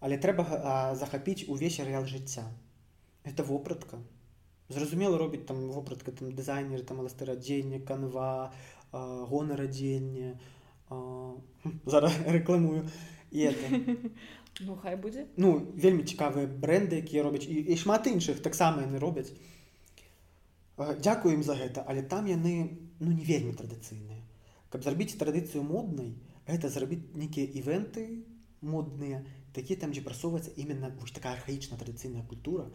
але 0.00 0.18
трэба 0.18 0.94
захапіць 0.94 1.48
увесь 1.48 1.80
арэал 1.80 2.06
жыцця. 2.06 2.46
Это 3.24 3.42
вопратка. 3.42 3.98
Зразумела 4.68 5.18
робіць 5.18 5.46
там 5.46 5.68
вопратка 5.70 6.12
там 6.12 6.32
дызайнер 6.32 6.84
там 6.84 7.00
ластырадзення 7.00 7.80
канва 7.80 8.52
гонарадзення 8.92 10.38
зараз 11.86 12.12
рэкламую 12.26 12.88
і 13.30 13.38
это. 13.52 13.66
Ну 14.60 14.74
хай 14.82 14.96
будзе. 14.96 15.26
Ну 15.36 15.70
вельмі 15.74 16.02
цікавыя 16.02 16.48
бренды 16.50 16.98
якія 16.98 17.22
робяць 17.22 17.46
і, 17.46 17.62
і 17.62 17.76
шмат 17.78 18.08
іншых 18.10 18.42
таксама 18.42 18.82
яны 18.82 18.98
робяць. 18.98 19.30
Дзякую 20.76 21.34
ім 21.34 21.42
за 21.46 21.54
гэта 21.54 21.84
але 21.86 22.02
там 22.02 22.26
яны 22.26 22.74
ну 22.98 23.12
не 23.12 23.22
вельмі 23.22 23.54
традыцыйныя 23.54 24.17
каб 24.70 24.84
зрабіць 24.84 25.18
традыцыю 25.20 25.62
моднай 25.62 26.14
гэта 26.46 26.68
зрабіць 26.72 27.04
нейкія 27.14 27.46
івенты 27.60 28.24
модныя 28.60 29.24
такія 29.52 29.80
там 29.80 29.92
дзе 29.92 30.02
прасоўваецца 30.06 30.54
именно 30.56 30.90
вось 31.00 31.12
такая 31.12 31.34
архаічна 31.34 31.78
традыцыйная 31.78 32.24
культура. 32.26 32.70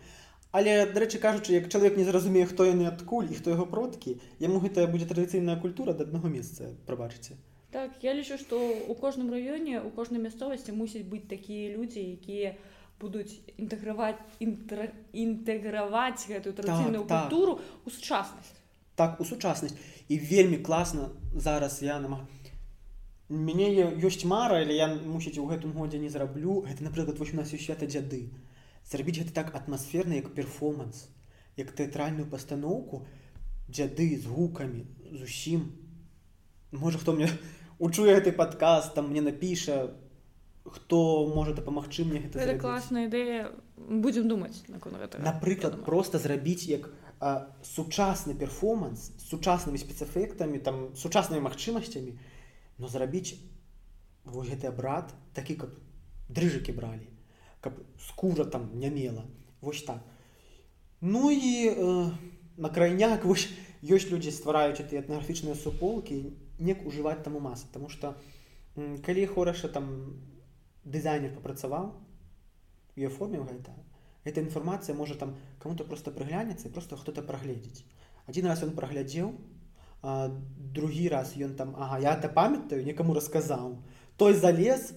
Але 0.53 0.86
дарэчы 0.86 1.18
кажучы 1.18 1.53
як 1.53 1.70
чалавек 1.70 1.98
не 1.98 2.06
зразумее 2.06 2.45
хто 2.45 2.65
яны 2.65 2.86
адкуль 2.86 3.32
і 3.32 3.38
хто 3.40 3.56
яго 3.56 3.65
продкі 3.65 4.20
яму 4.40 4.61
гэта 4.61 4.86
будзе 4.86 5.10
традыцыйная 5.10 5.57
культура 5.57 5.98
да 5.98 6.06
аднаго 6.06 6.30
месца 6.30 6.70
прабачыце 6.86 7.38
так 7.74 7.98
я 8.06 8.14
лічу 8.14 8.38
што 8.38 8.61
у 8.61 8.94
кожным 8.94 9.34
раёне 9.34 9.82
у 9.82 9.90
кожнай 9.90 10.22
мясцовасці 10.22 10.78
мусіць 10.78 11.10
быць 11.10 11.26
такія 11.26 11.74
людзі 11.74 12.06
якія 12.06 12.53
будуць 13.02 13.34
інтэграваць 13.57 14.22
інтр... 14.40 14.94
інтэграваць 15.11 16.30
гэтую 16.30 16.53
традыцыйную 16.53 17.06
так, 17.10 17.26
культуру 17.26 17.57
так. 17.57 17.88
у 17.90 17.90
сучаснасць 17.90 18.53
так 18.95 19.20
у 19.22 19.26
сучаснасць 19.26 19.76
і 20.07 20.20
вельмі 20.20 20.57
класна 20.57 21.10
зараз 21.36 21.82
я 21.82 21.99
нама 21.99 22.28
мяне 23.30 23.70
ёсць 23.98 24.26
мара 24.26 24.61
але 24.61 24.76
я 24.78 24.88
мусіць 24.94 25.38
у 25.41 25.48
гэтым 25.49 25.74
годзе 25.74 25.99
не 25.99 26.10
зраблю. 26.10 26.61
Гэта 26.68 26.84
напрыклад 26.84 27.18
вось 27.20 27.34
у 27.34 27.38
нас 27.38 27.53
ёсць 27.53 27.65
свята 27.65 27.88
дзяды. 27.88 28.30
Зрабіць 28.86 29.20
гэта 29.24 29.34
так 29.34 29.56
атмасферна 29.56 30.20
як 30.20 30.34
перформанс 30.36 31.10
як 31.57 31.72
тэатральную 31.72 32.30
пастаноўку. 32.30 33.06
Дзяды 33.68 34.20
з 34.20 34.28
гукамі 34.28 34.86
зусім 35.11 35.72
можа 36.72 36.99
хто 36.99 37.14
мне 37.14 37.30
учуе 37.80 38.14
гэты 38.14 38.32
падказ 38.32 38.94
там 38.94 39.10
мне 39.10 39.22
напіша 39.22 39.95
хто 40.64 41.28
можа 41.28 41.53
дапамагчы 41.53 42.06
мне 42.06 42.20
гэта, 42.24 42.40
гэта 42.40 42.60
класная 42.60 43.07
ідэя. 43.07 43.52
Будзем 43.78 44.28
думаць 44.28 44.64
наконт 44.68 44.99
гэтага 45.02 45.24
напрыклад 45.24 45.82
просто 45.84 46.20
зрабіць 46.20 46.68
як 46.70 46.88
а, 46.88 47.02
сучасны 47.63 48.35
перформанс 48.35 49.11
з 49.17 49.29
сучаснымі 49.31 49.79
спецэфектамі 49.79 50.59
там 50.59 50.91
сучаснымі 50.99 51.45
магчымасцямі 51.47 52.17
но 52.79 52.91
зрабіць 52.91 53.39
вось 54.25 54.49
гэты 54.51 54.71
брат 54.75 55.13
такі 55.33 55.55
каб 55.63 55.75
дрыжыкі 56.29 56.75
бралі 56.75 57.07
каб 57.63 57.79
скура 57.97 58.43
там 58.45 58.69
не 58.73 58.89
мела. 58.89 59.23
Вось 59.61 59.83
так. 59.83 60.03
Ну 60.99 61.31
і 61.31 61.69
э, 61.69 62.11
на 62.57 62.69
крайняк 62.69 63.23
вось 63.29 63.47
ёсць 63.83 64.11
людзі 64.11 64.31
ствараюць 64.31 64.83
ты 64.83 64.99
этнаграфічныя 64.99 65.55
суполкі 65.55 66.35
неяк 66.59 66.83
ужываць 66.87 67.23
таму 67.23 67.39
масы 67.39 67.67
тому 67.71 67.89
что 67.89 68.15
калі 68.75 69.25
хораша 69.27 69.67
там 69.67 70.19
дызайнер 70.83 71.35
папрацаваў 71.35 71.91
і 72.95 73.07
аформіў 73.07 73.43
гэта 73.47 73.75
эта 74.23 74.41
інфармацыя 74.41 74.95
можа 74.95 75.15
там 75.15 75.35
кому-то 75.59 75.83
просто 75.83 76.11
прыглянецца 76.11 76.69
просто 76.69 76.97
хто-то 76.97 77.21
прагледзець 77.21 77.83
один 78.27 78.45
раз 78.47 78.63
ён 78.63 78.71
праглядзеў 78.71 79.33
другі 80.03 81.07
раз 81.09 81.35
ён 81.37 81.55
там 81.55 81.75
ага 81.75 81.99
я 81.99 82.15
то 82.15 82.29
памятаю 82.29 82.83
некаму 82.83 83.13
расказаў 83.13 83.77
той 84.17 84.33
залез 84.33 84.93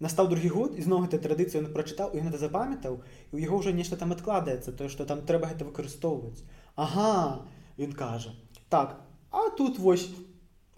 настаў 0.00 0.28
другі 0.28 0.48
год 0.48 0.78
ізноў 0.78 1.06
гэта 1.06 1.20
традыцыю 1.24 1.62
ён 1.62 1.72
прачытаў 1.72 2.16
ён 2.18 2.28
это 2.28 2.38
запамятаў 2.40 3.00
і 3.32 3.36
у 3.36 3.42
яго 3.42 3.62
ўжо 3.62 3.72
нешта 3.76 3.96
там 3.96 4.12
адкладаецца 4.12 4.76
тое 4.76 4.88
што 4.92 5.06
там 5.08 5.24
трэба 5.24 5.52
гэта 5.52 5.64
выкарыстоўваць 5.68 6.44
Ага 6.76 7.46
ён 7.78 7.92
кажа 7.92 8.34
так 8.68 9.00
а 9.30 9.48
тут 9.56 9.78
вось 9.78 10.08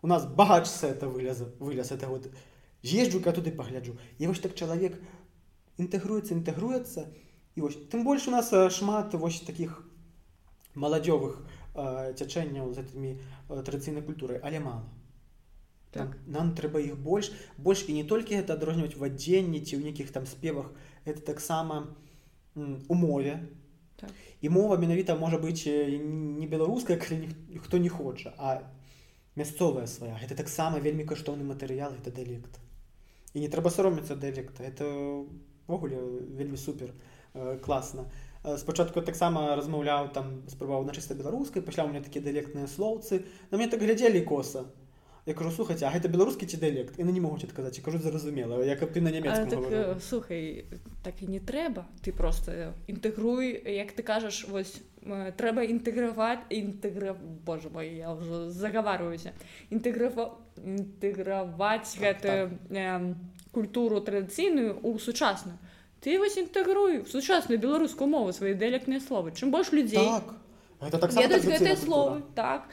у 0.03 0.07
нас 0.07 0.27
багач 0.27 0.69
это 0.83 1.09
вылез 1.09 1.43
вылез 1.59 1.91
это 1.91 2.09
вот 2.09 2.31
езджу-ка 2.83 3.33
туды 3.33 3.51
пагляджу 3.51 3.99
і 4.19 4.27
вось 4.27 4.43
так 4.45 4.55
чалавек 4.55 5.01
інтэгруецца 5.79 6.35
інтэгруецца 6.35 7.07
і 7.09 7.24
вось 7.63 7.79
тым 7.91 8.05
больш 8.05 8.29
у 8.29 8.31
нас 8.31 8.51
шмат 8.75 9.15
вось 9.15 9.41
таких 9.41 9.83
маладзёвых 10.75 11.39
цячэнняў 11.75 12.75
з 12.75 12.83
гэтымі 12.83 13.11
традыцыйнай 13.49 14.03
культурай 14.03 14.41
але 14.43 14.61
мало 14.61 14.85
так. 15.95 16.17
нам, 16.27 16.55
трэба 16.55 16.83
іх 16.83 16.99
больш 16.99 17.31
больш 17.57 17.87
і 17.89 17.95
не 17.95 18.05
толькі 18.05 18.35
гэта 18.35 18.59
адрозніваць 18.59 18.99
в 18.99 19.07
адзенні 19.07 19.63
ці 19.63 19.79
ў 19.79 19.87
нейкіх 19.87 20.11
там 20.11 20.27
спевах. 20.27 20.75
Это 21.05 21.21
таксама 21.21 21.95
у 22.55 22.95
мове 22.95 23.47
так. 23.97 24.11
і 24.41 24.49
мова 24.51 24.77
менавіта 24.77 25.15
можа 25.15 25.39
быць 25.39 25.67
не 25.67 26.47
беларуская 26.51 26.99
калі 26.99 27.31
ніхто 27.55 27.79
не 27.79 27.89
хоча 27.89 28.35
а 28.39 28.63
мясцовая 29.39 29.87
свая 29.87 30.19
гэта 30.19 30.35
таксама 30.35 30.79
вельмі 30.79 31.07
каштоўны 31.07 31.47
матэрыял 31.47 31.95
это 31.95 32.11
дыялект 32.11 32.59
і 33.35 33.43
не 33.43 33.49
трэба 33.49 33.71
саромецца 33.71 34.19
дыялекта 34.19 34.63
это 34.63 34.87
ввогуле 35.67 35.99
вельмі 36.39 36.57
супер. 36.57 36.91
э, 36.91 37.14
класна 37.63 38.07
спачатку 38.57 39.01
таксама 39.01 39.57
размаўляў 39.57 40.13
там 40.13 40.43
спрабаваў 40.53 40.85
на 40.85 40.93
чыста 40.93 41.15
беларускай 41.17 41.63
пасля 41.63 41.85
у 41.85 41.89
меня 41.89 42.05
такія 42.05 42.25
дыялектныя 42.25 42.69
слоўцы 42.69 43.25
на 43.51 43.59
мне 43.59 43.69
так 43.69 43.81
глядзелі 43.81 44.21
коса 44.21 44.69
я 45.27 45.33
кажу 45.33 45.51
слухаць 45.51 45.83
а 45.83 45.89
гэта 45.89 46.13
беларускі 46.13 46.45
ці 46.45 46.61
дыялект 46.61 47.01
і 47.01 47.05
на 47.09 47.13
не 47.13 47.21
могуць 47.25 47.49
адказаць 47.49 47.81
кажу 47.81 47.99
зразумела 47.99 48.61
як 48.61 48.85
ты 48.93 49.01
на 49.01 49.09
нямецкам 49.09 49.49
так, 49.49 50.03
слухай 50.05 50.69
так 51.03 51.23
і 51.23 51.27
не 51.33 51.41
трэба 51.41 51.89
ты 52.05 52.13
просто 52.13 52.75
інтэгруй 52.87 53.57
як 53.65 53.97
ты 53.97 54.05
кажаш 54.05 54.45
вось 54.49 54.77
трэба 55.41 55.65
інтэграваць 55.65 56.45
інтэгра 56.51 57.17
Боже 57.17 57.71
мой 57.71 57.97
я 57.97 58.13
ўжо 58.13 58.51
загаварваюся 58.51 59.33
інтэграва 59.71 60.37
інтэграваць 60.61 61.97
так, 61.97 62.01
гэтую 62.05 62.61
так. 62.69 62.77
э, 62.77 63.15
культуру 63.53 64.05
традыцыйную 64.05 64.81
у 64.83 64.99
сучасную 64.99 65.57
ты 66.05 66.19
вось 66.21 66.37
інтэгруй 66.37 67.07
сучасную 67.09 67.59
беларускую 67.59 68.09
мову 68.13 68.33
свае 68.37 68.53
дыялектныя 68.55 69.01
словы 69.01 69.33
чым 69.33 69.51
больш 69.51 69.73
людзей 69.73 70.05
так. 70.05 71.01
так 71.01 71.11
гэтыя 71.11 71.77
словы 71.77 72.23
так. 72.37 72.69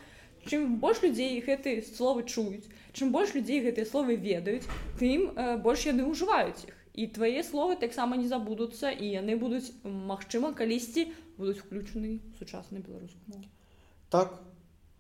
Чым 0.50 0.80
больш 0.82 1.00
людзей 1.06 1.40
гэтыя 1.40 1.86
словы 1.86 2.28
чуюць 2.28 2.68
чым 2.92 3.16
больш 3.16 3.34
людзей 3.38 3.62
гэтыя 3.64 3.86
словы 3.86 4.20
ведаюць 4.20 4.68
тым 5.00 5.32
э, 5.32 5.58
больш 5.64 5.88
яны 5.88 6.04
ўжываюць 6.12 6.68
іх 6.68 6.76
і 6.94 7.08
твае 7.08 7.44
словы 7.48 7.80
таксама 7.80 8.20
не 8.20 8.28
забудуцца 8.28 8.92
і 8.92 9.08
яны 9.16 9.40
будуць 9.40 9.72
магчыма 9.84 10.52
калісьці 10.52 11.08
будуць 11.38 11.64
включаны 11.64 12.20
сучасны 12.40 12.84
беларуску 12.84 13.40
так. 14.10 14.42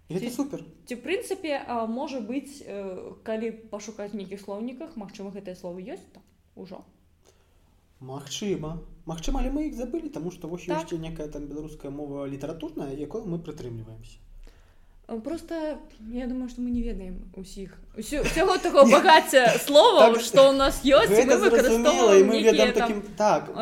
Ці, 0.07 0.29
супер. 0.31 0.63
ці 0.87 0.95
прынцыпе 1.03 1.59
можа 1.87 2.19
быць 2.19 2.63
э, 2.63 3.15
калі 3.23 3.51
пашукаць 3.71 4.11
нейкіх 4.15 4.39
слоўніках 4.43 4.95
Мачыма 4.95 5.31
гэтыя 5.35 5.55
словы 5.55 5.83
ёсць 5.83 6.07
там 6.15 6.23
ужо 6.55 6.83
Магчыма 8.01 8.81
Магчыма 9.05 9.41
але 9.41 9.53
мы 9.53 9.69
іх 9.69 9.77
забылі 9.77 10.09
таму 10.09 10.31
што 10.33 10.49
вось 10.49 10.65
так. 10.65 10.89
ёсць 10.89 10.97
некая 10.97 11.27
там 11.29 11.45
беларуская 11.45 11.91
мова 11.93 12.25
літаратурная 12.25 12.93
якой 12.97 13.21
мы 13.25 13.37
прытрымліваемся 13.37 14.17
просто 15.23 15.77
я 16.09 16.27
думаю 16.27 16.49
что 16.49 16.61
мы 16.61 16.71
не 16.71 16.81
ведаем 16.81 17.31
усіх 17.35 17.77
усяго 17.97 18.57
такого 18.65 18.89
багацця 18.89 19.47
слова 19.65 20.11
так, 20.11 20.21
что 20.21 20.49
у 20.49 20.53
нас 20.53 20.81
ёсць 20.85 21.09
мы 21.09 21.25
так. 23.17 23.53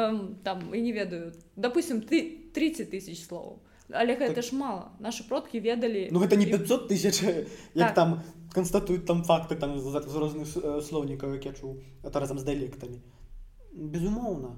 там 0.43 0.75
і 0.75 0.81
не 0.81 0.91
ведаю. 0.93 1.33
Допустим 1.55 2.01
ты 2.01 2.51
30 2.53 2.91
тысяч 2.91 3.25
слоў 3.27 3.59
але 3.91 4.15
гэта 4.15 4.35
так. 4.35 4.43
ж 4.45 4.55
мало. 4.55 4.91
Наши 4.99 5.23
продкі 5.23 5.59
ведалі 5.59 6.09
Ну 6.11 6.19
гэта 6.19 6.35
не 6.35 6.45
500 6.45 6.87
тысяч. 6.87 7.23
Як 7.73 7.87
так. 7.87 7.95
там 7.95 8.21
констатуюць 8.53 9.05
там 9.05 9.23
факты 9.23 9.55
там 9.55 9.79
з 9.79 10.15
розных 10.15 10.47
слоўнікаў 10.81 11.33
як 11.33 11.45
я 11.45 11.53
чуў 11.53 11.81
это 12.03 12.19
разам 12.19 12.39
з 12.39 12.43
дыялектамі 12.43 13.01
безумоўна. 13.79 14.55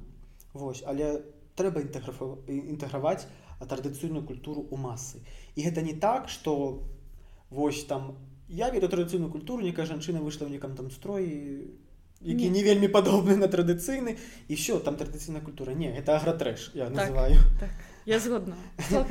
Вось 0.54 0.84
але 0.86 1.22
трэба 1.56 1.86
інтэграваць 1.86 3.28
традыцыйную 3.62 4.26
культуру 4.26 4.66
у 4.72 4.78
масы 4.78 5.22
і 5.56 5.64
гэта 5.64 5.82
не 5.82 5.94
так 5.94 6.30
что 6.30 6.84
вось 7.50 7.86
там 7.86 8.18
я 8.48 8.70
веду 8.70 8.90
традыцыйную 8.90 9.32
культуру 9.32 9.62
некая 9.62 9.86
жанчына 9.86 10.20
выйшла 10.20 10.48
ў 10.48 10.58
некам 10.58 10.76
там 10.76 10.90
строй 10.92 11.78
які 12.22 12.50
не, 12.50 12.62
не 12.62 12.64
вельмі 12.64 12.88
падобны 12.88 13.36
на 13.36 13.48
традыцыйны 13.48 14.18
і 14.48 14.56
все 14.56 14.80
там 14.80 14.96
традыцыйная 14.96 15.42
культура. 15.42 15.72
Не 15.72 15.90
это 15.90 16.18
агратрэш 16.18 16.72
я 16.74 16.86
так, 16.86 16.96
называю. 16.96 17.38
так. 17.60 17.70
я 18.06 18.20
згодна. 18.20 18.56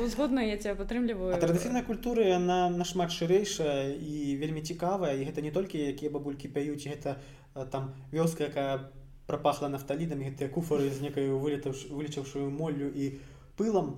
Згодна 0.07 0.41
я 0.41 0.57
тебя 0.57 0.75
падтрымліваю 0.75 1.35
традыцыйная 1.41 1.83
культура 1.83 2.23
яна 2.23 2.71
нашмат 2.71 3.11
шырэйшая 3.11 3.99
і 3.99 4.37
вельмі 4.39 4.63
цікавая. 4.63 5.15
І 5.19 5.27
гэта 5.27 5.43
не 5.43 5.51
толькі 5.51 5.79
якія 5.79 6.11
бабулькі 6.11 6.49
пяюць 6.49 6.87
гэта 6.87 7.19
там 7.71 7.95
вёска 8.13 8.47
якая 8.47 8.91
прапахла 9.31 9.71
нафталінамі 9.71 10.27
гэтыя 10.31 10.51
куфары 10.51 10.91
з 10.91 11.07
некаю 11.07 11.39
вылечаўшую 11.39 12.51
моллю 12.51 12.91
і 12.91 13.23
пылам 13.55 13.95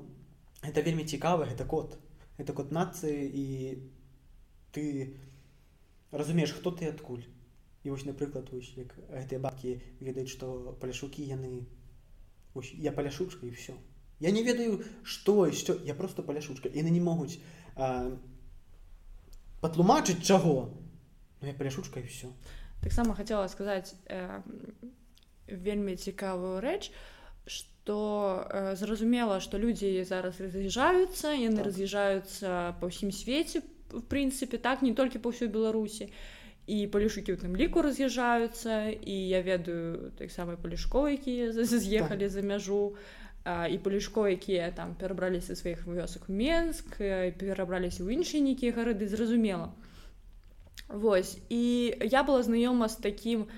это 0.60 0.84
вельмі 0.84 1.08
цікава 1.08 1.48
гэта 1.48 1.64
код 1.64 1.96
это 2.36 2.52
код 2.52 2.72
нацыі 2.76 3.24
і 3.32 3.46
ты 4.76 5.16
разумееш 6.12 6.52
хто 6.52 6.70
ты 6.70 6.92
адкуль 6.92 7.24
і 7.84 7.90
вось 7.90 8.04
напрыклад 8.04 8.52
вось 8.52 8.72
як 8.76 8.92
гэтыя 9.08 9.40
бабкі 9.40 9.80
ведаюць 10.00 10.28
што 10.28 10.76
паляшукі 10.84 11.24
яны 11.24 11.64
ось, 12.54 12.72
я 12.76 12.92
паляшучка 12.92 13.46
і 13.46 13.56
все 13.56 13.74
я 14.20 14.30
не 14.30 14.44
ведаю 14.44 14.84
што 15.02 15.50
що 15.50 15.80
я 15.84 15.94
просто 15.94 16.22
паляшучка 16.22 16.68
яны 16.68 16.92
не 16.92 17.00
могуць 17.00 17.40
патлумачыць 19.64 20.22
чаго 20.22 20.76
но 21.40 21.48
я 21.48 21.54
паляшучка 21.54 22.00
і 22.00 22.06
все 22.06 22.28
таксама 22.82 23.14
хацела 23.14 23.48
сказаць 23.48 23.94
э, 24.06 24.42
вельмі 25.48 25.96
цікавую 25.96 26.60
рэч 26.60 26.90
что 27.46 27.72
то 27.84 28.46
э, 28.50 28.76
зразумела 28.76 29.40
што 29.40 29.58
людзі 29.58 30.04
зараз 30.06 30.38
раз'язджаюцца 30.38 31.34
яны 31.34 31.58
так. 31.58 31.66
раз'язджаюцца 31.66 32.78
па 32.78 32.86
ўсім 32.86 33.10
свеце 33.10 33.62
в 33.90 34.02
прынцыпе 34.06 34.58
так 34.62 34.86
не 34.86 34.94
толькі 34.94 35.18
па 35.18 35.34
ўсёй 35.34 35.50
беларусі 35.50 36.06
і 36.70 36.86
палішукі 36.86 37.34
ў 37.34 37.42
тым 37.42 37.58
ліку 37.58 37.82
раз'язджаюцца 37.82 38.94
і 38.94 39.16
я 39.34 39.42
ведаю 39.42 40.14
таксама 40.14 40.54
палішко 40.54 41.10
якія 41.10 41.50
з'ехалі 41.50 42.30
так. 42.30 42.30
за 42.30 42.42
мяжу 42.46 42.94
а, 43.42 43.66
і 43.66 43.82
палішко 43.82 44.30
якія 44.30 44.70
там 44.70 44.94
перабраліся 44.94 45.58
сваіх 45.58 45.82
вёсак 45.82 46.30
менск 46.30 47.02
перабраліся 47.42 48.06
ў 48.06 48.14
іншыя 48.14 48.46
нейкія 48.46 48.78
гарады 48.78 49.10
зразумела 49.10 49.74
Вось 50.92 51.40
і 51.48 51.96
я 52.04 52.22
была 52.22 52.44
знаёма 52.46 52.86
з 52.86 53.00
такім 53.02 53.50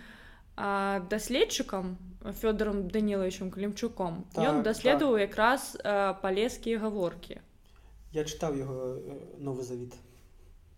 даследчыкам 0.57 1.99
фёдором 2.33 2.89
даніловичем 2.89 3.51
клімчуком 3.51 4.25
так, 4.33 4.45
ён 4.49 4.63
даследаваў 4.63 5.19
так. 5.19 5.29
якраз 5.29 5.77
э, 5.77 6.15
палескія 6.23 6.79
гаворкі 6.79 7.41
я 8.13 8.23
чытаў 8.25 8.57
яго 8.57 8.77
новы 9.39 9.63
завід 9.63 9.95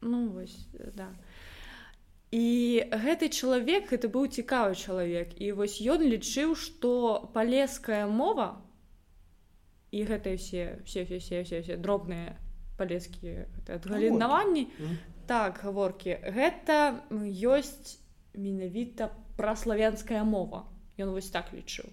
ну 0.01 0.29
вось 0.29 0.57
да. 0.95 1.13
І 2.33 2.83
гэты 2.91 3.29
чалавек 3.31 3.93
это 3.93 4.09
быў 4.11 4.27
цікавы 4.27 4.75
чалавек 4.75 5.37
і 5.39 5.53
вось 5.53 5.79
ён 5.79 6.03
лічыў 6.03 6.57
што 6.57 7.31
палеская 7.33 8.07
мова 8.11 8.59
і 9.93 10.03
гэтыя 10.03 10.37
все 10.37 10.83
все 10.85 11.05
все 11.05 11.19
все 11.19 11.43
все, 11.45 11.61
все 11.63 11.77
дробныя 11.77 12.35
палецкія 12.77 13.47
адгалінаванні 13.69 14.67
так 15.31 15.63
гаворкі 15.63 16.19
гэта 16.25 17.07
ёсць 17.13 18.03
менавіта 18.35 19.13
праславянская 19.37 20.25
мова. 20.25 20.67
Ён 20.99 21.13
вось 21.13 21.29
так 21.31 21.53
лічыў. 21.53 21.89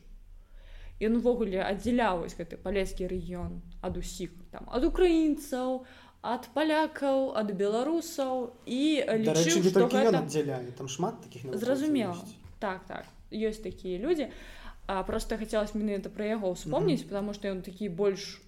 Ён 1.03 1.19
увогуле 1.19 1.59
аддзяляўваць 1.59 2.37
гэты 2.37 2.55
палецкі 2.55 3.09
рэгіён 3.11 3.59
ад 3.83 3.97
усіх 3.99 4.31
там 4.53 4.69
ад 4.71 4.87
украінцаў 4.87 5.83
ад 6.23 6.47
палякаў 6.55 7.35
ад 7.35 7.51
беларусаў 7.51 8.55
і 8.63 9.03
лічыў, 9.03 9.59
гэта... 9.67 10.23
аддзяляе 10.23 10.71
там 10.77 10.87
шмат 10.87 11.19
таких 11.25 11.43
зразумела. 11.59 12.15
так 12.59 12.85
так 12.87 13.05
ёсць 13.31 13.59
такія 13.59 13.99
людзі. 13.99 14.31
А 14.85 15.03
просто 15.03 15.37
хацелось 15.37 15.75
менавіта 15.75 16.09
пра 16.09 16.25
яго 16.25 16.51
ўспомніць 16.55 17.01
mm 17.01 17.03
-hmm. 17.03 17.09
потому 17.09 17.33
что 17.33 17.47
ён 17.47 17.61
такі 17.61 17.89
больш 17.89 18.39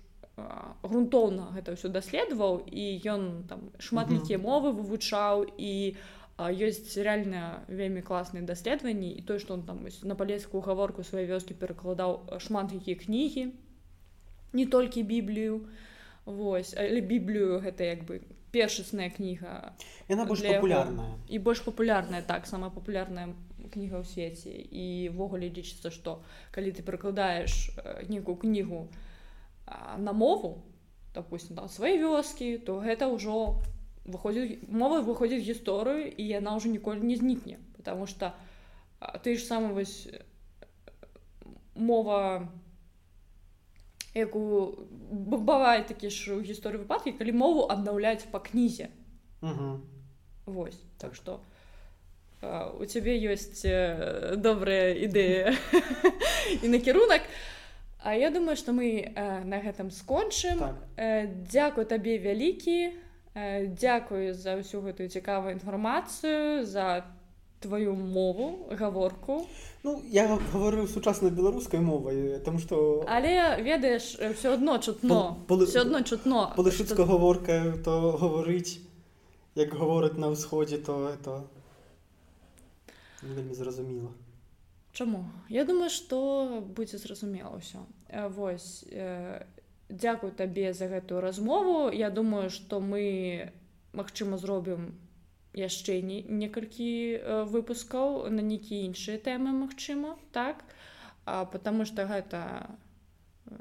грунтоўна 0.83 1.55
гэта 1.55 1.75
ўсё 1.75 1.87
даследаваў 1.89 2.67
і 2.67 3.01
ён 3.07 3.47
там 3.47 3.59
шматлікія 3.79 4.37
mm 4.37 4.43
-hmm. 4.43 4.47
мовы 4.47 4.71
вывучаў 4.71 5.47
і 5.57 5.95
ёсць 6.37 6.97
реально 6.99 7.63
вельмі 7.67 8.01
класныя 8.03 8.43
даследаванні 8.43 9.11
і 9.15 9.21
тое 9.23 9.39
што 9.39 9.55
он 9.55 9.63
там 9.63 9.87
на 10.03 10.15
палецкую 10.15 10.61
гаворку 10.61 11.03
свае 11.03 11.25
вёскі 11.31 11.55
перакладаў 11.55 12.39
шмат 12.43 12.75
якія 12.75 12.99
кнігі 12.99 13.51
не 14.53 14.65
толькі 14.65 15.03
біблію 15.03 15.67
Вось 16.25 16.73
але 16.73 17.01
біблію 17.05 17.61
гэта 17.61 17.85
як 17.85 18.01
бы 18.03 18.19
першасная 18.49 19.09
кніга 19.13 19.77
яна 20.09 20.25
больш 20.25 20.41
папулярная 20.41 21.11
і 21.29 21.39
больш 21.39 21.61
папулярная 21.61 22.21
так 22.21 22.47
самая 22.49 22.71
папулярная 22.73 23.29
кніга 23.71 24.01
ў 24.01 24.05
свеце 24.09 24.49
і 24.49 25.13
ввогуле 25.13 25.51
лічыцца 25.53 25.91
што 25.93 26.19
калі 26.51 26.73
ты 26.73 26.81
прыкладаеш 26.81 27.69
некую 28.09 28.35
кнігу 28.41 28.89
на 30.01 30.11
мову 30.11 30.65
допустим 31.13 31.55
там 31.55 31.69
свае 31.69 31.95
вёскі 32.01 32.57
то 32.57 32.81
гэта 32.81 33.07
ўжо 33.07 33.61
выходит 34.05 34.69
мова 34.69 35.01
выходит 35.01 35.41
в 35.41 35.45
гісторыю 35.45 36.13
і 36.13 36.23
яна 36.23 36.55
ўжо 36.55 36.69
ніколі 36.69 37.01
не 37.01 37.15
знікне 37.15 37.57
потому 37.75 38.07
что 38.07 38.33
ты 39.23 39.35
ж 39.37 39.43
сам 39.43 39.73
вось 39.73 40.07
мова 41.75 42.47
якую 44.13 44.87
бывае 45.11 45.83
такі 45.83 46.09
ж 46.09 46.37
у 46.37 46.41
гісторыі 46.41 46.85
выпадкі 46.85 47.17
калі 47.17 47.31
мову 47.33 47.65
аднаўляць 47.69 48.29
па 48.31 48.39
кнізе 48.39 48.89
Вось 50.45 50.77
так 50.97 51.15
что 51.15 51.41
у 52.41 52.85
цябе 52.85 53.17
ёсць 53.33 53.65
добрая 54.37 54.93
ідэя 54.93 55.57
і 56.61 56.67
накірунак 56.73 57.25
А 58.05 58.13
я 58.13 58.29
думаю 58.29 58.55
что 58.55 58.71
мы 58.71 59.13
на 59.17 59.57
гэтым 59.65 59.89
скончым 59.89 60.59
так. 60.61 60.77
Дякую 61.49 61.85
табе 61.89 62.21
вялікі 62.21 62.93
Дзякую 63.35 64.31
за 64.33 64.55
ўсю 64.55 64.79
гэтую 64.79 65.11
цікавую 65.11 65.59
інфармацыю 65.59 66.63
за 66.63 67.03
твою 67.59 67.95
мову 67.95 68.67
гаворку. 68.71 69.47
Ну 69.83 70.01
я 70.07 70.27
гаварыў 70.27 70.87
сучаснай 70.87 71.31
беларускай 71.31 71.79
мовай 71.79 72.39
там 72.45 72.59
што 72.59 73.03
але 73.07 73.59
ведаеш 73.61 74.15
все 74.39 74.53
одно 74.53 74.77
чутно 74.77 75.37
все 75.67 75.81
одно 75.81 76.01
чутно 76.01 76.53
палышыцка 76.55 77.05
гаворка 77.05 77.75
то 77.83 78.17
гаварыць 78.17 78.79
як 79.55 79.69
гавораць 79.73 80.17
на 80.17 80.31
ўсходзе 80.31 80.79
то 80.79 81.09
это 81.09 81.43
вельмі 83.21 83.53
зразумела. 83.53 84.11
Чаму? 84.93 85.25
Я 85.49 85.65
думаю 85.65 85.89
што 85.89 86.63
будзе 86.75 86.97
зразумела 86.97 87.59
ўсё. 87.59 87.83
Вось 88.31 88.85
я 88.87 89.43
дзякую 89.89 90.31
табе 90.31 90.73
за 90.73 90.87
гэтую 90.87 91.21
размову. 91.21 91.91
Я 91.91 92.09
думаю 92.09 92.49
что 92.49 92.79
мы 92.79 93.51
магчыма 93.93 94.37
зробім 94.37 94.95
яшчэ 95.53 96.01
не 96.01 96.21
некалькі 96.27 96.91
э, 97.15 97.43
выпускаў 97.47 98.27
на 98.29 98.41
нейкія 98.41 98.85
іншыя 98.91 99.17
тэмы 99.17 99.55
магчыма 99.55 100.17
так? 100.31 100.65
А 101.25 101.45
потому 101.45 101.85
что 101.85 102.05
гэта 102.05 102.69
э, 103.47 103.55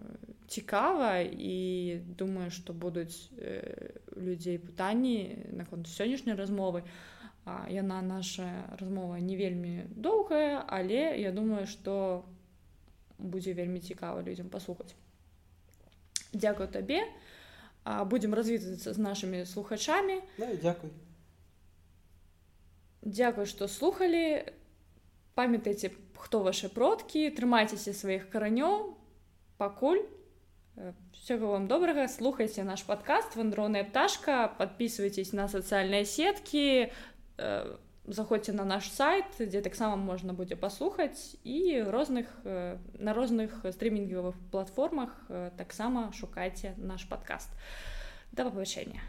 цікава 0.48 1.20
і 1.20 2.00
думаю 2.18 2.50
что 2.50 2.72
будуць 2.72 3.30
э, 3.38 4.00
людзей 4.16 4.58
пытанні 4.58 5.46
наконт 5.52 5.86
сённяшняй 5.86 6.36
размовы. 6.36 6.82
Яна 7.68 8.00
наша 8.00 8.48
размова 8.80 9.20
не 9.20 9.36
вельмі 9.36 9.84
доўгая 9.92 10.64
але 10.66 11.20
я 11.20 11.30
думаю 11.30 11.66
что 11.66 12.24
будзе 13.18 13.52
вельмі 13.52 13.80
цікава 13.80 14.22
людзям 14.22 14.48
паслухаць 14.48 14.96
дзякую 16.34 16.68
табе 16.68 17.04
будзем 17.84 18.34
развітацца 18.34 18.92
з 18.92 18.98
нашымі 18.98 19.44
слухачамі 19.44 20.20
да, 20.38 20.48
дзякуй 20.56 20.90
дзякуй 23.04 23.46
што 23.46 23.68
слухалі 23.68 24.42
памятайце 25.34 25.92
хто 26.18 26.42
ваши 26.42 26.68
продкі 26.72 27.30
трымайцеся 27.36 27.92
сваіх 27.92 28.30
каранёў 28.32 28.96
пакуль 29.60 30.02
всего 31.12 31.54
вам 31.54 31.68
добрага 31.68 32.08
слухайце 32.08 32.64
наш 32.64 32.82
подкаст 32.82 33.36
вандроўная 33.36 33.84
пташка 33.84 34.48
подписывайтесь 34.58 35.32
на 35.32 35.48
сацыяльныя 35.48 36.04
сеткі 36.04 36.90
на 37.38 37.83
заходзьце 38.06 38.52
на 38.52 38.64
наш 38.64 38.90
сайт 38.90 39.38
дзе 39.38 39.60
таксама 39.60 39.96
можна 39.96 40.34
будзе 40.36 40.56
паслухаць 40.56 41.36
і 41.44 41.82
розных 41.88 42.28
на 42.44 43.12
розных 43.16 43.64
стрімінгавых 43.64 44.36
платформах 44.50 45.16
таксама 45.56 46.12
шукайце 46.12 46.74
наш 46.76 47.08
падкаст 47.08 47.50
да 48.32 48.44
пабачэння 48.44 49.00